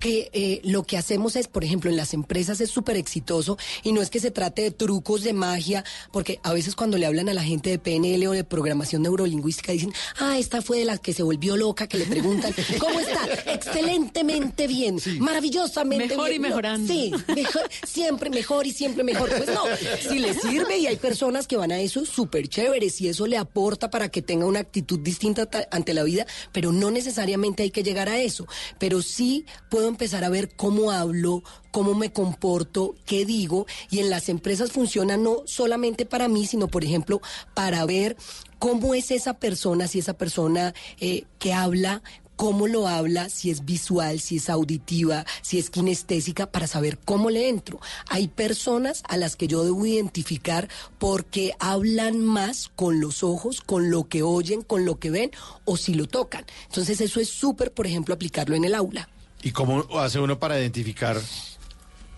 que 0.00 0.30
eh, 0.32 0.60
lo 0.64 0.82
que 0.82 0.96
hacemos 0.96 1.36
es, 1.36 1.46
por 1.46 1.62
ejemplo, 1.62 1.90
en 1.90 1.96
las 1.96 2.14
empresas 2.14 2.60
es 2.60 2.70
súper 2.70 2.96
exitoso 2.96 3.56
y 3.84 3.92
no 3.92 4.00
es 4.02 4.10
que 4.10 4.18
se 4.18 4.30
trate 4.30 4.62
de 4.62 4.70
trucos 4.72 5.22
de 5.22 5.32
magia, 5.34 5.84
porque 6.10 6.40
a 6.42 6.52
veces 6.52 6.74
cuando 6.74 6.96
le 6.98 7.06
hablan 7.06 7.28
a 7.28 7.34
la 7.34 7.44
gente 7.44 7.70
de 7.70 7.78
PNL 7.78 8.26
o 8.26 8.32
de 8.32 8.42
programación 8.42 9.02
neurolingüística 9.02 9.72
dicen, 9.72 9.92
ah, 10.18 10.38
esta 10.38 10.62
fue 10.62 10.78
de 10.78 10.86
la 10.86 10.98
que 10.98 11.12
se 11.12 11.22
volvió 11.22 11.56
loca, 11.56 11.86
que 11.86 11.98
le 11.98 12.06
preguntan, 12.06 12.52
¿cómo 12.78 12.98
está? 12.98 13.28
Excelentemente 13.52 14.66
bien, 14.66 14.98
maravillosamente 15.18 16.08
Mejor 16.16 16.32
y. 16.32 16.38
No, 16.38 16.48
mejorando. 16.48 16.92
sí, 16.92 17.12
mejor, 17.34 17.62
siempre 17.86 18.30
mejor 18.30 18.66
y 18.66 18.72
siempre 18.72 19.04
mejor. 19.04 19.28
Pues 19.28 19.48
no, 19.48 19.64
si 20.08 20.18
le 20.18 20.32
sirve 20.34 20.78
y 20.78 20.86
hay 20.86 20.96
personas 20.96 21.46
que 21.46 21.56
van 21.56 21.72
a 21.72 21.80
eso 21.80 22.06
súper 22.06 22.48
chéveres 22.48 23.00
y 23.02 23.08
eso 23.08 23.26
le 23.26 23.36
aporta 23.36 23.90
para 23.90 24.08
que 24.08 24.22
tenga 24.22 24.46
una 24.46 24.60
actitud 24.60 24.98
distinta 25.00 25.46
ta- 25.46 25.68
ante 25.70 25.92
la 25.92 26.02
vida, 26.02 26.26
pero 26.52 26.72
no 26.72 26.90
necesariamente 26.90 27.62
hay 27.62 27.70
que 27.70 27.82
llegar 27.82 28.08
a 28.08 28.18
eso. 28.20 28.46
Pero 28.78 29.02
sí 29.02 29.44
puedo 29.68 29.89
empezar 29.90 30.24
a 30.24 30.28
ver 30.28 30.54
cómo 30.56 30.90
hablo, 30.90 31.42
cómo 31.70 31.94
me 31.94 32.12
comporto, 32.12 32.94
qué 33.04 33.24
digo 33.24 33.66
y 33.90 34.00
en 34.00 34.10
las 34.10 34.28
empresas 34.28 34.72
funciona 34.72 35.16
no 35.16 35.42
solamente 35.46 36.06
para 36.06 36.28
mí, 36.28 36.46
sino 36.46 36.68
por 36.68 36.84
ejemplo 36.84 37.20
para 37.54 37.84
ver 37.84 38.16
cómo 38.58 38.94
es 38.94 39.10
esa 39.10 39.34
persona, 39.34 39.86
si 39.86 39.98
esa 39.98 40.14
persona 40.14 40.74
eh, 41.00 41.24
que 41.38 41.52
habla 41.52 42.02
cómo 42.40 42.68
lo 42.68 42.88
habla, 42.88 43.28
si 43.28 43.50
es 43.50 43.66
visual, 43.66 44.18
si 44.18 44.36
es 44.36 44.48
auditiva, 44.48 45.26
si 45.42 45.58
es 45.58 45.68
kinestésica, 45.68 46.50
para 46.50 46.66
saber 46.66 46.96
cómo 46.96 47.28
le 47.28 47.50
entro. 47.50 47.80
Hay 48.08 48.28
personas 48.28 49.02
a 49.10 49.18
las 49.18 49.36
que 49.36 49.46
yo 49.46 49.62
debo 49.62 49.84
identificar 49.84 50.66
porque 50.98 51.52
hablan 51.58 52.24
más 52.24 52.70
con 52.74 52.98
los 52.98 53.22
ojos, 53.22 53.60
con 53.60 53.90
lo 53.90 54.08
que 54.08 54.22
oyen, 54.22 54.62
con 54.62 54.86
lo 54.86 54.98
que 54.98 55.10
ven 55.10 55.32
o 55.66 55.76
si 55.76 55.92
lo 55.92 56.06
tocan. 56.06 56.46
Entonces 56.64 57.02
eso 57.02 57.20
es 57.20 57.28
súper, 57.28 57.74
por 57.74 57.86
ejemplo, 57.86 58.14
aplicarlo 58.14 58.56
en 58.56 58.64
el 58.64 58.74
aula. 58.74 59.10
¿Y 59.42 59.52
cómo 59.52 59.86
hace 59.98 60.18
uno 60.18 60.38
para 60.38 60.58
identificar? 60.58 61.20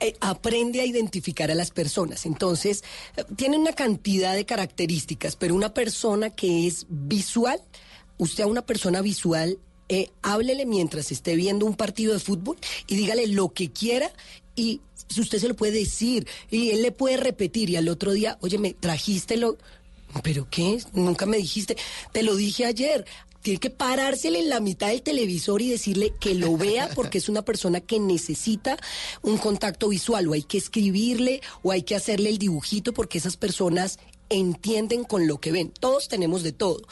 eh, 0.03 0.17
aprende 0.21 0.81
a 0.81 0.85
identificar 0.85 1.51
a 1.53 1.55
las 1.55 1.71
personas. 1.71 2.27
Entonces, 2.27 2.83
eh, 3.17 3.25
tiene 3.37 3.57
una 3.57 3.73
cantidad 3.73 4.35
de 4.35 4.45
características, 4.45 5.37
pero 5.37 5.55
una 5.55 5.73
persona 5.73 6.31
que 6.31 6.67
es 6.67 6.87
visual, 6.89 7.61
usted 8.19 8.43
a 8.43 8.49
una 8.49 8.67
persona 8.67 9.01
visual, 9.01 9.59
eh, 9.89 10.11
háblele 10.23 10.67
mientras 10.67 11.13
esté 11.13 11.37
viendo 11.37 11.67
un 11.67 11.77
partido 11.77 12.15
de 12.15 12.19
fútbol 12.19 12.57
y 12.89 12.97
dígale 12.97 13.29
lo 13.29 13.51
que 13.51 13.71
quiera 13.71 14.11
y 14.57 14.81
si 15.09 15.21
usted 15.21 15.39
se 15.39 15.49
lo 15.49 15.55
puede 15.55 15.79
decir 15.79 16.27
y 16.51 16.71
él 16.71 16.83
le 16.83 16.93
puede 16.93 17.17
repetir 17.17 17.71
y 17.71 17.77
al 17.77 17.89
otro 17.89 18.11
día, 18.13 18.39
oye, 18.41 18.59
me 18.59 18.75
trajiste 18.75 19.37
lo... 19.37 19.57
¿Pero 20.23 20.47
qué? 20.51 20.79
Nunca 20.93 21.27
me 21.27 21.39
dijiste. 21.39 21.77
Te 22.13 22.23
lo 22.23 22.37
dije 22.37 22.67
ayer. 22.67 23.07
Tiene 23.43 23.59
que 23.59 23.71
parársele 23.71 24.39
en 24.39 24.49
la 24.49 24.61
mitad 24.61 24.89
del 24.89 25.03
televisor 25.03 25.63
y 25.63 25.71
decirle 25.71 26.13
que 26.21 26.35
lo 26.35 26.57
vea 26.57 26.89
porque 26.95 27.19
es 27.19 27.29
una 27.29 27.43
persona 27.43 27.81
que 27.81 27.99
necesita 27.99 28.77
un 29.21 29.37
contacto 29.37 29.89
visual 29.89 30.29
o 30.29 30.33
hay 30.33 30.45
que 30.45 30.59
escribirle 30.59 31.43
o 31.63 31.73
hay 31.73 31.83
que 31.83 31.97
hacerle 31.97 32.31
el 32.31 32.39
dibujito 32.39 32.93
porque 32.93 33.19
esas 33.19 33.37
personas 33.37 33.99
entienden 34.29 35.05
con 35.05 35.27
lo 35.27 35.39
que 35.39 35.53
ven. 35.53 35.73
Todos 35.79 36.09
tenemos 36.09 36.43
de 36.43 36.53
todo. 36.53 36.83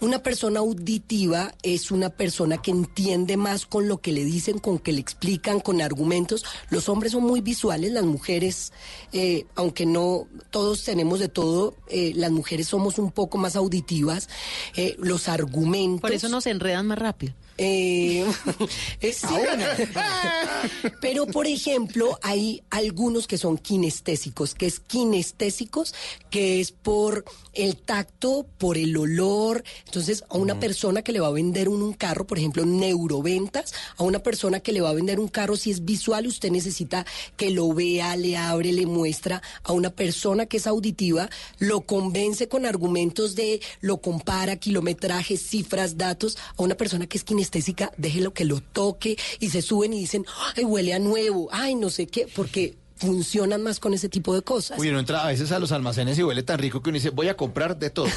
Una 0.00 0.22
persona 0.22 0.60
auditiva 0.60 1.54
es 1.62 1.90
una 1.90 2.10
persona 2.10 2.58
que 2.58 2.70
entiende 2.70 3.36
más 3.36 3.66
con 3.66 3.88
lo 3.88 3.98
que 3.98 4.12
le 4.12 4.24
dicen, 4.24 4.58
con 4.58 4.78
que 4.78 4.92
le 4.92 5.00
explican, 5.00 5.60
con 5.60 5.80
argumentos. 5.80 6.44
Los 6.70 6.88
hombres 6.88 7.12
son 7.12 7.24
muy 7.24 7.40
visuales, 7.40 7.92
las 7.92 8.04
mujeres, 8.04 8.72
eh, 9.12 9.46
aunque 9.54 9.86
no 9.86 10.26
todos 10.50 10.84
tenemos 10.84 11.20
de 11.20 11.28
todo, 11.28 11.74
eh, 11.88 12.12
las 12.14 12.30
mujeres 12.30 12.68
somos 12.68 12.98
un 12.98 13.12
poco 13.12 13.38
más 13.38 13.56
auditivas. 13.56 14.28
Eh, 14.76 14.96
los 14.98 15.28
argumentos. 15.28 16.00
Por 16.00 16.12
eso 16.12 16.28
nos 16.28 16.46
enredan 16.46 16.86
más 16.86 16.98
rápido. 16.98 17.34
Eh, 17.58 18.24
es. 19.00 19.22
Pero, 21.00 21.26
por 21.26 21.46
ejemplo, 21.46 22.18
hay 22.22 22.62
algunos 22.70 23.26
que 23.26 23.36
son 23.36 23.58
kinestésicos, 23.58 24.54
que 24.54 24.66
es 24.66 24.78
kinestésicos, 24.78 25.94
que 26.30 26.60
es 26.60 26.70
por 26.70 27.24
el 27.52 27.76
tacto, 27.76 28.46
por 28.58 28.78
el 28.78 28.96
olor. 28.96 29.64
Entonces, 29.86 30.24
a 30.30 30.38
una 30.38 30.60
persona 30.60 31.02
que 31.02 31.12
le 31.12 31.20
va 31.20 31.26
a 31.26 31.32
vender 31.32 31.68
un, 31.68 31.82
un 31.82 31.92
carro, 31.94 32.26
por 32.26 32.38
ejemplo, 32.38 32.64
neuroventas, 32.64 33.74
a 33.96 34.04
una 34.04 34.20
persona 34.20 34.60
que 34.60 34.72
le 34.72 34.80
va 34.80 34.90
a 34.90 34.94
vender 34.94 35.18
un 35.18 35.28
carro, 35.28 35.56
si 35.56 35.72
es 35.72 35.84
visual, 35.84 36.28
usted 36.28 36.52
necesita 36.52 37.04
que 37.36 37.50
lo 37.50 37.72
vea, 37.72 38.16
le 38.16 38.36
abre, 38.36 38.72
le 38.72 38.86
muestra. 38.86 39.42
A 39.64 39.72
una 39.72 39.90
persona 39.90 40.46
que 40.46 40.58
es 40.58 40.66
auditiva, 40.68 41.28
lo 41.58 41.80
convence 41.80 42.48
con 42.48 42.66
argumentos 42.66 43.34
de, 43.34 43.60
lo 43.80 43.98
compara, 44.00 44.56
kilometrajes, 44.56 45.42
cifras, 45.42 45.96
datos. 45.96 46.38
A 46.56 46.62
una 46.62 46.76
persona 46.76 47.08
que 47.08 47.18
es 47.18 47.24
kinestésica, 47.48 47.92
déjelo 47.96 48.32
que 48.32 48.44
lo 48.44 48.60
toque 48.60 49.16
y 49.40 49.50
se 49.50 49.62
suben 49.62 49.92
y 49.92 50.00
dicen, 50.00 50.24
ay, 50.56 50.64
huele 50.64 50.94
a 50.94 50.98
nuevo, 50.98 51.48
ay, 51.50 51.74
no 51.74 51.90
sé 51.90 52.06
qué, 52.06 52.28
porque 52.34 52.76
funcionan 52.98 53.62
más 53.62 53.80
con 53.80 53.94
ese 53.94 54.08
tipo 54.08 54.34
de 54.34 54.42
cosas. 54.42 54.78
Uy, 54.78 54.88
uno 54.88 54.98
entra 54.98 55.22
a 55.24 55.28
veces 55.28 55.52
a 55.52 55.58
los 55.58 55.72
almacenes 55.72 56.18
y 56.18 56.22
huele 56.22 56.42
tan 56.42 56.58
rico 56.58 56.82
que 56.82 56.90
uno 56.90 56.96
dice, 56.96 57.10
voy 57.10 57.28
a 57.28 57.36
comprar 57.36 57.78
de 57.78 57.90
todo. 57.90 58.08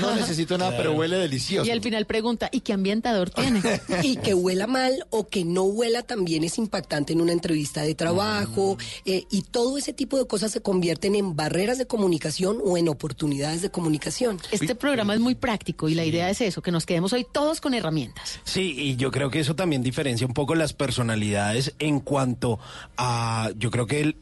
No 0.00 0.14
necesito 0.16 0.56
nada, 0.56 0.76
pero 0.76 0.92
huele 0.92 1.16
delicioso. 1.16 1.66
Y 1.66 1.70
al 1.70 1.80
final 1.80 2.06
pregunta, 2.06 2.48
¿y 2.52 2.60
qué 2.60 2.72
ambientador 2.72 3.30
tiene? 3.30 3.60
y 4.02 4.16
que 4.16 4.34
huela 4.34 4.66
mal 4.66 5.06
o 5.10 5.28
que 5.28 5.44
no 5.44 5.64
huela 5.64 6.02
también 6.02 6.44
es 6.44 6.58
impactante 6.58 7.12
en 7.12 7.20
una 7.20 7.32
entrevista 7.32 7.82
de 7.82 7.94
trabajo 7.94 8.78
eh, 9.04 9.24
y 9.30 9.42
todo 9.42 9.78
ese 9.78 9.92
tipo 9.92 10.16
de 10.18 10.26
cosas 10.26 10.52
se 10.52 10.60
convierten 10.60 11.14
en 11.14 11.36
barreras 11.36 11.78
de 11.78 11.86
comunicación 11.86 12.58
o 12.64 12.76
en 12.76 12.88
oportunidades 12.88 13.62
de 13.62 13.70
comunicación. 13.70 14.38
Este 14.50 14.74
programa 14.74 15.14
es 15.14 15.20
muy 15.20 15.34
práctico 15.34 15.88
y 15.88 15.94
la 15.94 16.04
idea 16.04 16.30
es 16.30 16.40
eso, 16.40 16.62
que 16.62 16.70
nos 16.70 16.86
quedemos 16.86 17.12
hoy 17.12 17.26
todos 17.30 17.60
con 17.60 17.74
herramientas. 17.74 18.40
Sí, 18.44 18.74
y 18.78 18.96
yo 18.96 19.10
creo 19.10 19.30
que 19.30 19.40
eso 19.40 19.54
también 19.56 19.82
diferencia 19.82 20.26
un 20.26 20.34
poco 20.34 20.54
las 20.54 20.72
personalidades 20.72 21.74
en 21.78 22.00
cuanto 22.00 22.58
a, 22.96 23.50
yo 23.56 23.70
creo 23.70 23.86
que 23.86 24.00
el- 24.00 24.16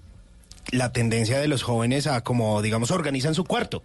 la 0.71 0.93
tendencia 0.93 1.39
de 1.39 1.49
los 1.49 1.63
jóvenes 1.63 2.07
a 2.07 2.23
como, 2.23 2.63
digamos, 2.63 2.91
organizan 2.91 3.35
su 3.35 3.45
cuarto. 3.45 3.83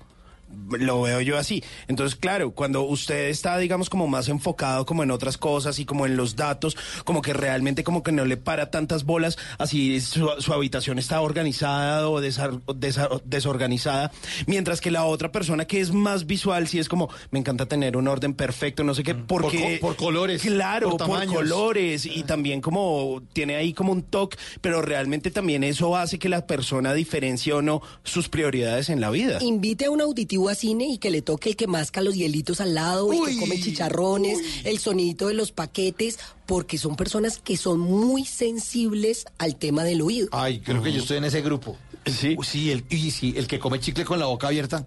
Lo 0.71 1.01
veo 1.01 1.21
yo 1.21 1.37
así. 1.37 1.63
Entonces, 1.87 2.15
claro, 2.15 2.51
cuando 2.51 2.83
usted 2.83 3.29
está, 3.29 3.57
digamos, 3.57 3.89
como 3.89 4.07
más 4.07 4.27
enfocado 4.29 4.85
como 4.85 5.03
en 5.03 5.11
otras 5.11 5.37
cosas 5.37 5.79
y 5.79 5.85
como 5.85 6.05
en 6.05 6.17
los 6.17 6.35
datos, 6.35 6.75
como 7.05 7.21
que 7.21 7.33
realmente 7.33 7.83
como 7.83 8.01
que 8.03 8.11
no 8.11 8.25
le 8.25 8.37
para 8.37 8.71
tantas 8.71 9.03
bolas, 9.03 9.37
así 9.57 10.01
su, 10.01 10.29
su 10.39 10.53
habitación 10.53 10.99
está 10.99 11.21
organizada 11.21 12.09
o 12.09 12.19
desar- 12.21 12.61
desa- 12.65 13.21
desorganizada, 13.25 14.11
mientras 14.47 14.81
que 14.81 14.91
la 14.91 15.05
otra 15.05 15.31
persona 15.31 15.65
que 15.65 15.79
es 15.79 15.91
más 15.91 16.25
visual, 16.25 16.67
sí 16.67 16.79
es 16.79 16.89
como, 16.89 17.09
me 17.31 17.39
encanta 17.39 17.65
tener 17.65 17.97
un 17.97 18.07
orden 18.07 18.33
perfecto, 18.33 18.83
no 18.83 18.93
sé 18.95 19.03
qué, 19.03 19.15
porque... 19.15 19.57
Mm. 19.57 19.79
Por 19.79 19.79
co- 19.79 19.87
por 19.87 19.95
colores, 19.95 20.41
Claro, 20.41 20.97
por 20.97 21.07
por, 21.07 21.25
colores 21.25 22.05
y 22.05 22.23
también 22.23 22.61
como 22.61 23.21
tiene 23.33 23.55
ahí 23.55 23.73
como 23.73 23.91
un 23.91 24.01
toque, 24.03 24.37
pero 24.61 24.81
realmente 24.81 25.31
también 25.31 25.63
eso 25.63 25.95
hace 25.95 26.19
que 26.19 26.29
la 26.29 26.45
persona 26.47 26.93
diferencie 26.93 27.53
o 27.53 27.61
no 27.61 27.81
sus 28.03 28.29
prioridades 28.29 28.89
en 28.89 29.01
la 29.01 29.09
vida. 29.09 29.39
Invite 29.41 29.85
a 29.85 29.91
un 29.91 30.01
auditivo 30.01 30.42
a 30.49 30.55
cine 30.55 30.87
y 30.87 30.97
que 30.97 31.11
le 31.11 31.21
toque 31.21 31.49
el 31.49 31.55
que 31.55 31.67
masca 31.67 32.01
los 32.01 32.15
hielitos 32.15 32.61
al 32.61 32.73
lado, 32.73 33.11
el 33.11 33.25
que 33.25 33.37
come 33.37 33.59
chicharrones, 33.59 34.39
el 34.63 34.79
sonidito 34.79 35.27
de 35.27 35.33
los 35.33 35.51
paquetes, 35.51 36.19
porque 36.45 36.77
son 36.77 36.95
personas 36.95 37.37
que 37.37 37.57
son 37.57 37.79
muy 37.79 38.25
sensibles 38.25 39.25
al 39.37 39.55
tema 39.55 39.83
del 39.83 40.01
oído. 40.01 40.27
Ay, 40.31 40.59
creo 40.59 40.81
que 40.81 40.91
yo 40.91 40.99
estoy 40.99 41.17
en 41.17 41.25
ese 41.25 41.41
grupo. 41.41 41.77
Sí. 42.05 42.35
Sí, 42.43 42.71
el, 42.71 42.83
y 42.89 43.11
sí, 43.11 43.33
el 43.37 43.47
que 43.47 43.59
come 43.59 43.79
chicle 43.79 44.05
con 44.05 44.19
la 44.19 44.25
boca 44.25 44.47
abierta. 44.47 44.85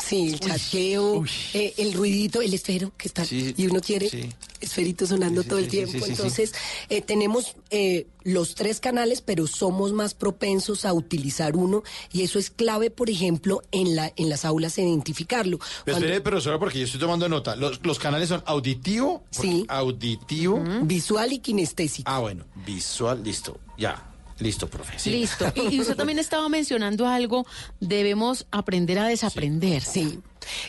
Sí, 0.00 0.28
el 0.28 0.40
chasqueo, 0.40 1.24
eh, 1.54 1.74
el 1.76 1.92
ruidito, 1.92 2.40
el 2.40 2.54
esfero 2.54 2.92
que 2.96 3.08
está 3.08 3.24
Sí, 3.24 3.54
y 3.56 3.66
uno 3.66 3.80
quiere 3.80 4.08
sí. 4.08 4.28
esferito 4.60 5.06
sonando 5.06 5.42
Sí, 5.42 5.44
sí, 5.44 5.48
todo 5.50 5.58
el 5.58 5.64
sí, 5.66 5.70
tiempo. 5.70 5.92
sí, 5.92 5.98
sí, 5.98 6.04
sí. 6.04 6.10
Entonces, 6.12 6.52
eh, 6.88 7.02
tenemos 7.02 7.54
eh, 7.70 8.06
los 8.22 8.54
tres 8.54 8.80
canales, 8.80 9.20
pero 9.20 9.46
somos 9.46 9.92
más 9.92 10.14
propensos 10.14 10.84
a 10.84 10.92
utilizar 10.94 11.56
uno 11.56 11.82
y 12.12 12.22
eso 12.22 12.38
es 12.38 12.50
clave, 12.50 12.90
por 12.90 13.10
ejemplo, 13.10 13.62
en 13.70 13.94
la 13.96 14.12
en 14.16 14.28
las 14.28 14.44
aulas 14.44 14.78
identificarlo. 14.78 15.58
Pero 15.58 15.96
Cuando- 15.96 16.06
espere, 16.06 16.20
profesora, 16.20 16.58
porque 16.58 16.78
yo 16.78 16.84
estoy 16.86 17.00
tomando 17.00 17.28
nota. 17.28 17.54
Los, 17.56 17.84
los 17.84 17.98
canales 17.98 18.28
son 18.30 18.42
auditivo. 18.46 19.24
Sí. 19.30 19.64
Auditivo. 19.68 20.62
Visual 20.82 21.32
y 21.32 21.38
kinestésico. 21.40 22.10
Ah, 22.10 22.18
bueno. 22.20 22.44
Visual, 22.66 23.22
listo. 23.22 23.58
Ya. 23.76 24.08
Listo, 24.42 24.68
profe. 24.68 24.98
Sí. 24.98 25.10
Listo. 25.10 25.52
Y, 25.54 25.76
y 25.76 25.80
usted 25.80 25.96
también 25.96 26.18
estaba 26.18 26.48
mencionando 26.48 27.06
algo, 27.06 27.46
debemos 27.80 28.46
aprender 28.50 28.98
a 28.98 29.06
desaprender. 29.06 29.82
Sí. 29.82 30.20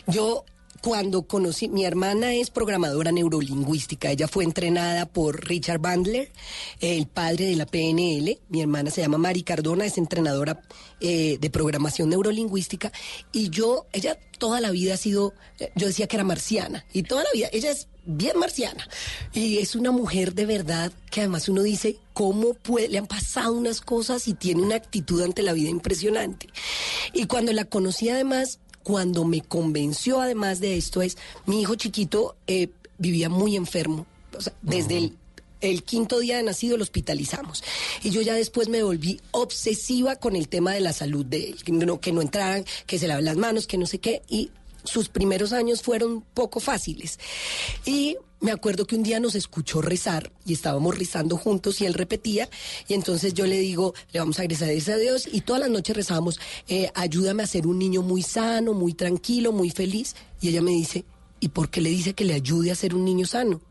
Yo 0.06 0.44
cuando 0.84 1.22
conocí, 1.22 1.70
mi 1.70 1.86
hermana 1.86 2.34
es 2.34 2.50
programadora 2.50 3.10
neurolingüística, 3.10 4.10
ella 4.10 4.28
fue 4.28 4.44
entrenada 4.44 5.06
por 5.06 5.48
Richard 5.48 5.80
Bandler, 5.80 6.30
el 6.78 7.06
padre 7.06 7.46
de 7.46 7.56
la 7.56 7.64
PNL, 7.64 8.38
mi 8.50 8.60
hermana 8.60 8.90
se 8.90 9.00
llama 9.00 9.16
Mari 9.16 9.44
Cardona, 9.44 9.86
es 9.86 9.96
entrenadora 9.96 10.60
eh, 11.00 11.38
de 11.40 11.48
programación 11.48 12.10
neurolingüística, 12.10 12.92
y 13.32 13.48
yo, 13.48 13.86
ella 13.94 14.18
toda 14.38 14.60
la 14.60 14.72
vida 14.72 14.92
ha 14.92 14.98
sido, 14.98 15.32
eh, 15.58 15.72
yo 15.74 15.86
decía 15.86 16.06
que 16.06 16.16
era 16.16 16.24
marciana, 16.24 16.84
y 16.92 17.04
toda 17.04 17.24
la 17.24 17.30
vida, 17.32 17.48
ella 17.50 17.70
es 17.70 17.88
bien 18.04 18.38
marciana, 18.38 18.86
y 19.32 19.60
es 19.60 19.76
una 19.76 19.90
mujer 19.90 20.34
de 20.34 20.44
verdad 20.44 20.92
que 21.10 21.20
además 21.20 21.48
uno 21.48 21.62
dice, 21.62 21.96
¿cómo 22.12 22.52
puede, 22.52 22.88
le 22.88 22.98
han 22.98 23.06
pasado 23.06 23.54
unas 23.54 23.80
cosas 23.80 24.28
y 24.28 24.34
tiene 24.34 24.60
una 24.60 24.74
actitud 24.74 25.22
ante 25.22 25.42
la 25.42 25.54
vida 25.54 25.70
impresionante? 25.70 26.48
Y 27.14 27.24
cuando 27.24 27.54
la 27.54 27.64
conocí 27.64 28.10
además, 28.10 28.58
cuando 28.84 29.24
me 29.24 29.40
convenció 29.40 30.20
además 30.20 30.60
de 30.60 30.76
esto 30.76 31.02
es, 31.02 31.18
mi 31.46 31.60
hijo 31.60 31.74
chiquito 31.74 32.36
eh, 32.46 32.68
vivía 32.98 33.28
muy 33.28 33.56
enfermo, 33.56 34.06
o 34.36 34.40
sea, 34.40 34.52
desde 34.62 35.12
el, 35.60 35.82
quinto 35.82 36.20
día 36.20 36.36
de 36.36 36.42
nacido 36.42 36.76
lo 36.76 36.82
hospitalizamos. 36.82 37.64
Y 38.02 38.10
yo 38.10 38.20
ya 38.20 38.34
después 38.34 38.68
me 38.68 38.82
volví 38.82 39.20
obsesiva 39.32 40.16
con 40.16 40.36
el 40.36 40.48
tema 40.48 40.72
de 40.72 40.80
la 40.80 40.92
salud 40.92 41.24
de 41.24 41.48
él, 41.48 41.64
que 41.64 41.72
no, 41.72 41.98
que 42.00 42.12
no 42.12 42.20
entraran, 42.20 42.64
que 42.86 42.98
se 42.98 43.08
laven 43.08 43.24
las 43.24 43.36
manos, 43.36 43.66
que 43.66 43.78
no 43.78 43.86
sé 43.86 43.98
qué, 43.98 44.22
y 44.28 44.50
sus 44.84 45.08
primeros 45.08 45.54
años 45.54 45.82
fueron 45.82 46.22
poco 46.34 46.60
fáciles. 46.60 47.18
Y 47.86 48.18
me 48.44 48.52
acuerdo 48.52 48.86
que 48.86 48.94
un 48.94 49.02
día 49.02 49.20
nos 49.20 49.34
escuchó 49.36 49.80
rezar 49.80 50.30
y 50.44 50.52
estábamos 50.52 50.98
rezando 50.98 51.38
juntos 51.38 51.80
y 51.80 51.86
él 51.86 51.94
repetía 51.94 52.50
y 52.86 52.92
entonces 52.92 53.32
yo 53.32 53.46
le 53.46 53.58
digo, 53.58 53.94
le 54.12 54.20
vamos 54.20 54.38
a 54.38 54.42
agradecer 54.42 54.94
a 54.94 54.98
Dios 54.98 55.26
y 55.32 55.40
todas 55.40 55.62
las 55.62 55.70
noches 55.70 55.96
rezábamos, 55.96 56.38
eh, 56.68 56.90
ayúdame 56.94 57.42
a 57.42 57.46
ser 57.46 57.66
un 57.66 57.78
niño 57.78 58.02
muy 58.02 58.20
sano, 58.20 58.74
muy 58.74 58.92
tranquilo, 58.92 59.50
muy 59.50 59.70
feliz. 59.70 60.14
Y 60.42 60.50
ella 60.50 60.60
me 60.60 60.72
dice, 60.72 61.06
¿y 61.40 61.48
por 61.48 61.70
qué 61.70 61.80
le 61.80 61.88
dice 61.88 62.12
que 62.12 62.26
le 62.26 62.34
ayude 62.34 62.70
a 62.70 62.74
ser 62.74 62.94
un 62.94 63.06
niño 63.06 63.26
sano? 63.26 63.62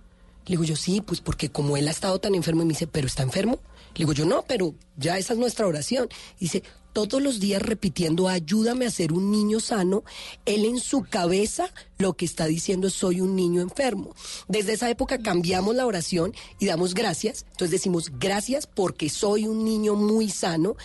Le 0.48 0.54
digo 0.54 0.64
yo, 0.64 0.76
sí, 0.76 1.02
pues 1.02 1.22
porque 1.22 1.50
como 1.50 1.78
él 1.78 1.88
ha 1.88 1.92
estado 1.92 2.20
tan 2.20 2.34
enfermo 2.34 2.64
y 2.64 2.66
me 2.66 2.74
dice, 2.74 2.88
¿pero 2.88 3.06
está 3.06 3.22
enfermo? 3.22 3.60
Le 3.94 4.00
digo 4.00 4.14
yo, 4.14 4.26
no, 4.26 4.44
pero 4.48 4.74
ya 4.98 5.20
esa 5.20 5.34
es 5.34 5.40
nuestra 5.40 5.68
oración. 5.68 6.10
Dice, 6.40 6.64
todos 6.94 7.22
los 7.22 7.40
días 7.40 7.62
repitiendo, 7.62 8.30
ayúdame 8.30 8.86
a 8.86 8.92
ser 8.92 9.12
un 9.12 9.32
niño 9.32 9.60
sano, 9.60 10.04
él 10.46 10.66
en 10.66 10.80
su 10.80 11.04
cabeza 11.04 11.72
lo 11.98 12.14
que 12.14 12.26
está 12.26 12.46
diciendo 12.46 12.88
es 12.88 12.94
soy 12.94 13.20
un 13.20 13.36
niño 13.36 13.62
enfermo. 13.62 14.16
Desde 14.48 14.74
esa 14.74 14.90
época 14.90 15.18
cambiamos 15.18 15.76
la 15.76 15.86
oración 15.86 16.34
y 16.60 16.68
damos 16.68 16.94
gracias. 16.94 17.46
Entonces 17.52 17.72
decimos 17.72 18.12
gracias 18.20 18.68
porque 18.68 19.10
soy 19.10 19.48
un 19.48 19.66
niño 19.66 19.96
muy 19.96 20.30
sano 20.30 20.76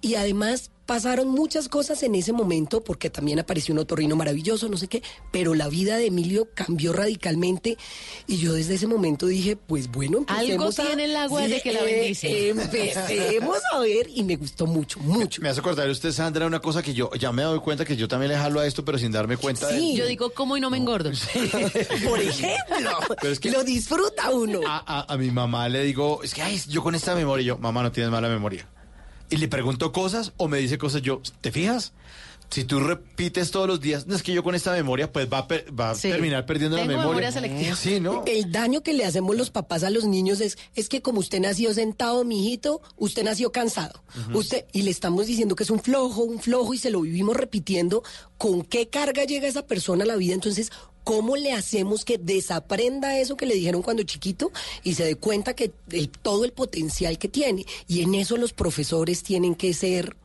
y 0.00 0.16
además 0.16 0.70
pasaron 0.86 1.28
muchas 1.28 1.68
cosas 1.68 2.02
en 2.02 2.14
ese 2.14 2.32
momento 2.32 2.82
porque 2.84 3.10
también 3.10 3.38
apareció 3.38 3.72
un 3.72 3.78
otorrino 3.80 4.16
maravilloso, 4.16 4.68
no 4.68 4.76
sé 4.76 4.88
qué, 4.88 5.02
pero 5.30 5.54
la 5.54 5.68
vida 5.68 5.96
de 5.96 6.06
Emilio 6.06 6.48
cambió 6.54 6.92
radicalmente 6.92 7.76
y 8.26 8.36
yo 8.38 8.52
desde 8.52 8.74
ese 8.74 8.86
momento 8.86 9.26
dije, 9.26 9.56
pues 9.56 9.90
bueno, 9.90 10.24
Algo 10.28 10.42
empecemos 10.64 10.78
a- 10.78 10.86
tiene 10.86 11.04
el 11.04 11.16
agua 11.16 11.46
de 11.48 11.60
que 11.60 11.72
la 11.72 11.80
eh, 11.80 11.84
bendice. 11.84 12.48
empecemos 12.50 13.58
a 13.72 13.78
ver 13.80 14.08
y 14.14 14.22
me 14.24 14.36
gustó 14.36 14.66
mucho, 14.66 14.98
mucho. 15.00 15.40
Me 15.42 15.48
hace 15.48 15.60
acordar 15.60 15.88
usted, 15.88 16.12
Sandra, 16.12 16.46
una 16.46 16.60
cosa 16.60 16.82
que 16.82 16.92
yo 16.94 17.10
ya 17.18 17.32
me 17.32 17.42
doy 17.42 17.60
cuenta 17.60 17.84
que 17.84 17.96
yo 17.96 18.06
también 18.08 18.32
le 18.32 18.38
jalo 18.38 18.60
a 18.60 18.66
esto, 18.66 18.84
pero 18.84 18.98
sin 18.98 19.12
darme 19.12 19.36
cuenta. 19.36 19.68
de- 19.68 19.94
Yo 19.94 20.06
digo, 20.06 20.30
¿cómo 20.30 20.56
y 20.56 20.60
no 20.60 20.70
me 20.70 20.76
engordo? 20.76 21.10
Por 22.08 22.20
ejemplo, 22.20 22.90
Pero 23.20 23.32
es 23.32 23.40
que- 23.40 23.50
lo 23.50 23.64
disfruta 23.64 24.30
uno. 24.30 24.60
A, 24.66 25.00
a- 25.00 25.12
a 25.14 25.16
mi 25.16 25.30
mamá 25.30 25.68
le 25.68 25.82
digo, 25.84 26.22
es 26.22 26.34
que 26.34 26.42
ay, 26.42 26.60
yo 26.68 26.82
con 26.82 26.94
esta 26.94 27.14
memoria, 27.14 27.42
y 27.42 27.46
yo, 27.46 27.58
mamá, 27.58 27.82
no 27.82 27.90
tienes 27.92 28.10
mala 28.12 28.28
memoria. 28.28 28.68
Y 29.34 29.36
le 29.36 29.48
pregunto 29.48 29.90
cosas 29.90 30.32
o 30.36 30.46
me 30.46 30.58
dice 30.58 30.78
cosas 30.78 31.02
yo, 31.02 31.20
¿te 31.40 31.50
fijas? 31.50 31.92
Si 32.54 32.62
tú 32.62 32.78
repites 32.78 33.50
todos 33.50 33.66
los 33.66 33.80
días, 33.80 34.06
no 34.06 34.14
es 34.14 34.22
que 34.22 34.32
yo 34.32 34.44
con 34.44 34.54
esta 34.54 34.70
memoria, 34.70 35.12
pues 35.12 35.26
va 35.32 35.38
a, 35.38 35.48
per- 35.48 35.66
va 35.76 35.90
a 35.90 35.94
Sí. 35.96 36.08
terminar 36.08 36.46
perdiendo 36.46 36.76
Tengo 36.76 36.92
la 36.92 36.96
memoria. 36.98 37.10
memoria 37.28 37.32
selectiva. 37.32 37.74
Sí, 37.74 37.98
¿no? 37.98 38.22
El 38.26 38.52
daño 38.52 38.80
que 38.80 38.92
le 38.92 39.04
hacemos 39.04 39.36
los 39.36 39.50
papás 39.50 39.82
a 39.82 39.90
los 39.90 40.04
niños 40.04 40.40
es, 40.40 40.56
es 40.76 40.88
que 40.88 41.02
como 41.02 41.18
usted 41.18 41.40
nació 41.40 41.74
sentado, 41.74 42.22
mijito, 42.24 42.80
usted 42.96 43.24
nació 43.24 43.50
cansado. 43.50 44.04
Usted, 44.32 44.66
y 44.72 44.82
le 44.82 44.92
estamos 44.92 45.26
diciendo 45.26 45.56
que 45.56 45.64
es 45.64 45.70
un 45.70 45.80
flojo, 45.80 46.22
un 46.22 46.38
flojo, 46.38 46.74
y 46.74 46.78
se 46.78 46.90
lo 46.90 47.00
vivimos 47.00 47.36
repitiendo. 47.36 48.04
¿Con 48.38 48.62
qué 48.62 48.86
carga 48.88 49.24
llega 49.24 49.48
esa 49.48 49.66
persona 49.66 50.04
a 50.04 50.06
la 50.06 50.14
vida? 50.14 50.34
Entonces, 50.34 50.70
¿cómo 51.02 51.34
le 51.34 51.52
hacemos 51.52 52.04
que 52.04 52.18
desaprenda 52.18 53.18
eso 53.18 53.36
que 53.36 53.46
le 53.46 53.56
dijeron 53.56 53.82
cuando 53.82 54.04
chiquito 54.04 54.52
y 54.84 54.94
se 54.94 55.04
dé 55.04 55.16
cuenta 55.16 55.54
que 55.54 55.72
el- 55.90 56.08
todo 56.08 56.44
el 56.44 56.52
potencial 56.52 57.18
que 57.18 57.26
tiene? 57.28 57.66
Y 57.88 58.02
en 58.02 58.14
eso 58.14 58.36
los 58.36 58.52
profesores 58.52 59.24
tienen 59.24 59.56
que 59.56 59.74
ser 59.74 60.16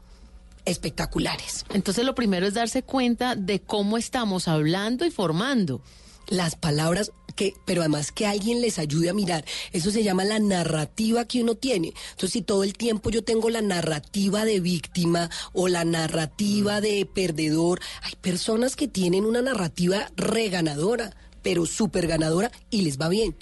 espectaculares. 0.66 1.66
Entonces 1.74 2.06
lo 2.06 2.16
primero 2.16 2.48
es 2.48 2.54
darse 2.54 2.84
cuenta 2.84 3.36
de 3.36 3.62
cómo 3.62 3.98
estamos 3.98 4.48
hablando 4.48 5.06
y 5.06 5.12
formando. 5.12 5.82
Las 6.28 6.56
palabras, 6.56 7.12
que, 7.36 7.54
pero 7.66 7.82
además 7.82 8.12
que 8.12 8.28
alguien 8.28 8.62
les 8.62 8.78
ayude 8.78 9.10
a 9.10 9.14
mirar. 9.14 9.46
Eso 9.72 9.90
se 9.90 10.04
llama 10.04 10.24
la 10.26 10.38
narrativa 10.38 11.26
que 11.26 11.42
uno 11.42 11.56
tiene. 11.56 11.94
Entonces, 12.12 12.32
si 12.32 12.42
todo 12.44 12.64
el 12.64 12.74
tiempo 12.74 13.10
yo 13.10 13.24
tengo 13.24 13.50
la 13.50 13.64
narrativa 13.64 14.46
de 14.46 14.60
víctima 14.60 15.32
o 15.54 15.68
la 15.68 15.86
narrativa 15.86 16.82
de 16.82 17.08
perdedor, 17.12 17.80
hay 18.04 18.14
personas 18.22 18.76
que 18.76 18.88
tienen 18.88 19.26
una 19.26 19.42
narrativa 19.42 20.12
reganadora, 20.16 21.16
pero 21.42 21.66
súper 21.66 22.06
ganadora 22.06 22.52
y 22.70 22.82
les 22.82 23.00
va 23.00 23.10
bien. 23.10 23.36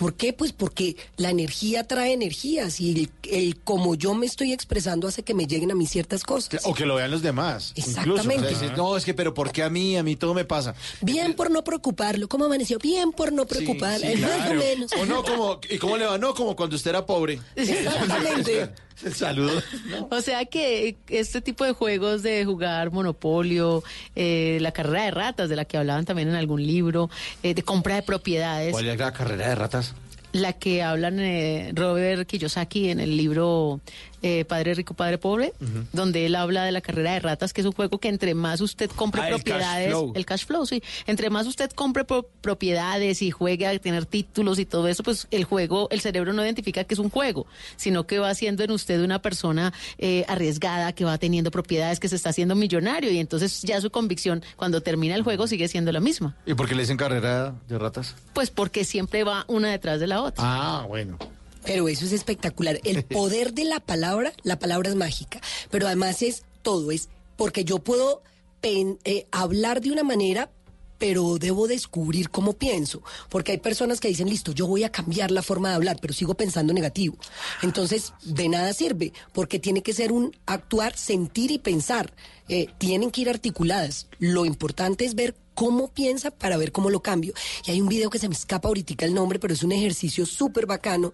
¿Por 0.00 0.14
qué? 0.14 0.32
Pues 0.32 0.54
porque 0.54 0.96
la 1.18 1.28
energía 1.28 1.86
trae 1.86 2.14
energías 2.14 2.80
y 2.80 2.90
el, 2.90 3.10
el 3.30 3.56
como 3.58 3.96
yo 3.96 4.14
me 4.14 4.24
estoy 4.24 4.50
expresando 4.54 5.06
hace 5.06 5.22
que 5.22 5.34
me 5.34 5.46
lleguen 5.46 5.72
a 5.72 5.74
mí 5.74 5.86
ciertas 5.86 6.22
cosas. 6.22 6.62
O 6.64 6.72
que 6.72 6.86
lo 6.86 6.94
vean 6.94 7.10
los 7.10 7.20
demás. 7.20 7.74
Exactamente. 7.76 8.08
Incluso, 8.08 8.30
o 8.30 8.40
sea, 8.40 8.48
dices, 8.48 8.76
no, 8.78 8.96
es 8.96 9.04
que, 9.04 9.12
pero 9.12 9.34
¿por 9.34 9.52
qué 9.52 9.62
a 9.62 9.68
mí? 9.68 9.98
A 9.98 10.02
mí 10.02 10.16
todo 10.16 10.32
me 10.32 10.46
pasa. 10.46 10.74
Bien 11.02 11.34
por 11.34 11.50
no 11.50 11.62
preocuparlo. 11.64 12.30
¿Cómo 12.30 12.46
amaneció? 12.46 12.78
Bien 12.78 13.12
por 13.12 13.30
no 13.30 13.44
preocuparlo. 13.44 14.06
Sí, 14.06 14.14
es 14.14 14.20
más 14.22 14.50
o 14.50 14.54
menos. 14.54 14.92
O 14.94 15.04
no, 15.04 15.22
como, 15.22 15.60
¿y 15.68 15.76
cómo 15.76 15.98
le 15.98 16.06
va? 16.06 16.16
No, 16.16 16.32
como 16.32 16.56
cuando 16.56 16.76
usted 16.76 16.88
era 16.88 17.04
pobre. 17.04 17.38
Exactamente. 17.54 18.70
El 19.04 19.14
saludo. 19.14 19.62
O 20.10 20.20
sea 20.20 20.44
que 20.44 20.96
este 21.08 21.40
tipo 21.40 21.64
de 21.64 21.72
juegos 21.72 22.22
de 22.22 22.44
jugar 22.44 22.90
Monopolio, 22.90 23.82
eh, 24.14 24.58
la 24.60 24.72
carrera 24.72 25.04
de 25.04 25.10
ratas, 25.10 25.48
de 25.48 25.56
la 25.56 25.64
que 25.64 25.78
hablaban 25.78 26.04
también 26.04 26.28
en 26.28 26.34
algún 26.34 26.64
libro, 26.66 27.10
eh, 27.42 27.54
de 27.54 27.62
compra 27.62 27.94
de 27.96 28.02
propiedades, 28.02 28.72
¿Cuál 28.72 28.88
es 28.88 28.98
la 28.98 29.12
carrera 29.12 29.48
de 29.48 29.54
ratas? 29.54 29.94
la 30.32 30.52
que 30.52 30.82
hablan 30.82 31.18
eh, 31.18 31.72
Robert 31.74 32.24
Kiyosaki 32.28 32.90
en 32.90 33.00
el 33.00 33.16
libro 33.16 33.80
eh, 34.22 34.44
Padre 34.44 34.74
Rico, 34.74 34.94
Padre 34.94 35.18
Pobre, 35.18 35.52
donde 35.92 36.26
él 36.26 36.34
habla 36.34 36.64
de 36.64 36.72
la 36.72 36.80
carrera 36.80 37.12
de 37.12 37.20
ratas, 37.20 37.52
que 37.52 37.60
es 37.60 37.66
un 37.66 37.72
juego 37.72 37.98
que 37.98 38.08
entre 38.08 38.34
más 38.34 38.60
usted 38.60 38.90
compre 38.90 39.22
Ah, 39.22 39.28
el 39.28 39.34
cash 39.34 39.42
propiedades, 39.44 39.88
flow. 39.90 40.12
el 40.14 40.26
cash 40.26 40.46
flow, 40.46 40.66
sí, 40.66 40.82
entre 41.06 41.30
más 41.30 41.46
usted 41.46 41.70
compre 41.70 42.04
pro- 42.04 42.28
propiedades 42.40 43.22
y 43.22 43.30
juegue 43.30 43.66
a 43.66 43.78
tener 43.78 44.06
títulos 44.06 44.58
y 44.58 44.66
todo 44.66 44.88
eso, 44.88 45.02
pues 45.02 45.26
el 45.30 45.44
juego, 45.44 45.88
el 45.90 46.00
cerebro 46.00 46.32
no 46.32 46.44
identifica 46.44 46.84
que 46.84 46.94
es 46.94 47.00
un 47.00 47.10
juego, 47.10 47.46
sino 47.76 48.06
que 48.06 48.18
va 48.18 48.30
haciendo 48.30 48.62
en 48.64 48.70
usted 48.70 49.00
una 49.02 49.22
persona 49.22 49.72
eh, 49.98 50.24
arriesgada, 50.28 50.92
que 50.92 51.04
va 51.04 51.16
teniendo 51.18 51.50
propiedades, 51.50 52.00
que 52.00 52.08
se 52.08 52.16
está 52.16 52.30
haciendo 52.30 52.54
millonario 52.54 53.10
y 53.10 53.18
entonces 53.18 53.62
ya 53.62 53.80
su 53.80 53.90
convicción 53.90 54.42
cuando 54.56 54.80
termina 54.82 55.14
el 55.14 55.22
juego 55.22 55.46
sigue 55.46 55.68
siendo 55.68 55.92
la 55.92 56.00
misma. 56.00 56.36
¿Y 56.46 56.54
por 56.54 56.68
qué 56.68 56.74
le 56.74 56.82
dicen 56.82 56.96
carrera 56.96 57.54
de 57.68 57.78
ratas? 57.78 58.14
Pues 58.34 58.50
porque 58.50 58.84
siempre 58.84 59.24
va 59.24 59.44
una 59.48 59.70
detrás 59.70 60.00
de 60.00 60.06
la 60.06 60.22
otra. 60.22 60.44
Ah, 60.44 60.84
bueno. 60.86 61.18
Pero 61.64 61.88
eso 61.88 62.04
es 62.04 62.12
espectacular. 62.12 62.80
El 62.84 63.04
poder 63.04 63.52
de 63.54 63.64
la 63.64 63.80
palabra, 63.80 64.32
la 64.42 64.58
palabra 64.58 64.88
es 64.90 64.96
mágica. 64.96 65.40
Pero 65.70 65.86
además 65.86 66.22
es 66.22 66.42
todo, 66.62 66.90
es 66.90 67.08
porque 67.36 67.64
yo 67.64 67.78
puedo 67.78 68.22
pen- 68.60 68.98
eh, 69.04 69.26
hablar 69.30 69.80
de 69.80 69.90
una 69.92 70.02
manera, 70.02 70.50
pero 70.98 71.38
debo 71.38 71.66
descubrir 71.66 72.28
cómo 72.28 72.52
pienso. 72.52 73.02
Porque 73.30 73.52
hay 73.52 73.58
personas 73.58 74.00
que 74.00 74.08
dicen, 74.08 74.28
listo, 74.28 74.52
yo 74.52 74.66
voy 74.66 74.84
a 74.84 74.92
cambiar 74.92 75.30
la 75.30 75.42
forma 75.42 75.70
de 75.70 75.76
hablar, 75.76 75.96
pero 75.98 76.12
sigo 76.12 76.34
pensando 76.34 76.74
negativo. 76.74 77.16
Entonces, 77.62 78.12
de 78.22 78.48
nada 78.50 78.74
sirve, 78.74 79.14
porque 79.32 79.58
tiene 79.58 79.82
que 79.82 79.94
ser 79.94 80.12
un 80.12 80.36
actuar, 80.44 80.94
sentir 80.96 81.50
y 81.52 81.58
pensar. 81.58 82.12
Eh, 82.48 82.66
tienen 82.76 83.10
que 83.10 83.22
ir 83.22 83.30
articuladas. 83.30 84.08
Lo 84.18 84.44
importante 84.44 85.06
es 85.06 85.14
ver 85.14 85.34
cómo 85.60 85.88
piensa 85.88 86.30
para 86.30 86.56
ver 86.56 86.72
cómo 86.72 86.88
lo 86.88 87.02
cambio. 87.02 87.34
Y 87.66 87.70
hay 87.70 87.82
un 87.82 87.88
video 87.88 88.08
que 88.08 88.18
se 88.18 88.30
me 88.30 88.34
escapa 88.34 88.68
ahorita 88.68 89.04
el 89.04 89.12
nombre, 89.12 89.38
pero 89.38 89.52
es 89.52 89.62
un 89.62 89.72
ejercicio 89.72 90.24
súper 90.24 90.64
bacano, 90.64 91.12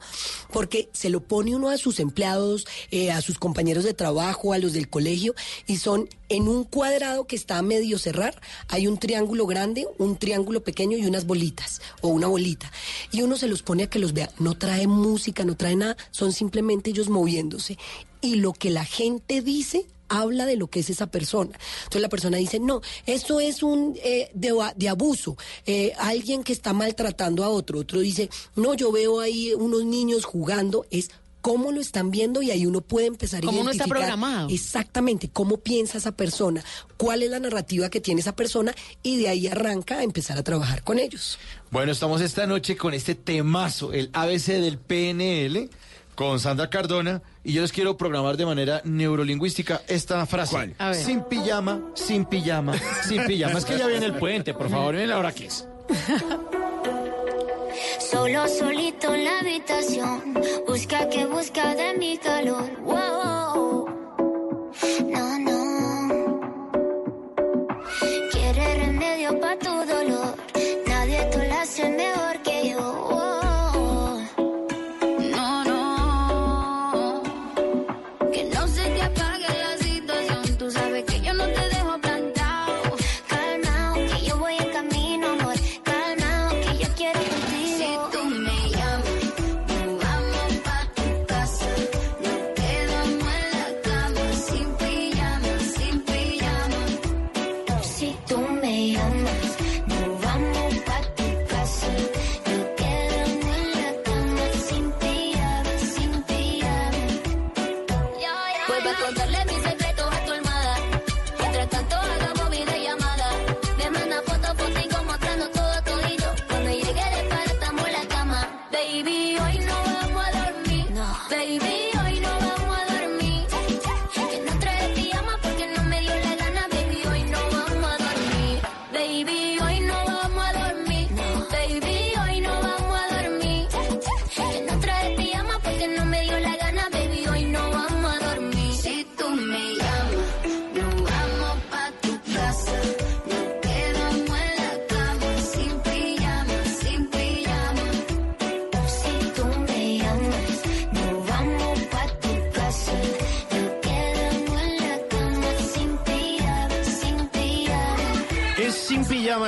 porque 0.52 0.88
se 0.92 1.10
lo 1.10 1.20
pone 1.20 1.56
uno 1.56 1.68
a 1.68 1.76
sus 1.76 1.98
empleados, 1.98 2.64
eh, 2.92 3.10
a 3.10 3.20
sus 3.22 3.40
compañeros 3.40 3.82
de 3.82 3.92
trabajo, 3.92 4.52
a 4.52 4.58
los 4.58 4.72
del 4.72 4.88
colegio, 4.88 5.34
y 5.66 5.78
son 5.78 6.08
en 6.28 6.46
un 6.46 6.62
cuadrado 6.62 7.26
que 7.26 7.34
está 7.34 7.58
a 7.58 7.62
medio 7.62 7.98
cerrar, 7.98 8.40
hay 8.68 8.86
un 8.86 8.98
triángulo 8.98 9.46
grande, 9.46 9.88
un 9.98 10.16
triángulo 10.16 10.62
pequeño 10.62 10.96
y 10.96 11.06
unas 11.06 11.26
bolitas, 11.26 11.80
o 12.00 12.06
una 12.06 12.28
bolita. 12.28 12.70
Y 13.10 13.22
uno 13.22 13.36
se 13.36 13.48
los 13.48 13.64
pone 13.64 13.82
a 13.82 13.90
que 13.90 13.98
los 13.98 14.12
vea. 14.12 14.30
No 14.38 14.56
trae 14.56 14.86
música, 14.86 15.44
no 15.44 15.56
trae 15.56 15.74
nada, 15.74 15.96
son 16.12 16.32
simplemente 16.32 16.90
ellos 16.90 17.08
moviéndose. 17.08 17.78
Y 18.20 18.36
lo 18.36 18.52
que 18.52 18.70
la 18.70 18.84
gente 18.84 19.42
dice 19.42 19.86
habla 20.08 20.46
de 20.46 20.56
lo 20.56 20.68
que 20.68 20.80
es 20.80 20.90
esa 20.90 21.06
persona. 21.06 21.58
Entonces 21.78 22.02
la 22.02 22.08
persona 22.08 22.36
dice, 22.36 22.58
no, 22.60 22.80
esto 23.06 23.40
es 23.40 23.62
un 23.62 23.96
eh, 24.02 24.30
de, 24.34 24.54
de 24.76 24.88
abuso, 24.88 25.36
eh, 25.66 25.92
alguien 25.98 26.42
que 26.44 26.52
está 26.52 26.72
maltratando 26.72 27.44
a 27.44 27.48
otro. 27.48 27.80
Otro 27.80 28.00
dice, 28.00 28.30
no, 28.54 28.74
yo 28.74 28.92
veo 28.92 29.20
ahí 29.20 29.52
unos 29.54 29.84
niños 29.84 30.24
jugando, 30.24 30.86
es 30.90 31.10
cómo 31.46 31.70
lo 31.70 31.80
están 31.80 32.10
viendo 32.10 32.42
y 32.42 32.50
ahí 32.50 32.66
uno 32.66 32.80
puede 32.80 33.06
empezar 33.06 33.38
a 33.38 33.46
Cómo 33.46 33.60
uno 33.60 33.70
está 33.70 33.84
identificar 33.84 34.08
programado. 34.16 34.48
exactamente 34.50 35.30
cómo 35.32 35.58
piensa 35.58 35.98
esa 35.98 36.10
persona, 36.10 36.64
cuál 36.96 37.22
es 37.22 37.30
la 37.30 37.38
narrativa 37.38 37.88
que 37.88 38.00
tiene 38.00 38.20
esa 38.20 38.34
persona 38.34 38.74
y 39.04 39.16
de 39.18 39.28
ahí 39.28 39.46
arranca 39.46 39.98
a 39.98 40.02
empezar 40.02 40.36
a 40.38 40.42
trabajar 40.42 40.82
con 40.82 40.98
ellos. 40.98 41.38
Bueno, 41.70 41.92
estamos 41.92 42.20
esta 42.20 42.48
noche 42.48 42.76
con 42.76 42.94
este 42.94 43.14
temazo, 43.14 43.92
el 43.92 44.10
ABC 44.12 44.46
del 44.54 44.78
PNL, 44.78 45.70
con 46.16 46.40
Sandra 46.40 46.68
Cardona, 46.68 47.22
y 47.44 47.52
yo 47.52 47.62
les 47.62 47.70
quiero 47.70 47.96
programar 47.96 48.36
de 48.36 48.46
manera 48.46 48.80
neurolingüística 48.84 49.82
esta 49.86 50.26
frase. 50.26 50.74
Sin 50.94 51.22
pijama, 51.22 51.80
sin 51.94 52.24
pijama, 52.24 52.74
sin 53.06 53.24
pijama. 53.26 53.58
Es 53.58 53.64
que 53.64 53.78
ya 53.78 53.86
viene 53.86 54.06
el 54.06 54.14
puente, 54.14 54.54
por 54.54 54.68
favor, 54.68 54.94
miren 54.94 55.10
la 55.10 55.18
hora 55.18 55.32
que 55.32 55.46
es. 55.46 55.68
Solo 58.10 58.48
solito 58.48 59.14
en 59.14 59.24
la 59.24 59.38
habitación, 59.40 60.34
busca 60.66 61.08
que 61.08 61.26
busca 61.26 61.74
de 61.74 61.98
mi 61.98 62.16
calor. 62.18 62.70
Wow. 62.82 63.86
No, 65.06 65.38
no. 65.38 66.40
Quiere 68.32 68.74
remedio 68.86 69.38
para 69.38 69.58
tu 69.58 69.70
dolor. 69.70 70.34
Nadie 70.86 71.24
te 71.26 71.48
lo 71.48 71.54
hace 71.54 71.90
mejor 71.90 72.35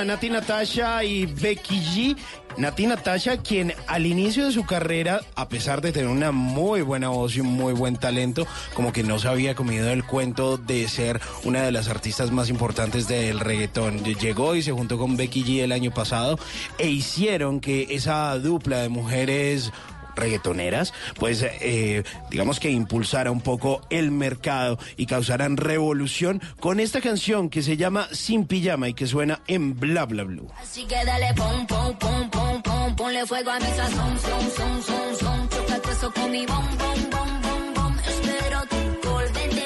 Nati 0.04 0.30
Natasha 0.30 1.02
y 1.04 1.26
Becky 1.26 1.80
G. 1.80 2.16
Nati 2.56 2.86
Natasha, 2.86 3.36
quien 3.36 3.72
al 3.86 4.06
inicio 4.06 4.46
de 4.46 4.52
su 4.52 4.64
carrera, 4.64 5.20
a 5.36 5.48
pesar 5.48 5.80
de 5.80 5.92
tener 5.92 6.08
una 6.08 6.32
muy 6.32 6.82
buena 6.82 7.08
voz 7.08 7.36
y 7.36 7.40
un 7.40 7.48
muy 7.48 7.72
buen 7.72 7.96
talento, 7.96 8.46
como 8.74 8.92
que 8.92 9.02
no 9.02 9.18
se 9.18 9.28
había 9.28 9.54
comido 9.54 9.90
el 9.90 10.04
cuento 10.04 10.56
de 10.56 10.88
ser 10.88 11.20
una 11.44 11.62
de 11.62 11.72
las 11.72 11.88
artistas 11.88 12.30
más 12.32 12.48
importantes 12.48 13.06
del 13.06 13.40
reggaetón. 13.40 14.02
Llegó 14.02 14.56
y 14.56 14.62
se 14.62 14.72
juntó 14.72 14.98
con 14.98 15.16
Becky 15.16 15.44
G 15.44 15.62
el 15.62 15.72
año 15.72 15.92
pasado 15.92 16.38
e 16.78 16.88
hicieron 16.88 17.60
que 17.60 17.86
esa 17.90 18.36
dupla 18.38 18.78
de 18.78 18.88
mujeres 18.88 19.72
reggaetoneras, 20.18 20.92
pues 21.18 21.42
eh, 21.42 22.02
digamos 22.30 22.60
que 22.60 22.70
impulsara 22.70 23.30
un 23.30 23.40
poco 23.40 23.80
el 23.90 24.10
mercado 24.10 24.78
y 24.96 25.06
causaran 25.06 25.56
revolución 25.56 26.40
con 26.60 26.80
esta 26.80 27.00
canción 27.00 27.48
que 27.50 27.62
se 27.62 27.76
llama 27.76 28.08
Sin 28.12 28.46
Pijama 28.46 28.88
y 28.88 28.94
que 28.94 29.06
suena 29.06 29.40
en 29.46 29.78
Bla 29.78 30.06
Bla 30.06 30.24
Blue. 30.24 30.48
Así 30.60 30.84
que 30.86 31.04
dale 31.04 31.32
pom, 31.34 31.66
pom, 31.66 31.98
pom, 31.98 32.30
pom, 32.30 32.62
pom, 32.62 32.96
ponle 32.96 33.26
fuego 33.26 33.50
a 33.50 33.58
mi 33.58 33.66
sazón, 33.66 34.18
son, 34.18 34.50
son, 34.50 34.82
son, 34.82 35.16
son, 35.16 35.48
chócate 35.48 35.90
eso 35.90 36.12
con 36.12 36.30
mi 36.30 36.46
bom, 36.46 36.64
bom, 36.78 37.10
bom, 37.10 37.42
bom, 37.42 37.74
bom, 37.74 37.96
espero 38.06 38.60
tu 38.68 39.08
gol, 39.08 39.24
vente, 39.34 39.64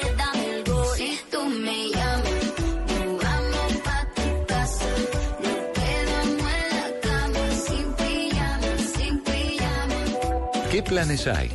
¿Qué 10.73 10.81
planes 10.81 11.27
hay? 11.27 11.51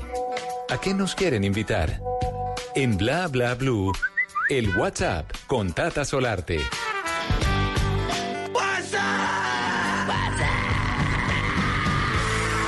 ¿A 0.71 0.81
qué 0.81 0.95
nos 0.95 1.17
quieren 1.17 1.43
invitar? 1.43 2.01
En 2.77 2.97
Bla 2.97 3.27
Bla 3.27 3.57
Blue, 3.57 3.93
el 4.49 4.77
WhatsApp 4.77 5.29
con 5.49 5.73
Tata 5.73 6.05
Solarte. 6.05 6.59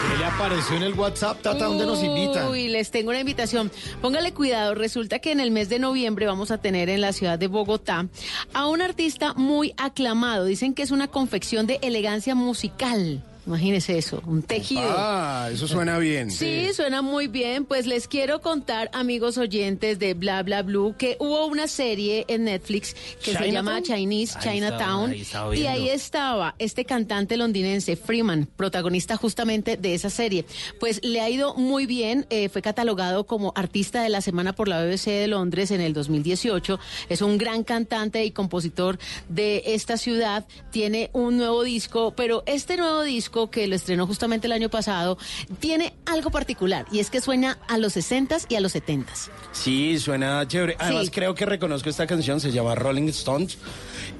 ¿Qué 0.09 0.19
le 0.19 0.25
apareció 0.25 0.77
en 0.77 0.83
el 0.83 0.95
WhatsApp, 0.95 1.41
Tata? 1.41 1.67
¿Dónde 1.67 1.87
nos 1.87 2.03
invitan? 2.03 2.49
Uy, 2.49 2.67
les 2.67 2.91
tengo 2.91 3.11
una 3.11 3.21
invitación. 3.21 3.71
Póngale 4.03 4.35
cuidado, 4.35 4.75
resulta 4.75 5.21
que 5.21 5.31
en 5.31 5.39
el 5.39 5.53
mes 5.53 5.69
de 5.69 5.79
noviembre 5.79 6.27
vamos 6.27 6.51
a 6.51 6.59
tener 6.59 6.89
en 6.89 7.01
la 7.01 7.13
ciudad 7.13 7.39
de 7.39 7.47
Bogotá 7.47 8.09
a 8.55 8.67
un 8.67 8.83
artista 8.83 9.35
muy 9.35 9.73
aclamado. 9.77 10.47
Dicen 10.47 10.75
que 10.75 10.83
es 10.83 10.91
una 10.91 11.07
confección 11.07 11.69
de 11.69 11.79
elegancia 11.81 12.35
musical. 12.35 13.23
Imagínese 13.47 13.97
eso, 13.99 14.23
un 14.27 14.43
tejido. 14.43 14.83
Ah, 14.85 15.49
eso 15.53 15.67
suena 15.67 15.99
bien. 15.99 16.31
Sí, 16.31 16.69
suena 16.75 17.03
muy 17.03 17.27
bien. 17.27 17.65
Pues 17.65 17.87
les 17.87 18.07
quiero 18.07 18.41
contar, 18.41 18.91
amigos 18.93 19.39
oyentes 19.39 19.99
de 19.99 20.15
Bla 20.15 20.43
Bla 20.43 20.63
Blue, 20.63 20.95
que 20.99 21.17
hubo 21.19 21.47
una 21.47 21.67
serie 21.67 22.25
en 22.29 22.45
Netflix 22.45 22.95
que 23.25 23.35
se 23.35 23.51
llama 23.51 23.81
Chinese 23.83 24.37
Ahí 24.39 24.57
Chinatown. 24.57 25.13
estaba, 25.13 25.13
ahí 25.13 25.21
estaba 25.23 25.57
y 25.57 25.67
ahí 25.67 25.89
estaba 25.89 26.55
este 26.59 26.85
cantante 26.85 27.37
londinense, 27.37 27.97
Freeman, 27.97 28.47
protagonista 28.57 29.17
justamente 29.17 29.77
de 29.77 29.95
esa 29.95 30.11
serie. 30.11 30.45
Pues 30.79 31.01
le 31.03 31.21
ha 31.21 31.31
ido 31.31 31.55
muy 31.55 31.87
bien. 31.87 32.27
eh, 32.31 32.49
fue 32.51 32.63
catalogado 32.63 33.25
como 33.25 33.53
artista 33.57 34.03
de 34.03 34.09
la 34.11 34.21
semana 34.21 34.53
por 34.53 34.69
la 34.69 34.85
BBC 34.85 35.07
de 35.07 35.29
Londres 35.29 35.71
en 35.71 35.81
el 35.81 35.93
2018. 35.95 36.79
Es 37.09 37.23
un 37.23 37.39
gran 37.39 37.65
cantante 37.65 38.25
y 38.25 38.31
compositor 38.33 38.99
de 39.29 39.63
esta 39.67 39.97
ciudad. 39.97 40.47
Tiene 40.71 41.11
un 41.13 41.37
nuevo 41.39 41.63
disco, 41.63 42.13
pero 42.17 42.43
este 42.47 42.77
nuevo 42.77 43.03
disco 43.03 43.30
que 43.51 43.67
lo 43.67 43.77
estrenó 43.77 44.07
justamente 44.07 44.47
el 44.47 44.53
año 44.53 44.69
pasado 44.69 45.17
tiene 45.61 45.95
algo 46.07 46.31
particular 46.31 46.85
y 46.93 46.99
es 46.99 47.11
que 47.11 47.21
suena 47.21 47.59
a 47.69 47.79
los 47.79 47.97
60s 47.97 48.47
y 48.49 48.57
a 48.57 48.61
los 48.61 48.75
70s. 48.75 49.31
Sí, 49.53 49.99
suena 49.99 50.47
chévere. 50.47 50.77
Además, 50.79 51.07
Sí. 51.07 51.11
creo 51.13 51.35
que 51.35 51.47
reconozco 51.47 51.89
esta 51.89 52.07
canción, 52.07 52.41
se 52.41 52.51
llama 52.53 52.75
Rolling 52.75 53.09
Stones. 53.09 53.59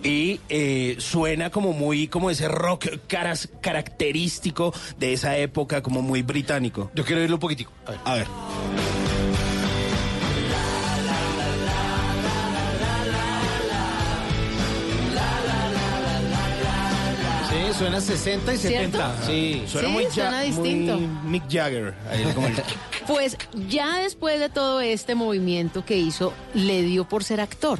Y 0.03 0.41
eh, 0.49 0.97
suena 0.99 1.51
como 1.51 1.73
muy, 1.73 2.09
como 2.09 2.31
ese 2.31 2.49
rock 2.49 2.87
caras, 3.07 3.49
característico 3.61 4.73
de 4.99 5.13
esa 5.13 5.37
época, 5.37 5.83
como 5.83 6.01
muy 6.01 6.23
británico. 6.23 6.91
Yo 6.95 7.05
quiero 7.05 7.21
oírlo 7.21 7.37
un 7.37 7.41
poquitico. 7.41 7.73
A 7.87 7.91
ver. 7.91 8.01
A 8.05 8.15
ver. 8.15 8.27
Suena 17.81 17.99
60 18.01 18.53
y 18.53 18.59
¿Cierto? 18.59 18.99
70. 18.99 19.23
Sí, 19.27 19.63
Suena 19.67 19.89
Sí, 19.89 19.95
muy, 19.95 20.07
suena 20.11 20.41
distinto. 20.43 20.99
muy 20.99 21.09
Mick 21.31 21.45
Jagger. 21.51 21.95
Ahí 22.11 22.25
como 22.35 22.47
el- 22.49 22.63
Pues 23.07 23.39
ya 23.69 23.99
después 24.01 24.39
de 24.39 24.51
todo 24.51 24.83
este 24.83 25.15
movimiento 25.15 25.83
que 25.85 25.97
hizo, 25.97 26.35
le 26.53 26.83
dio 26.83 27.09
por 27.09 27.25
ser 27.25 27.41
actor. 27.41 27.79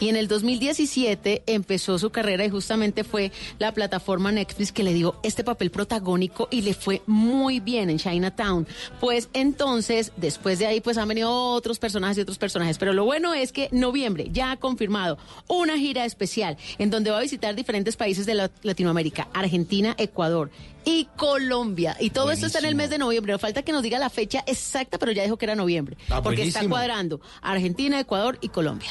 Y 0.00 0.08
en 0.08 0.16
el 0.16 0.28
2017 0.28 1.42
empezó 1.46 1.98
su 1.98 2.10
carrera 2.10 2.44
y 2.44 2.50
justamente 2.50 3.04
fue 3.04 3.30
la 3.58 3.72
plataforma 3.72 4.32
Netflix 4.32 4.72
que 4.72 4.82
le 4.82 4.92
dio 4.92 5.16
este 5.22 5.44
papel 5.44 5.70
protagónico 5.70 6.48
y 6.50 6.62
le 6.62 6.74
fue 6.74 7.02
muy 7.06 7.60
bien 7.60 7.90
en 7.90 7.98
Chinatown. 7.98 8.66
Pues 9.00 9.28
entonces, 9.32 10.12
después 10.16 10.58
de 10.58 10.66
ahí, 10.66 10.80
pues 10.80 10.98
han 10.98 11.08
venido 11.08 11.30
otros 11.32 11.78
personajes 11.78 12.18
y 12.18 12.20
otros 12.22 12.38
personajes. 12.38 12.78
Pero 12.78 12.92
lo 12.92 13.04
bueno 13.04 13.34
es 13.34 13.52
que 13.52 13.68
noviembre 13.72 14.28
ya 14.32 14.52
ha 14.52 14.56
confirmado 14.56 15.18
una 15.48 15.78
gira 15.78 16.04
especial 16.04 16.56
en 16.78 16.90
donde 16.90 17.10
va 17.10 17.18
a 17.18 17.22
visitar 17.22 17.54
diferentes 17.54 17.96
países 17.96 18.26
de 18.26 18.34
la- 18.34 18.50
Latinoamérica, 18.62 19.28
Argentina, 19.32 19.94
Ecuador 19.98 20.50
y 20.84 21.06
Colombia. 21.16 21.96
Y 21.98 22.10
todo 22.10 22.30
esto 22.30 22.46
está 22.46 22.58
en 22.58 22.66
el 22.66 22.74
mes 22.74 22.90
de 22.90 22.98
noviembre. 22.98 23.38
Falta 23.38 23.62
que 23.62 23.72
nos 23.72 23.82
diga 23.82 23.98
la 23.98 24.10
fecha 24.10 24.44
exacta, 24.46 24.98
pero 24.98 25.12
ya 25.12 25.22
dijo 25.22 25.36
que 25.38 25.46
era 25.46 25.54
noviembre. 25.54 25.96
Ah, 26.10 26.22
porque 26.22 26.42
está 26.42 26.60
cuadrando 26.68 27.20
Argentina, 27.40 27.98
Ecuador 28.00 28.38
y 28.40 28.48
Colombia. 28.48 28.90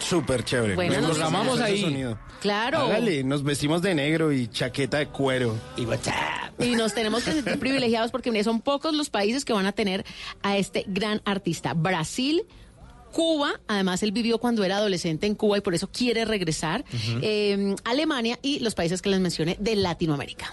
Súper 0.00 0.44
chévere. 0.44 0.76
Nos 0.76 1.10
programamos 1.16 1.54
Ese 1.56 1.64
ahí. 1.64 1.80
sonido. 1.80 2.18
Claro. 2.40 2.78
Hágale, 2.78 3.24
nos 3.24 3.42
vestimos 3.42 3.80
de 3.82 3.94
negro 3.94 4.32
y 4.32 4.48
chaqueta 4.48 4.98
de 4.98 5.06
cuero. 5.08 5.56
Y 5.76 5.86
WhatsApp. 5.86 6.60
Y 6.60 6.76
nos 6.76 6.94
tenemos 6.94 7.24
que 7.24 7.32
sentir 7.32 7.58
privilegiados 7.58 8.10
porque 8.10 8.30
mire, 8.30 8.44
son 8.44 8.60
pocos 8.60 8.94
los 8.94 9.10
países 9.10 9.44
que 9.44 9.52
van 9.52 9.66
a 9.66 9.72
tener 9.72 10.04
a 10.42 10.56
este 10.56 10.84
gran 10.86 11.20
artista. 11.24 11.74
Brasil. 11.74 12.44
Cuba, 13.12 13.60
además 13.68 14.02
él 14.02 14.10
vivió 14.10 14.38
cuando 14.38 14.64
era 14.64 14.78
adolescente 14.78 15.28
en 15.28 15.36
Cuba 15.36 15.58
y 15.58 15.60
por 15.60 15.72
eso 15.72 15.88
quiere 15.88 16.24
regresar. 16.24 16.84
Eh, 17.22 17.76
Alemania 17.84 18.40
y 18.42 18.58
los 18.58 18.74
países 18.74 19.02
que 19.02 19.08
les 19.08 19.20
mencioné 19.20 19.56
de 19.60 19.76
Latinoamérica. 19.76 20.52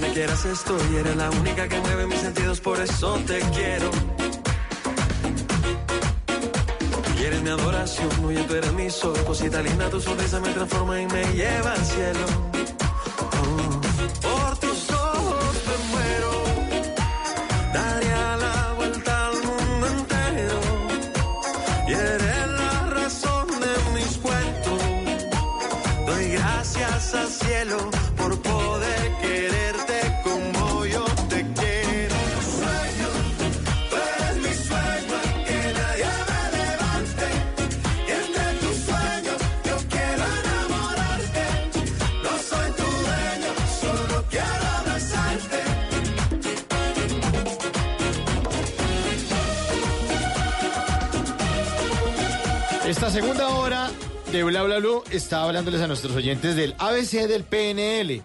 donde 0.00 0.14
quieras 0.14 0.44
estoy. 0.44 0.96
Eres 0.96 1.16
la 1.16 1.30
única 1.30 1.68
que 1.68 1.80
mueve 1.80 2.06
mis 2.06 2.20
sentidos, 2.20 2.60
por 2.60 2.80
eso 2.80 3.18
te 3.26 3.40
quiero. 3.54 3.90
Y 7.20 7.24
eres 7.24 7.42
mi 7.42 7.50
adoración, 7.50 8.08
oye, 8.24 8.42
tú 8.44 8.54
eres 8.54 8.72
mi 8.74 8.90
sol. 8.90 9.16
Cosita 9.26 9.60
linda, 9.60 9.88
tu 9.90 10.00
sonrisa 10.00 10.40
me 10.40 10.50
transforma 10.50 11.00
y 11.00 11.06
me 11.06 11.24
lleva 11.32 11.72
al 11.72 11.84
cielo. 11.84 12.47
Segunda 53.20 53.48
hora 53.48 53.90
de 54.30 54.44
Bla 54.44 54.62
Bla 54.62 54.78
Blue 54.78 55.02
está 55.10 55.42
hablándoles 55.42 55.80
a 55.80 55.88
nuestros 55.88 56.14
oyentes 56.14 56.54
del 56.54 56.76
ABC 56.78 57.26
del 57.26 57.42
PNL, 57.42 58.22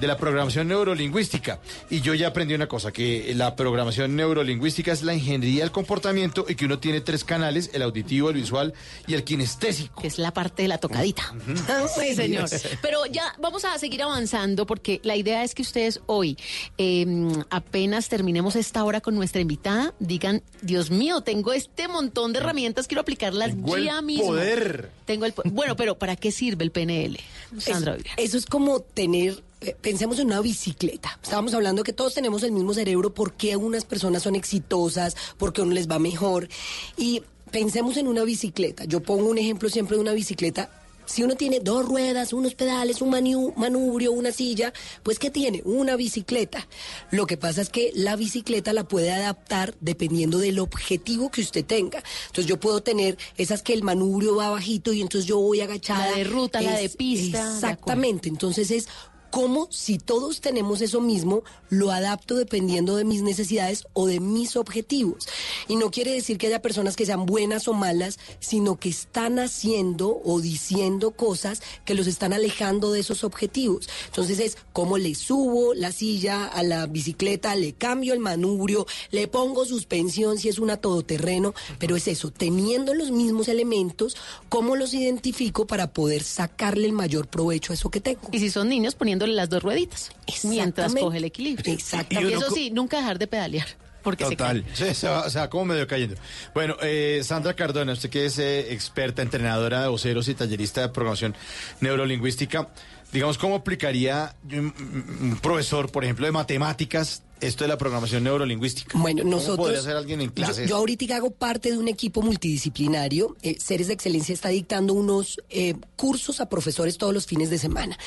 de 0.00 0.06
la 0.06 0.16
programación 0.16 0.66
neurolingüística. 0.66 1.58
Y 1.90 2.02
yo 2.02 2.14
ya 2.14 2.28
aprendí 2.28 2.54
una 2.54 2.68
cosa, 2.68 2.92
que 2.92 3.32
la 3.34 3.56
programación 3.56 4.14
neurolingüística 4.14 4.92
es 4.92 5.02
la 5.02 5.12
ingeniería 5.12 5.62
del 5.64 5.72
comportamiento 5.72 6.46
y 6.48 6.54
que 6.54 6.66
uno 6.66 6.78
tiene 6.78 7.00
tres 7.00 7.24
canales, 7.24 7.70
el 7.72 7.82
auditivo, 7.82 8.30
el 8.30 8.36
visual 8.36 8.72
y 9.08 9.14
el 9.14 9.24
kinestésico. 9.24 10.00
Que 10.00 10.06
es 10.06 10.18
la 10.18 10.32
parte 10.32 10.62
de 10.62 10.68
la 10.68 10.78
tocadita. 10.78 11.34
Sí, 11.98 12.14
señor. 12.14 12.48
Pero 12.80 13.04
ya 13.06 13.34
vamos 13.40 13.64
a 13.64 13.76
seguir 13.78 14.02
avanzando 14.02 14.66
porque 14.66 15.00
la 15.02 15.16
idea 15.16 15.42
es 15.42 15.54
que 15.54 15.62
ustedes 15.62 16.00
hoy, 16.06 16.36
eh, 16.78 17.04
apenas 17.50 18.08
terminemos 18.08 18.54
esta 18.56 18.84
hora 18.84 19.00
con 19.00 19.14
nuestra 19.16 19.40
invitada, 19.40 19.92
digan, 19.98 20.42
Dios 20.62 20.90
mío, 20.90 21.20
tengo 21.22 21.52
este 21.52 21.88
montón 21.88 22.32
de 22.32 22.38
herramientas, 22.38 22.86
quiero 22.86 23.00
aplicarlas 23.00 23.48
Tengo 23.50 23.76
el 23.76 23.84
ya 23.84 24.00
mismo. 24.00 24.26
poder. 24.28 24.90
Tengo 25.06 25.26
el 25.26 25.32
po- 25.32 25.42
Bueno, 25.46 25.74
pero 25.76 25.98
¿para 25.98 26.14
qué 26.16 26.30
sirve 26.30 26.64
el 26.64 26.70
PNL? 26.70 27.18
Sandra 27.58 27.96
Eso, 28.16 28.38
es 28.38 28.46
como 28.46 28.80
tener, 28.80 29.42
pensemos 29.80 30.18
en 30.18 30.26
una 30.26 30.40
bicicleta. 30.40 31.18
Estábamos 31.22 31.54
hablando 31.54 31.82
que 31.82 31.92
todos 31.92 32.14
tenemos 32.14 32.42
el 32.42 32.52
mismo 32.52 32.74
cerebro, 32.74 33.12
por 33.12 33.34
qué 33.34 33.56
unas 33.56 33.84
personas 33.84 34.22
son 34.22 34.34
exitosas, 34.34 35.16
por 35.36 35.52
qué 35.52 35.60
a 35.60 35.64
uno 35.64 35.74
les 35.74 35.88
va 35.88 35.98
mejor. 35.98 36.48
Y 36.96 37.22
pensemos 37.50 37.96
en 37.96 38.08
una 38.08 38.22
bicicleta. 38.24 38.84
Yo 38.84 39.00
pongo 39.00 39.28
un 39.28 39.38
ejemplo 39.38 39.68
siempre 39.68 39.96
de 39.96 40.02
una 40.02 40.12
bicicleta. 40.12 40.70
Si 41.04 41.24
uno 41.24 41.34
tiene 41.34 41.58
dos 41.58 41.86
ruedas, 41.86 42.32
unos 42.32 42.54
pedales, 42.54 43.02
un 43.02 43.10
manubrio, 43.56 44.12
una 44.12 44.30
silla, 44.30 44.72
pues 45.02 45.18
¿qué 45.18 45.28
tiene? 45.28 45.60
Una 45.64 45.96
bicicleta. 45.96 46.68
Lo 47.10 47.26
que 47.26 47.36
pasa 47.36 47.62
es 47.62 47.68
que 47.68 47.90
la 47.96 48.14
bicicleta 48.14 48.72
la 48.72 48.84
puede 48.84 49.10
adaptar 49.10 49.74
dependiendo 49.80 50.38
del 50.38 50.60
objetivo 50.60 51.28
que 51.28 51.40
usted 51.40 51.64
tenga. 51.64 52.00
Entonces 52.26 52.46
yo 52.46 52.60
puedo 52.60 52.80
tener 52.80 53.18
esas 53.36 53.62
que 53.62 53.72
el 53.72 53.82
manubrio 53.82 54.36
va 54.36 54.50
bajito 54.50 54.92
y 54.92 55.00
entonces 55.02 55.26
yo 55.26 55.38
voy 55.40 55.60
agachada. 55.60 56.12
La 56.12 56.16
de 56.16 56.24
ruta, 56.24 56.60
la 56.60 56.76
de 56.76 56.88
pista, 56.88 57.44
de 57.44 57.54
Exactamente. 57.54 58.28
Entonces 58.28 58.70
es 58.70 58.86
como 59.30 59.68
si 59.70 59.98
todos 59.98 60.40
tenemos 60.40 60.80
eso 60.80 61.00
mismo, 61.00 61.42
lo 61.68 61.90
adapto 61.92 62.34
dependiendo 62.34 62.96
de 62.96 63.04
mis 63.04 63.22
necesidades 63.22 63.84
o 63.92 64.06
de 64.06 64.20
mis 64.20 64.56
objetivos. 64.56 65.26
Y 65.68 65.76
no 65.76 65.90
quiere 65.90 66.12
decir 66.12 66.38
que 66.38 66.48
haya 66.48 66.62
personas 66.62 66.96
que 66.96 67.06
sean 67.06 67.26
buenas 67.26 67.68
o 67.68 67.72
malas, 67.72 68.18
sino 68.40 68.78
que 68.78 68.88
están 68.88 69.38
haciendo 69.38 70.20
o 70.24 70.40
diciendo 70.40 71.12
cosas 71.12 71.62
que 71.84 71.94
los 71.94 72.06
están 72.06 72.32
alejando 72.32 72.92
de 72.92 73.00
esos 73.00 73.24
objetivos. 73.24 73.88
Entonces 74.06 74.38
es 74.40 74.56
como 74.72 74.98
le 74.98 75.14
subo 75.14 75.74
la 75.74 75.92
silla 75.92 76.46
a 76.46 76.62
la 76.62 76.86
bicicleta, 76.86 77.54
le 77.54 77.72
cambio 77.72 78.12
el 78.12 78.20
manubrio, 78.20 78.86
le 79.10 79.28
pongo 79.28 79.64
suspensión 79.64 80.38
si 80.38 80.48
es 80.48 80.58
una 80.58 80.76
todoterreno, 80.76 81.54
pero 81.78 81.96
es 81.96 82.08
eso, 82.08 82.30
teniendo 82.30 82.94
los 82.94 83.10
mismos 83.10 83.48
elementos, 83.48 84.16
cómo 84.48 84.76
los 84.76 84.94
identifico 84.94 85.66
para 85.66 85.92
poder 85.92 86.22
sacarle 86.22 86.86
el 86.86 86.92
mayor 86.92 87.28
provecho 87.28 87.72
a 87.72 87.74
eso 87.74 87.90
que 87.90 88.00
tengo. 88.00 88.20
Y 88.32 88.40
si 88.40 88.50
son 88.50 88.68
niños, 88.68 88.94
las 89.28 89.48
dos 89.48 89.62
rueditas 89.62 90.10
mientras 90.44 90.94
coge 90.94 91.18
el 91.18 91.24
equilibrio. 91.24 91.72
Exactamente. 91.72 92.32
Y 92.32 92.34
eso 92.34 92.50
sí, 92.50 92.70
nunca 92.70 92.98
dejar 92.98 93.18
de 93.18 93.26
pedalear. 93.26 93.66
Porque 94.02 94.24
se 94.24 94.30
Total. 94.30 94.64
cae. 94.64 94.74
Sí, 94.74 94.94
se 94.94 95.08
va, 95.08 95.28
se 95.28 95.38
va 95.38 95.50
como 95.50 95.66
medio 95.66 95.86
cayendo. 95.86 96.16
Bueno, 96.54 96.76
eh, 96.80 97.20
Sandra 97.22 97.54
Cardona, 97.54 97.92
usted 97.92 98.08
que 98.08 98.24
es 98.24 98.38
eh, 98.38 98.72
experta, 98.72 99.20
entrenadora 99.20 99.82
de 99.82 99.88
voceros 99.88 100.26
y 100.28 100.34
tallerista 100.34 100.80
de 100.80 100.88
programación 100.88 101.34
neurolingüística, 101.80 102.68
digamos, 103.12 103.36
¿cómo 103.36 103.56
aplicaría 103.56 104.34
un, 104.50 104.72
un 105.20 105.38
profesor, 105.42 105.90
por 105.92 106.04
ejemplo, 106.04 106.24
de 106.24 106.32
matemáticas, 106.32 107.22
esto 107.40 107.64
de 107.64 107.68
la 107.68 107.78
programación 107.78 108.24
neurolingüística? 108.24 108.98
Bueno, 108.98 109.22
¿Cómo 109.22 109.36
nosotros. 109.36 109.58
podría 109.58 109.78
hacer 109.80 109.96
alguien 109.96 110.20
en 110.20 110.28
yo- 110.28 110.34
clases? 110.34 110.68
Yo, 110.68 110.76
ahorita 110.76 111.16
hago 111.16 111.30
parte 111.30 111.70
de 111.70 111.78
un 111.78 111.88
equipo 111.88 112.22
multidisciplinario. 112.22 113.36
Eh, 113.42 113.56
Seres 113.58 113.86
de 113.88 113.94
Excelencia 113.94 114.32
está 114.32 114.48
dictando 114.50 114.94
unos 114.94 115.40
eh, 115.48 115.74
cursos 115.96 116.40
a 116.40 116.48
profesores 116.48 116.98
todos 116.98 117.14
los 117.14 117.26
fines 117.26 117.50
de 117.50 117.58
semana. 117.58 117.98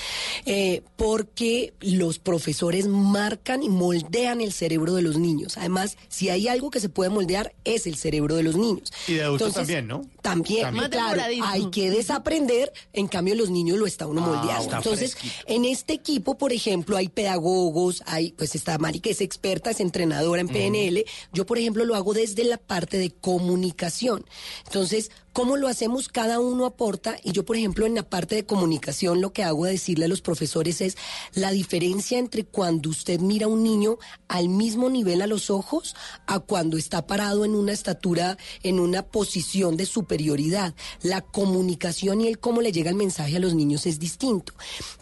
Eh, 0.45 0.81
porque 0.95 1.73
los 1.81 2.19
profesores 2.19 2.88
marcan 2.88 3.64
y 3.64 3.69
moldean 3.69 4.41
el 4.41 4.53
cerebro 4.53 4.93
de 4.95 5.01
los 5.01 5.18
niños. 5.18 5.57
Además, 5.57 5.97
si 6.10 6.30
hay 6.30 6.47
algo 6.47 6.69
que 6.72 6.80
se 6.80 6.89
puede 6.89 7.10
moldear, 7.10 7.53
es 7.65 7.88
el 7.88 7.95
cerebro 7.95 8.35
de 8.35 8.43
los 8.43 8.55
niños. 8.55 8.91
Y 9.07 9.14
de 9.14 9.23
adultos 9.23 9.47
Entonces, 9.49 9.76
también, 9.76 9.88
¿no? 9.88 10.01
También, 10.22 10.61
También. 10.64 10.89
Claro, 10.91 11.22
hay 11.43 11.69
que 11.72 11.89
desaprender, 11.89 12.72
en 12.93 13.07
cambio 13.07 13.35
los 13.35 13.49
niños 13.49 13.77
lo 13.77 13.85
está 13.85 14.07
uno 14.07 14.23
Ah, 14.23 14.27
moldeando. 14.27 14.64
está 14.64 14.77
Entonces, 14.77 15.15
fresquito. 15.15 15.43
en 15.47 15.65
este 15.65 15.93
equipo, 15.93 16.38
por 16.38 16.53
ejemplo, 16.53 16.95
hay 16.97 17.10
pedagogos, 17.10 18.03
hay, 18.05 18.31
pues 18.34 18.55
está 18.55 18.77
Mari 18.77 18.99
que 18.99 19.11
es 19.11 19.22
experta, 19.23 19.71
es 19.71 19.79
entrenadora 19.79 20.41
en 20.41 20.47
PNL. 20.47 21.05
Yo, 21.31 21.45
por 21.45 21.57
ejemplo, 21.57 21.85
lo 21.85 21.95
hago 21.95 22.13
desde 22.13 22.43
la 22.43 22.57
parte 22.57 22.97
de 22.97 23.11
comunicación. 23.11 24.25
Entonces, 24.65 25.11
¿cómo 25.34 25.57
lo 25.57 25.68
hacemos? 25.68 26.07
Cada 26.07 26.39
uno 26.39 26.65
aporta 26.65 27.18
y 27.23 27.31
yo, 27.31 27.43
por 27.43 27.57
ejemplo, 27.57 27.85
en 27.85 27.95
la 27.95 28.07
parte 28.07 28.35
de 28.35 28.45
comunicación 28.45 29.19
lo 29.19 29.34
que 29.34 29.43
hago 29.43 29.65
es 29.65 29.73
decirle 29.73 30.05
a 30.05 30.07
los 30.07 30.22
profesores 30.22 30.80
es 30.80 30.95
la 31.34 31.51
diferencia 31.51 32.19
entre 32.19 32.45
cuando 32.45 32.89
usted 32.89 33.19
mira 33.19 33.47
a 33.47 33.49
un 33.49 33.64
niño 33.64 33.97
al 34.27 34.49
mismo 34.49 34.89
nivel 34.89 35.22
a 35.22 35.27
los 35.27 35.49
ojos 35.49 35.95
a 36.27 36.39
cuando 36.39 36.77
está 36.77 37.07
parado 37.07 37.45
en 37.45 37.55
una 37.55 37.73
estatura, 37.73 38.38
en 38.61 38.80
una 38.80 39.03
posición 39.03 39.76
de 39.76 39.85
superioridad. 39.85 40.76
La 41.01 41.22
comunicación 41.22 42.22
y 42.22 42.27
el 42.27 42.39
cómo 42.39 42.61
le 42.61 42.72
llega 42.72 42.89
el 42.89 42.95
mensaje 42.95 43.35
a 43.35 43.39
los 43.39 43.55
niños 43.55 43.85
es 43.85 43.99
distinto. 43.99 44.53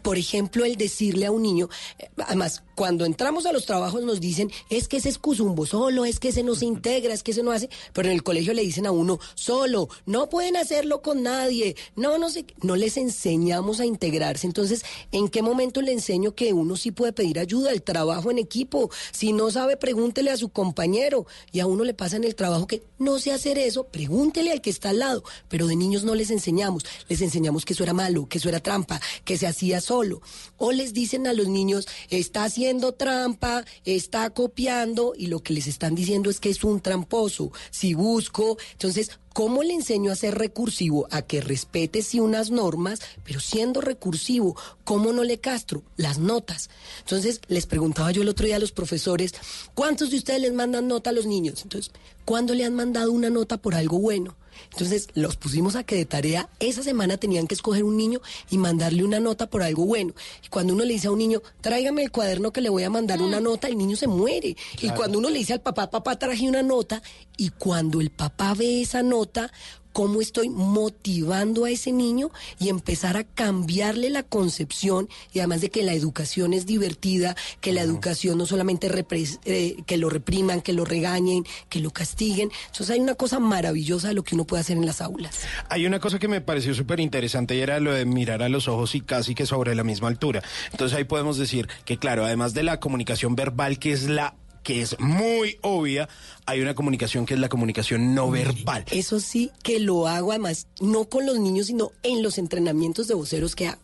Por 0.02 0.18
ejemplo, 0.18 0.66
el 0.66 0.78
decirle 0.78 1.26
a 1.26 1.32
un 1.32 1.44
niño, 1.44 1.70
eh, 2.00 2.10
además, 2.26 2.64
cuando 2.76 3.06
entramos 3.06 3.46
a 3.46 3.52
los 3.52 3.66
trabajos 3.66 4.04
nos 4.04 4.20
dicen, 4.20 4.52
es 4.70 4.88
que 4.88 4.98
ese 4.98 5.10
es 5.10 5.18
cuzumbo 5.18 5.66
solo, 5.66 6.06
es 6.06 6.20
que 6.20 6.30
ese 6.30 6.42
no 6.42 6.56
se 6.56 6.66
integra, 6.66 7.14
es 7.14 7.22
que 7.22 7.32
ese 7.32 7.44
no 7.44 7.52
hace, 7.52 7.70
pero 7.94 8.08
en 8.08 8.16
el 8.16 8.24
colegio 8.24 8.54
le 8.54 8.64
dicen 8.64 8.88
a 8.88 8.92
uno, 8.92 9.20
solo, 9.36 9.90
no 10.06 10.21
pueden 10.30 10.58
hacerlo 10.58 11.02
con 11.02 11.24
nadie, 11.24 11.76
no, 11.96 12.18
no 12.18 12.30
sé, 12.30 12.46
no 12.62 12.76
les 12.76 12.98
enseñamos 12.98 13.80
a 13.80 13.86
integrarse. 13.86 14.48
Entonces, 14.48 14.84
¿en 15.12 15.30
qué 15.30 15.42
momento 15.42 15.82
le 15.82 15.92
enseño 15.92 16.36
que 16.36 16.54
uno 16.54 16.76
sí 16.76 16.92
puede 16.92 17.14
pedir 17.14 17.40
ayuda, 17.40 17.72
el 17.72 17.82
trabajo 17.82 18.32
en 18.32 18.38
equipo? 18.38 18.90
Si 19.12 19.34
no 19.34 19.52
sabe, 19.52 19.78
pregúntele 19.78 20.32
a 20.32 20.38
su 20.38 20.50
compañero 20.50 21.26
y 21.52 21.60
a 21.60 21.68
uno 21.68 21.84
le 21.84 21.94
pasa 21.94 22.18
en 22.18 22.24
el 22.24 22.36
trabajo 22.36 22.68
que 22.68 22.84
no 22.98 23.20
sé 23.20 23.32
hacer 23.32 23.58
eso, 23.58 23.86
pregúntele 23.86 24.52
al 24.52 24.62
que 24.62 24.70
está 24.70 24.90
al 24.90 25.00
lado, 25.00 25.24
pero 25.50 25.68
de 25.68 25.76
niños 25.76 26.04
no 26.04 26.16
les 26.16 26.32
enseñamos, 26.32 26.86
les 27.08 27.22
enseñamos 27.22 27.66
que 27.66 27.74
eso 27.74 27.84
era 27.84 27.94
malo, 27.94 28.28
que 28.28 28.38
eso 28.38 28.50
era 28.50 28.60
trampa, 28.60 29.02
que 29.26 29.38
se 29.38 29.48
hacía 29.48 29.82
solo. 29.82 30.22
O 30.58 30.72
les 30.72 30.94
dicen 30.94 31.28
a 31.28 31.34
los 31.34 31.48
niños, 31.48 31.88
está 32.10 32.44
haciendo 32.44 32.94
trampa, 32.94 33.66
está 33.86 34.30
copiando, 34.30 35.14
y 35.18 35.28
lo 35.28 35.42
que 35.42 35.54
les 35.54 35.68
están 35.68 35.96
diciendo 35.96 36.30
es 36.30 36.40
que 36.40 36.50
es 36.50 36.64
un 36.64 36.82
tramposo. 36.82 37.52
Si 37.72 37.94
busco, 37.94 38.58
entonces, 38.74 39.12
¿cómo 39.34 39.64
le 39.64 39.74
enseño 39.74 40.12
a 40.12 40.16
ser 40.16 40.38
recursivo? 40.38 41.08
A 41.12 41.22
que 41.22 41.42
respete 41.42 42.02
sí 42.02 42.20
unas 42.20 42.52
normas, 42.52 43.00
pero 43.24 43.40
siendo 43.40 43.82
recursivo, 43.82 44.56
¿cómo 44.84 45.14
no 45.14 45.24
le 45.24 45.40
castro? 45.40 45.84
Las 45.98 46.20
notas. 46.20 46.70
Entonces, 47.00 47.42
les 47.48 47.66
preguntaba 47.66 48.12
yo 48.12 48.22
el 48.22 48.30
otro 48.30 48.46
día 48.46 48.58
a 48.58 48.60
los 48.60 48.72
profesores, 48.72 49.34
¿cuántos 49.74 50.12
de 50.12 50.18
ustedes 50.18 50.42
les 50.42 50.54
mandan 50.54 50.88
nota 50.88 51.10
a 51.10 51.14
los 51.14 51.26
niños? 51.26 51.62
Entonces, 51.64 51.92
¿cuándo 52.26 52.54
le 52.54 52.66
han 52.66 52.76
mandado 52.76 53.12
una 53.12 53.30
nota 53.30 53.58
por 53.58 53.76
algo 53.76 54.00
bueno? 54.00 54.36
Entonces 54.72 55.08
los 55.14 55.36
pusimos 55.36 55.76
a 55.76 55.84
que 55.84 55.96
de 55.96 56.06
tarea 56.06 56.50
esa 56.60 56.84
semana 56.84 57.18
tenían 57.18 57.48
que 57.48 57.56
escoger 57.56 57.84
un 57.84 57.98
niño 57.98 58.22
y 58.50 58.58
mandarle 58.58 59.04
una 59.04 59.20
nota 59.20 59.50
por 59.50 59.64
algo 59.64 59.86
bueno. 59.86 60.14
Y 60.46 60.50
cuando 60.50 60.74
uno 60.74 60.84
le 60.84 60.94
dice 60.94 61.08
a 61.08 61.12
un 61.12 61.20
niño, 61.20 61.42
tráigame 61.62 62.04
el 62.04 62.12
cuaderno 62.12 62.52
que 62.52 62.62
le 62.62 62.70
voy 62.70 62.84
a 62.84 62.90
mandar 62.90 63.22
una 63.22 63.40
nota, 63.40 63.68
el 63.68 63.78
niño 63.78 63.96
se 63.96 64.08
muere. 64.08 64.56
Y 64.82 64.90
cuando 64.92 65.20
uno 65.20 65.30
le 65.30 65.40
dice 65.40 65.54
al 65.54 65.62
papá, 65.62 65.90
papá, 65.90 66.18
traje 66.18 66.48
una 66.48 66.64
nota, 66.64 67.02
y 67.38 67.50
cuando 67.50 68.02
el 68.02 68.12
papá 68.12 68.54
ve 68.54 68.82
esa 68.82 69.04
nota, 69.04 69.52
cómo 69.94 70.22
estoy 70.22 70.50
motivando 70.50 71.66
a 71.66 71.70
ese 71.70 71.92
niño 71.92 72.32
y 72.60 72.70
empezar 72.70 73.18
a 73.18 73.24
cambiarle 73.24 74.10
la 74.10 74.24
concepción 74.24 75.10
y 75.34 75.40
además 75.40 75.62
de 75.62 75.70
que 75.70 75.84
la 75.84 75.94
educación 75.94 76.54
es 76.54 76.66
divertida, 76.66 77.36
que 77.60 77.72
la 77.74 77.82
educación 77.82 78.38
no 78.38 78.46
solamente 78.46 78.90
repres- 78.90 79.40
eh, 79.46 79.78
que 79.86 79.98
lo 79.98 80.10
repriman, 80.10 80.62
que 80.62 80.74
lo 80.74 80.86
regañen, 80.86 81.44
que 81.70 81.80
lo 81.80 81.92
castiguen. 81.92 82.52
Entonces 82.68 82.90
hay 82.90 83.00
una 83.00 83.16
cosa 83.16 83.40
maravillosa 83.40 84.10
de 84.10 84.14
lo 84.14 84.24
que 84.24 84.36
uno 84.36 84.46
puede 84.46 84.62
hacer 84.62 84.78
en 84.78 84.86
las 84.86 85.02
aulas. 85.02 85.40
Hay 85.70 85.86
una 85.86 86.00
cosa 86.00 86.20
que 86.20 86.28
me 86.28 86.42
pareció 86.42 86.74
súper 86.74 87.00
interesante 87.00 87.56
y 87.56 87.60
era 87.60 87.80
lo 87.80 87.94
de 87.94 88.06
mirar 88.06 88.44
a 88.44 88.50
los 88.50 88.68
ojos 88.68 88.96
y 88.96 89.02
casi 89.02 89.36
que 89.36 89.46
sobre 89.46 89.76
la 89.76 89.84
misma 89.84 90.08
altura. 90.08 90.42
Entonces 90.72 90.98
ahí 90.98 91.04
podemos 91.04 91.38
decir 91.38 91.68
que, 91.86 91.98
claro, 91.98 92.26
además 92.26 92.54
de 92.54 92.64
la 92.64 92.80
comunicación 92.80 93.36
verbal, 93.36 93.80
que 93.80 93.92
es 93.92 94.04
la 94.04 94.36
que 94.64 94.82
es 94.82 95.00
muy 95.00 95.58
obvia, 95.62 96.08
hay 96.46 96.62
una 96.62 96.76
comunicación 96.76 97.26
que 97.26 97.34
es 97.34 97.40
la 97.40 97.50
comunicación 97.50 98.14
no 98.14 98.30
verbal. 98.30 98.86
Eso 98.92 99.20
sí 99.20 99.52
que 99.64 99.80
lo 99.80 100.08
hago 100.08 100.32
además, 100.32 100.68
no 100.80 101.06
con 101.06 101.26
los 101.26 101.40
niños, 101.40 101.68
sino 101.68 101.92
en 102.04 102.22
los 102.22 102.38
entrenamientos 102.38 103.08
de 103.08 103.14
voceros 103.14 103.56
que 103.56 103.68
hago. 103.68 103.82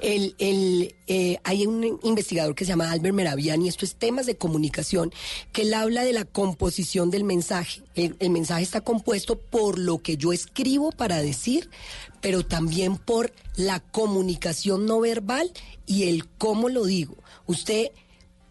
El, 0.00 0.34
el, 0.38 0.94
eh, 1.06 1.38
hay 1.44 1.66
un 1.66 1.98
investigador 2.02 2.54
que 2.54 2.64
se 2.64 2.70
llama 2.70 2.90
Albert 2.90 3.14
Meraviani, 3.14 3.68
esto 3.68 3.84
es 3.84 3.94
temas 3.94 4.26
de 4.26 4.36
comunicación, 4.36 5.12
que 5.52 5.62
él 5.62 5.74
habla 5.74 6.04
de 6.04 6.12
la 6.12 6.24
composición 6.24 7.10
del 7.10 7.24
mensaje. 7.24 7.82
El, 7.94 8.16
el 8.18 8.30
mensaje 8.30 8.62
está 8.62 8.80
compuesto 8.80 9.38
por 9.38 9.78
lo 9.78 9.98
que 9.98 10.16
yo 10.16 10.32
escribo 10.32 10.90
para 10.92 11.22
decir, 11.22 11.70
pero 12.20 12.44
también 12.44 12.96
por 12.96 13.32
la 13.56 13.80
comunicación 13.80 14.86
no 14.86 15.00
verbal 15.00 15.52
y 15.86 16.08
el 16.08 16.26
cómo 16.26 16.68
lo 16.68 16.84
digo. 16.84 17.16
Usted 17.46 17.90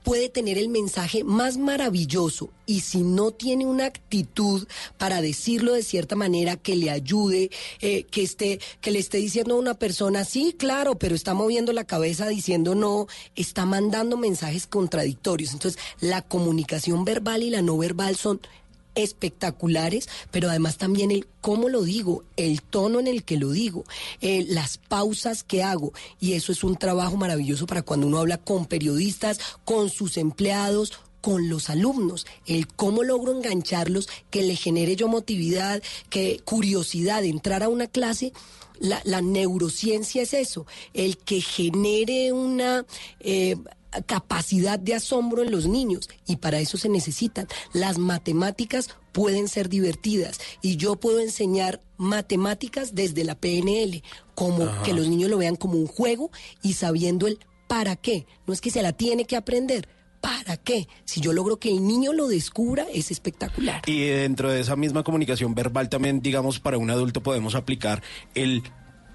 puede 0.05 0.29
tener 0.29 0.57
el 0.57 0.69
mensaje 0.69 1.23
más 1.23 1.57
maravilloso 1.57 2.51
y 2.67 2.81
si 2.81 2.99
no 2.99 3.31
tiene 3.31 3.65
una 3.65 3.85
actitud 3.85 4.67
para 4.97 5.19
decirlo 5.19 5.73
de 5.73 5.83
cierta 5.83 6.15
manera 6.15 6.55
que 6.55 6.75
le 6.75 6.91
ayude, 6.91 7.49
eh, 7.81 8.03
que 8.03 8.21
esté, 8.21 8.59
que 8.81 8.91
le 8.91 8.99
esté 8.99 9.17
diciendo 9.17 9.55
a 9.55 9.59
una 9.59 9.73
persona, 9.73 10.23
sí, 10.23 10.55
claro, 10.57 10.95
pero 10.95 11.15
está 11.15 11.33
moviendo 11.33 11.73
la 11.73 11.85
cabeza 11.85 12.27
diciendo 12.27 12.75
no, 12.75 13.07
está 13.35 13.65
mandando 13.65 14.15
mensajes 14.15 14.67
contradictorios. 14.67 15.53
Entonces, 15.53 15.81
la 15.99 16.21
comunicación 16.21 17.03
verbal 17.03 17.41
y 17.41 17.49
la 17.49 17.63
no 17.63 17.77
verbal 17.77 18.15
son 18.15 18.39
espectaculares, 18.95 20.09
pero 20.31 20.49
además 20.49 20.77
también 20.77 21.11
el 21.11 21.27
cómo 21.41 21.69
lo 21.69 21.83
digo, 21.83 22.23
el 22.37 22.61
tono 22.61 22.99
en 22.99 23.07
el 23.07 23.23
que 23.23 23.37
lo 23.37 23.51
digo, 23.51 23.83
eh, 24.21 24.45
las 24.47 24.77
pausas 24.77 25.43
que 25.43 25.63
hago. 25.63 25.93
Y 26.19 26.33
eso 26.33 26.51
es 26.51 26.63
un 26.63 26.75
trabajo 26.75 27.17
maravilloso 27.17 27.67
para 27.67 27.83
cuando 27.83 28.07
uno 28.07 28.19
habla 28.19 28.37
con 28.37 28.65
periodistas, 28.65 29.39
con 29.63 29.89
sus 29.89 30.17
empleados, 30.17 30.93
con 31.25 31.49
los 31.49 31.71
alumnos, 31.71 32.27
el 32.45 32.67
cómo 32.67 33.01
logro 33.01 33.31
engancharlos, 33.31 34.07
que 34.29 34.43
le 34.43 34.55
genere 34.55 34.95
yo 34.95 35.07
motividad, 35.07 35.81
que 36.11 36.39
curiosidad 36.45 37.23
de 37.23 37.29
entrar 37.29 37.63
a 37.63 37.69
una 37.69 37.87
clase. 37.87 38.31
La, 38.79 39.21
neurociencia 39.21 40.21
es 40.21 40.33
eso, 40.33 40.67
el 40.93 41.17
que 41.17 41.41
genere 41.41 42.31
una 42.31 42.85
eh, 43.21 43.55
capacidad 44.01 44.79
de 44.79 44.95
asombro 44.95 45.43
en 45.43 45.51
los 45.51 45.67
niños 45.67 46.09
y 46.27 46.37
para 46.37 46.59
eso 46.59 46.77
se 46.77 46.89
necesitan. 46.89 47.47
Las 47.73 47.97
matemáticas 47.97 48.89
pueden 49.11 49.47
ser 49.47 49.69
divertidas 49.69 50.39
y 50.61 50.77
yo 50.77 50.95
puedo 50.97 51.19
enseñar 51.19 51.81
matemáticas 51.97 52.95
desde 52.95 53.23
la 53.23 53.35
PNL, 53.35 54.03
como 54.33 54.63
Ajá. 54.63 54.83
que 54.83 54.93
los 54.93 55.07
niños 55.07 55.29
lo 55.29 55.37
vean 55.37 55.55
como 55.55 55.75
un 55.75 55.87
juego 55.87 56.31
y 56.61 56.73
sabiendo 56.73 57.27
el 57.27 57.39
para 57.67 57.95
qué. 57.95 58.25
No 58.45 58.53
es 58.53 58.61
que 58.61 58.71
se 58.71 58.81
la 58.81 58.93
tiene 58.93 59.25
que 59.25 59.35
aprender. 59.35 59.87
¿Para 60.21 60.57
qué? 60.57 60.87
Si 61.03 61.21
yo 61.21 61.33
logro 61.33 61.57
que 61.57 61.69
el 61.69 61.85
niño 61.85 62.11
lo 62.11 62.27
descubra, 62.27 62.87
es 62.91 63.11
espectacular. 63.11 63.83
Y 63.85 64.05
dentro 64.05 64.49
de 64.49 64.59
esa 64.59 64.75
misma 64.75 65.03
comunicación 65.03 65.53
verbal 65.53 65.87
también, 65.87 66.21
digamos, 66.21 66.59
para 66.59 66.79
un 66.79 66.89
adulto 66.89 67.21
podemos 67.21 67.53
aplicar 67.53 68.01
el 68.33 68.63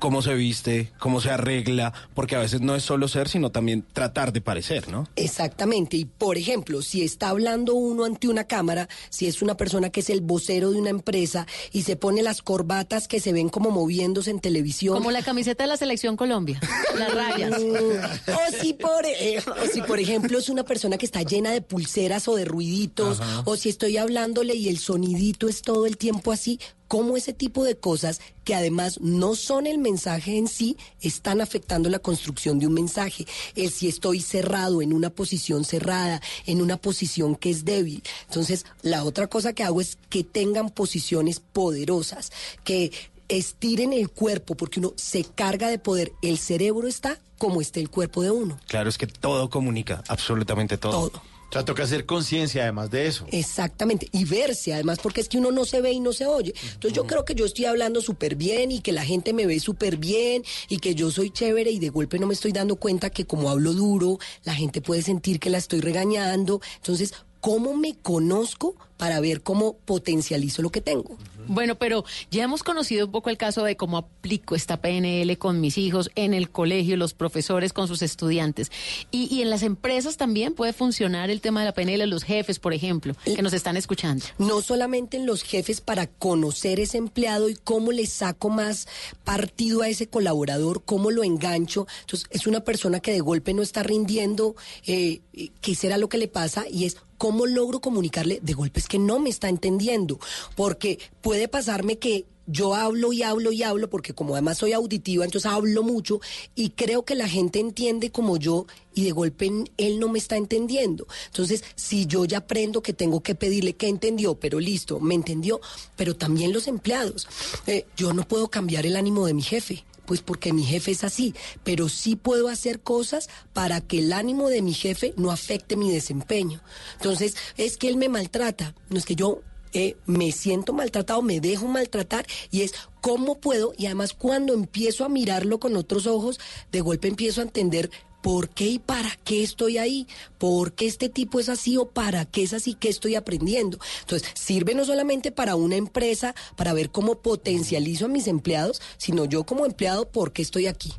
cómo 0.00 0.22
se 0.22 0.34
viste, 0.34 0.92
cómo 0.98 1.20
se 1.20 1.30
arregla, 1.30 1.92
porque 2.14 2.34
a 2.34 2.40
veces 2.40 2.60
no 2.60 2.74
es 2.74 2.82
solo 2.82 3.06
ser, 3.06 3.28
sino 3.28 3.50
también 3.50 3.84
tratar 3.92 4.32
de 4.32 4.40
parecer, 4.40 4.88
¿no? 4.88 5.06
Exactamente. 5.14 5.96
Y 5.96 6.06
por 6.06 6.36
ejemplo, 6.36 6.82
si 6.82 7.02
está 7.02 7.28
hablando 7.28 7.74
uno 7.74 8.04
ante 8.04 8.26
una 8.26 8.44
cámara, 8.44 8.88
si 9.10 9.26
es 9.26 9.42
una 9.42 9.56
persona 9.56 9.90
que 9.90 10.00
es 10.00 10.10
el 10.10 10.22
vocero 10.22 10.72
de 10.72 10.80
una 10.80 10.90
empresa 10.90 11.46
y 11.70 11.82
se 11.82 11.94
pone 11.94 12.22
las 12.22 12.42
corbatas 12.42 13.06
que 13.06 13.20
se 13.20 13.32
ven 13.32 13.50
como 13.50 13.70
moviéndose 13.70 14.30
en 14.30 14.40
televisión. 14.40 14.96
Como 14.96 15.10
la 15.10 15.22
camiseta 15.22 15.64
de 15.64 15.68
la 15.68 15.76
Selección 15.76 16.16
Colombia, 16.16 16.58
las 16.98 17.14
rayas. 17.14 17.60
Mm, 17.60 18.30
o, 18.32 18.60
si 18.60 18.72
por, 18.72 19.04
eh, 19.04 19.42
o 19.46 19.66
si, 19.72 19.82
por 19.82 20.00
ejemplo, 20.00 20.38
es 20.38 20.48
una 20.48 20.64
persona 20.64 20.96
que 20.96 21.06
está 21.06 21.22
llena 21.22 21.50
de 21.50 21.60
pulseras 21.60 22.26
o 22.26 22.34
de 22.34 22.46
ruiditos, 22.46 23.20
Ajá. 23.20 23.42
o 23.44 23.56
si 23.56 23.68
estoy 23.68 23.98
hablándole 23.98 24.54
y 24.54 24.68
el 24.68 24.78
sonidito 24.78 25.46
es 25.48 25.60
todo 25.60 25.86
el 25.86 25.98
tiempo 25.98 26.32
así, 26.32 26.58
cómo 26.90 27.16
ese 27.16 27.32
tipo 27.32 27.62
de 27.62 27.78
cosas 27.78 28.20
que 28.42 28.52
además 28.52 28.98
no 29.00 29.36
son 29.36 29.68
el 29.68 29.78
mensaje 29.78 30.36
en 30.36 30.48
sí, 30.48 30.76
están 31.00 31.40
afectando 31.40 31.88
la 31.88 32.00
construcción 32.00 32.58
de 32.58 32.66
un 32.66 32.74
mensaje. 32.74 33.28
El 33.54 33.70
si 33.70 33.86
estoy 33.86 34.20
cerrado 34.20 34.82
en 34.82 34.92
una 34.92 35.08
posición 35.08 35.64
cerrada, 35.64 36.20
en 36.46 36.60
una 36.60 36.78
posición 36.78 37.36
que 37.36 37.50
es 37.50 37.64
débil. 37.64 38.02
Entonces, 38.26 38.66
la 38.82 39.04
otra 39.04 39.28
cosa 39.28 39.52
que 39.52 39.62
hago 39.62 39.80
es 39.80 39.98
que 40.08 40.24
tengan 40.24 40.68
posiciones 40.68 41.38
poderosas, 41.38 42.32
que 42.64 42.90
estiren 43.30 43.92
el 43.92 44.10
cuerpo, 44.10 44.54
porque 44.54 44.80
uno 44.80 44.92
se 44.96 45.24
carga 45.24 45.68
de 45.68 45.78
poder. 45.78 46.12
El 46.22 46.38
cerebro 46.38 46.88
está 46.88 47.18
como 47.38 47.60
está 47.60 47.80
el 47.80 47.88
cuerpo 47.88 48.22
de 48.22 48.30
uno. 48.30 48.60
Claro, 48.66 48.88
es 48.90 48.98
que 48.98 49.06
todo 49.06 49.48
comunica, 49.48 50.02
absolutamente 50.08 50.76
todo. 50.76 51.10
O 51.50 51.52
sea, 51.52 51.64
toca 51.64 51.82
hacer 51.82 52.06
conciencia 52.06 52.62
además 52.62 52.90
de 52.92 53.08
eso. 53.08 53.26
Exactamente, 53.32 54.08
y 54.12 54.24
verse 54.24 54.72
además, 54.72 55.00
porque 55.02 55.20
es 55.20 55.28
que 55.28 55.38
uno 55.38 55.50
no 55.50 55.64
se 55.64 55.80
ve 55.80 55.90
y 55.90 55.98
no 55.98 56.12
se 56.12 56.26
oye. 56.26 56.54
Entonces 56.62 56.92
yo 56.92 57.08
creo 57.08 57.24
que 57.24 57.34
yo 57.34 57.44
estoy 57.44 57.64
hablando 57.64 58.00
súper 58.00 58.36
bien 58.36 58.70
y 58.70 58.80
que 58.80 58.92
la 58.92 59.04
gente 59.04 59.32
me 59.32 59.46
ve 59.46 59.58
súper 59.58 59.96
bien 59.96 60.44
y 60.68 60.78
que 60.78 60.94
yo 60.94 61.10
soy 61.10 61.30
chévere 61.30 61.72
y 61.72 61.80
de 61.80 61.88
golpe 61.88 62.20
no 62.20 62.28
me 62.28 62.34
estoy 62.34 62.52
dando 62.52 62.76
cuenta 62.76 63.10
que 63.10 63.24
como 63.24 63.50
hablo 63.50 63.72
duro, 63.72 64.18
la 64.44 64.54
gente 64.54 64.80
puede 64.80 65.02
sentir 65.02 65.40
que 65.40 65.50
la 65.50 65.58
estoy 65.58 65.80
regañando. 65.80 66.60
Entonces, 66.76 67.14
¿cómo 67.40 67.74
me 67.74 67.96
conozco 67.96 68.76
para 69.00 69.18
ver 69.18 69.40
cómo 69.40 69.78
potencializo 69.86 70.60
lo 70.60 70.68
que 70.68 70.82
tengo? 70.82 71.16
Bueno, 71.46 71.76
pero 71.76 72.04
ya 72.30 72.44
hemos 72.44 72.62
conocido 72.62 73.06
un 73.06 73.12
poco 73.12 73.30
el 73.30 73.38
caso 73.38 73.64
de 73.64 73.74
cómo 73.74 73.96
aplico 73.96 74.54
esta 74.54 74.82
PNL 74.82 75.38
con 75.38 75.58
mis 75.58 75.78
hijos 75.78 76.10
en 76.16 76.34
el 76.34 76.50
colegio, 76.50 76.98
los 76.98 77.14
profesores 77.14 77.72
con 77.72 77.88
sus 77.88 78.02
estudiantes. 78.02 78.70
Y, 79.10 79.34
y 79.34 79.40
en 79.40 79.48
las 79.48 79.62
empresas 79.62 80.18
también 80.18 80.52
puede 80.52 80.74
funcionar 80.74 81.30
el 81.30 81.40
tema 81.40 81.60
de 81.60 81.66
la 81.66 81.72
PNL, 81.72 82.10
los 82.10 82.24
jefes, 82.24 82.58
por 82.58 82.74
ejemplo, 82.74 83.14
que 83.24 83.40
nos 83.40 83.54
están 83.54 83.78
escuchando. 83.78 84.26
No 84.36 84.60
solamente 84.60 85.16
en 85.16 85.24
los 85.24 85.44
jefes 85.44 85.80
para 85.80 86.06
conocer 86.06 86.78
ese 86.78 86.98
empleado 86.98 87.48
y 87.48 87.54
cómo 87.54 87.92
le 87.92 88.04
saco 88.06 88.50
más 88.50 88.86
partido 89.24 89.80
a 89.80 89.88
ese 89.88 90.08
colaborador, 90.08 90.82
cómo 90.84 91.10
lo 91.10 91.24
engancho. 91.24 91.86
Entonces, 92.02 92.28
es 92.30 92.46
una 92.46 92.60
persona 92.60 93.00
que 93.00 93.12
de 93.12 93.20
golpe 93.20 93.54
no 93.54 93.62
está 93.62 93.82
rindiendo, 93.82 94.56
eh, 94.86 95.22
qué 95.62 95.74
será 95.74 95.96
lo 95.96 96.10
que 96.10 96.18
le 96.18 96.28
pasa 96.28 96.66
y 96.70 96.84
es 96.84 96.98
cómo 97.20 97.44
logro 97.44 97.82
comunicarle 97.82 98.40
de 98.40 98.54
golpe 98.54 98.80
es 98.80 98.88
que 98.90 98.98
no 98.98 99.20
me 99.20 99.30
está 99.30 99.48
entendiendo, 99.48 100.18
porque 100.56 100.98
puede 101.22 101.46
pasarme 101.46 101.98
que 101.98 102.26
yo 102.48 102.74
hablo 102.74 103.12
y 103.12 103.22
hablo 103.22 103.52
y 103.52 103.62
hablo, 103.62 103.88
porque 103.88 104.14
como 104.14 104.34
además 104.34 104.58
soy 104.58 104.72
auditiva, 104.72 105.24
entonces 105.24 105.48
hablo 105.48 105.84
mucho 105.84 106.20
y 106.56 106.70
creo 106.70 107.04
que 107.04 107.14
la 107.14 107.28
gente 107.28 107.60
entiende 107.60 108.10
como 108.10 108.36
yo 108.36 108.66
y 108.92 109.04
de 109.04 109.12
golpe 109.12 109.48
él 109.76 110.00
no 110.00 110.08
me 110.08 110.18
está 110.18 110.36
entendiendo. 110.36 111.06
Entonces, 111.26 111.62
si 111.76 112.06
yo 112.06 112.24
ya 112.24 112.38
aprendo 112.38 112.82
que 112.82 112.92
tengo 112.92 113.22
que 113.22 113.36
pedirle 113.36 113.74
que 113.74 113.86
entendió, 113.86 114.34
pero 114.34 114.58
listo, 114.58 114.98
me 114.98 115.14
entendió, 115.14 115.60
pero 115.94 116.16
también 116.16 116.52
los 116.52 116.66
empleados. 116.66 117.28
Eh, 117.68 117.86
yo 117.96 118.12
no 118.12 118.26
puedo 118.26 118.48
cambiar 118.48 118.84
el 118.86 118.96
ánimo 118.96 119.24
de 119.24 119.34
mi 119.34 119.42
jefe. 119.42 119.84
Pues 120.10 120.22
porque 120.22 120.52
mi 120.52 120.64
jefe 120.64 120.90
es 120.90 121.04
así, 121.04 121.36
pero 121.62 121.88
sí 121.88 122.16
puedo 122.16 122.48
hacer 122.48 122.80
cosas 122.80 123.30
para 123.52 123.80
que 123.80 124.00
el 124.00 124.12
ánimo 124.12 124.48
de 124.48 124.60
mi 124.60 124.74
jefe 124.74 125.14
no 125.16 125.30
afecte 125.30 125.76
mi 125.76 125.92
desempeño. 125.92 126.60
Entonces, 126.94 127.36
es 127.56 127.76
que 127.76 127.86
él 127.86 127.96
me 127.96 128.08
maltrata, 128.08 128.74
no 128.88 128.98
es 128.98 129.06
que 129.06 129.14
yo 129.14 129.42
eh, 129.72 129.94
me 130.06 130.32
siento 130.32 130.72
maltratado, 130.72 131.22
me 131.22 131.38
dejo 131.38 131.68
maltratar 131.68 132.26
y 132.50 132.62
es 132.62 132.74
cómo 133.00 133.38
puedo 133.38 133.72
y 133.78 133.86
además 133.86 134.12
cuando 134.12 134.52
empiezo 134.52 135.04
a 135.04 135.08
mirarlo 135.08 135.60
con 135.60 135.76
otros 135.76 136.08
ojos, 136.08 136.40
de 136.72 136.80
golpe 136.80 137.06
empiezo 137.06 137.40
a 137.40 137.44
entender 137.44 137.88
por 138.22 138.48
qué 138.48 138.66
y 138.66 138.78
para 138.78 139.10
qué 139.24 139.42
estoy 139.42 139.78
ahí, 139.78 140.06
por 140.38 140.72
qué 140.72 140.86
este 140.86 141.08
tipo 141.08 141.40
es 141.40 141.48
así 141.48 141.76
o 141.76 141.88
para 141.88 142.24
qué 142.24 142.42
es 142.42 142.52
así, 142.52 142.74
qué 142.74 142.88
estoy 142.88 143.14
aprendiendo. 143.14 143.78
Entonces, 144.00 144.28
sirve 144.34 144.74
no 144.74 144.84
solamente 144.84 145.32
para 145.32 145.56
una 145.56 145.76
empresa, 145.76 146.34
para 146.56 146.72
ver 146.72 146.90
cómo 146.90 147.20
potencializo 147.20 148.06
a 148.06 148.08
mis 148.08 148.26
empleados, 148.26 148.80
sino 148.96 149.24
yo 149.24 149.44
como 149.44 149.66
empleado, 149.66 150.08
por 150.08 150.32
qué 150.32 150.42
estoy 150.42 150.66
aquí. 150.66 150.92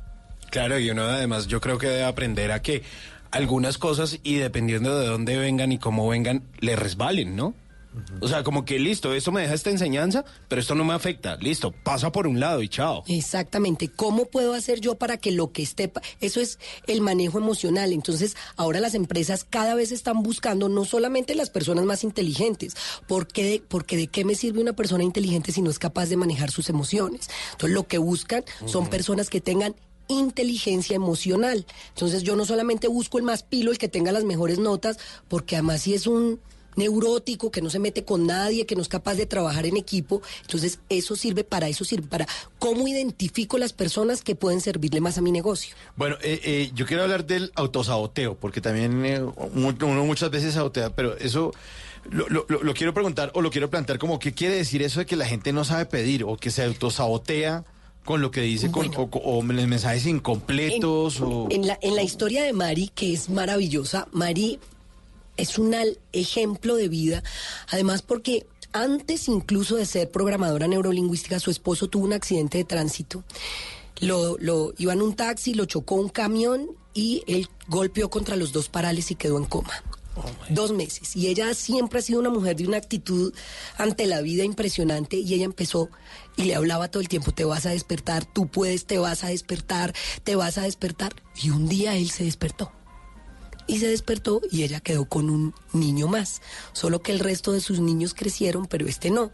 Claro, 0.50 0.80
y 0.80 0.90
uno 0.90 1.04
además 1.04 1.48
yo 1.48 1.62
creo 1.62 1.78
que 1.78 1.88
debe 1.88 2.04
aprender 2.04 2.52
a 2.52 2.62
que 2.62 2.84
algunas 3.32 3.78
cosas 3.78 4.20
y 4.24 4.36
dependiendo 4.36 5.00
de 5.00 5.08
dónde 5.08 5.38
vengan 5.38 5.72
y 5.72 5.80
cómo 5.80 6.08
vengan, 6.08 6.44
le 6.60 6.76
resbalen, 6.76 7.36
¿no? 7.36 7.56
O 8.22 8.28
sea, 8.28 8.44
como 8.44 8.64
que 8.64 8.80
listo, 8.80 9.14
esto 9.14 9.32
me 9.32 9.42
deja 9.42 9.54
esta 9.54 9.70
enseñanza, 9.70 10.24
pero 10.48 10.62
esto 10.62 10.76
no 10.76 10.86
me 10.86 10.94
afecta. 10.94 11.36
Listo, 11.38 11.72
pasa 11.72 12.12
por 12.12 12.28
un 12.28 12.40
lado 12.40 12.62
y 12.62 12.70
chao. 12.70 13.04
Exactamente. 13.08 13.90
¿Cómo 13.90 14.26
puedo 14.26 14.54
hacer 14.54 14.80
yo 14.80 14.96
para 14.96 15.18
que 15.18 15.32
lo 15.32 15.52
que 15.52 15.64
esté... 15.64 15.92
Eso 16.22 16.40
es 16.40 16.60
el 16.88 17.02
manejo 17.02 17.38
emocional. 17.38 17.92
Entonces, 17.92 18.38
ahora 18.56 18.80
las 18.80 18.96
empresas 18.96 19.44
cada 19.44 19.76
vez 19.76 19.92
están 19.92 20.24
buscando 20.24 20.70
no 20.70 20.86
solamente 20.86 21.36
las 21.36 21.50
personas 21.50 21.86
más 21.86 22.04
inteligentes, 22.04 22.76
porque 23.08 23.44
de, 23.44 23.64
porque 23.68 23.98
de 23.98 24.08
qué 24.08 24.24
me 24.24 24.36
sirve 24.36 24.62
una 24.62 24.74
persona 24.74 25.04
inteligente 25.04 25.52
si 25.52 25.62
no 25.62 25.70
es 25.70 25.80
capaz 25.80 26.08
de 26.08 26.18
manejar 26.18 26.52
sus 26.52 26.70
emociones. 26.70 27.30
Entonces, 27.52 27.76
lo 27.76 27.88
que 27.88 27.98
buscan 27.98 28.44
son 28.66 28.90
personas 28.90 29.30
que 29.30 29.42
tengan 29.42 29.76
inteligencia 30.08 30.96
emocional. 30.96 31.66
Entonces, 31.90 32.24
yo 32.24 32.36
no 32.36 32.46
solamente 32.46 32.88
busco 32.88 33.18
el 33.18 33.24
más 33.24 33.44
pilo, 33.44 33.72
el 33.72 33.78
que 33.78 33.88
tenga 33.88 34.12
las 34.12 34.24
mejores 34.24 34.60
notas, 34.60 34.98
porque 35.28 35.56
además 35.56 35.82
si 35.82 35.94
es 35.94 36.08
un 36.08 36.40
neurótico, 36.76 37.52
que 37.52 37.62
no 37.62 37.70
se 37.70 37.80
mete 37.80 38.04
con 38.06 38.26
nadie, 38.28 38.66
que 38.66 38.76
no 38.76 38.82
es 38.82 38.88
capaz 38.88 39.16
de 39.16 39.26
trabajar 39.26 39.66
en 39.66 39.78
equipo. 39.78 40.22
Entonces, 40.42 40.80
eso 40.90 41.16
sirve 41.16 41.44
para 41.44 41.68
eso, 41.68 41.84
sirve 41.86 42.08
para 42.08 42.28
cómo 42.60 42.88
identifico 42.88 43.58
las 43.58 43.74
personas 43.74 44.22
que 44.22 44.36
pueden 44.36 44.62
servirle 44.62 45.02
más 45.02 45.18
a 45.18 45.22
mi 45.22 45.32
negocio. 45.32 45.76
Bueno, 45.96 46.16
eh, 46.22 46.40
eh, 46.44 46.72
yo 46.74 46.86
quiero 46.86 47.04
hablar 47.04 47.26
del 47.26 47.52
autosaboteo, 47.56 48.36
porque 48.36 48.62
también 48.62 49.06
eh, 49.06 49.22
uno 49.22 50.06
muchas 50.06 50.32
veces 50.32 50.54
sabotea, 50.54 50.96
pero 50.96 51.18
eso 51.18 51.52
lo, 52.10 52.28
lo- 52.30 52.46
lo- 52.50 52.64
lo 52.64 52.74
quiero 52.74 52.94
preguntar 52.94 53.32
o 53.36 53.42
lo 53.42 53.52
quiero 53.52 53.70
plantear 53.70 54.00
como 54.00 54.18
qué 54.20 54.34
quiere 54.34 54.56
decir 54.56 54.82
eso 54.82 55.00
de 55.02 55.06
que 55.06 55.16
la 55.16 55.26
gente 55.26 55.54
no 55.54 55.64
sabe 55.64 55.86
pedir 55.86 56.24
o 56.24 56.36
que 56.38 56.50
se 56.52 56.64
autosabotea 56.64 57.64
con 58.06 58.22
lo 58.22 58.32
que 58.32 58.42
dice 58.42 58.72
con, 58.72 58.88
o, 58.96 59.02
o 59.04 59.42
mensajes 59.44 60.08
incompletos 60.08 61.22
o... 61.22 61.48
En 61.52 61.68
la, 61.68 61.78
en 61.84 61.96
la 61.96 62.02
historia 62.02 62.44
de 62.44 62.52
Mari, 62.54 62.90
que 62.96 63.14
es 63.14 63.30
maravillosa, 63.30 64.08
Mari 64.12 64.60
es 65.38 65.58
un 65.58 65.76
ejemplo 66.12 66.76
de 66.76 66.88
vida, 66.88 67.24
además 67.70 68.02
porque 68.02 68.46
antes 68.74 69.28
incluso 69.28 69.76
de 69.76 69.86
ser 69.86 70.12
programadora 70.12 70.68
neurolingüística, 70.68 71.40
su 71.40 71.52
esposo 71.52 71.88
tuvo 71.88 72.06
un 72.06 72.14
accidente 72.14 72.58
de 72.58 72.64
tránsito. 72.64 73.24
Lo, 74.00 74.38
lo 74.40 74.74
iba 74.78 74.94
en 74.94 75.02
un 75.02 75.16
taxi, 75.16 75.54
lo 75.54 75.66
chocó 75.66 75.96
un 75.96 76.10
camión 76.10 76.72
y 76.94 77.24
él 77.28 77.50
golpeó 77.68 78.10
contra 78.10 78.36
los 78.36 78.52
dos 78.52 78.70
parales 78.70 79.12
y 79.12 79.16
quedó 79.16 79.38
en 79.38 79.46
coma. 79.46 79.84
Dos 80.50 80.72
meses. 80.72 81.16
Y 81.16 81.28
ella 81.28 81.54
siempre 81.54 82.00
ha 82.00 82.02
sido 82.02 82.20
una 82.20 82.30
mujer 82.30 82.56
de 82.58 82.68
una 82.68 82.78
actitud 82.78 83.34
ante 83.78 84.08
la 84.08 84.22
vida 84.22 84.44
impresionante 84.44 85.18
y 85.18 85.34
ella 85.34 85.46
empezó 85.46 85.90
y 86.36 86.44
le 86.44 86.56
hablaba 86.56 86.90
todo 86.90 87.02
el 87.02 87.08
tiempo, 87.08 87.32
te 87.32 87.46
vas 87.46 87.66
a 87.66 87.72
despertar, 87.72 88.26
tú 88.26 88.48
puedes, 88.48 88.86
te 88.86 88.98
vas 88.98 89.24
a 89.24 89.28
despertar, 89.28 89.94
te 90.24 90.36
vas 90.36 90.58
a 90.58 90.64
despertar. 90.64 91.14
Y 91.42 91.50
un 91.50 91.68
día 91.68 91.96
él 91.96 92.10
se 92.10 92.26
despertó. 92.26 92.72
Y 93.72 93.80
se 93.80 93.88
despertó 93.88 94.42
y 94.52 94.64
ella 94.64 94.82
quedó 94.82 95.06
con 95.06 95.30
un 95.30 95.54
niño 95.72 96.08
más. 96.08 96.42
Solo 96.74 97.02
que 97.02 97.12
el 97.12 97.20
resto 97.20 97.54
de 97.54 97.62
sus 97.62 97.80
niños 97.80 98.14
crecieron, 98.14 98.66
pero 98.66 98.88
este 98.88 99.10
no. 99.12 99.32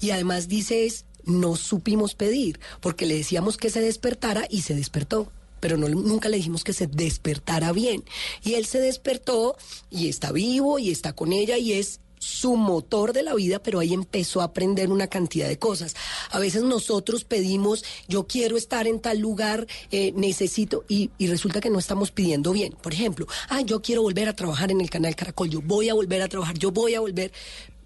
Y 0.00 0.10
además 0.10 0.46
dice 0.46 0.86
es, 0.86 1.04
no 1.24 1.56
supimos 1.56 2.14
pedir, 2.14 2.60
porque 2.80 3.06
le 3.06 3.16
decíamos 3.16 3.56
que 3.56 3.70
se 3.70 3.80
despertara 3.80 4.46
y 4.48 4.62
se 4.62 4.74
despertó 4.74 5.32
pero 5.58 5.78
no, 5.78 5.88
nunca 5.88 6.28
le 6.28 6.36
dijimos 6.36 6.62
que 6.62 6.72
se 6.72 6.86
despertara 6.86 7.72
bien. 7.72 8.04
Y 8.44 8.54
él 8.54 8.66
se 8.66 8.78
despertó 8.78 9.56
y 9.90 10.08
está 10.08 10.30
vivo 10.30 10.78
y 10.78 10.90
está 10.90 11.14
con 11.14 11.32
ella 11.32 11.58
y 11.58 11.72
es 11.72 11.98
su 12.26 12.56
motor 12.56 13.12
de 13.12 13.22
la 13.22 13.34
vida, 13.34 13.60
pero 13.62 13.78
ahí 13.78 13.94
empezó 13.94 14.40
a 14.40 14.44
aprender 14.44 14.90
una 14.90 15.06
cantidad 15.06 15.46
de 15.46 15.58
cosas. 15.58 15.94
A 16.30 16.40
veces 16.40 16.64
nosotros 16.64 17.24
pedimos, 17.24 17.84
yo 18.08 18.26
quiero 18.26 18.56
estar 18.56 18.88
en 18.88 18.98
tal 18.98 19.18
lugar, 19.18 19.66
eh, 19.92 20.12
necesito, 20.16 20.84
y, 20.88 21.10
y 21.18 21.28
resulta 21.28 21.60
que 21.60 21.70
no 21.70 21.78
estamos 21.78 22.10
pidiendo 22.10 22.52
bien. 22.52 22.72
Por 22.82 22.92
ejemplo, 22.92 23.26
ah, 23.48 23.60
yo 23.60 23.80
quiero 23.80 24.02
volver 24.02 24.28
a 24.28 24.34
trabajar 24.34 24.72
en 24.72 24.80
el 24.80 24.90
canal 24.90 25.14
Caracol, 25.14 25.48
yo 25.50 25.62
voy 25.62 25.88
a 25.88 25.94
volver 25.94 26.20
a 26.20 26.28
trabajar, 26.28 26.58
yo 26.58 26.72
voy 26.72 26.94
a 26.96 27.00
volver, 27.00 27.30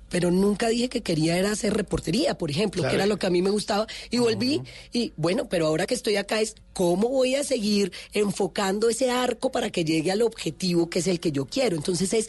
pero 0.08 0.30
nunca 0.30 0.68
dije 0.68 0.88
que 0.88 1.02
quería 1.02 1.36
era 1.36 1.52
hacer 1.52 1.74
reportería, 1.74 2.36
por 2.36 2.50
ejemplo, 2.50 2.80
Claro. 2.82 2.90
que 2.90 2.96
era 2.96 3.06
lo 3.06 3.18
que 3.18 3.26
a 3.26 3.30
mí 3.30 3.42
me 3.42 3.50
gustaba. 3.50 3.86
Y 4.10 4.18
volví, 4.18 4.62
y 4.92 5.12
bueno, 5.16 5.48
pero 5.48 5.66
ahora 5.66 5.86
que 5.86 5.94
estoy 5.94 6.16
acá 6.16 6.40
es 6.40 6.56
cómo 6.72 7.08
voy 7.10 7.36
a 7.36 7.44
seguir 7.44 7.92
enfocando 8.12 8.88
ese 8.88 9.10
arco 9.10 9.52
para 9.52 9.70
que 9.70 9.84
llegue 9.84 10.10
al 10.10 10.22
objetivo 10.22 10.88
que 10.90 10.98
es 10.98 11.06
el 11.06 11.20
que 11.20 11.30
yo 11.30 11.44
quiero. 11.46 11.76
Entonces 11.76 12.12
es 12.12 12.28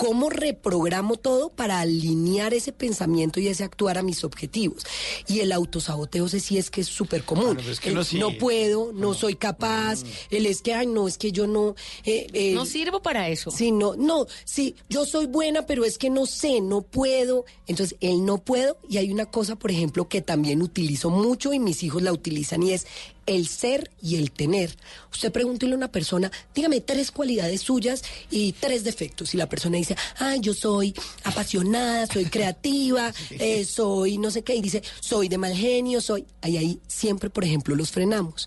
cómo 0.00 0.30
reprogramo 0.30 1.16
todo 1.16 1.50
para 1.50 1.78
alinear 1.80 2.54
ese 2.54 2.72
pensamiento 2.72 3.38
y 3.38 3.48
ese 3.48 3.64
actuar 3.64 3.98
a 3.98 4.02
mis 4.02 4.24
objetivos. 4.24 4.82
Y 5.28 5.40
el 5.40 5.52
autosaboteo 5.52 6.24
ese 6.24 6.40
sí 6.40 6.56
es 6.56 6.70
que 6.70 6.80
es 6.80 6.86
súper 6.86 7.22
común. 7.22 7.58
es 7.60 7.80
que 7.80 7.90
no 7.90 8.02
sí. 8.02 8.18
no 8.18 8.38
puedo, 8.38 8.94
no 8.94 9.12
soy 9.12 9.34
capaz, 9.34 10.04
el 10.30 10.46
es 10.46 10.62
que, 10.62 10.72
ay, 10.72 10.86
no, 10.86 11.06
es 11.06 11.18
que 11.18 11.32
yo 11.32 11.46
no... 11.46 11.74
eh, 12.06 12.28
eh, 12.32 12.54
No 12.54 12.64
sirvo 12.64 13.02
para 13.02 13.28
eso. 13.28 13.50
Sí, 13.50 13.72
no, 13.72 13.94
no, 13.94 14.26
sí, 14.46 14.74
yo 14.88 15.04
soy 15.04 15.26
buena, 15.26 15.66
pero 15.66 15.84
es 15.84 15.98
que 15.98 16.08
no 16.08 16.24
sé, 16.24 16.62
no 16.62 16.80
puedo. 16.80 17.44
Entonces, 17.66 17.98
el 18.00 18.24
no 18.24 18.38
puedo, 18.38 18.78
y 18.88 18.96
hay 18.96 19.12
una 19.12 19.26
cosa, 19.26 19.56
por 19.56 19.70
ejemplo, 19.70 20.08
que 20.08 20.22
también 20.22 20.62
utilizo 20.62 21.10
mucho 21.10 21.52
y 21.52 21.58
mis 21.58 21.82
hijos 21.82 22.00
la 22.00 22.14
utilizan, 22.14 22.62
y 22.62 22.72
es 22.72 22.86
el 23.26 23.46
ser 23.46 23.90
y 24.02 24.16
el 24.16 24.30
tener. 24.30 24.76
Usted 25.12 25.32
pregúntele 25.32 25.72
a 25.72 25.76
una 25.76 25.92
persona, 25.92 26.30
dígame 26.54 26.80
tres 26.80 27.10
cualidades 27.10 27.60
suyas 27.60 28.02
y 28.30 28.52
tres 28.52 28.84
defectos. 28.84 29.34
Y 29.34 29.36
la 29.36 29.48
persona 29.48 29.76
dice, 29.76 29.96
ah, 30.18 30.36
yo 30.36 30.54
soy 30.54 30.94
apasionada, 31.24 32.06
soy 32.06 32.26
creativa, 32.26 33.12
eh, 33.30 33.64
soy 33.64 34.18
no 34.18 34.30
sé 34.30 34.42
qué, 34.42 34.54
y 34.54 34.62
dice, 34.62 34.82
soy 35.00 35.28
de 35.28 35.38
mal 35.38 35.54
genio, 35.54 36.00
soy. 36.00 36.26
Ahí, 36.40 36.56
ahí 36.56 36.80
siempre, 36.86 37.30
por 37.30 37.44
ejemplo, 37.44 37.74
los 37.74 37.90
frenamos. 37.90 38.46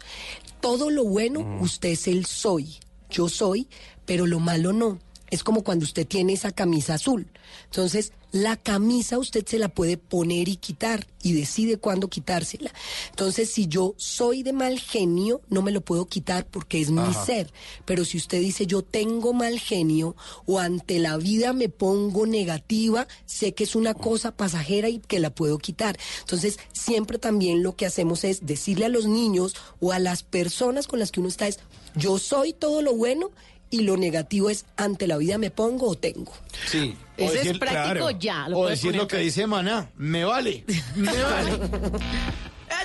Todo 0.61 0.89
lo 0.89 1.03
bueno, 1.03 1.59
usted 1.61 1.89
es 1.89 2.07
el 2.07 2.25
soy. 2.25 2.77
Yo 3.09 3.29
soy, 3.29 3.67
pero 4.05 4.25
lo 4.25 4.39
malo 4.39 4.73
no. 4.73 4.99
Es 5.29 5.43
como 5.43 5.63
cuando 5.63 5.85
usted 5.85 6.07
tiene 6.07 6.33
esa 6.33 6.51
camisa 6.51 6.95
azul. 6.95 7.27
Entonces, 7.65 8.13
la 8.33 8.57
camisa 8.57 9.19
usted 9.19 9.45
se 9.45 9.59
la 9.59 9.69
puede 9.69 9.95
poner 9.95 10.49
y 10.49 10.55
quitar 10.55 11.05
y 11.21 11.33
decide 11.33 11.77
cuándo 11.77 12.09
quitársela. 12.09 12.73
Entonces, 13.11 13.51
si 13.51 13.67
yo 13.67 13.93
soy 13.97 14.41
de 14.41 14.53
mal 14.53 14.79
genio, 14.79 15.41
no 15.49 15.61
me 15.61 15.71
lo 15.71 15.81
puedo 15.81 16.07
quitar 16.07 16.47
porque 16.47 16.81
es 16.81 16.89
mi 16.89 17.13
ser. 17.13 17.53
Pero 17.85 18.03
si 18.03 18.17
usted 18.17 18.39
dice 18.39 18.65
yo 18.65 18.81
tengo 18.81 19.33
mal 19.33 19.59
genio 19.59 20.15
o 20.47 20.59
ante 20.59 20.97
la 20.97 21.17
vida 21.17 21.53
me 21.53 21.69
pongo 21.69 22.25
negativa, 22.25 23.07
sé 23.27 23.53
que 23.53 23.65
es 23.65 23.75
una 23.75 23.93
cosa 23.93 24.35
pasajera 24.35 24.89
y 24.89 24.97
que 24.97 25.19
la 25.19 25.29
puedo 25.29 25.59
quitar. 25.59 25.99
Entonces, 26.21 26.57
siempre 26.73 27.19
también 27.19 27.61
lo 27.61 27.75
que 27.75 27.85
hacemos 27.85 28.23
es 28.23 28.47
decirle 28.47 28.85
a 28.85 28.89
los 28.89 29.05
niños 29.05 29.55
o 29.79 29.91
a 29.91 29.99
las 29.99 30.23
personas 30.23 30.87
con 30.87 30.97
las 30.97 31.11
que 31.11 31.19
uno 31.19 31.29
está 31.29 31.47
es 31.47 31.59
yo 31.95 32.17
soy 32.17 32.53
todo 32.53 32.81
lo 32.81 32.95
bueno 32.95 33.29
y 33.73 33.81
lo 33.81 33.97
negativo 33.97 34.51
es 34.51 34.65
ante 34.77 35.07
la 35.07 35.17
vida 35.17 35.39
me 35.39 35.49
pongo 35.49 35.89
o 35.89 35.95
tengo. 35.95 36.31
Sí. 36.67 36.95
Ese 37.17 37.49
es 37.49 37.57
práctico 37.57 38.11
ya, 38.11 38.47
lo 38.47 38.59
o 38.59 38.67
decir 38.67 38.91
poner 38.91 39.01
lo 39.01 39.07
que 39.07 39.17
dice 39.17 39.47
Maná, 39.47 39.89
me 39.97 40.23
vale. 40.23 40.63
Me 40.95 41.11
vale. 41.11 41.51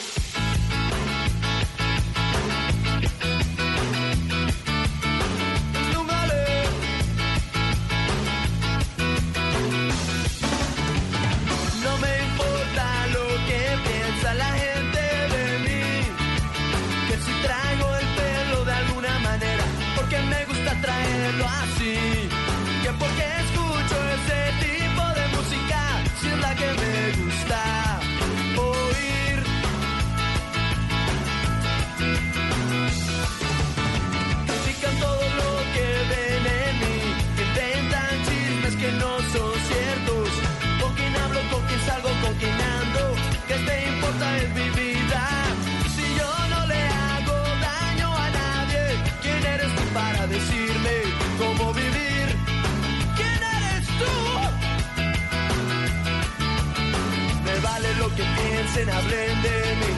que 58.15 58.23
piensen, 58.23 58.89
hablen 58.89 59.41
de 59.41 59.57
mí. 59.79 59.91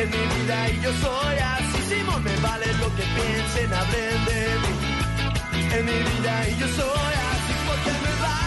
En 0.00 0.10
mi 0.10 0.24
vida 0.36 0.70
y 0.70 0.80
yo 0.80 0.92
soy 1.04 1.36
así, 1.38 1.78
Simón, 1.88 2.22
me 2.22 2.36
vale 2.36 2.66
lo 2.74 2.88
que 2.96 3.04
piensen, 3.18 3.72
hablen 3.72 4.24
de 4.30 4.40
mí. 4.62 4.72
En 5.76 5.84
mi 5.86 5.98
vida 6.10 6.48
y 6.48 6.56
yo 6.60 6.68
soy 6.68 7.14
así, 7.32 7.54
porque 7.68 7.92
me 8.04 8.12
vale, 8.22 8.45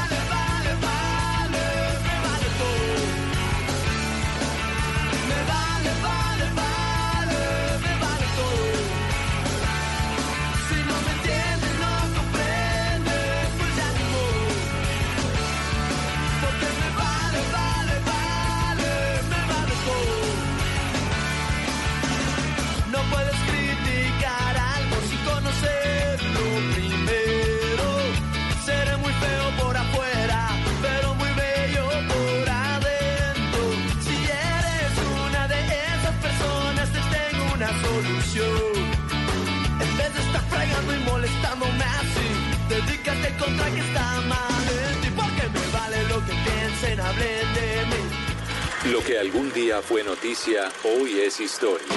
dedícate 43.10 43.44
contra 43.44 43.72
que 43.72 43.80
está 43.80 44.22
mal 44.22 44.64
en 44.68 45.02
ti. 45.02 45.08
Porque 45.16 45.50
me 45.50 45.68
vale 45.74 46.04
lo 46.10 46.26
que 46.26 46.34
piensen, 46.46 47.00
hablen 47.00 47.54
de 47.54 47.86
mí. 47.86 48.92
Lo 48.92 49.04
que 49.04 49.20
algún 49.20 49.52
día 49.54 49.82
fue 49.82 50.04
noticia, 50.04 50.72
hoy 50.84 51.20
es 51.20 51.40
historia. 51.40 51.88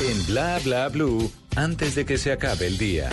En 0.00 0.26
Bla 0.26 0.58
Bla 0.64 0.88
Blue, 0.88 1.30
antes 1.56 1.94
de 1.94 2.06
que 2.06 2.18
se 2.18 2.32
acabe 2.32 2.66
el 2.66 2.78
día. 2.78 3.10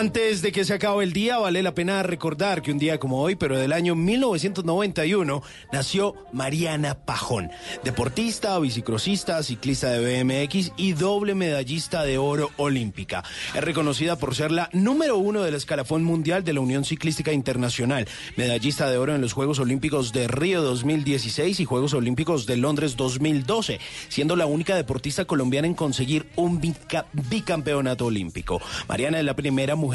Antes 0.00 0.40
de 0.40 0.50
que 0.50 0.64
se 0.64 0.72
acabe 0.72 1.04
el 1.04 1.12
día, 1.12 1.36
vale 1.36 1.62
la 1.62 1.74
pena 1.74 2.02
recordar 2.02 2.62
que 2.62 2.72
un 2.72 2.78
día 2.78 2.98
como 2.98 3.20
hoy, 3.20 3.36
pero 3.36 3.58
del 3.58 3.70
año 3.70 3.94
1991, 3.94 5.42
nació 5.72 6.14
Mariana 6.32 6.94
Pajón, 6.94 7.50
deportista, 7.84 8.58
bicicrosista, 8.58 9.42
ciclista 9.42 9.90
de 9.90 10.22
BMX 10.24 10.72
y 10.78 10.94
doble 10.94 11.34
medallista 11.34 12.02
de 12.02 12.16
oro 12.16 12.48
olímpica. 12.56 13.24
Es 13.54 13.62
reconocida 13.62 14.16
por 14.16 14.34
ser 14.34 14.52
la 14.52 14.70
número 14.72 15.18
uno 15.18 15.42
del 15.42 15.54
escalafón 15.54 16.02
mundial 16.02 16.44
de 16.44 16.54
la 16.54 16.60
Unión 16.60 16.86
Ciclística 16.86 17.34
Internacional, 17.34 18.08
medallista 18.36 18.88
de 18.88 18.96
oro 18.96 19.14
en 19.14 19.20
los 19.20 19.34
Juegos 19.34 19.58
Olímpicos 19.58 20.14
de 20.14 20.28
Río 20.28 20.62
2016 20.62 21.60
y 21.60 21.64
Juegos 21.66 21.92
Olímpicos 21.92 22.46
de 22.46 22.56
Londres 22.56 22.96
2012, 22.96 23.80
siendo 24.08 24.34
la 24.34 24.46
única 24.46 24.76
deportista 24.76 25.26
colombiana 25.26 25.66
en 25.68 25.74
conseguir 25.74 26.26
un 26.36 26.58
bica- 26.58 27.04
bicampeonato 27.12 28.06
olímpico. 28.06 28.62
Mariana 28.88 29.18
es 29.18 29.26
la 29.26 29.36
primera 29.36 29.76
mujer 29.76 29.89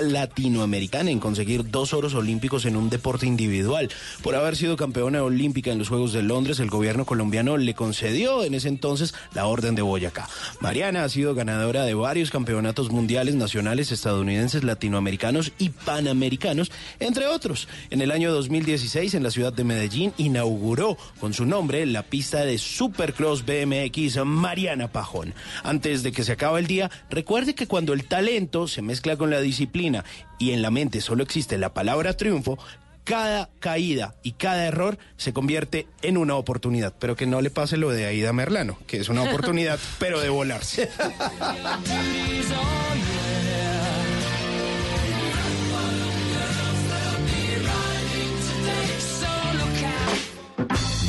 latinoamericana 0.00 1.10
en 1.10 1.20
conseguir 1.20 1.70
dos 1.70 1.92
oros 1.92 2.14
olímpicos 2.14 2.64
en 2.64 2.76
un 2.76 2.90
deporte 2.90 3.26
individual. 3.26 3.90
Por 4.22 4.34
haber 4.34 4.56
sido 4.56 4.76
campeona 4.76 5.22
olímpica 5.22 5.70
en 5.70 5.78
los 5.78 5.88
Juegos 5.88 6.12
de 6.12 6.22
Londres, 6.22 6.60
el 6.60 6.70
gobierno 6.70 7.04
colombiano 7.04 7.56
le 7.56 7.74
concedió 7.74 8.44
en 8.44 8.54
ese 8.54 8.68
entonces 8.68 9.14
la 9.34 9.46
Orden 9.46 9.74
de 9.74 9.82
Boyacá. 9.82 10.28
Mariana 10.60 11.04
ha 11.04 11.08
sido 11.08 11.34
ganadora 11.34 11.84
de 11.84 11.94
varios 11.94 12.30
campeonatos 12.30 12.90
mundiales, 12.90 13.34
nacionales, 13.34 13.92
estadounidenses, 13.92 14.64
latinoamericanos 14.64 15.52
y 15.58 15.70
panamericanos, 15.70 16.70
entre 16.98 17.26
otros. 17.26 17.68
En 17.90 18.00
el 18.00 18.10
año 18.10 18.32
2016, 18.32 19.14
en 19.14 19.22
la 19.22 19.30
ciudad 19.30 19.52
de 19.52 19.64
Medellín, 19.64 20.12
inauguró 20.16 20.96
con 21.18 21.34
su 21.34 21.44
nombre 21.44 21.84
la 21.86 22.02
pista 22.02 22.44
de 22.44 22.58
Supercross 22.58 23.44
BMX 23.44 24.24
Mariana 24.24 24.88
Pajón. 24.88 25.34
Antes 25.62 26.02
de 26.02 26.12
que 26.12 26.24
se 26.24 26.32
acabe 26.32 26.60
el 26.60 26.66
día, 26.66 26.90
recuerde 27.10 27.54
que 27.54 27.66
cuando 27.66 27.92
el 27.92 28.04
talento 28.04 28.68
se 28.68 28.82
mezcla 28.82 29.16
con 29.16 29.30
la 29.30 29.39
disciplina 29.40 30.04
y 30.38 30.52
en 30.52 30.62
la 30.62 30.70
mente 30.70 31.00
solo 31.00 31.22
existe 31.22 31.58
la 31.58 31.74
palabra 31.74 32.16
triunfo, 32.16 32.58
cada 33.04 33.50
caída 33.58 34.14
y 34.22 34.32
cada 34.32 34.66
error 34.66 34.98
se 35.16 35.32
convierte 35.32 35.86
en 36.02 36.16
una 36.16 36.36
oportunidad. 36.36 36.94
Pero 36.98 37.16
que 37.16 37.26
no 37.26 37.40
le 37.40 37.50
pase 37.50 37.76
lo 37.76 37.90
de 37.90 38.06
Aida 38.06 38.32
Merlano, 38.32 38.78
que 38.86 38.98
es 38.98 39.08
una 39.08 39.22
oportunidad, 39.22 39.78
pero 39.98 40.20
de 40.20 40.28
volarse. 40.28 40.88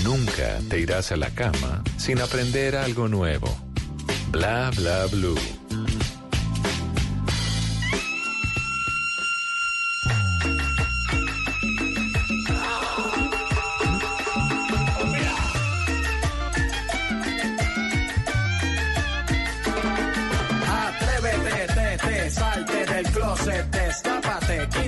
Nunca 0.03 0.59
te 0.69 0.79
irás 0.79 1.11
a 1.11 1.17
la 1.17 1.29
cama 1.29 1.83
sin 1.97 2.19
aprender 2.19 2.75
algo 2.75 3.07
nuevo. 3.07 3.47
Bla 4.31 4.71
bla 4.75 5.05
blue. 5.05 5.60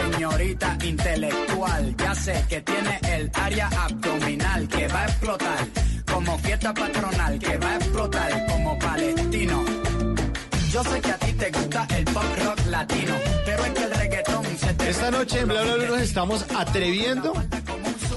Señorita 0.00 0.78
intelectual, 0.82 1.94
ya 1.96 2.14
sé 2.14 2.44
que 2.48 2.60
tiene 2.62 2.98
el 3.02 3.30
área 3.34 3.68
abdominal 3.68 4.66
que 4.68 4.88
va 4.88 5.02
a 5.02 5.04
explotar, 5.04 5.58
como 6.10 6.38
fiesta 6.38 6.72
patronal 6.72 7.38
que 7.38 7.58
va 7.58 7.70
a 7.72 7.76
explotar 7.76 8.46
como 8.46 8.78
palestino. 8.78 9.64
Yo 10.72 10.84
sé 10.84 11.00
que 11.00 11.10
a 11.10 11.18
ti 11.18 11.32
te 11.32 11.50
gusta 11.50 11.86
el 11.96 12.04
pop 12.04 12.24
rock 12.44 12.66
latino, 12.70 13.14
pero 13.44 13.64
es 13.64 13.70
que 13.72 13.84
el 13.84 13.90
reggaetón 13.90 14.44
se 14.56 14.74
te 14.74 14.90
Esta 14.90 15.10
noche 15.10 15.40
en 15.40 15.48
Bla 15.48 15.62
Bla 15.62 15.74
Blue 15.74 15.86
nos 15.88 16.00
estamos 16.00 16.46
atreviendo 16.56 17.34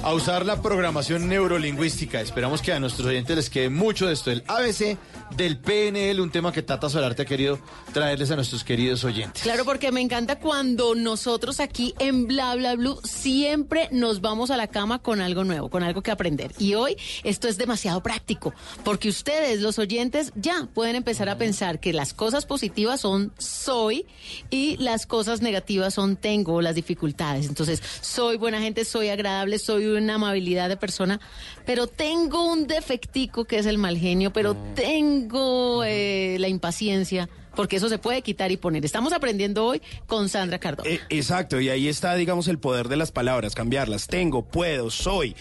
a 0.03 0.13
usar 0.13 0.45
la 0.45 0.61
programación 0.61 1.29
neurolingüística. 1.29 2.19
Esperamos 2.19 2.61
que 2.61 2.73
a 2.73 2.79
nuestros 2.79 3.07
oyentes 3.07 3.35
les 3.37 3.49
quede 3.49 3.69
mucho 3.69 4.05
de 4.05 4.13
esto, 4.13 4.31
del 4.31 4.43
ABC, 4.47 4.97
del 5.37 5.57
PNL, 5.57 6.19
un 6.19 6.29
tema 6.29 6.51
que 6.51 6.61
Tata 6.61 6.89
Solarte 6.89 7.21
ha 7.21 7.25
querido 7.25 7.57
traerles 7.93 8.29
a 8.29 8.35
nuestros 8.35 8.65
queridos 8.65 9.05
oyentes. 9.05 9.41
Claro, 9.43 9.63
porque 9.63 9.93
me 9.93 10.01
encanta 10.01 10.39
cuando 10.39 10.93
nosotros 10.93 11.61
aquí 11.61 11.95
en 11.99 12.27
Bla 12.27 12.53
Bla 12.55 12.75
Blue 12.75 12.99
siempre 13.05 13.87
nos 13.91 14.19
vamos 14.19 14.51
a 14.51 14.57
la 14.57 14.67
cama 14.67 14.99
con 14.99 15.21
algo 15.21 15.45
nuevo, 15.45 15.69
con 15.69 15.83
algo 15.83 16.01
que 16.01 16.11
aprender. 16.11 16.51
Y 16.59 16.73
hoy 16.73 16.97
esto 17.23 17.47
es 17.47 17.57
demasiado 17.57 18.03
práctico, 18.03 18.53
porque 18.83 19.07
ustedes, 19.07 19.61
los 19.61 19.79
oyentes, 19.79 20.33
ya 20.35 20.67
pueden 20.73 20.97
empezar 20.97 21.29
a 21.29 21.37
pensar 21.37 21.79
que 21.79 21.93
las 21.93 22.13
cosas 22.13 22.45
positivas 22.45 22.99
son 22.99 23.31
soy 23.37 24.05
y 24.49 24.75
las 24.77 25.05
cosas 25.05 25.41
negativas 25.41 25.93
son 25.93 26.17
tengo, 26.17 26.61
las 26.61 26.75
dificultades. 26.75 27.47
Entonces, 27.47 27.81
soy 28.01 28.35
buena 28.35 28.59
gente, 28.59 28.83
soy 28.83 29.07
agradable, 29.07 29.59
soy 29.59 29.92
una 29.93 30.15
amabilidad 30.15 30.69
de 30.69 30.77
persona, 30.77 31.19
pero 31.65 31.87
tengo 31.87 32.51
un 32.51 32.67
defectico 32.67 33.45
que 33.45 33.59
es 33.59 33.65
el 33.65 33.77
mal 33.77 33.97
genio, 33.97 34.31
pero 34.33 34.55
tengo 34.75 35.83
eh, 35.85 36.37
la 36.39 36.47
impaciencia 36.47 37.29
porque 37.55 37.75
eso 37.75 37.89
se 37.89 37.97
puede 37.97 38.21
quitar 38.21 38.51
y 38.51 38.57
poner. 38.57 38.83
Estamos 38.83 39.13
aprendiendo 39.13 39.65
hoy 39.65 39.81
con 40.07 40.29
Sandra 40.29 40.59
Cardona. 40.59 40.89
Eh, 40.89 40.99
exacto, 41.09 41.59
y 41.59 41.69
ahí 41.69 41.87
está, 41.87 42.15
digamos, 42.15 42.47
el 42.47 42.57
poder 42.57 42.87
de 42.87 42.97
las 42.97 43.11
palabras, 43.11 43.55
cambiarlas. 43.55 44.07
Tengo, 44.07 44.43
puedo, 44.43 44.89
soy. 44.89 45.35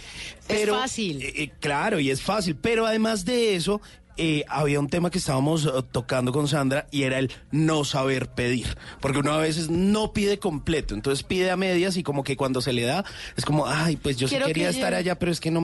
Pero, 0.47 0.75
fácil. 0.79 1.23
eh, 1.23 1.53
claro, 1.61 2.01
y 2.01 2.11
es 2.11 2.21
fácil, 2.21 2.57
pero 2.57 2.87
además 2.87 3.25
de 3.25 3.57
eso, 3.57 3.81
eh, 4.17 4.45
había 4.49 4.81
un 4.81 4.89
tema 4.89 5.11
que 5.11 5.19
estábamos 5.19 5.67
eh, 5.67 5.71
tocando 5.91 6.33
con 6.33 6.49
Sandra 6.49 6.87
y 6.91 7.03
era 7.03 7.19
el 7.19 7.31
no 7.51 7.85
saber 7.85 8.29
pedir. 8.29 8.77
Porque 9.01 9.19
uno 9.19 9.33
a 9.33 9.39
veces 9.39 9.69
no 9.69 10.13
pide 10.15 10.39
completo, 10.39 10.95
entonces 10.95 11.23
pide 11.23 11.51
a 11.51 11.57
medias 11.57 11.97
y 11.97 12.03
como 12.03 12.25
que 12.25 12.37
cuando 12.37 12.63
se 12.63 12.73
le 12.73 12.83
da, 12.83 13.05
es 13.37 13.45
como, 13.45 13.67
ay, 13.67 13.97
pues 13.97 14.17
yo 14.17 14.29
sí 14.29 14.37
quería 14.37 14.53
que 14.55 14.61
estar 14.71 14.91
llegue". 14.93 14.97
allá, 14.97 15.19
pero 15.19 15.31
es 15.31 15.41
que 15.41 15.51
no 15.51 15.61